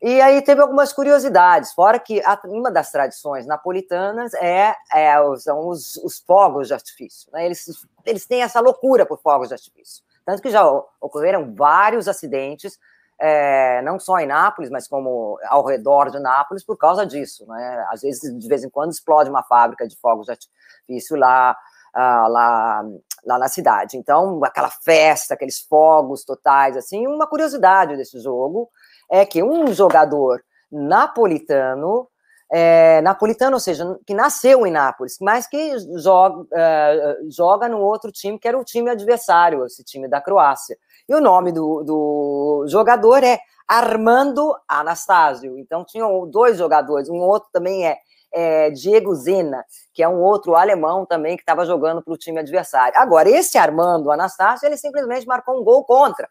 e 0.01 0.21
aí 0.21 0.41
teve 0.43 0.61
algumas 0.61 0.93
curiosidades, 0.93 1.73
fora 1.73 1.99
que 1.99 2.21
uma 2.45 2.69
das 2.69 2.91
tradições 2.91 3.47
napolitanas 3.47 4.31
é, 4.35 4.75
é 4.93 5.15
são 5.37 5.67
os, 5.67 5.97
os, 5.97 6.19
fogos 6.19 6.67
de 6.67 6.73
artifício. 6.75 7.31
Né? 7.33 7.47
Eles, 7.47 7.65
eles 8.05 8.27
têm 8.27 8.43
essa 8.43 8.59
loucura 8.59 9.07
por 9.07 9.19
fogos 9.19 9.47
de 9.47 9.55
artifício. 9.55 10.03
Tanto 10.23 10.41
que 10.41 10.51
já 10.51 10.63
ocorreram 11.01 11.55
vários 11.55 12.07
acidentes, 12.07 12.77
é, 13.19 13.81
não 13.81 13.99
só 13.99 14.19
em 14.19 14.27
Nápoles, 14.27 14.69
mas 14.69 14.87
como 14.87 15.39
ao 15.47 15.65
redor 15.65 16.11
de 16.11 16.19
Nápoles, 16.19 16.63
por 16.63 16.77
causa 16.77 17.03
disso. 17.03 17.47
Né? 17.47 17.87
Às 17.89 18.01
vezes, 18.01 18.37
de 18.37 18.47
vez 18.47 18.63
em 18.63 18.69
quando, 18.69 18.91
explode 18.91 19.31
uma 19.31 19.41
fábrica 19.41 19.87
de 19.87 19.97
fogos 19.97 20.27
de 20.27 20.31
artifício 20.33 21.17
lá, 21.17 21.57
uh, 21.95 22.29
lá, 22.29 22.85
lá 23.25 23.39
na 23.39 23.47
cidade. 23.47 23.97
Então, 23.97 24.43
aquela 24.43 24.69
festa, 24.69 25.33
aqueles 25.33 25.59
fogos 25.59 26.23
totais, 26.23 26.77
assim, 26.77 27.07
uma 27.07 27.25
curiosidade 27.25 27.97
desse 27.97 28.19
jogo 28.19 28.69
é 29.09 29.25
que 29.25 29.41
um 29.43 29.73
jogador 29.73 30.41
napolitano, 30.71 32.07
é, 32.51 33.01
napolitano, 33.01 33.55
ou 33.55 33.59
seja, 33.59 33.97
que 34.05 34.13
nasceu 34.13 34.65
em 34.65 34.71
Nápoles, 34.71 35.17
mas 35.19 35.47
que 35.47 35.77
joga, 35.97 36.41
uh, 36.41 37.31
joga 37.31 37.67
no 37.67 37.79
outro 37.79 38.11
time, 38.11 38.39
que 38.39 38.47
era 38.47 38.57
o 38.57 38.63
time 38.63 38.89
adversário, 38.89 39.65
esse 39.65 39.83
time 39.83 40.07
da 40.07 40.21
Croácia. 40.21 40.77
E 41.07 41.15
o 41.15 41.21
nome 41.21 41.51
do, 41.51 41.83
do 41.83 42.65
jogador 42.67 43.23
é 43.23 43.39
Armando 43.67 44.55
Anastasio. 44.67 45.57
Então, 45.57 45.83
tinham 45.85 46.25
dois 46.29 46.57
jogadores, 46.57 47.09
um 47.09 47.19
outro 47.19 47.49
também 47.51 47.85
é, 47.85 47.97
é 48.31 48.69
Diego 48.71 49.13
Zena, 49.15 49.63
que 49.93 50.01
é 50.01 50.07
um 50.07 50.21
outro 50.21 50.55
alemão 50.55 51.05
também 51.05 51.35
que 51.35 51.41
estava 51.41 51.65
jogando 51.65 52.01
para 52.01 52.13
o 52.13 52.17
time 52.17 52.39
adversário. 52.39 52.97
Agora, 52.97 53.29
esse 53.29 53.57
Armando 53.57 54.09
Anastasio, 54.09 54.67
ele 54.67 54.77
simplesmente 54.77 55.27
marcou 55.27 55.59
um 55.59 55.63
gol 55.63 55.83
contra. 55.83 56.27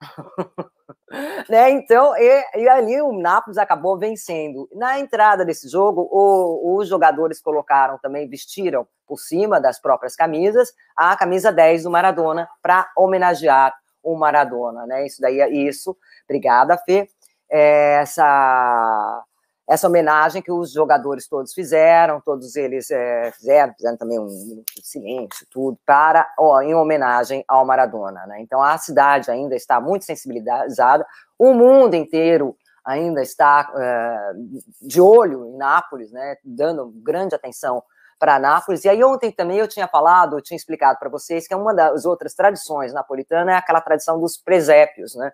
né? 1.48 1.70
Então, 1.70 2.16
e, 2.16 2.44
e, 2.56 2.68
ali 2.68 3.00
o 3.00 3.12
Nápoles 3.12 3.58
acabou 3.58 3.98
vencendo. 3.98 4.68
Na 4.74 4.98
entrada 4.98 5.44
desse 5.44 5.68
jogo, 5.68 6.08
o, 6.10 6.76
os 6.76 6.88
jogadores 6.88 7.40
colocaram 7.40 7.98
também, 7.98 8.28
vestiram 8.28 8.86
por 9.06 9.18
cima 9.18 9.60
das 9.60 9.80
próprias 9.80 10.16
camisas, 10.16 10.72
a 10.96 11.16
camisa 11.16 11.52
10 11.52 11.84
do 11.84 11.90
Maradona 11.90 12.48
para 12.60 12.90
homenagear 12.96 13.72
o 14.02 14.16
Maradona, 14.16 14.86
né? 14.86 15.06
Isso 15.06 15.20
daí 15.20 15.40
é 15.40 15.48
isso. 15.48 15.96
Obrigada, 16.24 16.76
Fê. 16.78 17.08
É, 17.50 17.98
essa 18.00 19.24
essa 19.68 19.88
homenagem 19.88 20.40
que 20.40 20.52
os 20.52 20.72
jogadores 20.72 21.26
todos 21.26 21.52
fizeram, 21.52 22.20
todos 22.20 22.54
eles 22.54 22.90
é, 22.90 23.32
fizeram, 23.32 23.74
fizeram 23.74 23.96
também 23.96 24.18
um 24.18 24.26
minuto 24.26 24.72
silêncio, 24.80 25.46
tudo, 25.50 25.76
para, 25.84 26.32
ó, 26.38 26.60
em 26.62 26.74
homenagem 26.74 27.44
ao 27.48 27.66
Maradona. 27.66 28.24
Né? 28.26 28.40
Então 28.40 28.62
a 28.62 28.78
cidade 28.78 29.30
ainda 29.30 29.56
está 29.56 29.80
muito 29.80 30.04
sensibilizada, 30.04 31.04
o 31.36 31.52
mundo 31.52 31.94
inteiro 31.94 32.56
ainda 32.84 33.20
está 33.20 33.72
é, 33.76 34.32
de 34.80 35.00
olho 35.00 35.46
em 35.46 35.56
Nápoles, 35.56 36.12
né, 36.12 36.36
dando 36.44 36.92
grande 37.02 37.34
atenção 37.34 37.82
para 38.18 38.38
Nápoles. 38.38 38.84
E 38.84 38.88
aí 38.88 39.02
ontem 39.02 39.32
também 39.32 39.58
eu 39.58 39.66
tinha 39.66 39.88
falado, 39.88 40.36
eu 40.36 40.42
tinha 40.42 40.56
explicado 40.56 40.96
para 40.98 41.08
vocês 41.08 41.48
que 41.48 41.52
é 41.52 41.56
uma 41.56 41.74
das 41.74 42.04
outras 42.04 42.34
tradições 42.34 42.92
napolitanas 42.92 43.54
é 43.54 43.58
aquela 43.58 43.80
tradição 43.80 44.20
dos 44.20 44.36
presépios, 44.36 45.16
né? 45.16 45.32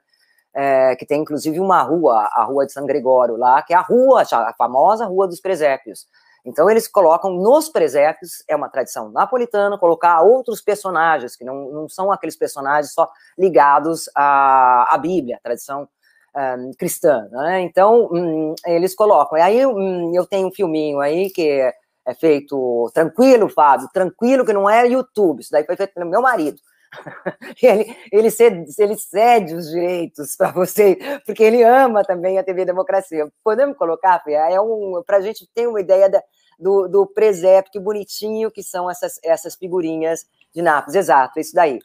É, 0.54 0.94
que 0.96 1.06
tem 1.06 1.22
inclusive 1.22 1.58
uma 1.58 1.82
rua, 1.82 2.28
a 2.32 2.44
Rua 2.44 2.66
de 2.66 2.72
São 2.72 2.86
Gregório 2.86 3.36
lá, 3.36 3.62
que 3.62 3.72
é 3.72 3.76
a 3.76 3.80
rua, 3.80 4.22
a 4.22 4.54
famosa 4.54 5.06
Rua 5.06 5.26
dos 5.26 5.40
Presépios. 5.40 6.06
Então 6.44 6.68
eles 6.68 6.88
colocam 6.88 7.30
nos 7.34 7.68
presépios, 7.68 8.42
é 8.48 8.56
uma 8.56 8.68
tradição 8.68 9.10
napolitana, 9.10 9.78
colocar 9.78 10.20
outros 10.22 10.60
personagens, 10.60 11.36
que 11.36 11.44
não, 11.44 11.70
não 11.70 11.88
são 11.88 12.10
aqueles 12.10 12.36
personagens 12.36 12.92
só 12.92 13.08
ligados 13.38 14.10
à, 14.14 14.92
à 14.92 14.98
Bíblia, 14.98 15.36
a 15.36 15.40
tradição 15.40 15.88
um, 16.36 16.72
cristã. 16.76 17.28
Né? 17.30 17.60
Então 17.60 18.08
hum, 18.12 18.54
eles 18.66 18.94
colocam. 18.94 19.38
E 19.38 19.40
aí 19.40 19.64
hum, 19.64 20.12
eu 20.14 20.26
tenho 20.26 20.48
um 20.48 20.52
filminho 20.52 21.00
aí 21.00 21.30
que 21.30 21.48
é, 21.48 21.74
é 22.06 22.14
feito 22.14 22.90
tranquilo, 22.92 23.48
Fábio, 23.48 23.88
tranquilo, 23.92 24.44
que 24.44 24.52
não 24.52 24.68
é 24.68 24.86
YouTube, 24.88 25.40
isso 25.40 25.52
daí 25.52 25.64
foi 25.64 25.76
feito 25.76 25.94
pelo 25.94 26.10
meu 26.10 26.20
marido. 26.20 26.58
ele, 27.62 27.96
ele, 28.12 28.30
cede, 28.30 28.64
ele 28.78 28.96
cede 28.96 29.54
os 29.54 29.70
direitos 29.70 30.36
para 30.36 30.50
você, 30.50 30.96
porque 31.24 31.42
ele 31.42 31.62
ama 31.62 32.02
também 32.02 32.38
a 32.38 32.44
TV 32.44 32.64
Democracia. 32.64 33.30
Podemos 33.42 33.76
colocar? 33.76 34.22
É 34.28 34.60
um, 34.60 35.02
para 35.06 35.16
a 35.16 35.20
gente 35.20 35.48
ter 35.54 35.66
uma 35.66 35.80
ideia 35.80 36.08
da, 36.08 36.22
do, 36.58 36.88
do 36.88 37.06
presépio, 37.06 37.72
que 37.72 37.80
bonitinho 37.80 38.50
que 38.50 38.62
são 38.62 38.90
essas, 38.90 39.18
essas 39.24 39.54
figurinhas 39.54 40.26
de 40.54 40.62
Nápoles. 40.62 40.94
Exato, 40.94 41.40
isso 41.40 41.54
daí. 41.54 41.80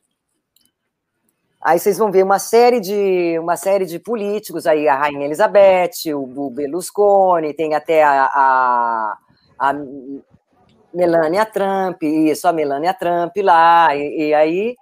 Aí 1.62 1.80
vocês 1.80 1.98
vão 1.98 2.12
ver 2.12 2.24
uma 2.24 2.38
série 2.38 2.80
de 2.80 3.38
uma 3.40 3.58
série 3.58 3.86
de 3.86 3.98
políticos 3.98 4.68
aí, 4.68 4.88
a 4.88 4.96
Rainha 4.96 5.26
Elizabeth, 5.26 6.14
o, 6.14 6.48
o 6.48 6.50
Berlusconi, 6.52 7.54
tem 7.54 7.74
até 7.74 8.04
a, 8.04 8.26
a, 8.26 9.18
a 9.58 9.74
Melania 10.94 11.46
Trump, 11.46 12.04
isso, 12.04 12.48
a 12.48 12.54
Melania 12.54 12.94
Trump 12.94 13.36
lá, 13.38 13.96
e, 13.96 14.28
e 14.28 14.34
aí 14.36 14.76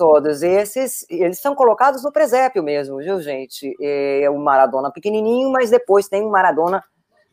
todos 0.00 0.42
esses, 0.42 1.04
eles 1.10 1.38
são 1.42 1.54
colocados 1.54 2.02
no 2.02 2.10
presépio 2.10 2.62
mesmo, 2.62 2.96
viu, 2.96 3.20
gente? 3.20 3.76
É 3.78 4.30
o 4.30 4.38
Maradona 4.38 4.90
pequenininho, 4.90 5.52
mas 5.52 5.68
depois 5.68 6.08
tem 6.08 6.24
um 6.24 6.30
Maradona 6.30 6.82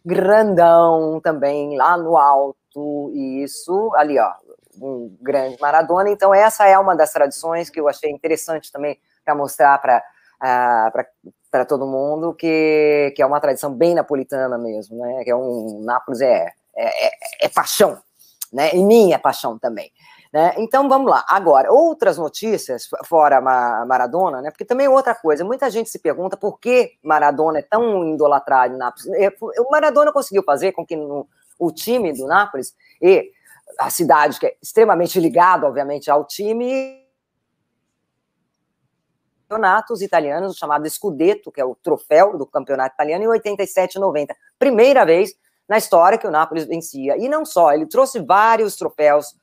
grandão 0.05 1.21
também 1.21 1.77
lá 1.77 1.95
no 1.95 2.17
alto, 2.17 3.09
e 3.13 3.41
isso 3.41 3.89
ali, 3.95 4.19
ó, 4.19 4.33
um 4.81 5.15
grande 5.21 5.57
Maradona. 5.61 6.09
Então, 6.09 6.35
essa 6.35 6.67
é 6.67 6.77
uma 6.77 6.93
das 6.93 7.13
tradições 7.13 7.69
que 7.69 7.79
eu 7.79 7.87
achei 7.87 8.11
interessante 8.11 8.69
também 8.69 8.99
para 9.23 9.33
mostrar 9.33 9.77
para 9.77 10.03
uh, 10.43 11.05
para 11.49 11.65
todo 11.65 11.87
mundo 11.87 12.33
que, 12.33 13.13
que 13.15 13.21
é 13.21 13.25
uma 13.25 13.39
tradição 13.39 13.73
bem 13.73 13.95
napolitana 13.95 14.57
mesmo, 14.57 14.97
né? 14.97 15.23
Que 15.23 15.31
é 15.31 15.35
um 15.37 15.83
Nápoles 15.85 16.19
é, 16.19 16.51
é, 16.75 17.07
é, 17.07 17.11
é 17.43 17.47
paixão, 17.47 17.97
né? 18.51 18.75
E 18.75 18.83
minha 18.83 19.17
paixão 19.17 19.57
também. 19.57 19.89
Né? 20.37 20.53
Então 20.57 20.87
vamos 20.87 21.09
lá. 21.09 21.25
Agora, 21.27 21.71
outras 21.71 22.15
notícias 22.15 22.87
fora 23.05 23.41
Maradona, 23.41 24.39
né? 24.39 24.51
Porque 24.51 24.63
também 24.63 24.87
outra 24.87 25.15
coisa, 25.15 25.43
muita 25.43 25.67
gente 25.67 25.89
se 25.89 25.97
pergunta 25.97 26.37
por 26.37 26.59
que 26.59 26.91
Maradona 27.01 27.57
é 27.57 27.63
tão 27.63 28.13
idolatrado 28.13 28.75
em 28.75 28.77
Nápoles. 28.77 29.07
É, 29.15 29.35
o 29.41 29.71
Maradona 29.71 30.13
conseguiu 30.13 30.43
fazer 30.43 30.73
com 30.73 30.85
que 30.85 30.95
no, 30.95 31.27
o 31.57 31.71
time 31.71 32.13
do 32.13 32.27
Nápoles 32.27 32.75
e 33.01 33.31
a 33.79 33.89
cidade, 33.89 34.39
que 34.39 34.45
é 34.45 34.55
extremamente 34.61 35.19
ligada, 35.19 35.65
obviamente, 35.65 36.11
ao 36.11 36.23
time, 36.23 37.03
campeonatos 39.49 40.03
italianos, 40.03 40.55
chamado 40.55 40.87
Scudetto, 40.87 41.51
que 41.51 41.59
é 41.59 41.65
o 41.65 41.73
troféu 41.73 42.37
do 42.37 42.45
campeonato 42.45 42.93
italiano, 42.93 43.23
em 43.23 43.27
87 43.27 43.97
90. 43.97 44.35
Primeira 44.59 45.03
vez 45.03 45.31
na 45.67 45.79
história 45.79 46.15
que 46.15 46.27
o 46.27 46.31
Nápoles 46.31 46.65
vencia. 46.65 47.17
E 47.17 47.27
não 47.27 47.43
só, 47.43 47.73
ele 47.73 47.87
trouxe 47.87 48.19
vários 48.19 48.75
troféus 48.75 49.35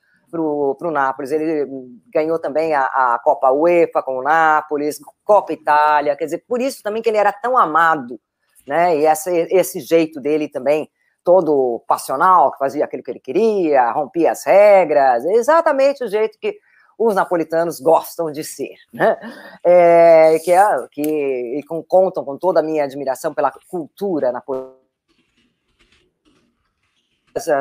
para 0.77 0.87
o 0.87 0.91
Nápoles. 0.91 1.31
Ele 1.31 1.67
ganhou 2.13 2.39
também 2.39 2.73
a, 2.73 2.83
a, 2.83 3.19
Copa 3.23 3.51
UEFA 3.51 4.01
com 4.03 4.19
o 4.19 4.23
Nápoles, 4.23 4.99
Copa 5.23 5.53
Itália, 5.53 6.15
quer 6.15 6.25
dizer, 6.25 6.43
por 6.47 6.61
isso 6.61 6.81
também 6.83 7.01
que 7.01 7.09
ele 7.09 7.17
era 7.17 7.31
tão 7.31 7.57
amado, 7.57 8.19
né? 8.67 8.97
E 8.97 9.05
essa, 9.05 9.31
esse 9.31 9.79
jeito 9.79 10.19
dele 10.19 10.47
também, 10.47 10.89
todo 11.23 11.83
passional, 11.87 12.51
que 12.51 12.57
fazia 12.57 12.85
aquilo 12.85 13.03
que 13.03 13.11
ele 13.11 13.19
queria, 13.19 13.91
rompia 13.91 14.31
as 14.31 14.45
regras, 14.45 15.25
exatamente 15.25 16.03
o 16.03 16.07
jeito 16.07 16.37
que 16.39 16.57
os 16.97 17.13
napolitanos 17.13 17.79
gostam 17.79 18.31
de 18.31 18.43
ser, 18.43 18.75
né? 18.93 19.17
É, 19.63 20.39
que, 20.39 20.51
é, 20.51 20.87
que 20.91 21.01
e 21.01 21.63
com, 21.63 21.83
contam 21.83 22.23
com 22.23 22.37
toda 22.37 22.59
a 22.59 22.63
minha 22.63 22.83
admiração 22.83 23.33
pela 23.33 23.51
cultura 23.69 24.31
napolitana 24.31 24.74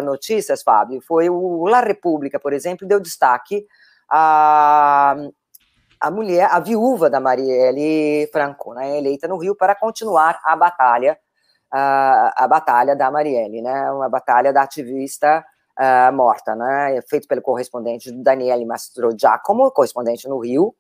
notícias, 0.02 0.62
Fábio, 0.62 1.00
foi 1.00 1.28
o 1.28 1.66
La 1.66 1.80
República, 1.80 2.38
por 2.38 2.52
exemplo, 2.52 2.86
deu 2.86 3.00
destaque 3.00 3.66
a, 4.08 5.16
a 6.00 6.10
mulher, 6.10 6.48
a 6.50 6.60
viúva 6.60 7.10
da 7.10 7.20
Marielle 7.20 8.28
Franco, 8.32 8.74
né, 8.74 8.98
eleita 8.98 9.26
no 9.26 9.36
Rio 9.36 9.56
para 9.56 9.74
continuar 9.74 10.40
a 10.44 10.54
batalha, 10.56 11.18
a, 11.70 12.44
a 12.44 12.48
batalha 12.48 12.94
da 12.94 13.10
Marielle, 13.10 13.62
né, 13.62 13.90
uma 13.90 14.08
batalha 14.08 14.52
da 14.52 14.62
ativista 14.62 15.44
uh, 15.78 16.12
morta, 16.12 16.54
né, 16.54 17.00
feito 17.08 17.26
pelo 17.26 17.42
correspondente 17.42 18.12
Daniele 18.12 18.64
Mastro 18.64 19.10
Giacomo, 19.18 19.70
correspondente 19.72 20.28
no 20.28 20.38
Rio, 20.38 20.74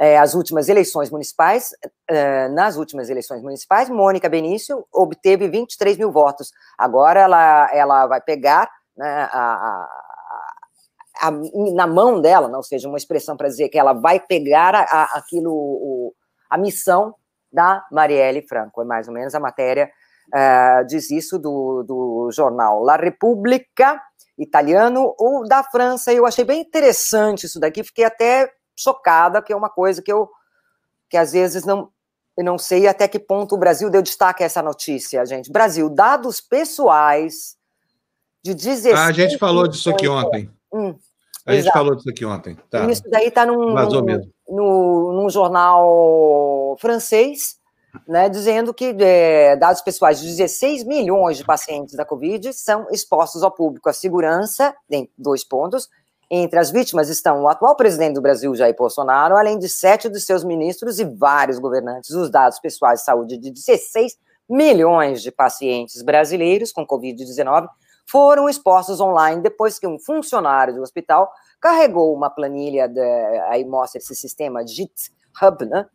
é, 0.00 0.16
as 0.18 0.32
últimas 0.34 0.70
eleições 0.70 1.10
municipais, 1.10 1.74
é, 2.08 2.48
nas 2.48 2.78
últimas 2.78 3.10
eleições 3.10 3.42
municipais, 3.42 3.90
Mônica 3.90 4.30
Benício 4.30 4.86
obteve 4.90 5.46
23 5.46 5.98
mil 5.98 6.10
votos. 6.10 6.50
Agora 6.78 7.20
ela, 7.20 7.70
ela 7.70 8.06
vai 8.06 8.18
pegar 8.22 8.70
né, 8.96 9.28
a, 9.30 9.86
a, 11.20 11.28
a, 11.28 11.30
na 11.74 11.86
mão 11.86 12.18
dela, 12.18 12.48
não 12.48 12.62
seja 12.62 12.88
uma 12.88 12.96
expressão 12.96 13.36
para 13.36 13.48
dizer 13.48 13.68
que 13.68 13.78
ela 13.78 13.92
vai 13.92 14.18
pegar 14.18 14.74
aquilo, 15.12 15.52
o, 15.52 16.14
a 16.48 16.56
missão 16.56 17.14
da 17.52 17.84
Marielle 17.92 18.40
Franco, 18.48 18.80
é 18.80 18.84
mais 18.86 19.06
ou 19.06 19.12
menos 19.12 19.34
a 19.34 19.40
matéria 19.40 19.90
uh, 20.34 20.86
diz 20.86 21.10
isso 21.10 21.38
do, 21.38 21.82
do 21.82 22.30
jornal 22.32 22.82
La 22.82 22.96
Repubblica 22.96 24.00
italiano, 24.38 25.14
ou 25.18 25.46
da 25.46 25.62
França, 25.62 26.10
eu 26.10 26.24
achei 26.24 26.44
bem 26.46 26.62
interessante 26.62 27.44
isso 27.44 27.60
daqui, 27.60 27.84
fiquei 27.84 28.04
até 28.04 28.50
chocada, 28.80 29.42
que 29.42 29.52
é 29.52 29.56
uma 29.56 29.70
coisa 29.70 30.02
que 30.02 30.12
eu 30.12 30.28
que 31.08 31.16
às 31.16 31.32
vezes 31.32 31.64
não 31.64 31.90
eu 32.36 32.44
não 32.44 32.56
sei 32.56 32.86
até 32.86 33.06
que 33.06 33.18
ponto 33.18 33.54
o 33.54 33.58
Brasil 33.58 33.90
deu 33.90 34.00
destaque 34.00 34.42
a 34.42 34.46
essa 34.46 34.62
notícia, 34.62 35.26
gente. 35.26 35.50
Brasil, 35.52 35.90
dados 35.90 36.40
pessoais 36.40 37.56
de 38.42 38.54
16 38.54 38.94
Ah, 38.94 39.06
a 39.06 39.12
gente 39.12 39.36
falou 39.36 39.68
disso 39.68 39.90
aqui 39.90 40.08
ontem. 40.08 40.50
Hum, 40.72 40.94
a 41.44 41.54
gente 41.54 41.70
falou 41.70 41.94
disso 41.94 42.08
aqui 42.08 42.24
ontem. 42.24 42.56
Tá. 42.70 42.90
Isso 42.90 43.02
daí 43.10 43.28
está 43.28 43.44
num, 43.44 43.74
num, 43.74 44.22
num, 44.48 45.12
num, 45.12 45.30
jornal 45.30 46.76
francês, 46.80 47.58
né, 48.06 48.28
dizendo 48.28 48.72
que 48.72 48.96
é, 48.98 49.56
dados 49.56 49.82
pessoais 49.82 50.20
de 50.20 50.26
16 50.28 50.84
milhões 50.84 51.36
de 51.36 51.44
pacientes 51.44 51.94
da 51.94 52.04
Covid 52.04 52.52
são 52.52 52.86
expostos 52.90 53.42
ao 53.42 53.50
público. 53.50 53.88
A 53.88 53.92
segurança, 53.92 54.74
em 54.90 55.10
dois 55.18 55.44
pontos, 55.44 55.88
entre 56.30 56.60
as 56.60 56.70
vítimas 56.70 57.08
estão 57.08 57.42
o 57.42 57.48
atual 57.48 57.74
presidente 57.74 58.14
do 58.14 58.22
Brasil, 58.22 58.54
Jair 58.54 58.76
Bolsonaro, 58.76 59.36
além 59.36 59.58
de 59.58 59.68
sete 59.68 60.08
dos 60.08 60.24
seus 60.24 60.44
ministros 60.44 61.00
e 61.00 61.04
vários 61.04 61.58
governantes. 61.58 62.10
Os 62.10 62.30
dados 62.30 62.60
pessoais 62.60 63.00
de 63.00 63.06
saúde 63.06 63.36
de 63.36 63.50
16 63.50 64.16
milhões 64.48 65.22
de 65.22 65.32
pacientes 65.32 66.02
brasileiros 66.02 66.70
com 66.70 66.86
Covid-19 66.86 67.68
foram 68.06 68.48
expostos 68.48 69.00
online 69.00 69.42
depois 69.42 69.78
que 69.78 69.86
um 69.86 69.98
funcionário 69.98 70.74
do 70.74 70.82
hospital 70.82 71.30
carregou 71.60 72.14
uma 72.14 72.30
planilha, 72.30 72.88
de, 72.88 73.00
aí 73.48 73.64
mostra 73.64 73.98
esse 73.98 74.14
sistema 74.14 74.66
GitHub, 74.66 75.64
né? 75.66 75.86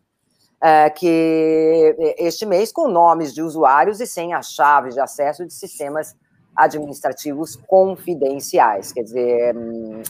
É, 0.62 0.90
que 0.90 1.96
este 2.18 2.46
mês 2.46 2.72
com 2.72 2.88
nomes 2.88 3.34
de 3.34 3.42
usuários 3.42 4.00
e 4.00 4.08
sem 4.08 4.34
as 4.34 4.52
chaves 4.52 4.96
de 4.96 5.02
acesso 5.02 5.46
de 5.46 5.54
sistemas 5.54 6.16
administrativos 6.56 7.56
confidenciais. 7.56 8.92
Quer 8.92 9.04
dizer, 9.04 9.56
hum, 9.56 10.02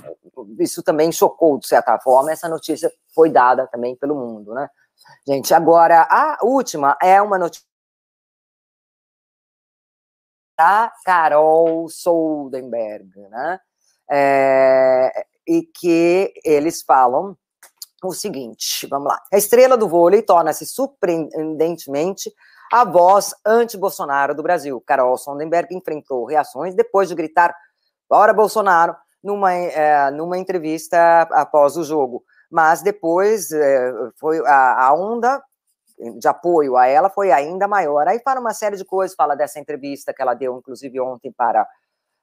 isso 0.59 0.83
também 0.83 1.11
chocou, 1.11 1.57
de 1.57 1.67
certa 1.67 1.97
forma, 1.99 2.31
essa 2.31 2.47
notícia 2.47 2.91
foi 3.13 3.29
dada 3.29 3.67
também 3.67 3.95
pelo 3.95 4.15
mundo, 4.15 4.53
né? 4.53 4.69
Gente, 5.27 5.53
agora, 5.53 6.07
a 6.09 6.39
última 6.43 6.97
é 7.01 7.21
uma 7.21 7.37
notícia 7.37 7.65
da 10.57 10.91
Carol 11.03 11.89
Soldenberg, 11.89 13.09
né? 13.29 13.59
É, 14.09 15.25
e 15.47 15.63
que 15.63 16.33
eles 16.43 16.81
falam 16.81 17.37
o 18.03 18.13
seguinte, 18.13 18.85
vamos 18.87 19.07
lá. 19.07 19.21
A 19.33 19.37
estrela 19.37 19.75
do 19.77 19.89
vôlei 19.89 20.21
torna-se 20.21 20.65
surpreendentemente 20.65 22.31
a 22.71 22.83
voz 22.83 23.33
anti-Bolsonaro 23.45 24.33
do 24.35 24.43
Brasil. 24.43 24.81
Carol 24.85 25.17
Sondenberg 25.17 25.75
enfrentou 25.75 26.25
reações 26.25 26.75
depois 26.75 27.09
de 27.09 27.15
gritar 27.15 27.55
fora 28.07 28.33
Bolsonaro 28.33 28.95
numa, 29.23 29.53
é, 29.53 30.11
numa 30.11 30.37
entrevista 30.37 31.21
após 31.31 31.77
o 31.77 31.83
jogo. 31.83 32.23
Mas 32.49 32.81
depois 32.81 33.51
é, 33.51 33.93
foi 34.19 34.39
a, 34.45 34.87
a, 34.87 34.93
onda 34.93 35.41
de 36.19 36.27
apoio 36.27 36.77
a 36.77 36.87
ela 36.87 37.09
foi 37.09 37.31
ainda 37.31 37.67
maior. 37.67 38.07
Aí 38.07 38.19
fala 38.19 38.39
uma 38.39 38.53
série 38.53 38.77
de 38.77 38.85
coisas, 38.85 39.15
fala 39.15 39.35
dessa 39.35 39.59
entrevista 39.59 40.13
que 40.13 40.21
ela 40.21 40.33
deu, 40.33 40.57
inclusive, 40.57 40.99
ontem 40.99 41.31
para, 41.31 41.67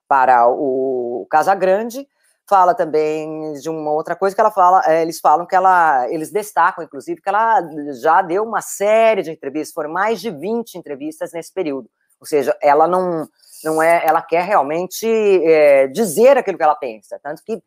para 0.06 0.46
o 0.48 1.26
Casagrande, 1.30 2.06
fala 2.52 2.74
também 2.74 3.54
de 3.54 3.70
uma 3.70 3.90
outra 3.92 4.14
coisa 4.14 4.36
que 4.36 4.40
ela 4.40 4.50
fala, 4.50 4.82
é, 4.86 5.00
eles 5.00 5.18
falam 5.18 5.46
que 5.46 5.56
ela, 5.56 6.06
eles 6.10 6.30
destacam, 6.30 6.84
inclusive, 6.84 7.18
que 7.18 7.28
ela 7.30 7.62
já 7.98 8.20
deu 8.20 8.44
uma 8.44 8.60
série 8.60 9.22
de 9.22 9.30
entrevistas, 9.30 9.72
foram 9.72 9.90
mais 9.90 10.20
de 10.20 10.30
20 10.30 10.74
entrevistas 10.74 11.32
nesse 11.32 11.50
período. 11.50 11.88
Ou 12.20 12.26
seja, 12.26 12.54
ela 12.60 12.86
não, 12.86 13.26
não 13.64 13.82
é, 13.82 14.04
ela 14.04 14.20
quer 14.20 14.44
realmente 14.44 15.06
é, 15.06 15.86
dizer 15.86 16.36
aquilo 16.36 16.58
que 16.58 16.62
ela 16.62 16.74
pensa. 16.74 17.18
Tanto 17.22 17.42
que, 17.42 17.58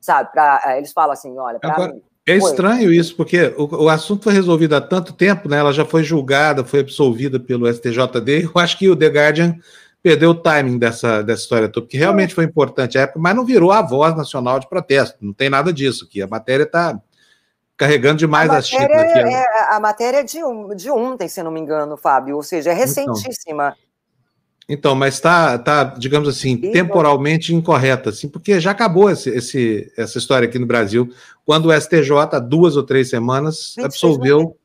sabe, 0.00 0.32
pra, 0.32 0.60
é, 0.66 0.78
eles 0.78 0.92
falam 0.92 1.12
assim, 1.12 1.38
olha, 1.38 1.60
Agora, 1.62 1.92
mim, 1.92 2.02
É 2.26 2.36
estranho 2.36 2.92
isso, 2.92 3.14
porque 3.14 3.54
o, 3.56 3.84
o, 3.84 3.88
assunto 3.88 4.24
foi 4.24 4.32
resolvido 4.32 4.74
há 4.74 4.80
tanto 4.80 5.12
tempo, 5.12 5.48
né? 5.48 5.58
Ela 5.58 5.72
já 5.72 5.84
foi 5.84 6.02
julgada, 6.02 6.64
foi 6.64 6.80
absolvida 6.80 7.38
pelo 7.38 7.72
STJD. 7.72 8.50
Eu 8.52 8.60
acho 8.60 8.76
que 8.76 8.90
o 8.90 8.96
The 8.96 9.06
Guardian 9.06 9.56
perdeu 10.02 10.30
o 10.30 10.34
timing 10.34 10.78
dessa, 10.78 11.22
dessa 11.22 11.42
história 11.42 11.68
toda, 11.68 11.86
porque 11.86 11.96
realmente 11.96 12.34
foi 12.34 12.44
importante 12.44 12.98
a 12.98 13.02
época, 13.02 13.20
mas 13.20 13.36
não 13.36 13.44
virou 13.44 13.70
a 13.70 13.80
voz 13.80 14.16
nacional 14.16 14.58
de 14.58 14.68
protesto. 14.68 15.16
Não 15.20 15.32
tem 15.32 15.48
nada 15.48 15.72
disso 15.72 16.04
aqui. 16.04 16.20
A 16.20 16.26
matéria 16.26 16.64
está 16.64 17.00
carregando 17.76 18.18
demais 18.18 18.50
a 18.50 18.58
as 18.58 18.68
xícaras. 18.68 19.10
Aqui. 19.10 19.18
É, 19.20 19.74
a 19.74 19.78
matéria 19.78 20.18
é 20.18 20.22
de, 20.24 20.38
de 20.76 20.90
ontem, 20.90 21.28
se 21.28 21.42
não 21.42 21.52
me 21.52 21.60
engano, 21.60 21.96
Fábio, 21.96 22.36
ou 22.36 22.42
seja, 22.42 22.70
é 22.70 22.72
então. 22.72 22.84
recentíssima. 22.84 23.76
Então, 24.68 24.92
então 24.92 24.94
mas 24.96 25.14
está, 25.14 25.56
tá, 25.58 25.84
digamos 25.84 26.28
assim, 26.28 26.56
temporalmente 26.56 27.54
incorreta, 27.54 28.10
assim, 28.10 28.28
porque 28.28 28.60
já 28.60 28.72
acabou 28.72 29.08
esse, 29.08 29.30
esse, 29.30 29.92
essa 29.96 30.18
história 30.18 30.48
aqui 30.48 30.58
no 30.58 30.66
Brasil, 30.66 31.12
quando 31.46 31.66
o 31.66 31.80
STJ, 31.80 32.10
há 32.32 32.38
duas 32.40 32.76
ou 32.76 32.82
três 32.82 33.08
semanas, 33.08 33.76
absolveu 33.78 34.56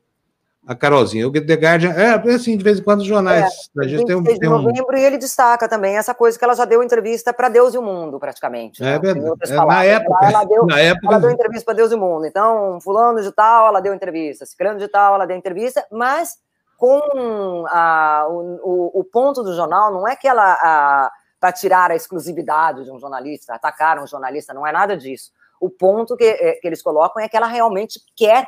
a 0.68 0.76
Carolzinha. 0.76 1.26
O 1.26 1.31
The 1.31 1.53
Guardian, 1.53 1.94
é, 1.94 2.22
é 2.30 2.34
assim, 2.35 2.57
de 2.57 2.64
vez 2.64 2.80
em 2.80 2.84
quando 2.84 2.99
os 2.99 3.07
jornais. 3.07 3.69
É, 3.77 3.85
a 3.85 3.88
gente 3.88 4.06
tem 4.06 4.15
um, 4.15 4.23
tem 4.23 4.38
novembro 4.49 4.94
um... 4.94 4.98
e 4.98 5.03
ele 5.03 5.18
destaca 5.18 5.68
também 5.68 5.95
essa 5.95 6.14
coisa 6.14 6.38
que 6.38 6.44
ela 6.44 6.53
já 6.53 6.65
deu 6.65 6.84
entrevista 6.84 7.34
para 7.34 7.48
Deus 7.48 7.73
e 7.73 7.77
o 7.77 7.81
mundo, 7.81 8.19
praticamente. 8.19 8.84
É 8.84 8.85
né? 8.85 8.99
verdade. 8.99 9.53
É, 9.53 9.56
na 9.56 9.84
época, 9.85 10.18
ela, 10.22 10.30
ela, 10.30 10.44
deu, 10.44 10.65
na 10.65 10.80
época. 10.80 11.07
Ela 11.07 11.19
deu 11.19 11.31
entrevista 11.31 11.65
para 11.65 11.73
Deus 11.73 11.91
e 11.91 11.95
o 11.95 11.98
mundo. 11.98 12.26
Então, 12.26 12.80
fulano 12.81 13.22
de 13.22 13.31
tal, 13.31 13.68
ela 13.68 13.80
deu 13.80 13.94
entrevista. 13.94 14.45
Ciclano 14.45 14.77
de 14.77 14.89
tal, 14.89 15.15
ela 15.15 15.26
deu 15.26 15.38
entrevista, 15.38 15.85
mas 15.89 16.35
com 16.76 17.64
a, 17.69 18.27
o, 18.30 18.99
o, 18.99 19.03
ponto 19.06 19.41
do 19.44 19.56
jornal 19.56 19.91
não 19.94 20.06
é 20.06 20.18
que 20.18 20.27
ela. 20.27 21.10
para 21.39 21.52
tirar 21.53 21.91
a 21.91 21.95
exclusividade 21.95 22.84
de 22.84 22.91
um 22.91 22.99
jornalista, 22.99 23.53
atacar 23.53 23.99
um 23.99 24.06
jornalista, 24.06 24.53
não 24.53 24.68
é 24.68 24.72
nada 24.73 24.98
disso. 24.98 25.31
O 25.61 25.69
ponto 25.69 26.18
que, 26.18 26.26
é, 26.26 26.53
que 26.53 26.68
eles 26.68 26.84
colocam 26.84 27.23
é 27.23 27.30
que 27.30 27.38
ela 27.38 27.48
realmente 27.48 27.99
quer 28.15 28.48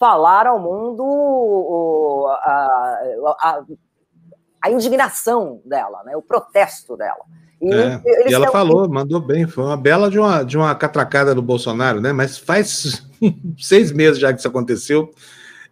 falar 0.00 0.46
ao 0.46 0.58
mundo 0.58 2.26
a, 2.42 3.28
a, 3.38 3.62
a 4.64 4.70
indignação 4.70 5.60
dela, 5.62 6.02
né, 6.04 6.16
o 6.16 6.22
protesto 6.22 6.96
dela. 6.96 7.20
E, 7.60 7.70
é, 7.70 8.02
e 8.26 8.32
ela 8.32 8.50
falou, 8.50 8.88
mandou 8.88 9.20
bem, 9.20 9.46
foi 9.46 9.64
uma 9.64 9.76
bela 9.76 10.10
de 10.10 10.18
uma, 10.18 10.42
de 10.42 10.56
uma 10.56 10.74
catracada 10.74 11.34
do 11.34 11.42
Bolsonaro, 11.42 12.00
né? 12.00 12.10
Mas 12.10 12.38
faz 12.38 13.06
seis 13.60 13.92
meses 13.92 14.18
já 14.18 14.32
que 14.32 14.38
isso 14.38 14.48
aconteceu 14.48 15.12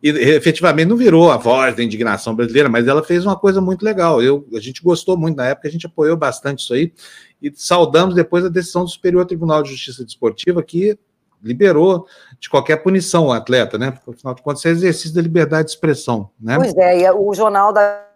e 0.02 0.10
efetivamente 0.10 0.88
não 0.88 0.96
virou 0.98 1.32
a 1.32 1.38
voz 1.38 1.74
da 1.74 1.82
indignação 1.82 2.34
brasileira, 2.34 2.68
mas 2.68 2.86
ela 2.86 3.02
fez 3.02 3.24
uma 3.24 3.36
coisa 3.36 3.62
muito 3.62 3.82
legal. 3.82 4.22
Eu, 4.22 4.46
a 4.54 4.60
gente 4.60 4.82
gostou 4.82 5.16
muito 5.16 5.36
na 5.36 5.46
época, 5.46 5.66
a 5.66 5.70
gente 5.70 5.86
apoiou 5.86 6.16
bastante 6.16 6.62
isso 6.62 6.74
aí 6.74 6.92
e 7.40 7.50
saudamos 7.54 8.14
depois 8.14 8.44
a 8.44 8.50
decisão 8.50 8.84
do 8.84 8.90
Superior 8.90 9.24
Tribunal 9.24 9.62
de 9.62 9.70
Justiça 9.70 10.04
Desportiva 10.04 10.62
que 10.62 10.98
liberou 11.42 12.06
de 12.38 12.48
qualquer 12.48 12.76
punição 12.76 13.26
o 13.26 13.32
atleta, 13.32 13.78
né? 13.78 13.90
Porque, 13.90 14.10
afinal 14.10 14.34
de 14.34 14.42
contas, 14.42 14.64
é 14.66 14.70
exercício 14.70 15.14
da 15.14 15.22
liberdade 15.22 15.68
de 15.68 15.70
expressão, 15.70 16.30
né? 16.40 16.56
Pois 16.56 16.76
é, 16.76 17.00
e 17.00 17.10
o 17.10 17.32
jornal 17.34 17.72
da 17.72 18.08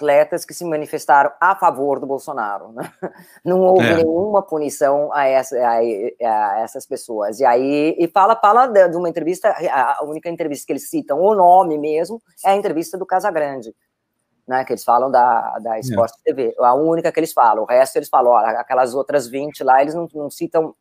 atletas 0.00 0.44
que 0.44 0.54
se 0.54 0.64
manifestaram 0.64 1.30
a 1.40 1.54
favor 1.54 2.00
do 2.00 2.06
Bolsonaro. 2.06 2.72
Né? 2.72 2.90
Não 3.44 3.60
houve 3.60 3.86
é. 3.86 3.96
nenhuma 3.96 4.42
punição 4.42 5.12
a, 5.12 5.26
essa, 5.26 5.56
a, 5.58 5.78
a, 5.78 6.60
essas 6.60 6.86
pessoas. 6.86 7.38
E 7.38 7.44
aí, 7.44 7.94
e 7.98 8.08
fala, 8.08 8.34
fala 8.34 8.66
de 8.66 8.96
uma 8.96 9.08
entrevista, 9.08 9.54
a 9.70 10.02
única 10.04 10.30
entrevista 10.30 10.66
que 10.66 10.72
eles 10.72 10.88
citam, 10.88 11.20
o 11.20 11.34
nome 11.34 11.76
mesmo, 11.76 12.20
é 12.44 12.50
a 12.50 12.56
entrevista 12.56 12.96
do 12.96 13.04
Casagrande, 13.04 13.74
né, 14.50 14.64
que 14.64 14.72
eles 14.72 14.82
falam 14.82 15.08
da, 15.08 15.60
da 15.60 15.78
Sport 15.78 16.10
é. 16.26 16.32
TV, 16.32 16.54
a 16.58 16.74
única 16.74 17.12
que 17.12 17.20
eles 17.20 17.32
falam, 17.32 17.62
o 17.62 17.66
resto 17.66 17.96
eles 17.96 18.08
falam, 18.08 18.32
ó, 18.32 18.38
aquelas 18.38 18.94
outras 18.94 19.28
20 19.28 19.62
lá, 19.62 19.80
eles 19.80 19.94
não, 19.94 20.08
não 20.12 20.28
citam 20.28 20.74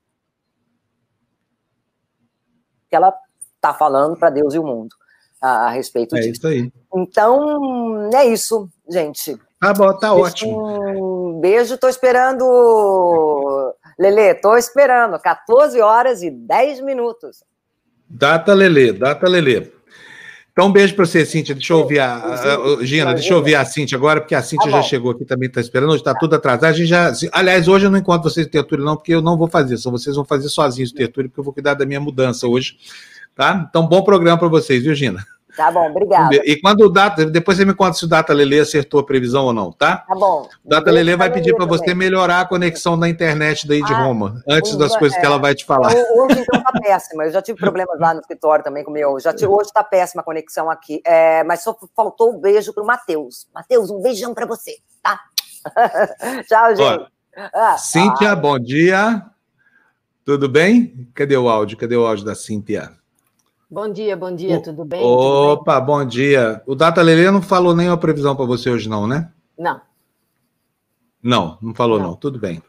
que 2.89 2.95
ela 2.95 3.15
está 3.55 3.71
falando 3.71 4.17
para 4.17 4.31
Deus 4.31 4.55
e 4.55 4.59
o 4.59 4.63
mundo 4.63 4.89
a, 5.39 5.67
a 5.67 5.69
respeito 5.69 6.15
é 6.15 6.21
disso. 6.21 6.47
É 6.47 6.55
isso 6.55 6.63
aí. 6.63 6.71
Então, 6.95 8.09
é 8.11 8.25
isso, 8.25 8.67
gente. 8.89 9.37
Tá 9.59 9.71
bom, 9.71 9.93
tá 9.99 10.13
ótimo. 10.15 11.35
Um 11.35 11.39
beijo, 11.39 11.77
tô 11.77 11.87
esperando. 11.87 12.43
Lele, 13.99 14.33
tô 14.33 14.57
esperando. 14.57 15.19
14 15.19 15.79
horas 15.79 16.23
e 16.23 16.31
10 16.31 16.81
minutos. 16.81 17.43
Data 18.09 18.51
Lele, 18.55 18.93
data 18.93 19.29
Lele. 19.29 19.71
Então, 20.59 20.67
um 20.67 20.73
beijo 20.73 20.93
para 20.93 21.05
você, 21.05 21.25
Cíntia. 21.25 21.55
Deixa 21.55 21.71
eu 21.71 21.77
ouvir 21.77 21.99
a, 21.99 22.15
a, 22.15 22.55
a 22.81 22.85
Gina, 22.85 23.13
deixa 23.13 23.31
eu 23.31 23.37
ouvir 23.37 23.55
a 23.55 23.63
Cíntia 23.63 23.97
agora, 23.97 24.19
porque 24.19 24.35
a 24.35 24.41
Cíntia 24.41 24.69
tá 24.69 24.81
já 24.81 24.83
chegou 24.83 25.11
aqui 25.11 25.23
também, 25.23 25.47
está 25.47 25.61
esperando. 25.61 25.91
Hoje 25.91 26.01
está 26.01 26.13
tudo 26.13 26.35
atrasado. 26.35 26.65
A 26.65 26.73
gente 26.73 26.89
já, 26.89 27.13
aliás, 27.31 27.69
hoje 27.69 27.85
eu 27.85 27.89
não 27.89 27.97
encontro 27.97 28.29
vocês 28.29 28.45
de 28.45 28.51
tertúlia, 28.51 28.83
não, 28.83 28.97
porque 28.97 29.15
eu 29.15 29.21
não 29.21 29.37
vou 29.37 29.47
fazer, 29.47 29.77
só 29.77 29.89
vocês 29.89 30.17
vão 30.17 30.25
fazer 30.25 30.49
sozinhos 30.49 30.91
o 30.91 30.93
tertúlia, 30.93 31.29
porque 31.29 31.39
eu 31.39 31.45
vou 31.45 31.53
cuidar 31.53 31.75
da 31.75 31.85
minha 31.85 32.01
mudança 32.01 32.45
hoje. 32.45 32.75
Tá? 33.33 33.67
Então, 33.69 33.87
bom 33.87 34.03
programa 34.03 34.37
para 34.37 34.49
vocês, 34.49 34.83
viu, 34.83 34.93
Gina? 34.93 35.25
Tá 35.55 35.71
bom, 35.71 35.89
obrigado. 35.89 36.33
E 36.33 36.59
quando 36.61 36.81
o 36.81 36.89
Data, 36.89 37.25
depois 37.25 37.57
você 37.57 37.65
me 37.65 37.73
conta 37.73 37.93
se 37.93 38.05
o 38.05 38.07
Data 38.07 38.33
Lele 38.33 38.59
acertou 38.59 38.99
a 38.99 39.05
previsão 39.05 39.45
ou 39.45 39.53
não, 39.53 39.71
tá? 39.71 39.97
Tá 39.97 40.15
bom. 40.15 40.47
O 40.63 40.69
Data 40.69 40.91
Lele 40.91 41.15
vai 41.15 41.31
pedir 41.31 41.55
para 41.55 41.65
você 41.65 41.93
melhorar 41.93 42.41
a 42.41 42.45
conexão 42.45 42.97
da 42.97 43.09
internet 43.09 43.67
daí 43.67 43.81
de 43.83 43.93
ah, 43.93 44.03
Roma, 44.03 44.43
antes 44.47 44.75
das 44.77 44.95
coisas 44.95 45.17
é. 45.17 45.19
que 45.19 45.25
ela 45.25 45.37
vai 45.37 45.55
te 45.55 45.65
falar. 45.65 45.91
Hoje, 45.91 46.39
então, 46.39 46.61
tá 46.61 46.71
péssima. 46.79 47.25
Eu 47.25 47.31
já 47.31 47.41
tive 47.41 47.59
problemas 47.59 47.99
lá 47.99 48.13
no 48.13 48.19
escritório 48.19 48.63
também 48.63 48.83
com 48.83 48.91
o 48.91 48.93
meu. 48.93 49.19
Já 49.19 49.33
tive, 49.33 49.47
hoje 49.47 49.71
tá 49.73 49.83
péssima 49.83 50.21
a 50.21 50.25
conexão 50.25 50.69
aqui. 50.69 51.01
É, 51.05 51.43
mas 51.43 51.63
só 51.63 51.75
faltou 51.95 52.33
o 52.33 52.37
um 52.37 52.39
beijo 52.39 52.73
pro 52.73 52.85
Matheus. 52.85 53.47
Matheus, 53.53 53.89
um 53.89 54.01
beijão 54.01 54.33
para 54.33 54.45
você, 54.45 54.77
tá? 55.01 55.19
Tchau, 56.47 56.75
gente. 56.75 57.07
ah, 57.53 57.77
Cíntia, 57.77 58.31
ah. 58.31 58.35
bom 58.35 58.59
dia. 58.59 59.25
Tudo 60.23 60.47
bem? 60.47 61.09
Cadê 61.15 61.35
o 61.35 61.49
áudio? 61.49 61.75
Cadê 61.75 61.95
o 61.97 62.05
áudio 62.05 62.23
da 62.23 62.35
Cíntia? 62.35 62.98
Bom 63.71 63.91
dia, 63.91 64.17
bom 64.17 64.33
dia, 64.33 64.57
o... 64.57 64.61
tudo 64.63 64.83
bem? 64.83 65.03
Opa, 65.03 65.75
tudo 65.75 65.85
bem? 65.85 65.85
bom 65.85 66.05
dia. 66.05 66.63
O 66.65 66.73
Data 66.73 67.03
Lele 67.03 67.29
não 67.29 67.41
falou 67.41 67.75
nenhuma 67.75 67.99
previsão 67.99 68.35
para 68.35 68.45
você 68.45 68.67
hoje, 68.67 68.89
não, 68.89 69.05
né? 69.05 69.31
Não. 69.55 69.79
Não, 71.21 71.57
não 71.61 71.75
falou, 71.75 71.99
não. 71.99 72.07
não. 72.07 72.15
Tudo 72.15 72.39
bem. 72.39 72.63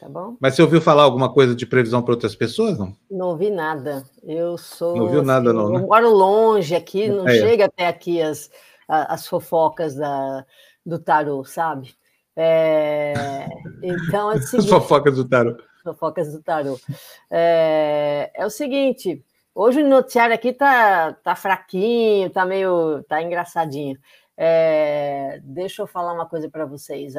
Tá 0.00 0.08
bom. 0.08 0.36
Mas 0.40 0.54
você 0.54 0.62
ouviu 0.62 0.80
falar 0.80 1.02
alguma 1.02 1.30
coisa 1.30 1.54
de 1.54 1.66
previsão 1.66 2.00
para 2.00 2.14
outras 2.14 2.34
pessoas, 2.34 2.78
não? 2.78 2.96
Não 3.10 3.26
ouvi 3.28 3.50
nada. 3.50 4.04
Eu 4.22 4.56
sou. 4.56 4.96
Não 4.96 5.04
ouviu 5.04 5.22
nada, 5.22 5.50
assim, 5.50 5.58
não. 5.58 5.68
Né? 5.70 5.80
Eu 5.80 5.86
moro 5.86 6.08
longe 6.08 6.74
aqui, 6.74 7.08
não 7.08 7.28
é. 7.28 7.34
chega 7.34 7.66
até 7.66 7.86
aqui 7.86 8.22
as, 8.22 8.50
as 8.88 9.26
fofocas 9.26 9.96
da, 9.96 10.46
do 10.86 10.98
tarô, 10.98 11.44
sabe? 11.44 11.94
É, 12.34 13.48
então 13.82 14.32
é 14.32 14.36
o 14.36 14.40
seguinte, 14.40 14.64
As 14.64 14.70
fofocas 14.70 15.16
do 15.16 15.28
tarô. 15.28 15.56
Fofocas 15.84 16.32
do 16.32 16.42
tarô. 16.42 16.78
É, 17.30 18.30
é 18.34 18.46
o 18.46 18.50
seguinte, 18.50 19.22
Hoje 19.60 19.82
o 19.82 19.88
noticiário 19.88 20.32
aqui 20.32 20.52
tá, 20.52 21.14
tá 21.14 21.34
fraquinho, 21.34 22.30
tá 22.30 22.44
meio. 22.44 23.02
tá 23.08 23.20
engraçadinho. 23.20 23.98
É, 24.36 25.40
deixa 25.42 25.82
eu 25.82 25.86
falar 25.88 26.12
uma 26.12 26.26
coisa 26.26 26.48
para 26.48 26.64
vocês. 26.64 27.14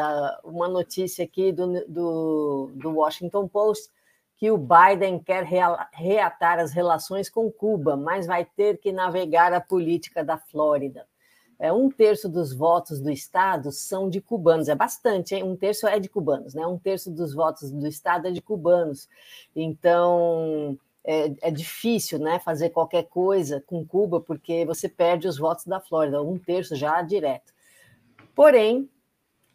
Uma 0.45 0.69
notícia 0.69 1.25
aqui 1.25 1.51
do, 1.51 1.85
do, 1.85 2.71
do, 2.75 2.91
Washington 2.95 3.45
Post 3.45 3.91
que 4.37 4.49
o 4.49 4.57
Biden 4.57 5.19
quer 5.19 5.43
reatar 5.91 6.59
as 6.59 6.71
relações 6.71 7.29
com 7.29 7.51
Cuba, 7.51 7.97
mas 7.97 8.25
vai 8.25 8.45
ter 8.45 8.77
que 8.77 8.93
navegar 8.93 9.51
a 9.51 9.59
política 9.59 10.23
da 10.23 10.37
Flórida. 10.37 11.05
É, 11.59 11.73
um 11.73 11.89
terço 11.89 12.29
dos 12.29 12.53
votos 12.53 13.01
do 13.01 13.11
Estado 13.11 13.69
são 13.69 14.09
de 14.09 14.21
cubanos, 14.21 14.69
é 14.69 14.75
bastante, 14.75 15.35
hein? 15.35 15.43
um 15.43 15.57
terço 15.57 15.85
é 15.85 15.99
de 15.99 16.07
cubanos, 16.07 16.53
né? 16.53 16.65
Um 16.65 16.79
terço 16.79 17.11
dos 17.11 17.33
votos 17.33 17.69
do 17.69 17.85
Estado 17.85 18.29
é 18.29 18.31
de 18.31 18.41
cubanos. 18.41 19.09
Então, 19.53 20.79
é, 21.11 21.33
é, 21.41 21.49
difícil 21.49 22.19
né, 22.19 22.37
fazer 22.37 22.69
qualquer 22.69 23.07
coisa 23.07 23.63
com 23.65 23.83
Cuba, 23.83 24.21
porque 24.21 24.63
você 24.63 24.87
perde 24.87 25.27
os 25.27 25.39
votos 25.39 25.65
da 25.65 25.79
Flórida, 25.79 26.21
um 26.21 26.37
terço 26.37 26.75
já 26.75 27.01
direto. 27.01 27.51
Porém, 28.35 28.87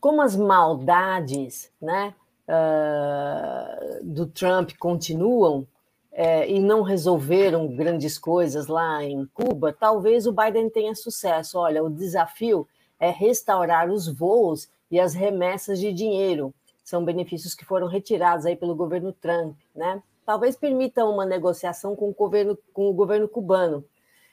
como 0.01 0.21
as 0.21 0.35
maldades 0.35 1.71
né, 1.81 2.13
uh, 2.49 4.05
do 4.05 4.27
Trump 4.27 4.73
continuam 4.81 5.65
é, 6.11 6.51
e 6.51 6.59
não 6.59 6.83
resolveram 6.83 7.69
grandes 7.69 8.19
coisas 8.19 8.67
lá 8.67 9.05
em 9.05 9.25
Cuba, 9.27 9.73
talvez 9.73 10.27
o 10.27 10.33
Biden 10.33 10.69
tenha 10.69 10.95
sucesso. 10.97 11.57
Olha, 11.57 11.85
o 11.85 11.89
desafio 11.89 12.67
é 12.99 13.11
restaurar 13.11 13.89
os 13.89 14.09
voos 14.09 14.69
e 14.91 14.99
as 14.99 15.15
remessas 15.15 15.79
de 15.79 15.93
dinheiro. 15.93 16.53
São 16.83 17.05
benefícios 17.05 17.55
que 17.55 17.65
foram 17.65 17.87
retirados 17.87 18.45
aí 18.45 18.57
pelo 18.57 18.75
governo 18.75 19.13
Trump, 19.13 19.57
né? 19.73 20.03
Talvez 20.25 20.57
permita 20.57 21.05
uma 21.05 21.25
negociação 21.25 21.95
com 21.95 22.09
o 22.11 22.15
governo, 22.15 22.59
com 22.73 22.89
o 22.89 22.93
governo 22.93 23.29
cubano. 23.29 23.85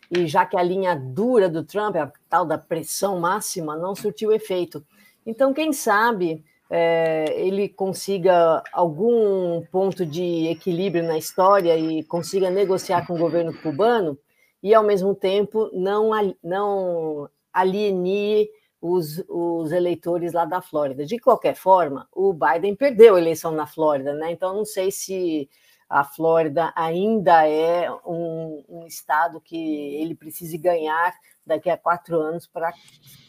E 0.09 0.27
já 0.27 0.45
que 0.45 0.57
a 0.57 0.63
linha 0.63 0.95
dura 0.95 1.47
do 1.47 1.63
Trump, 1.63 1.95
a 1.95 2.11
tal 2.29 2.45
da 2.45 2.57
pressão 2.57 3.19
máxima, 3.19 3.75
não 3.77 3.95
surtiu 3.95 4.31
efeito. 4.31 4.85
Então, 5.25 5.53
quem 5.53 5.71
sabe 5.71 6.43
é, 6.69 7.25
ele 7.37 7.67
consiga 7.67 8.63
algum 8.71 9.61
ponto 9.65 10.05
de 10.05 10.47
equilíbrio 10.47 11.03
na 11.03 11.17
história 11.17 11.77
e 11.77 12.01
consiga 12.03 12.49
negociar 12.49 13.05
com 13.05 13.13
o 13.13 13.19
governo 13.19 13.53
cubano 13.61 14.17
e, 14.63 14.73
ao 14.73 14.83
mesmo 14.83 15.13
tempo, 15.13 15.69
não, 15.73 16.11
não 16.43 17.29
alienie 17.51 18.49
os, 18.81 19.23
os 19.27 19.71
eleitores 19.71 20.33
lá 20.33 20.45
da 20.45 20.61
Flórida. 20.61 21.05
De 21.05 21.19
qualquer 21.19 21.55
forma, 21.55 22.07
o 22.11 22.33
Biden 22.33 22.75
perdeu 22.75 23.15
a 23.15 23.19
eleição 23.19 23.51
na 23.51 23.67
Flórida, 23.67 24.13
né? 24.13 24.31
Então, 24.31 24.55
não 24.55 24.65
sei 24.65 24.91
se 24.91 25.49
a 25.91 26.05
Flórida 26.05 26.71
ainda 26.73 27.45
é 27.45 27.91
um, 28.07 28.63
um, 28.69 28.87
estado 28.87 29.41
que 29.41 29.57
ele 29.95 30.15
precise 30.15 30.57
ganhar 30.57 31.13
daqui 31.45 31.69
a 31.69 31.77
quatro 31.77 32.17
anos 32.17 32.47
para 32.47 32.71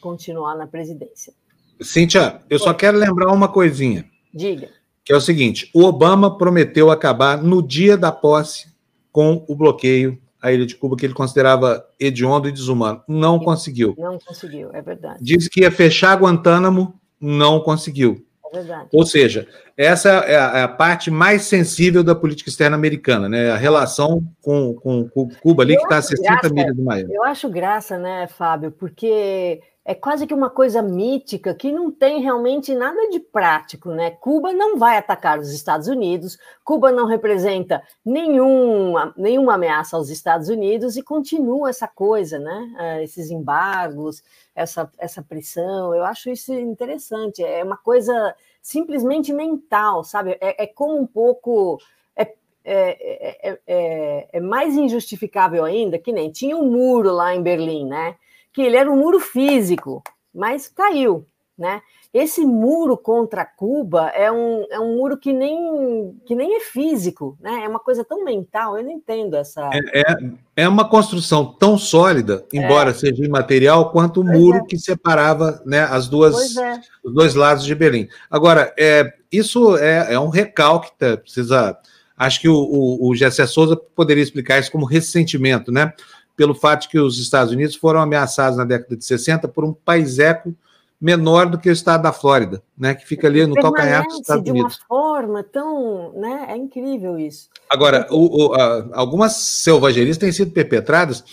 continuar 0.00 0.54
na 0.54 0.68
presidência. 0.68 1.34
Cíntia, 1.80 2.40
eu 2.48 2.60
só 2.60 2.72
quero 2.72 2.96
lembrar 2.96 3.32
uma 3.32 3.48
coisinha. 3.48 4.08
Diga. 4.32 4.70
Que 5.04 5.12
é 5.12 5.16
o 5.16 5.20
seguinte: 5.20 5.68
o 5.74 5.82
Obama 5.82 6.38
prometeu 6.38 6.92
acabar 6.92 7.42
no 7.42 7.60
dia 7.60 7.96
da 7.96 8.12
posse 8.12 8.72
com 9.10 9.44
o 9.48 9.56
bloqueio 9.56 10.22
à 10.40 10.52
ilha 10.52 10.64
de 10.64 10.76
Cuba, 10.76 10.96
que 10.96 11.04
ele 11.04 11.14
considerava 11.14 11.84
hediondo 11.98 12.48
e 12.48 12.52
desumano. 12.52 13.02
Não 13.08 13.40
conseguiu. 13.40 13.96
Não 13.98 14.20
conseguiu, 14.20 14.70
é 14.72 14.80
verdade. 14.80 15.18
Disse 15.20 15.50
que 15.50 15.62
ia 15.62 15.70
fechar 15.72 16.16
Guantánamo, 16.16 16.94
não 17.20 17.58
conseguiu. 17.58 18.24
É 18.52 18.86
Ou 18.92 19.06
seja, 19.06 19.48
essa 19.76 20.10
é 20.10 20.36
a, 20.36 20.58
é 20.58 20.62
a, 20.64 20.68
parte 20.68 21.10
mais 21.10 21.42
sensível 21.42 22.04
da 22.04 22.14
política 22.14 22.50
externa 22.50 22.76
americana, 22.76 23.26
né? 23.26 23.50
A 23.50 23.56
relação 23.56 24.22
com, 24.42 24.74
com, 24.74 25.08
com 25.08 25.28
Cuba 25.40 25.62
ali, 25.62 25.72
eu 25.72 25.78
que 25.78 25.84
está 25.84 25.96
a 25.96 26.02
60 26.02 26.28
graça, 26.28 26.54
milhas 26.54 26.76
do 26.76 26.82
Miami. 26.82 27.14
Eu 27.14 27.24
acho 27.24 27.48
graça, 27.48 27.98
né, 27.98 28.26
Fábio, 28.28 28.70
porque 28.70 29.62
é 29.84 29.94
quase 29.94 30.26
que 30.28 30.34
uma 30.34 30.48
coisa 30.48 30.80
mítica 30.80 31.54
que 31.54 31.72
não 31.72 31.90
tem 31.90 32.22
realmente 32.22 32.72
nada 32.72 33.10
de 33.10 33.18
prático, 33.18 33.90
né? 33.90 34.12
Cuba 34.12 34.52
não 34.52 34.78
vai 34.78 34.96
atacar 34.96 35.40
os 35.40 35.52
Estados 35.52 35.88
Unidos, 35.88 36.38
Cuba 36.64 36.92
não 36.92 37.06
representa 37.06 37.82
nenhuma, 38.04 39.12
nenhuma 39.16 39.54
ameaça 39.54 39.96
aos 39.96 40.08
Estados 40.08 40.48
Unidos 40.48 40.96
e 40.96 41.02
continua 41.02 41.70
essa 41.70 41.88
coisa, 41.88 42.38
né? 42.38 42.74
Ah, 42.78 43.02
esses 43.02 43.30
embargos, 43.30 44.22
essa, 44.54 44.88
essa 44.98 45.20
pressão. 45.20 45.92
Eu 45.92 46.04
acho 46.04 46.30
isso 46.30 46.52
interessante. 46.54 47.42
É 47.42 47.64
uma 47.64 47.76
coisa 47.76 48.36
simplesmente 48.60 49.32
mental, 49.32 50.04
sabe? 50.04 50.38
É, 50.40 50.62
é 50.62 50.66
como 50.66 50.96
um 50.96 51.06
pouco. 51.06 51.78
É, 52.16 52.30
é, 52.64 53.60
é, 53.66 54.28
é 54.34 54.40
mais 54.40 54.76
injustificável 54.76 55.64
ainda 55.64 55.98
que 55.98 56.12
nem 56.12 56.30
tinha 56.30 56.56
um 56.56 56.70
muro 56.70 57.10
lá 57.10 57.34
em 57.34 57.42
Berlim, 57.42 57.88
né? 57.88 58.14
Que 58.52 58.62
ele 58.62 58.76
era 58.76 58.90
um 58.90 58.96
muro 58.96 59.18
físico, 59.18 60.02
mas 60.34 60.68
caiu, 60.68 61.26
né? 61.56 61.80
Esse 62.12 62.44
muro 62.44 62.94
contra 62.98 63.42
Cuba 63.42 64.08
é 64.08 64.30
um, 64.30 64.66
é 64.70 64.78
um 64.78 64.96
muro 64.96 65.16
que 65.16 65.32
nem, 65.32 66.14
que 66.26 66.34
nem 66.34 66.56
é 66.56 66.60
físico, 66.60 67.38
né? 67.40 67.62
É 67.64 67.68
uma 67.68 67.78
coisa 67.78 68.04
tão 68.04 68.22
mental, 68.22 68.76
eu 68.76 68.84
não 68.84 68.90
entendo 68.90 69.34
essa. 69.34 69.70
É, 69.72 70.00
é, 70.00 70.16
é 70.56 70.68
uma 70.68 70.86
construção 70.86 71.56
tão 71.58 71.78
sólida, 71.78 72.44
embora 72.52 72.90
é. 72.90 72.94
seja 72.94 73.24
imaterial, 73.24 73.90
quanto 73.90 74.20
o 74.20 74.24
muro 74.24 74.58
é. 74.58 74.64
que 74.66 74.78
separava 74.78 75.62
né, 75.64 75.84
as 75.84 76.06
duas, 76.06 76.54
é. 76.54 76.80
os 77.02 77.14
dois 77.14 77.34
lados 77.34 77.64
de 77.64 77.74
Berlim. 77.74 78.06
Agora, 78.30 78.74
é, 78.78 79.10
isso 79.32 79.78
é, 79.78 80.12
é 80.12 80.20
um 80.20 80.28
recalque, 80.28 80.90
tá? 80.98 81.16
precisa. 81.16 81.78
Acho 82.14 82.42
que 82.42 82.48
o, 82.48 82.54
o, 82.54 83.08
o 83.08 83.14
Gessé 83.14 83.46
Souza 83.46 83.74
poderia 83.74 84.22
explicar 84.22 84.58
isso 84.58 84.70
como 84.70 84.84
ressentimento, 84.84 85.72
né? 85.72 85.94
Pelo 86.36 86.54
fato 86.54 86.82
de 86.82 86.88
que 86.88 86.98
os 86.98 87.18
Estados 87.18 87.52
Unidos 87.52 87.76
foram 87.76 88.00
ameaçados 88.00 88.56
na 88.56 88.64
década 88.64 88.96
de 88.96 89.04
60 89.04 89.48
por 89.48 89.64
um 89.64 89.72
país 89.72 90.18
eco 90.18 90.54
menor 91.00 91.46
do 91.46 91.58
que 91.58 91.68
o 91.68 91.72
estado 91.72 92.04
da 92.04 92.12
Flórida, 92.12 92.62
né, 92.78 92.94
que 92.94 93.04
fica 93.04 93.26
ali 93.26 93.44
no 93.44 93.56
calcanhar 93.56 94.04
dos 94.04 94.20
Estados 94.20 94.48
Unidos. 94.48 94.76
De 94.76 94.80
uma 94.82 94.86
forma 94.88 95.42
tão, 95.42 96.12
né, 96.14 96.46
é 96.50 96.56
incrível 96.56 97.18
isso. 97.18 97.48
Agora, 97.68 98.06
o, 98.08 98.46
o, 98.46 98.54
a, 98.54 98.88
algumas 98.92 99.32
selvagerias 99.32 100.16
têm 100.16 100.30
sido 100.30 100.52
perpetradas 100.52 101.24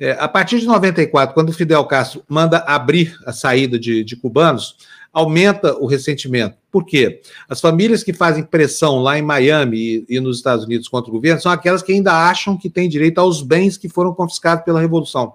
é, 0.00 0.12
a 0.18 0.26
partir 0.26 0.58
de 0.58 0.66
94, 0.66 1.34
quando 1.34 1.50
o 1.50 1.52
Fidel 1.52 1.84
Castro 1.84 2.24
manda 2.26 2.64
abrir 2.66 3.14
a 3.26 3.32
saída 3.34 3.78
de, 3.78 4.02
de 4.02 4.16
cubanos, 4.16 4.76
aumenta 5.12 5.76
o 5.76 5.86
ressentimento. 5.86 6.56
Por 6.70 6.84
quê? 6.84 7.20
As 7.48 7.60
famílias 7.60 8.02
que 8.02 8.12
fazem 8.12 8.44
pressão 8.44 9.00
lá 9.00 9.18
em 9.18 9.22
Miami 9.22 10.04
e, 10.08 10.16
e, 10.16 10.20
nos 10.20 10.36
Estados 10.36 10.64
Unidos 10.64 10.88
contra 10.88 11.10
o 11.10 11.14
governo 11.14 11.40
são 11.40 11.50
aquelas 11.50 11.82
que 11.82 11.92
ainda 11.92 12.28
acham 12.28 12.56
que 12.56 12.70
têm 12.70 12.88
direito 12.88 13.18
aos 13.18 13.42
bens 13.42 13.76
que 13.76 13.88
foram 13.88 14.14
confiscados 14.14 14.64
pela 14.64 14.80
Revolução. 14.80 15.34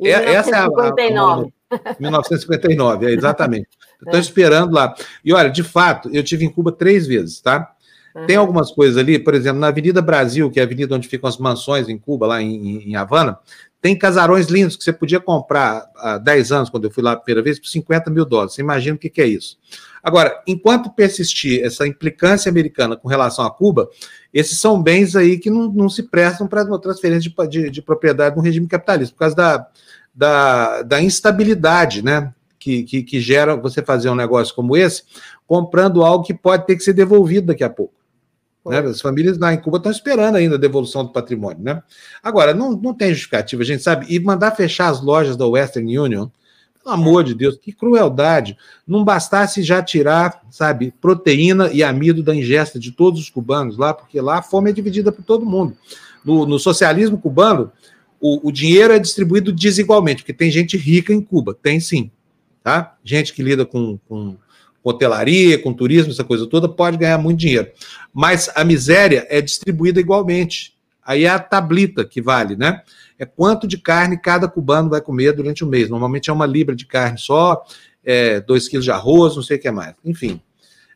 É, 0.00 0.10
essa 0.10 0.50
é 0.50 0.58
a, 0.58 0.64
a, 0.64 0.88
a 0.88 1.96
1959, 2.00 3.06
é, 3.06 3.10
exatamente. 3.10 3.68
Estou 4.00 4.16
é. 4.18 4.20
esperando 4.20 4.72
lá. 4.72 4.94
E 5.24 5.32
olha, 5.32 5.50
de 5.50 5.62
fato, 5.62 6.10
eu 6.12 6.22
tive 6.24 6.44
em 6.44 6.50
Cuba 6.50 6.72
três 6.72 7.06
vezes, 7.06 7.40
tá? 7.40 7.72
Uhum. 8.14 8.26
Tem 8.26 8.36
algumas 8.36 8.72
coisas 8.72 8.96
ali, 8.96 9.18
por 9.18 9.34
exemplo, 9.34 9.60
na 9.60 9.68
Avenida 9.68 10.02
Brasil, 10.02 10.50
que 10.50 10.58
é 10.58 10.62
a 10.62 10.66
avenida 10.66 10.94
onde 10.96 11.06
ficam 11.06 11.28
as 11.28 11.38
mansões 11.38 11.88
em 11.88 11.96
Cuba, 11.96 12.26
lá 12.26 12.42
em, 12.42 12.90
em 12.90 12.96
Havana, 12.96 13.38
tem 13.80 13.96
casarões 13.96 14.48
lindos 14.48 14.76
que 14.76 14.84
você 14.84 14.92
podia 14.92 15.18
comprar 15.18 15.90
há 15.96 16.18
10 16.18 16.52
anos, 16.52 16.70
quando 16.70 16.84
eu 16.84 16.90
fui 16.90 17.02
lá 17.02 17.12
a 17.12 17.16
primeira 17.16 17.42
vez, 17.42 17.58
por 17.58 17.68
50 17.68 18.10
mil 18.10 18.26
dólares. 18.26 18.54
Você 18.54 18.60
imagina 18.60 18.96
o 18.96 18.98
que, 18.98 19.20
é 19.20 19.26
isso. 19.26 19.58
Agora, 20.02 20.42
enquanto 20.46 20.90
persistir 20.90 21.64
essa 21.64 21.86
implicância 21.86 22.50
americana 22.50 22.94
com 22.96 23.08
relação 23.08 23.44
a 23.44 23.50
Cuba, 23.50 23.88
esses 24.32 24.58
são 24.58 24.82
bens 24.82 25.16
aí 25.16 25.38
que 25.38 25.48
não, 25.48 25.70
não 25.72 25.88
se 25.88 26.02
prestam 26.02 26.46
para 26.46 26.64
transferência 26.78 27.30
de, 27.30 27.48
de, 27.48 27.70
de, 27.70 27.82
propriedade 27.82 28.36
no 28.36 28.42
regime 28.42 28.66
capitalista, 28.66 29.14
por 29.14 29.20
causa 29.20 29.36
da, 29.36 29.66
da, 30.14 30.82
da 30.82 31.02
instabilidade, 31.02 32.02
né? 32.02 32.32
Que, 32.58 32.82
que, 32.82 33.02
que 33.02 33.20
gera 33.20 33.56
você 33.56 33.82
fazer 33.82 34.10
um 34.10 34.14
negócio 34.14 34.54
como 34.54 34.76
esse, 34.76 35.02
comprando 35.46 36.04
algo 36.04 36.22
que 36.22 36.34
pode 36.34 36.66
ter 36.66 36.76
que 36.76 36.84
ser 36.84 36.92
devolvido 36.92 37.46
daqui 37.46 37.64
a 37.64 37.70
pouco. 37.70 37.94
Né? 38.66 38.78
As 38.80 39.00
famílias 39.00 39.38
lá 39.38 39.52
em 39.52 39.60
Cuba 39.60 39.78
estão 39.78 39.90
esperando 39.90 40.36
ainda 40.36 40.56
a 40.56 40.58
devolução 40.58 41.04
do 41.04 41.12
patrimônio. 41.12 41.62
Né? 41.62 41.82
Agora, 42.22 42.52
não, 42.52 42.72
não 42.72 42.94
tem 42.94 43.10
justificativa, 43.10 43.62
a 43.62 43.66
gente 43.66 43.82
sabe, 43.82 44.06
e 44.08 44.20
mandar 44.20 44.52
fechar 44.52 44.88
as 44.88 45.02
lojas 45.02 45.36
da 45.36 45.46
Western 45.46 45.98
Union, 45.98 46.28
pelo 46.82 46.94
amor 46.94 47.24
de 47.24 47.34
Deus, 47.34 47.56
que 47.56 47.72
crueldade. 47.72 48.56
Não 48.86 49.04
bastasse 49.04 49.62
já 49.62 49.82
tirar, 49.82 50.42
sabe, 50.50 50.94
proteína 51.00 51.70
e 51.72 51.82
amido 51.82 52.22
da 52.22 52.34
ingesta 52.34 52.78
de 52.78 52.90
todos 52.90 53.20
os 53.20 53.30
cubanos 53.30 53.76
lá, 53.76 53.92
porque 53.92 54.20
lá 54.20 54.38
a 54.38 54.42
fome 54.42 54.70
é 54.70 54.72
dividida 54.72 55.12
por 55.12 55.24
todo 55.24 55.44
mundo. 55.44 55.76
No, 56.24 56.46
no 56.46 56.58
socialismo 56.58 57.18
cubano, 57.18 57.70
o, 58.20 58.48
o, 58.48 58.52
dinheiro 58.52 58.92
é 58.92 58.98
distribuído 58.98 59.52
desigualmente, 59.52 60.22
porque 60.22 60.34
tem 60.34 60.50
gente 60.50 60.76
rica 60.76 61.12
em 61.12 61.22
Cuba, 61.22 61.54
tem 61.54 61.80
sim. 61.80 62.10
Tá? 62.62 62.94
Gente 63.02 63.32
que 63.32 63.42
lida 63.42 63.64
com, 63.64 63.98
com 64.06 64.36
hotelaria, 64.82 65.58
com 65.58 65.72
turismo, 65.72 66.12
essa 66.12 66.24
coisa 66.24 66.46
toda, 66.46 66.68
pode 66.68 66.96
ganhar 66.96 67.18
muito 67.18 67.40
dinheiro. 67.40 67.68
Mas 68.12 68.50
a 68.54 68.64
miséria 68.64 69.26
é 69.28 69.40
distribuída 69.40 70.00
igualmente. 70.00 70.74
Aí 71.04 71.24
é 71.24 71.28
a 71.28 71.38
tablita 71.38 72.04
que 72.04 72.20
vale, 72.20 72.56
né? 72.56 72.82
É 73.18 73.24
quanto 73.24 73.66
de 73.66 73.78
carne 73.78 74.18
cada 74.18 74.48
cubano 74.48 74.90
vai 74.90 75.00
comer 75.00 75.32
durante 75.32 75.64
o 75.64 75.66
mês. 75.66 75.90
Normalmente 75.90 76.30
é 76.30 76.32
uma 76.32 76.46
libra 76.46 76.74
de 76.74 76.86
carne 76.86 77.18
só, 77.18 77.62
é, 78.04 78.40
dois 78.40 78.68
quilos 78.68 78.84
de 78.84 78.90
arroz, 78.90 79.36
não 79.36 79.42
sei 79.42 79.56
o 79.56 79.60
que 79.60 79.70
mais. 79.70 79.94
Enfim. 80.04 80.40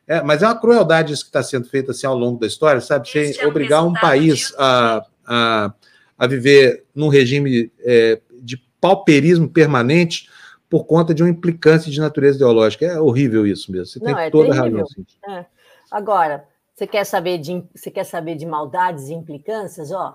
É, 0.07 0.21
mas 0.21 0.43
é 0.43 0.47
uma 0.47 0.59
crueldade 0.59 1.13
isso 1.13 1.23
que 1.23 1.29
está 1.29 1.41
sendo 1.41 1.67
feito 1.67 1.91
assim 1.91 2.05
ao 2.05 2.17
longo 2.17 2.39
da 2.39 2.47
história, 2.47 2.79
sabe? 2.79 3.09
Você 3.09 3.35
é 3.39 3.47
obrigar 3.47 3.85
um 3.85 3.93
país 3.93 4.53
a, 4.57 5.05
a, 5.25 5.73
a 6.17 6.27
viver 6.27 6.83
num 6.93 7.07
regime 7.07 7.71
é, 7.79 8.19
de 8.41 8.61
pauperismo 8.79 9.49
permanente 9.49 10.29
por 10.69 10.85
conta 10.85 11.13
de 11.13 11.23
uma 11.23 11.29
implicância 11.29 11.91
de 11.91 11.99
natureza 11.99 12.37
ideológica. 12.37 12.85
É 12.85 12.99
horrível 12.99 13.45
isso 13.45 13.71
mesmo. 13.71 13.87
Você 13.87 13.99
Não, 13.99 14.13
tem 14.13 14.25
é 14.25 14.29
toda 14.29 14.53
a 14.53 14.55
razão. 14.55 14.85
É. 15.29 15.45
Agora, 15.91 16.47
você 16.73 16.85
quer 16.85 17.03
saber 17.05 17.37
de 17.37 17.63
você 17.73 17.89
quer 17.89 18.03
saber 18.03 18.35
de 18.35 18.45
maldades 18.45 19.07
e 19.09 19.13
implicâncias? 19.13 19.91
Ó, 19.91 20.09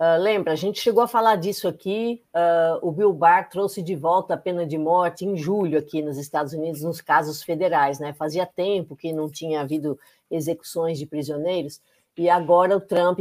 uh, 0.00 0.20
lembra, 0.20 0.52
a 0.52 0.56
gente 0.56 0.80
chegou 0.80 1.02
a 1.02 1.08
falar 1.08 1.36
disso 1.36 1.68
aqui. 1.68 2.22
Uh, 2.34 2.88
o 2.88 2.92
Bill 2.92 3.12
Barr 3.12 3.48
trouxe 3.48 3.82
de 3.82 3.94
volta 3.94 4.34
a 4.34 4.38
pena 4.38 4.66
de 4.66 4.78
morte 4.78 5.24
em 5.24 5.36
julho 5.36 5.78
aqui 5.78 6.00
nos 6.02 6.16
Estados 6.16 6.52
Unidos, 6.52 6.82
nos 6.82 7.00
casos 7.00 7.42
federais, 7.42 7.98
né? 7.98 8.12
Fazia 8.12 8.46
tempo 8.46 8.96
que 8.96 9.12
não 9.12 9.28
tinha 9.28 9.60
havido 9.60 9.98
execuções 10.30 10.98
de 10.98 11.06
prisioneiros 11.06 11.80
e 12.16 12.30
agora 12.30 12.76
o 12.76 12.80
Trump 12.80 13.20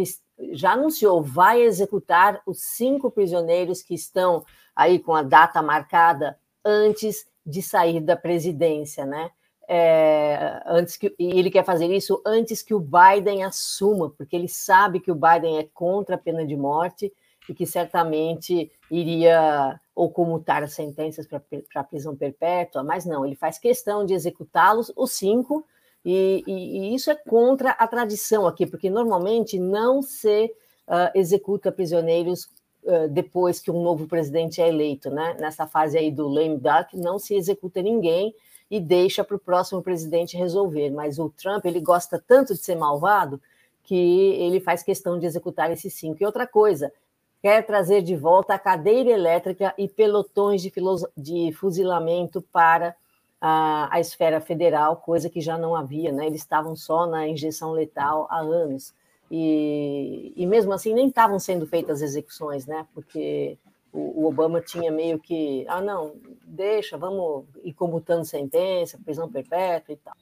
já 0.54 0.72
anunciou 0.72 1.22
vai 1.22 1.62
executar 1.62 2.42
os 2.46 2.62
cinco 2.62 3.12
prisioneiros 3.12 3.82
que 3.82 3.94
estão 3.94 4.46
aí 4.76 5.00
com 5.00 5.14
a 5.14 5.24
data 5.24 5.62
marcada 5.62 6.38
antes 6.66 7.26
de 7.46 7.62
sair 7.62 8.00
da 8.02 8.18
presidência, 8.18 9.06
né? 9.06 9.30
É, 9.68 10.62
antes 10.68 10.96
que, 10.96 11.16
ele 11.18 11.50
quer 11.50 11.66
fazer 11.66 11.88
isso 11.92 12.22
antes 12.26 12.62
que 12.62 12.74
o 12.74 12.80
Biden 12.80 13.44
assuma, 13.44 14.10
porque 14.10 14.36
ele 14.36 14.48
sabe 14.48 15.00
que 15.00 15.12
o 15.12 15.16
Biden 15.16 15.58
é 15.58 15.68
contra 15.74 16.16
a 16.16 16.20
pena 16.20 16.46
de 16.46 16.56
morte 16.56 17.12
e 17.50 17.54
que 17.54 17.66
certamente 17.66 18.72
iria 18.92 19.80
ou 19.96 20.10
comutar 20.12 20.62
as 20.62 20.74
sentenças 20.74 21.28
para 21.28 21.84
prisão 21.84 22.16
perpétua, 22.16 22.84
mas 22.84 23.06
não, 23.06 23.26
ele 23.26 23.36
faz 23.36 23.58
questão 23.58 24.06
de 24.06 24.14
executá-los, 24.14 24.92
os 24.96 25.12
cinco, 25.12 25.66
e, 26.04 26.44
e, 26.46 26.54
e, 26.54 26.96
isso 26.96 27.10
é 27.10 27.16
contra 27.16 27.72
a 27.72 27.88
tradição 27.88 28.46
aqui, 28.46 28.68
porque 28.68 28.90
normalmente 28.90 29.58
não 29.58 30.02
se 30.02 30.46
uh, 30.88 31.10
executa 31.16 31.72
prisioneiros 31.72 32.48
depois 33.10 33.60
que 33.60 33.72
um 33.72 33.82
novo 33.82 34.08
presidente 34.08 34.62
é 34.62 34.68
eleito, 34.68 35.10
né? 35.10 35.36
Nessa 35.40 35.66
fase 35.66 35.98
aí 35.98 36.12
do 36.12 36.28
lame 36.28 36.58
duck, 36.58 36.96
não 36.96 37.18
se 37.18 37.36
executa 37.36 37.82
ninguém 37.82 38.34
e 38.70 38.80
deixa 38.80 39.24
para 39.24 39.36
o 39.36 39.40
próximo 39.40 39.82
presidente 39.82 40.38
resolver. 40.38 40.90
Mas 40.92 41.20
o 41.20 41.30
Trump 41.30 41.66
ele 41.66 41.80
gosta 41.80 42.24
tanto 42.26 42.54
de 42.54 42.60
ser 42.60 42.76
malvado 42.76 43.42
que 43.84 43.96
ele 43.96 44.60
faz 44.60 44.84
questão 44.84 45.20
de 45.20 45.26
executar 45.26 45.72
esses 45.72 45.94
cinco. 45.94 46.22
E 46.22 46.26
outra 46.26 46.48
coisa, 46.48 46.92
quer 47.42 47.64
trazer 47.66 48.02
de 48.02 48.16
volta 48.16 48.56
a 48.56 48.60
cadeira 48.60 49.12
elétrica 49.12 49.74
e 49.78 49.88
pelotões 49.88 50.62
de, 50.62 50.74
de 51.16 51.52
fuzilamento 51.54 52.42
para 52.42 52.96
a, 53.40 53.88
a 53.96 54.00
esfera 54.00 54.42
federal, 54.42 54.98
coisa 54.98 55.30
que 55.30 55.40
já 55.40 55.58
não 55.58 55.76
havia, 55.76 56.12
né? 56.12 56.26
Eles 56.26 56.42
estavam 56.42 56.76
só 56.76 57.06
na 57.06 57.28
injeção 57.28 57.72
letal 57.72 58.28
há 58.30 58.40
anos. 58.40 58.94
E, 59.30 60.34
e 60.36 60.46
mesmo 60.46 60.72
assim 60.74 60.94
nem 60.94 61.08
estavam 61.08 61.40
sendo 61.40 61.66
feitas 61.66 62.02
execuções, 62.02 62.66
né? 62.66 62.86
Porque 62.94 63.58
o, 63.92 64.24
o, 64.24 64.26
Obama 64.28 64.62
tinha 64.62 64.92
meio 64.92 65.20
que, 65.20 65.66
ah, 65.68 65.82
não, 65.82 66.16
deixa, 66.44 66.98
vamos 66.98 67.46
ir 67.64 67.74
comutando 67.74 68.24
sentença, 68.24 69.00
prisão 69.04 69.32
perpétua 69.32 69.94
e 69.94 69.98
tal. 69.98 70.14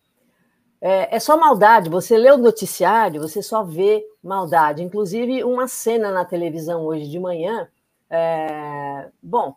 É, 0.79 1.15
é 1.15 1.19
só 1.19 1.37
maldade. 1.37 1.89
Você 1.89 2.17
lê 2.17 2.31
o 2.31 2.37
noticiário, 2.37 3.21
você 3.21 3.41
só 3.41 3.63
vê 3.63 4.05
maldade. 4.21 4.83
Inclusive, 4.83 5.43
uma 5.43 5.67
cena 5.67 6.11
na 6.11 6.25
televisão 6.25 6.83
hoje 6.85 7.09
de 7.09 7.19
manhã. 7.19 7.67
É, 8.09 9.09
bom, 9.21 9.55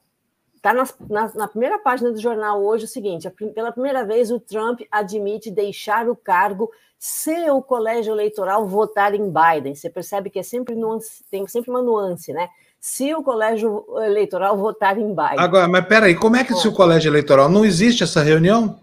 Está 0.66 0.74
na, 0.74 0.84
na, 1.08 1.34
na, 1.34 1.48
primeira 1.48 1.78
página 1.78 2.10
do 2.10 2.20
jornal 2.20 2.60
hoje 2.64 2.86
o 2.86 2.88
seguinte: 2.88 3.30
pela 3.54 3.70
primeira 3.70 4.04
vez, 4.04 4.32
o 4.32 4.40
Trump 4.40 4.80
admite 4.90 5.48
deixar 5.48 6.08
o 6.08 6.16
cargo 6.16 6.72
se 6.98 7.50
o 7.50 7.62
colégio 7.62 8.14
eleitoral 8.14 8.66
votar 8.66 9.14
em 9.14 9.30
Biden. 9.30 9.74
Você 9.74 9.90
percebe 9.90 10.30
que 10.30 10.38
é 10.38 10.42
sempre 10.42 10.74
nuance, 10.74 11.24
tem 11.30 11.46
sempre 11.46 11.70
uma 11.70 11.82
nuance, 11.82 12.32
né? 12.32 12.48
Se 12.80 13.14
o 13.14 13.22
colégio 13.22 13.84
eleitoral 14.04 14.56
votar 14.56 14.98
em 14.98 15.08
Biden. 15.08 15.38
Agora, 15.38 15.68
mas 15.68 15.86
peraí, 15.86 16.14
como 16.14 16.36
é 16.36 16.44
que 16.44 16.54
se 16.54 16.68
o 16.68 16.72
colégio 16.72 17.08
eleitoral 17.10 17.48
não 17.48 17.64
existe 17.64 18.02
essa 18.02 18.22
reunião? 18.22 18.78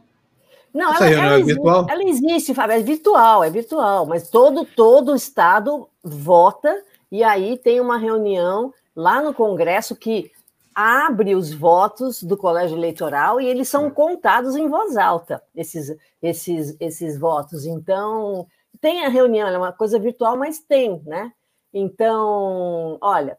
Não, 0.73 0.91
essa 0.91 1.05
ela, 1.05 1.09
reunião 1.09 1.33
ela, 1.33 1.39
é 1.39 1.43
virtual? 1.43 1.87
Ela 1.89 2.03
existe, 2.03 2.53
Fábio, 2.53 2.75
é 2.75 2.79
virtual, 2.79 3.43
é 3.43 3.49
virtual, 3.49 4.05
mas 4.05 4.29
todo 4.29 4.65
todo 4.65 5.15
estado 5.15 5.87
vota 6.03 6.83
e 7.11 7.23
aí 7.23 7.57
tem 7.57 7.79
uma 7.79 7.97
reunião 7.97 8.73
lá 8.95 9.21
no 9.21 9.33
Congresso 9.33 9.95
que 9.95 10.31
abre 10.75 11.35
os 11.35 11.53
votos 11.53 12.23
do 12.23 12.37
colégio 12.37 12.77
eleitoral 12.77 13.39
e 13.39 13.47
eles 13.47 13.69
são 13.69 13.89
contados 13.89 14.55
em 14.55 14.67
voz 14.67 14.97
alta, 14.97 15.41
esses, 15.55 15.95
esses, 16.21 16.75
esses 16.79 17.17
votos. 17.17 17.65
Então, 17.65 18.47
tem 18.81 19.05
a 19.05 19.09
reunião, 19.09 19.47
é 19.47 19.57
uma 19.57 19.71
coisa 19.71 19.99
virtual, 19.99 20.37
mas 20.37 20.59
tem, 20.59 21.01
né? 21.05 21.31
Então, 21.73 22.97
olha, 23.01 23.37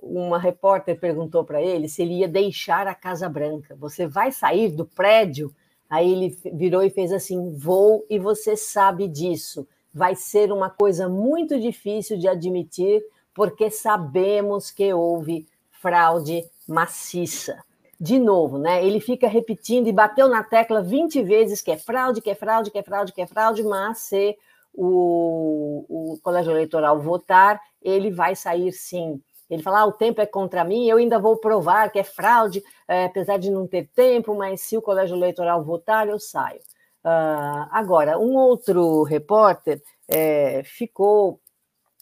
uma 0.00 0.38
repórter 0.38 0.98
perguntou 0.98 1.44
para 1.44 1.62
ele 1.62 1.88
se 1.88 2.02
ele 2.02 2.20
ia 2.20 2.28
deixar 2.28 2.86
a 2.86 2.94
Casa 2.94 3.28
Branca. 3.28 3.76
Você 3.76 4.06
vai 4.06 4.32
sair 4.32 4.70
do 4.70 4.86
prédio? 4.86 5.54
Aí 5.88 6.10
ele 6.10 6.38
virou 6.54 6.82
e 6.82 6.90
fez 6.90 7.12
assim: 7.12 7.54
vou 7.56 8.06
e 8.08 8.18
você 8.18 8.56
sabe 8.56 9.08
disso. 9.08 9.66
Vai 9.92 10.14
ser 10.14 10.52
uma 10.52 10.70
coisa 10.70 11.08
muito 11.08 11.58
difícil 11.58 12.16
de 12.16 12.28
admitir, 12.28 13.02
porque 13.34 13.70
sabemos 13.70 14.70
que 14.70 14.92
houve 14.94 15.46
fraude 15.80 16.44
maciça. 16.68 17.62
De 17.98 18.18
novo, 18.18 18.56
né? 18.56 18.84
Ele 18.84 18.98
fica 18.98 19.28
repetindo 19.28 19.86
e 19.86 19.92
bateu 19.92 20.26
na 20.26 20.42
tecla 20.42 20.82
20 20.82 21.22
vezes 21.22 21.60
que 21.60 21.70
é 21.70 21.76
fraude, 21.76 22.22
que 22.22 22.30
é 22.30 22.34
fraude, 22.34 22.70
que 22.70 22.78
é 22.78 22.82
fraude, 22.82 23.12
que 23.12 23.20
é 23.20 23.26
fraude, 23.26 23.62
mas 23.62 23.98
se 23.98 24.38
o, 24.72 25.84
o 25.88 26.18
colégio 26.22 26.52
eleitoral 26.52 26.98
votar, 26.98 27.60
ele 27.82 28.10
vai 28.10 28.34
sair 28.34 28.72
sim. 28.72 29.20
Ele 29.50 29.62
fala: 29.62 29.80
ah, 29.80 29.86
o 29.86 29.92
tempo 29.92 30.20
é 30.20 30.26
contra 30.26 30.64
mim, 30.64 30.88
eu 30.88 30.96
ainda 30.96 31.18
vou 31.18 31.36
provar 31.36 31.90
que 31.90 31.98
é 31.98 32.04
fraude, 32.04 32.62
é, 32.88 33.04
apesar 33.04 33.38
de 33.38 33.50
não 33.50 33.66
ter 33.66 33.88
tempo, 33.94 34.34
mas 34.34 34.62
se 34.62 34.76
o 34.76 34.82
colégio 34.82 35.16
eleitoral 35.16 35.62
votar, 35.62 36.08
eu 36.08 36.18
saio. 36.18 36.60
Uh, 37.04 37.66
agora, 37.70 38.18
um 38.18 38.34
outro 38.36 39.02
repórter 39.02 39.82
é, 40.06 40.62
ficou, 40.64 41.40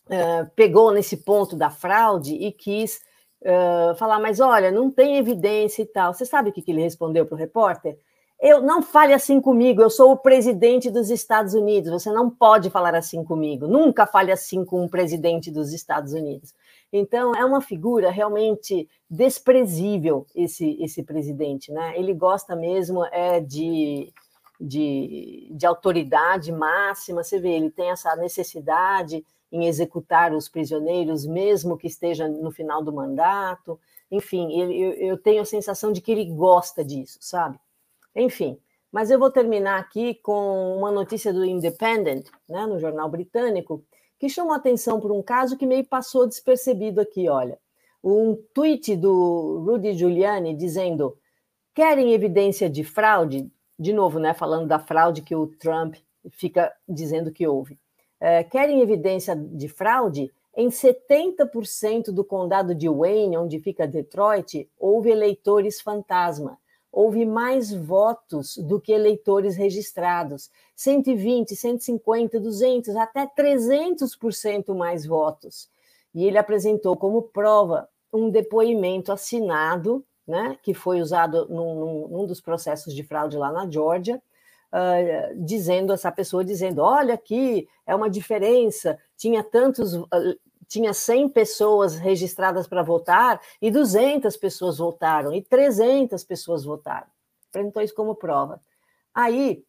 uh, 0.07 0.51
pegou 0.55 0.93
nesse 0.93 1.19
ponto 1.19 1.57
da 1.57 1.71
fraude 1.71 2.35
e 2.35 2.53
quis 2.53 3.01
falar, 3.97 4.19
mas 4.19 4.41
olha, 4.41 4.71
não 4.71 4.91
tem 4.91 5.17
evidência 5.17 5.83
e 5.83 5.87
tal. 5.87 6.13
Você 6.13 6.27
sabe 6.27 6.51
o 6.51 6.53
que, 6.53 6.63
que 6.63 6.71
ele 6.71 6.83
respondeu 6.83 7.25
para 7.27 7.35
o 7.35 7.39
repórter? 7.39 7.99
Eu 8.41 8.63
não 8.63 8.81
fale 8.81 9.13
assim 9.13 9.41
comigo, 9.41 9.83
eu 9.83 9.91
sou 9.91 10.13
o 10.13 10.17
presidente 10.17 10.91
dos 10.91 11.11
Estados 11.11 11.55
Unidos, 11.55 11.91
você 11.91 12.13
não 12.13 12.31
pode 12.31 12.71
falar 12.71 12.95
assim 12.95 13.25
comigo, 13.25 13.67
nunca 13.67 14.07
fale 14.07 14.31
assim 14.31 14.65
com 14.65 14.85
um 14.85 14.89
presidente 14.89 15.51
dos 15.51 15.73
Estados 15.73 16.13
Unidos. 16.13 16.55
Então, 16.93 17.35
é 17.35 17.45
uma 17.45 17.61
figura 17.61 18.11
realmente 18.11 18.89
desprezível 19.11 20.25
esse, 20.37 20.79
esse 20.81 21.03
presidente, 21.03 21.73
né? 21.73 21.99
Ele 21.99 22.15
gosta 22.15 22.55
mesmo 22.55 23.05
é 23.07 23.41
de, 23.41 24.13
de, 24.61 25.49
de 25.51 25.67
autoridade 25.67 26.53
máxima, 26.53 27.25
você 27.25 27.41
vê, 27.41 27.51
ele 27.51 27.71
tem 27.71 27.91
essa 27.91 28.15
necessidade 28.15 29.25
em 29.51 29.67
executar 29.67 30.35
os 30.35 30.49
prisioneiros, 30.49 31.27
mesmo 31.27 31.77
que 31.77 31.87
esteja 31.87 32.29
no 32.29 32.51
final 32.51 32.83
do 32.83 32.93
mandato. 32.93 33.81
Enfim, 34.11 34.61
eu, 34.61 34.93
eu 34.95 35.19
tenho 35.19 35.43
a 35.43 35.47
sensação 35.47 35.93
de 35.93 36.01
que 36.01 36.13
ele 36.13 36.25
gosta 36.27 36.85
disso, 36.85 37.19
sabe? 37.21 37.59
Enfim, 38.15 38.59
mas 38.93 39.11
eu 39.11 39.19
vou 39.19 39.31
terminar 39.31 39.79
aqui 39.79 40.15
com 40.15 40.77
uma 40.77 40.91
notícia 40.91 41.33
do 41.33 41.45
Independent, 41.45 42.27
né, 42.49 42.67
no 42.67 42.79
jornal 42.79 43.09
britânico, 43.09 43.85
que 44.19 44.29
chamou 44.29 44.55
atenção 44.55 45.01
por 45.01 45.13
um 45.13 45.23
caso 45.23 45.57
que 45.57 45.67
meio 45.67 45.85
passou 45.85 46.27
despercebido 46.27 47.01
aqui, 47.01 47.29
olha. 47.29 47.59
Um 48.03 48.37
tweet 48.55 48.97
do 48.97 49.65
Rudy 49.67 49.93
Giuliani 49.95 50.55
dizendo: 50.55 51.19
querem 51.75 52.13
evidência 52.13 52.69
de 52.71 52.85
fraude? 52.85 53.51
De 53.79 53.93
novo, 53.93 54.19
né, 54.19 54.35
falando 54.35 54.67
da 54.67 54.79
fraude 54.79 55.23
que 55.23 55.35
o 55.35 55.47
Trump 55.47 55.97
fica 56.31 56.73
dizendo 56.89 57.31
que 57.31 57.47
houve 57.47 57.79
é, 58.21 58.43
querem 58.43 58.81
evidência 58.81 59.37
de 59.37 59.69
fraude, 59.69 60.33
em 60.57 60.69
70% 60.71 62.11
do 62.11 62.25
condado 62.25 62.75
de 62.75 62.89
Wayne, 62.89 63.37
onde 63.37 63.61
fica 63.61 63.87
Detroit, 63.87 64.69
houve 64.79 65.11
eleitores 65.11 65.81
fantasma. 65.81 66.59
Houve 66.91 67.25
mais 67.25 67.73
votos 67.73 68.57
do 68.57 68.81
que 68.81 68.93
eleitores 68.93 69.57
registrados. 69.57 70.51
120, 70.75 71.55
150, 71.55 72.41
200, 72.41 72.97
até 72.97 73.25
300% 73.27 74.75
mais 74.75 75.07
votos. 75.07 75.71
E 76.13 76.27
ele 76.27 76.39
apresentou 76.39 76.97
como 76.97 77.23
prova 77.23 77.89
um 78.13 78.31
depoimento 78.31 79.13
assinado, 79.13 80.05
né, 80.27 80.59
que 80.63 80.75
foi 80.75 81.01
usado 81.01 81.47
num, 81.49 82.09
num 82.09 82.27
dos 82.27 82.41
processos 82.41 82.95
de 82.95 83.05
fraude 83.05 83.37
lá 83.37 83.53
na 83.53 83.71
Georgia, 83.71 84.21
uh, 84.73 85.45
dizendo, 85.45 85.93
essa 85.93 86.11
pessoa 86.13 86.45
dizendo, 86.45 86.83
olha 86.83 87.15
aqui, 87.15 87.69
é 87.87 87.95
uma 87.95 88.11
diferença, 88.11 88.99
tinha 89.17 89.43
tantos, 89.43 89.95
uh, 89.95 90.07
tinha 90.67 90.93
100 90.93 91.31
pessoas 91.31 91.97
registradas 91.97 92.67
para 92.67 92.83
votar 92.83 93.41
e 93.61 93.71
200 93.71 94.37
pessoas 94.37 94.79
votaram 94.79 95.33
e 95.33 95.43
300 95.43 96.23
pessoas 96.25 96.65
votaram. 96.65 97.07
Apresentou 97.49 97.83
isso 97.83 97.95
como 97.95 98.15
prova. 98.15 98.61
Aí, 99.15 99.65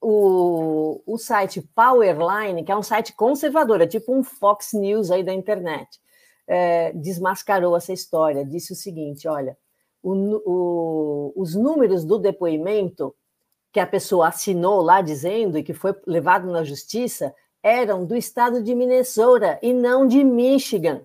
o, 0.00 1.00
o 1.06 1.18
site 1.18 1.62
Powerline, 1.74 2.64
que 2.64 2.72
é 2.72 2.76
um 2.76 2.82
site 2.82 3.14
conservador, 3.14 3.80
é 3.80 3.86
tipo 3.86 4.12
um 4.12 4.24
Fox 4.24 4.72
News 4.72 5.10
aí 5.10 5.22
da 5.22 5.32
internet, 5.32 6.00
é, 6.46 6.92
desmascarou 6.92 7.76
essa 7.76 7.92
história, 7.92 8.44
disse 8.44 8.72
o 8.72 8.76
seguinte, 8.76 9.28
olha, 9.28 9.56
o, 10.02 10.12
o, 10.44 11.32
os 11.36 11.54
números 11.54 12.04
do 12.04 12.18
depoimento 12.18 13.14
que 13.72 13.80
a 13.80 13.86
pessoa 13.86 14.28
assinou 14.28 14.82
lá 14.82 15.00
dizendo 15.00 15.56
e 15.56 15.62
que 15.62 15.72
foi 15.72 15.94
levado 16.06 16.50
na 16.50 16.62
justiça 16.62 17.34
eram 17.62 18.04
do 18.04 18.16
estado 18.16 18.62
de 18.62 18.74
Minnesota 18.74 19.58
e 19.62 19.72
não 19.72 20.06
de 20.06 20.22
Michigan. 20.22 21.02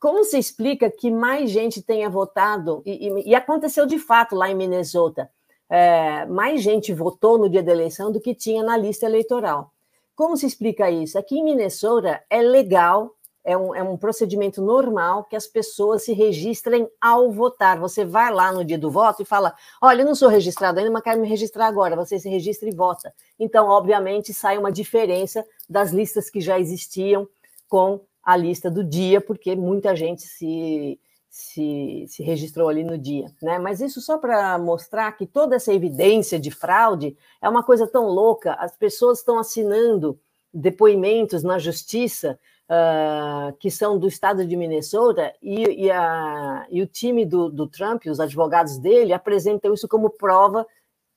Como 0.00 0.24
se 0.24 0.38
explica 0.38 0.90
que 0.90 1.10
mais 1.10 1.50
gente 1.50 1.80
tenha 1.82 2.10
votado, 2.10 2.82
e, 2.84 3.08
e, 3.08 3.30
e 3.30 3.34
aconteceu 3.34 3.86
de 3.86 3.98
fato 3.98 4.34
lá 4.34 4.50
em 4.50 4.54
Minnesota, 4.54 5.30
é, 5.68 6.26
mais 6.26 6.62
gente 6.62 6.92
votou 6.92 7.38
no 7.38 7.48
dia 7.48 7.62
da 7.62 7.72
eleição 7.72 8.10
do 8.10 8.20
que 8.20 8.34
tinha 8.34 8.62
na 8.62 8.76
lista 8.76 9.06
eleitoral. 9.06 9.72
Como 10.14 10.36
se 10.36 10.46
explica 10.46 10.90
isso? 10.90 11.18
Aqui 11.18 11.38
em 11.38 11.44
Minnesota 11.44 12.22
é 12.30 12.40
legal 12.40 13.14
é 13.46 13.56
um, 13.56 13.72
é 13.72 13.80
um 13.80 13.96
procedimento 13.96 14.60
normal 14.60 15.22
que 15.22 15.36
as 15.36 15.46
pessoas 15.46 16.02
se 16.02 16.12
registrem 16.12 16.88
ao 17.00 17.30
votar. 17.30 17.78
Você 17.78 18.04
vai 18.04 18.32
lá 18.32 18.52
no 18.52 18.64
dia 18.64 18.76
do 18.76 18.90
voto 18.90 19.22
e 19.22 19.24
fala: 19.24 19.54
Olha, 19.80 20.02
eu 20.02 20.06
não 20.06 20.16
sou 20.16 20.28
registrado 20.28 20.80
ainda, 20.80 20.90
mas 20.90 21.02
quero 21.02 21.20
me 21.20 21.28
registrar 21.28 21.68
agora. 21.68 21.94
Você 21.94 22.18
se 22.18 22.28
registra 22.28 22.68
e 22.68 22.74
vota. 22.74 23.14
Então, 23.38 23.68
obviamente, 23.68 24.34
sai 24.34 24.58
uma 24.58 24.72
diferença 24.72 25.46
das 25.70 25.92
listas 25.92 26.28
que 26.28 26.40
já 26.40 26.58
existiam 26.58 27.28
com 27.68 28.00
a 28.20 28.36
lista 28.36 28.68
do 28.68 28.82
dia, 28.82 29.20
porque 29.20 29.54
muita 29.54 29.94
gente 29.94 30.22
se, 30.22 30.98
se, 31.30 32.04
se 32.08 32.24
registrou 32.24 32.68
ali 32.68 32.82
no 32.82 32.98
dia. 32.98 33.32
Né? 33.40 33.60
Mas 33.60 33.80
isso 33.80 34.00
só 34.00 34.18
para 34.18 34.58
mostrar 34.58 35.12
que 35.12 35.24
toda 35.24 35.54
essa 35.54 35.72
evidência 35.72 36.36
de 36.36 36.50
fraude 36.50 37.16
é 37.40 37.48
uma 37.48 37.62
coisa 37.62 37.86
tão 37.86 38.08
louca, 38.08 38.54
as 38.54 38.76
pessoas 38.76 39.20
estão 39.20 39.38
assinando 39.38 40.18
depoimentos 40.52 41.44
na 41.44 41.60
justiça 41.60 42.36
uh, 42.70 43.56
que 43.58 43.70
são 43.70 43.98
do 43.98 44.08
estado 44.08 44.46
de 44.46 44.56
Minnesota, 44.56 45.32
e, 45.42 45.84
e, 45.86 45.90
a, 45.90 46.66
e 46.70 46.82
o 46.82 46.86
time 46.86 47.24
do, 47.24 47.50
do 47.50 47.66
Trump, 47.66 48.04
os 48.06 48.20
advogados 48.20 48.78
dele, 48.78 49.12
apresentam 49.12 49.72
isso 49.72 49.88
como 49.88 50.10
prova 50.10 50.66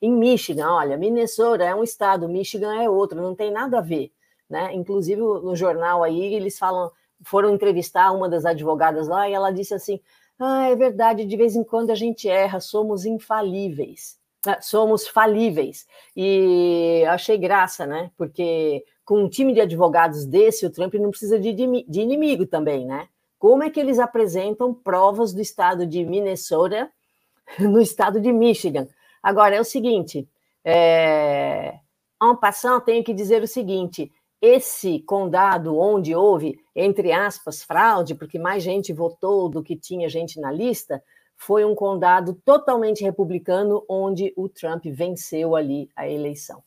em 0.02 0.12
Michigan. 0.12 0.72
Olha, 0.72 0.98
Minnesota 0.98 1.64
é 1.64 1.76
um 1.76 1.84
estado, 1.84 2.30
Michigan 2.30 2.82
é 2.82 2.90
outro, 2.90 3.22
não 3.22 3.36
tem 3.36 3.52
nada 3.52 3.80
a 3.80 3.82
ver. 3.82 4.12
Né? 4.50 4.74
Inclusive, 4.74 5.22
no 5.22 5.56
jornal 5.56 6.04
aí, 6.04 6.34
eles 6.34 6.58
falam, 6.58 6.92
foram 7.24 7.54
entrevistar 7.54 8.12
uma 8.12 8.28
das 8.28 8.46
advogadas 8.46 9.08
lá 9.08 9.30
e 9.30 9.34
ela 9.34 9.52
disse 9.52 9.74
assim: 9.74 10.00
Ah, 10.40 10.70
é 10.70 10.76
verdade, 10.76 11.26
de 11.26 11.38
vez 11.38 11.56
em 11.56 11.64
quando 11.64 11.92
a 11.92 11.96
gente 11.96 12.28
erra, 12.28 12.60
somos 12.60 13.06
infalíveis. 13.06 14.18
Ah, 14.48 14.60
somos 14.62 15.08
falíveis. 15.08 15.86
E 16.16 17.04
achei 17.10 17.38
graça, 17.38 17.86
né? 17.86 18.10
Porque 18.18 18.84
com 19.10 19.24
um 19.24 19.28
time 19.28 19.54
de 19.54 19.60
advogados 19.60 20.24
desse, 20.24 20.68
o 20.68 20.70
Trump 20.70 20.94
não 20.94 21.10
precisa 21.10 21.40
de, 21.40 21.52
de 21.52 22.00
inimigo 22.00 22.46
também, 22.46 22.86
né? 22.86 23.08
Como 23.40 23.64
é 23.64 23.70
que 23.72 23.80
eles 23.80 23.98
apresentam 23.98 24.72
provas 24.72 25.34
do 25.34 25.42
estado 25.42 25.84
de 25.84 26.06
Minnesota 26.06 26.92
no 27.58 27.82
estado 27.82 28.22
de 28.22 28.32
Michigan? 28.32 28.88
Agora, 29.24 29.56
é 29.56 29.60
o 29.60 29.64
seguinte, 29.64 30.30
é... 30.64 31.80
en 32.22 32.36
passant, 32.36 32.86
tenho 32.86 33.04
que 33.04 33.12
dizer 33.12 33.42
o 33.42 33.48
seguinte, 33.48 34.12
esse 34.40 35.00
condado 35.00 35.76
onde 35.76 36.14
houve, 36.14 36.60
entre 36.76 37.12
aspas, 37.12 37.64
fraude, 37.64 38.14
porque 38.14 38.38
mais 38.38 38.62
gente 38.62 38.94
votou 38.94 39.50
do 39.50 39.64
que 39.64 39.76
tinha 39.76 40.08
gente 40.08 40.40
na 40.40 40.52
lista, 40.52 41.04
foi 41.36 41.66
um 41.66 41.74
condado 41.74 42.40
totalmente 42.46 43.04
republicano, 43.04 43.84
onde 43.90 44.32
o 44.38 44.48
Trump 44.48 44.86
venceu 44.86 45.56
ali 45.56 45.90
a 45.96 46.08
eleição. 46.08 46.62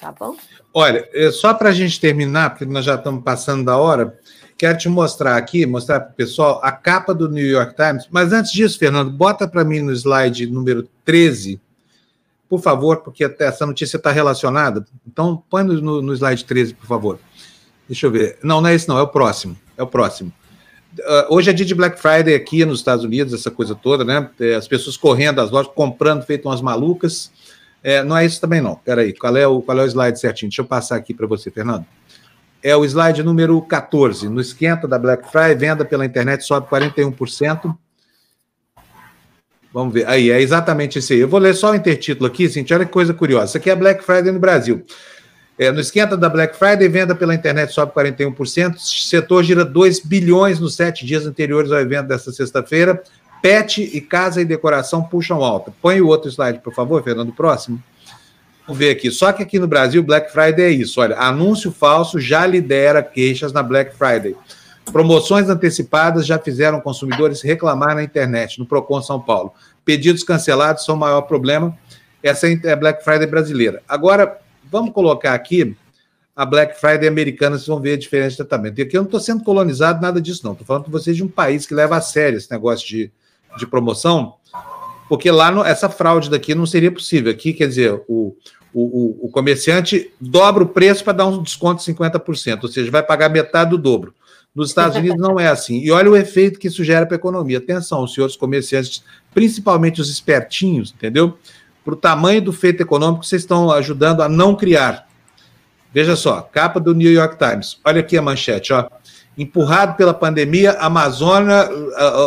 Tá 0.00 0.12
bom? 0.12 0.36
Olha, 0.72 1.08
é, 1.12 1.30
só 1.30 1.54
para 1.54 1.68
a 1.68 1.72
gente 1.72 2.00
terminar, 2.00 2.50
porque 2.50 2.64
nós 2.64 2.84
já 2.84 2.96
estamos 2.96 3.22
passando 3.22 3.64
da 3.64 3.76
hora, 3.76 4.18
quero 4.58 4.76
te 4.76 4.88
mostrar 4.88 5.36
aqui, 5.36 5.64
mostrar 5.66 6.00
para 6.00 6.10
o 6.10 6.14
pessoal 6.14 6.60
a 6.62 6.72
capa 6.72 7.14
do 7.14 7.28
New 7.28 7.46
York 7.46 7.74
Times. 7.76 8.06
Mas 8.10 8.32
antes 8.32 8.52
disso, 8.52 8.78
Fernando, 8.78 9.10
bota 9.10 9.46
para 9.46 9.64
mim 9.64 9.80
no 9.80 9.92
slide 9.92 10.46
número 10.46 10.88
13 11.04 11.60
por 12.54 12.60
favor, 12.60 12.98
porque 12.98 13.24
essa 13.40 13.66
notícia 13.66 13.96
está 13.96 14.12
relacionada. 14.12 14.84
Então, 15.06 15.42
põe 15.50 15.64
no, 15.64 16.00
no, 16.00 16.12
slide 16.12 16.44
13, 16.44 16.74
por 16.74 16.86
favor. 16.86 17.18
Deixa 17.88 18.06
eu 18.06 18.10
ver. 18.12 18.38
Não, 18.44 18.60
não 18.60 18.68
é 18.68 18.74
esse, 18.74 18.88
não, 18.88 18.96
é 18.96 19.02
o 19.02 19.08
próximo. 19.08 19.56
É 19.76 19.82
o 19.82 19.86
próximo. 19.86 20.32
Uh, 20.96 21.34
hoje 21.34 21.50
é 21.50 21.52
dia 21.52 21.66
de 21.66 21.74
Black 21.74 22.00
Friday 22.00 22.34
aqui 22.34 22.64
nos 22.64 22.78
Estados 22.78 23.04
Unidos, 23.04 23.34
essa 23.34 23.50
coisa 23.50 23.74
toda, 23.74 24.04
né? 24.04 24.30
É, 24.38 24.54
as 24.54 24.68
pessoas 24.68 24.96
correndo 24.96 25.40
às 25.40 25.50
lojas, 25.50 25.72
comprando, 25.74 26.22
feito 26.22 26.48
umas 26.48 26.60
malucas. 26.60 27.32
É, 27.84 28.02
não 28.02 28.16
é 28.16 28.24
isso 28.24 28.40
também, 28.40 28.62
não. 28.62 28.76
Peraí, 28.76 29.12
qual 29.12 29.36
é 29.36 29.46
o, 29.46 29.60
qual 29.60 29.78
é 29.78 29.82
o 29.82 29.86
slide 29.86 30.18
certinho? 30.18 30.48
Deixa 30.48 30.62
eu 30.62 30.66
passar 30.66 30.96
aqui 30.96 31.12
para 31.12 31.26
você, 31.26 31.50
Fernando. 31.50 31.84
É 32.62 32.74
o 32.74 32.82
slide 32.82 33.22
número 33.22 33.60
14. 33.60 34.26
No 34.30 34.40
esquenta 34.40 34.88
da 34.88 34.98
Black 34.98 35.30
Friday, 35.30 35.54
venda 35.54 35.84
pela 35.84 36.06
internet 36.06 36.42
sobe 36.44 36.66
41%. 36.66 37.76
Vamos 39.70 39.92
ver. 39.92 40.08
Aí, 40.08 40.30
é 40.30 40.40
exatamente 40.40 40.98
isso 40.98 41.12
aí. 41.12 41.18
Eu 41.18 41.28
vou 41.28 41.38
ler 41.38 41.54
só 41.54 41.72
o 41.72 41.74
intertítulo 41.74 42.26
aqui, 42.26 42.48
gente. 42.48 42.72
Olha 42.72 42.86
que 42.86 42.92
coisa 42.92 43.12
curiosa. 43.12 43.44
Isso 43.48 43.56
aqui 43.58 43.68
é 43.68 43.76
Black 43.76 44.02
Friday 44.02 44.32
no 44.32 44.38
Brasil. 44.38 44.82
É, 45.58 45.70
no 45.70 45.78
esquenta 45.78 46.16
da 46.16 46.28
Black 46.30 46.56
Friday, 46.56 46.88
venda 46.88 47.14
pela 47.14 47.34
internet 47.34 47.70
sobe 47.70 47.92
41%. 47.92 48.78
Setor 48.78 49.44
gira 49.44 49.62
2 49.62 50.00
bilhões 50.00 50.58
nos 50.58 50.74
sete 50.74 51.04
dias 51.04 51.26
anteriores 51.26 51.70
ao 51.70 51.80
evento 51.80 52.06
desta 52.06 52.32
sexta-feira. 52.32 53.02
Pet 53.44 53.82
e 53.82 54.00
casa 54.00 54.40
e 54.40 54.44
decoração 54.46 55.02
puxam 55.02 55.44
alta. 55.44 55.70
Põe 55.82 56.00
o 56.00 56.06
outro 56.06 56.30
slide, 56.30 56.60
por 56.60 56.72
favor, 56.72 57.04
Fernando, 57.04 57.30
próximo. 57.30 57.78
Vamos 58.66 58.78
ver 58.78 58.88
aqui. 58.88 59.10
Só 59.10 59.30
que 59.34 59.42
aqui 59.42 59.58
no 59.58 59.68
Brasil, 59.68 60.02
Black 60.02 60.32
Friday 60.32 60.64
é 60.64 60.70
isso. 60.70 60.98
Olha, 60.98 61.14
anúncio 61.18 61.70
falso 61.70 62.18
já 62.18 62.46
lidera 62.46 63.02
queixas 63.02 63.52
na 63.52 63.62
Black 63.62 63.94
Friday. 63.98 64.34
Promoções 64.86 65.50
antecipadas 65.50 66.26
já 66.26 66.38
fizeram 66.38 66.80
consumidores 66.80 67.42
reclamar 67.42 67.94
na 67.94 68.02
internet, 68.02 68.58
no 68.58 68.64
Procon 68.64 69.02
São 69.02 69.20
Paulo. 69.20 69.52
Pedidos 69.84 70.24
cancelados 70.24 70.82
são 70.86 70.94
o 70.94 70.98
maior 70.98 71.20
problema. 71.20 71.76
Essa 72.22 72.48
é 72.48 72.72
a 72.72 72.76
Black 72.76 73.04
Friday 73.04 73.26
brasileira. 73.26 73.82
Agora, 73.86 74.38
vamos 74.72 74.94
colocar 74.94 75.34
aqui 75.34 75.76
a 76.34 76.46
Black 76.46 76.80
Friday 76.80 77.06
americana, 77.06 77.58
vocês 77.58 77.68
vão 77.68 77.78
ver 77.78 77.92
a 77.92 77.98
diferença 77.98 78.30
de 78.30 78.36
tratamento. 78.38 78.78
E 78.78 78.82
aqui 78.84 78.96
eu 78.96 79.02
não 79.02 79.06
estou 79.06 79.20
sendo 79.20 79.44
colonizado, 79.44 80.00
nada 80.00 80.18
disso, 80.18 80.40
não. 80.44 80.52
Estou 80.52 80.66
falando 80.66 80.84
com 80.84 80.90
vocês 80.90 81.14
de 81.14 81.22
um 81.22 81.28
país 81.28 81.66
que 81.66 81.74
leva 81.74 81.94
a 81.94 82.00
sério 82.00 82.38
esse 82.38 82.50
negócio 82.50 82.88
de, 82.88 83.12
de 83.56 83.66
promoção, 83.66 84.34
porque 85.08 85.30
lá 85.30 85.50
no, 85.50 85.64
essa 85.64 85.88
fraude 85.88 86.30
daqui 86.30 86.54
não 86.54 86.66
seria 86.66 86.90
possível. 86.90 87.30
Aqui, 87.30 87.52
quer 87.52 87.68
dizer, 87.68 88.02
o, 88.08 88.34
o, 88.72 89.26
o 89.26 89.28
comerciante 89.30 90.10
dobra 90.20 90.64
o 90.64 90.68
preço 90.68 91.04
para 91.04 91.12
dar 91.12 91.26
um 91.26 91.42
desconto 91.42 91.84
de 91.84 91.92
50%, 91.92 92.62
ou 92.62 92.68
seja, 92.68 92.90
vai 92.90 93.02
pagar 93.02 93.28
metade 93.28 93.70
do 93.70 93.78
dobro. 93.78 94.14
Nos 94.54 94.68
Estados 94.68 94.96
Unidos 94.96 95.18
não 95.18 95.38
é 95.38 95.48
assim. 95.48 95.80
E 95.80 95.90
olha 95.90 96.10
o 96.10 96.16
efeito 96.16 96.60
que 96.60 96.68
isso 96.68 96.84
gera 96.84 97.04
para 97.04 97.16
a 97.16 97.18
economia. 97.18 97.58
Atenção, 97.58 98.04
os 98.04 98.14
senhores 98.14 98.36
comerciantes, 98.36 99.02
principalmente 99.32 100.00
os 100.00 100.08
espertinhos, 100.08 100.94
entendeu? 100.96 101.36
Para 101.84 101.94
o 101.94 101.96
tamanho 101.96 102.40
do 102.40 102.52
feito 102.52 102.80
econômico, 102.80 103.24
vocês 103.24 103.42
estão 103.42 103.70
ajudando 103.70 104.22
a 104.22 104.28
não 104.28 104.54
criar. 104.54 105.08
Veja 105.92 106.14
só, 106.14 106.40
capa 106.40 106.78
do 106.78 106.94
New 106.94 107.12
York 107.12 107.36
Times. 107.36 107.78
Olha 107.84 108.00
aqui 108.00 108.16
a 108.16 108.22
manchete, 108.22 108.72
ó. 108.72 108.88
Empurrado 109.36 109.96
pela 109.96 110.14
pandemia, 110.14 110.72
a 110.72 110.86
Amazônia, 110.86 111.68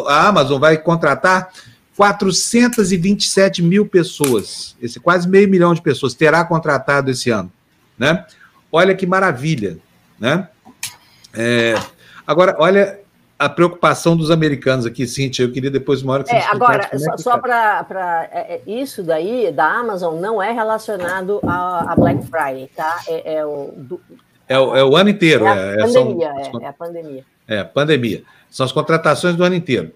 a 0.08 0.28
Amazon 0.28 0.60
vai 0.60 0.78
contratar 0.78 1.50
427 1.96 3.62
mil 3.62 3.86
pessoas. 3.86 4.76
Esse 4.82 5.00
quase 5.00 5.28
meio 5.28 5.50
milhão 5.50 5.74
de 5.74 5.82
pessoas 5.82 6.14
terá 6.14 6.44
contratado 6.44 7.10
esse 7.10 7.30
ano, 7.30 7.52
né? 7.98 8.26
Olha 8.72 8.94
que 8.94 9.06
maravilha, 9.06 9.78
né? 10.20 10.50
É, 11.34 11.76
Agora, 12.28 12.58
olha 12.60 13.00
a 13.40 13.48
preocupação 13.48 14.18
dos 14.18 14.30
americanos 14.30 14.86
aqui, 14.86 15.08
Cintia. 15.08 15.46
Eu 15.46 15.52
queria 15.52 15.72
depois 15.72 16.02
uma 16.02 16.14
hora 16.14 16.24
que 16.24 16.30
você 16.30 16.36
é, 16.36 16.46
Agora, 16.52 16.90
é 16.92 16.98
só, 16.98 17.18
só 17.18 17.38
para 17.38 18.28
é, 18.34 18.56
é, 18.56 18.62
isso 18.68 19.02
daí 19.02 19.50
da 19.54 19.66
Amazon 19.66 20.20
não 20.20 20.44
é 20.44 20.52
relacionado 20.52 21.40
a 21.44 21.96
Black 21.98 22.26
Friday, 22.26 22.70
tá? 22.76 23.00
É, 23.08 23.36
é 23.36 23.46
o, 23.46 23.74
do, 23.78 24.02
é, 24.48 24.58
o, 24.58 24.76
é 24.76 24.84
o 24.84 24.96
ano 24.96 25.10
inteiro. 25.10 25.46
É 25.46 25.50
a 25.50 25.56
é, 25.56 25.78
pandemia, 25.78 26.32
são, 26.52 26.62
é, 26.62 26.68
a 26.68 26.74
pandemia. 26.74 27.26
É, 27.48 27.64
pandemia. 27.64 28.24
São 28.50 28.66
as 28.66 28.72
contratações 28.72 29.36
do 29.36 29.44
ano 29.44 29.56
inteiro. 29.56 29.92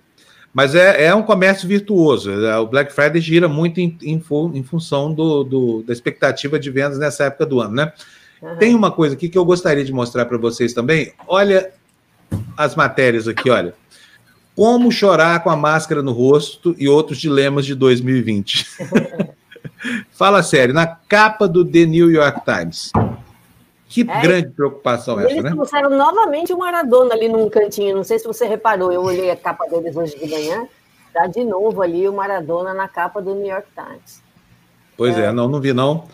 Mas 0.54 0.76
é, 0.76 1.06
é 1.06 1.16
um 1.16 1.24
comércio 1.24 1.68
virtuoso. 1.68 2.30
O 2.62 2.68
Black 2.68 2.92
Friday 2.92 3.22
gira 3.22 3.48
muito 3.48 3.80
em, 3.80 3.98
em, 4.04 4.22
em 4.54 4.64
função 4.64 5.14
do, 5.14 5.44
do, 5.44 5.84
da 5.84 5.94
expectativa 5.94 6.60
de 6.60 6.70
vendas 6.70 7.00
nessa 7.00 7.26
época 7.26 7.46
do 7.46 7.62
ano, 7.62 7.76
né? 7.76 7.94
Uhum. 8.42 8.58
Tem 8.58 8.76
uma 8.76 8.92
coisa 8.92 9.16
aqui 9.16 9.30
que 9.30 9.38
eu 9.38 9.46
gostaria 9.46 9.86
de 9.86 9.94
mostrar 9.94 10.26
para 10.26 10.38
vocês 10.38 10.74
também. 10.74 11.14
Olha 11.28 11.72
as 12.58 12.76
matérias 12.76 13.28
aqui, 13.28 13.50
olha. 13.50 13.74
Como 14.54 14.92
chorar 14.92 15.42
com 15.42 15.50
a 15.50 15.56
máscara 15.56 16.02
no 16.02 16.12
rosto 16.12 16.76
e 16.78 16.90
outros 16.90 17.18
dilemas 17.18 17.66
de 17.66 17.74
2020. 17.74 18.68
Fala 20.12 20.44
sério, 20.44 20.74
na 20.74 20.86
capa 20.86 21.48
do 21.48 21.64
The 21.64 21.86
New 21.86 22.12
York 22.12 22.42
Times. 22.44 22.92
Que 23.92 24.02
é, 24.10 24.22
grande 24.22 24.48
preocupação 24.52 25.20
essa, 25.20 25.30
eles 25.30 25.44
né? 25.44 25.50
Eles 25.50 25.56
trouxeram 25.56 25.90
novamente 25.90 26.54
o 26.54 26.58
Maradona 26.58 27.14
ali 27.14 27.28
num 27.28 27.50
cantinho. 27.50 27.94
Não 27.94 28.06
sei 28.06 28.18
se 28.18 28.26
você 28.26 28.46
reparou, 28.46 28.90
eu 28.90 29.04
olhei 29.04 29.30
a 29.30 29.36
capa 29.36 29.66
deles 29.68 29.98
hoje 29.98 30.18
de 30.18 30.32
manhã. 30.32 30.66
Tá 31.14 31.28
de 31.28 31.44
novo 31.44 31.82
ali 31.82 32.08
o 32.08 32.14
Maradona 32.14 32.74
na 32.74 32.88
capa 32.88 33.22
do 33.22 33.36
New 33.36 33.48
York 33.48 33.68
Times. 33.76 34.24
Pois 34.96 35.18
é, 35.18 35.26
é 35.26 35.32
não, 35.34 35.50
não 35.50 35.60
vi 35.60 35.74
não. 35.74 36.08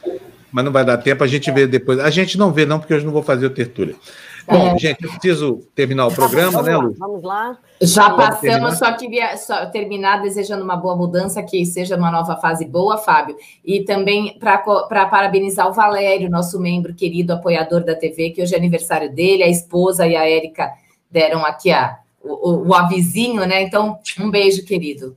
Mas 0.52 0.66
não 0.66 0.72
vai 0.72 0.84
dar 0.84 0.98
tempo, 0.98 1.24
a 1.24 1.28
gente 1.28 1.52
é. 1.52 1.54
vê 1.54 1.68
depois. 1.68 2.00
A 2.00 2.10
gente 2.10 2.36
não 2.36 2.52
vê, 2.52 2.66
não, 2.66 2.80
porque 2.80 2.96
hoje 2.96 3.06
não 3.06 3.14
vou 3.14 3.22
fazer 3.22 3.46
o 3.46 3.52
tertúlia. 3.52 3.96
Bom, 4.50 4.76
é. 4.76 4.78
gente, 4.78 5.04
eu 5.04 5.10
preciso 5.10 5.60
terminar 5.76 6.08
o 6.08 6.14
programa, 6.14 6.62
né, 6.62 6.78
Lu? 6.78 6.96
Vamos 6.98 7.22
lá. 7.22 7.58
Já 7.82 8.10
passamos, 8.12 8.78
só 8.78 8.94
queria 8.94 9.36
só 9.36 9.66
terminar 9.66 10.22
desejando 10.22 10.64
uma 10.64 10.78
boa 10.78 10.96
mudança, 10.96 11.44
que 11.44 11.66
seja 11.66 11.98
uma 11.98 12.10
nova 12.10 12.38
fase 12.38 12.64
boa, 12.66 12.98
Fábio. 12.98 13.36
E 13.64 13.84
também 13.84 14.40
para 14.40 15.06
parabenizar 15.06 15.68
o 15.68 15.74
Valério, 15.74 16.30
nosso 16.30 16.60
membro 16.60 16.94
querido, 16.94 17.34
apoiador 17.34 17.84
da 17.84 17.94
TV, 17.94 18.30
que 18.30 18.42
hoje 18.42 18.56
é 18.56 18.58
aniversário 18.58 19.14
dele, 19.14 19.44
a 19.44 19.50
esposa 19.50 20.08
e 20.08 20.16
a 20.16 20.28
Érica 20.28 20.72
deram 21.12 21.46
aqui 21.46 21.70
a, 21.70 21.98
o, 22.24 22.70
o 22.70 22.74
avizinho, 22.74 23.46
né? 23.46 23.62
Então, 23.62 24.00
um 24.20 24.32
beijo, 24.32 24.64
querido. 24.64 25.16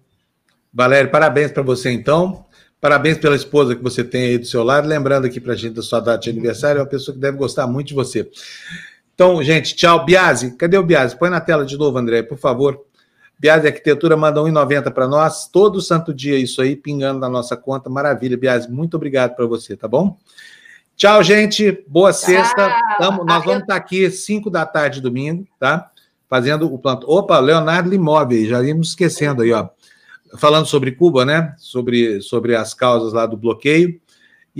Valério, 0.74 1.10
parabéns 1.10 1.52
para 1.52 1.62
você, 1.62 1.90
então. 1.92 2.44
Parabéns 2.80 3.18
pela 3.18 3.36
esposa 3.36 3.76
que 3.76 3.82
você 3.82 4.02
tem 4.02 4.22
aí 4.22 4.38
do 4.38 4.46
seu 4.46 4.64
lado. 4.64 4.88
Lembrando 4.88 5.26
aqui 5.26 5.38
para 5.38 5.52
a 5.52 5.56
gente 5.56 5.74
da 5.74 5.82
sua 5.82 6.00
data 6.00 6.18
de 6.18 6.30
aniversário, 6.30 6.78
é 6.78 6.82
uma 6.82 6.88
pessoa 6.88 7.14
que 7.14 7.20
deve 7.20 7.36
gostar 7.36 7.66
muito 7.66 7.88
de 7.88 7.94
você. 7.94 8.28
Então, 9.20 9.42
gente, 9.42 9.76
tchau. 9.76 10.02
Biase, 10.02 10.56
cadê 10.56 10.78
o 10.78 10.82
Biase? 10.82 11.14
Põe 11.14 11.28
na 11.28 11.42
tela 11.42 11.62
de 11.66 11.76
novo, 11.76 11.98
André, 11.98 12.22
por 12.22 12.38
favor. 12.38 12.80
Biase 13.38 13.66
Arquitetura 13.66 14.16
manda 14.16 14.40
1,90 14.40 14.90
para 14.90 15.06
nós, 15.06 15.46
todo 15.46 15.82
santo 15.82 16.14
dia 16.14 16.38
isso 16.38 16.62
aí, 16.62 16.74
pingando 16.74 17.20
na 17.20 17.28
nossa 17.28 17.54
conta. 17.54 17.90
Maravilha, 17.90 18.34
Biase, 18.38 18.72
muito 18.72 18.96
obrigado 18.96 19.36
para 19.36 19.44
você, 19.44 19.76
tá 19.76 19.86
bom? 19.86 20.16
Tchau, 20.96 21.22
gente. 21.22 21.84
Boa 21.86 22.14
sexta. 22.14 22.74
Tamo, 22.98 23.22
nós 23.22 23.44
vamos 23.44 23.60
estar 23.60 23.76
aqui 23.76 24.10
5 24.10 24.48
da 24.48 24.64
tarde, 24.64 25.02
domingo, 25.02 25.46
tá? 25.58 25.90
Fazendo 26.26 26.72
o 26.72 26.78
plantão. 26.78 27.06
Opa, 27.10 27.38
Leonardo 27.40 27.90
Limóvel, 27.90 28.48
já 28.48 28.62
íamos 28.62 28.88
esquecendo 28.88 29.42
aí, 29.42 29.52
ó. 29.52 29.68
Falando 30.38 30.64
sobre 30.64 30.92
Cuba, 30.92 31.26
né? 31.26 31.54
Sobre, 31.58 32.22
sobre 32.22 32.56
as 32.56 32.72
causas 32.72 33.12
lá 33.12 33.26
do 33.26 33.36
bloqueio. 33.36 34.00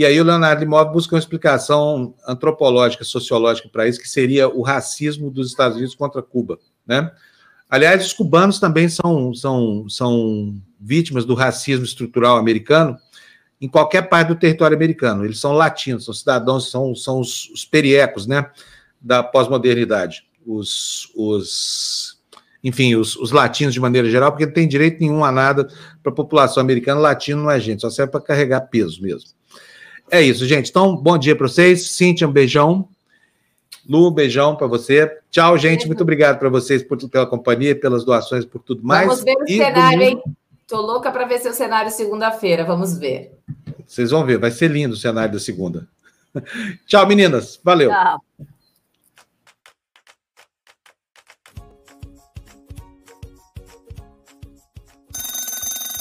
E 0.01 0.07
aí 0.07 0.19
o 0.19 0.25
Leonardo 0.25 0.65
Imóvel 0.65 0.95
busca 0.95 1.15
uma 1.15 1.19
explicação 1.19 2.15
antropológica, 2.27 3.05
sociológica 3.05 3.69
para 3.69 3.87
isso, 3.87 4.01
que 4.01 4.09
seria 4.09 4.49
o 4.49 4.63
racismo 4.63 5.31
dos 5.31 5.49
Estados 5.49 5.77
Unidos 5.77 5.95
contra 5.95 6.23
Cuba, 6.23 6.59
né? 6.87 7.13
Aliás, 7.69 8.07
os 8.07 8.15
cubanos 8.15 8.59
também 8.59 8.89
são, 8.89 9.35
são, 9.35 9.87
são 9.91 10.59
vítimas 10.81 11.27
do 11.27 11.35
racismo 11.35 11.85
estrutural 11.85 12.39
americano 12.39 12.97
em 13.61 13.69
qualquer 13.69 14.09
parte 14.09 14.29
do 14.29 14.37
território 14.37 14.75
americano. 14.75 15.23
Eles 15.23 15.39
são 15.39 15.53
latinos, 15.53 16.07
são 16.07 16.15
cidadãos, 16.15 16.71
são, 16.71 16.95
são 16.95 17.21
os, 17.21 17.51
os 17.51 17.67
periecos, 17.67 18.27
né, 18.27 18.51
da 18.99 19.23
pós-modernidade. 19.23 20.25
Os, 20.47 21.13
os, 21.15 22.19
enfim, 22.65 22.95
os, 22.95 23.17
os, 23.17 23.33
latinos 23.33 23.75
de 23.75 23.81
maneira 23.81 24.09
geral, 24.09 24.33
porque 24.33 24.47
não 24.47 24.55
tem 24.55 24.67
direito 24.67 24.99
nenhum 24.99 25.23
a 25.23 25.31
nada 25.31 25.69
para 26.03 26.11
a 26.11 26.17
população 26.17 26.63
americana. 26.63 26.99
Latino 26.99 27.43
não 27.43 27.51
é 27.51 27.61
gente, 27.61 27.83
só 27.83 27.91
serve 27.91 28.13
para 28.13 28.23
carregar 28.23 28.63
peso 28.63 29.03
mesmo. 29.03 29.39
É 30.11 30.21
isso, 30.21 30.45
gente. 30.47 30.71
Então, 30.71 30.97
bom 30.97 31.17
dia 31.17 31.37
para 31.37 31.47
vocês. 31.47 31.91
Cíntia, 31.91 32.27
um 32.27 32.33
beijão. 32.33 32.89
Lu, 33.89 34.09
um 34.09 34.13
beijão 34.13 34.57
para 34.57 34.67
você. 34.67 35.11
Tchau, 35.31 35.57
gente. 35.57 35.87
Muito 35.87 36.03
obrigado 36.03 36.39
para 36.39 36.49
vocês 36.49 36.83
por, 36.83 36.97
pela 37.09 37.27
companhia, 37.27 37.75
pelas 37.75 38.05
doações, 38.05 38.45
por 38.45 38.61
tudo 38.61 38.83
mais. 38.83 39.07
Vamos 39.07 39.23
ver 39.25 39.37
o 39.37 39.45
e 39.45 39.57
cenário, 39.57 39.99
domingo... 39.99 40.23
hein? 40.27 40.37
Tô 40.67 40.81
louca 40.81 41.11
para 41.11 41.25
ver 41.25 41.39
seu 41.39 41.53
cenário 41.53 41.91
segunda-feira. 41.91 42.65
Vamos 42.65 42.99
ver. 42.99 43.39
Vocês 43.87 44.11
vão 44.11 44.25
ver, 44.25 44.39
vai 44.39 44.51
ser 44.51 44.71
lindo 44.71 44.95
o 44.95 44.99
cenário 44.99 45.33
da 45.33 45.41
segunda. 45.41 45.89
Tchau, 46.87 47.07
meninas. 47.07 47.59
Valeu. 47.63 47.91
Tchau. 47.91 48.21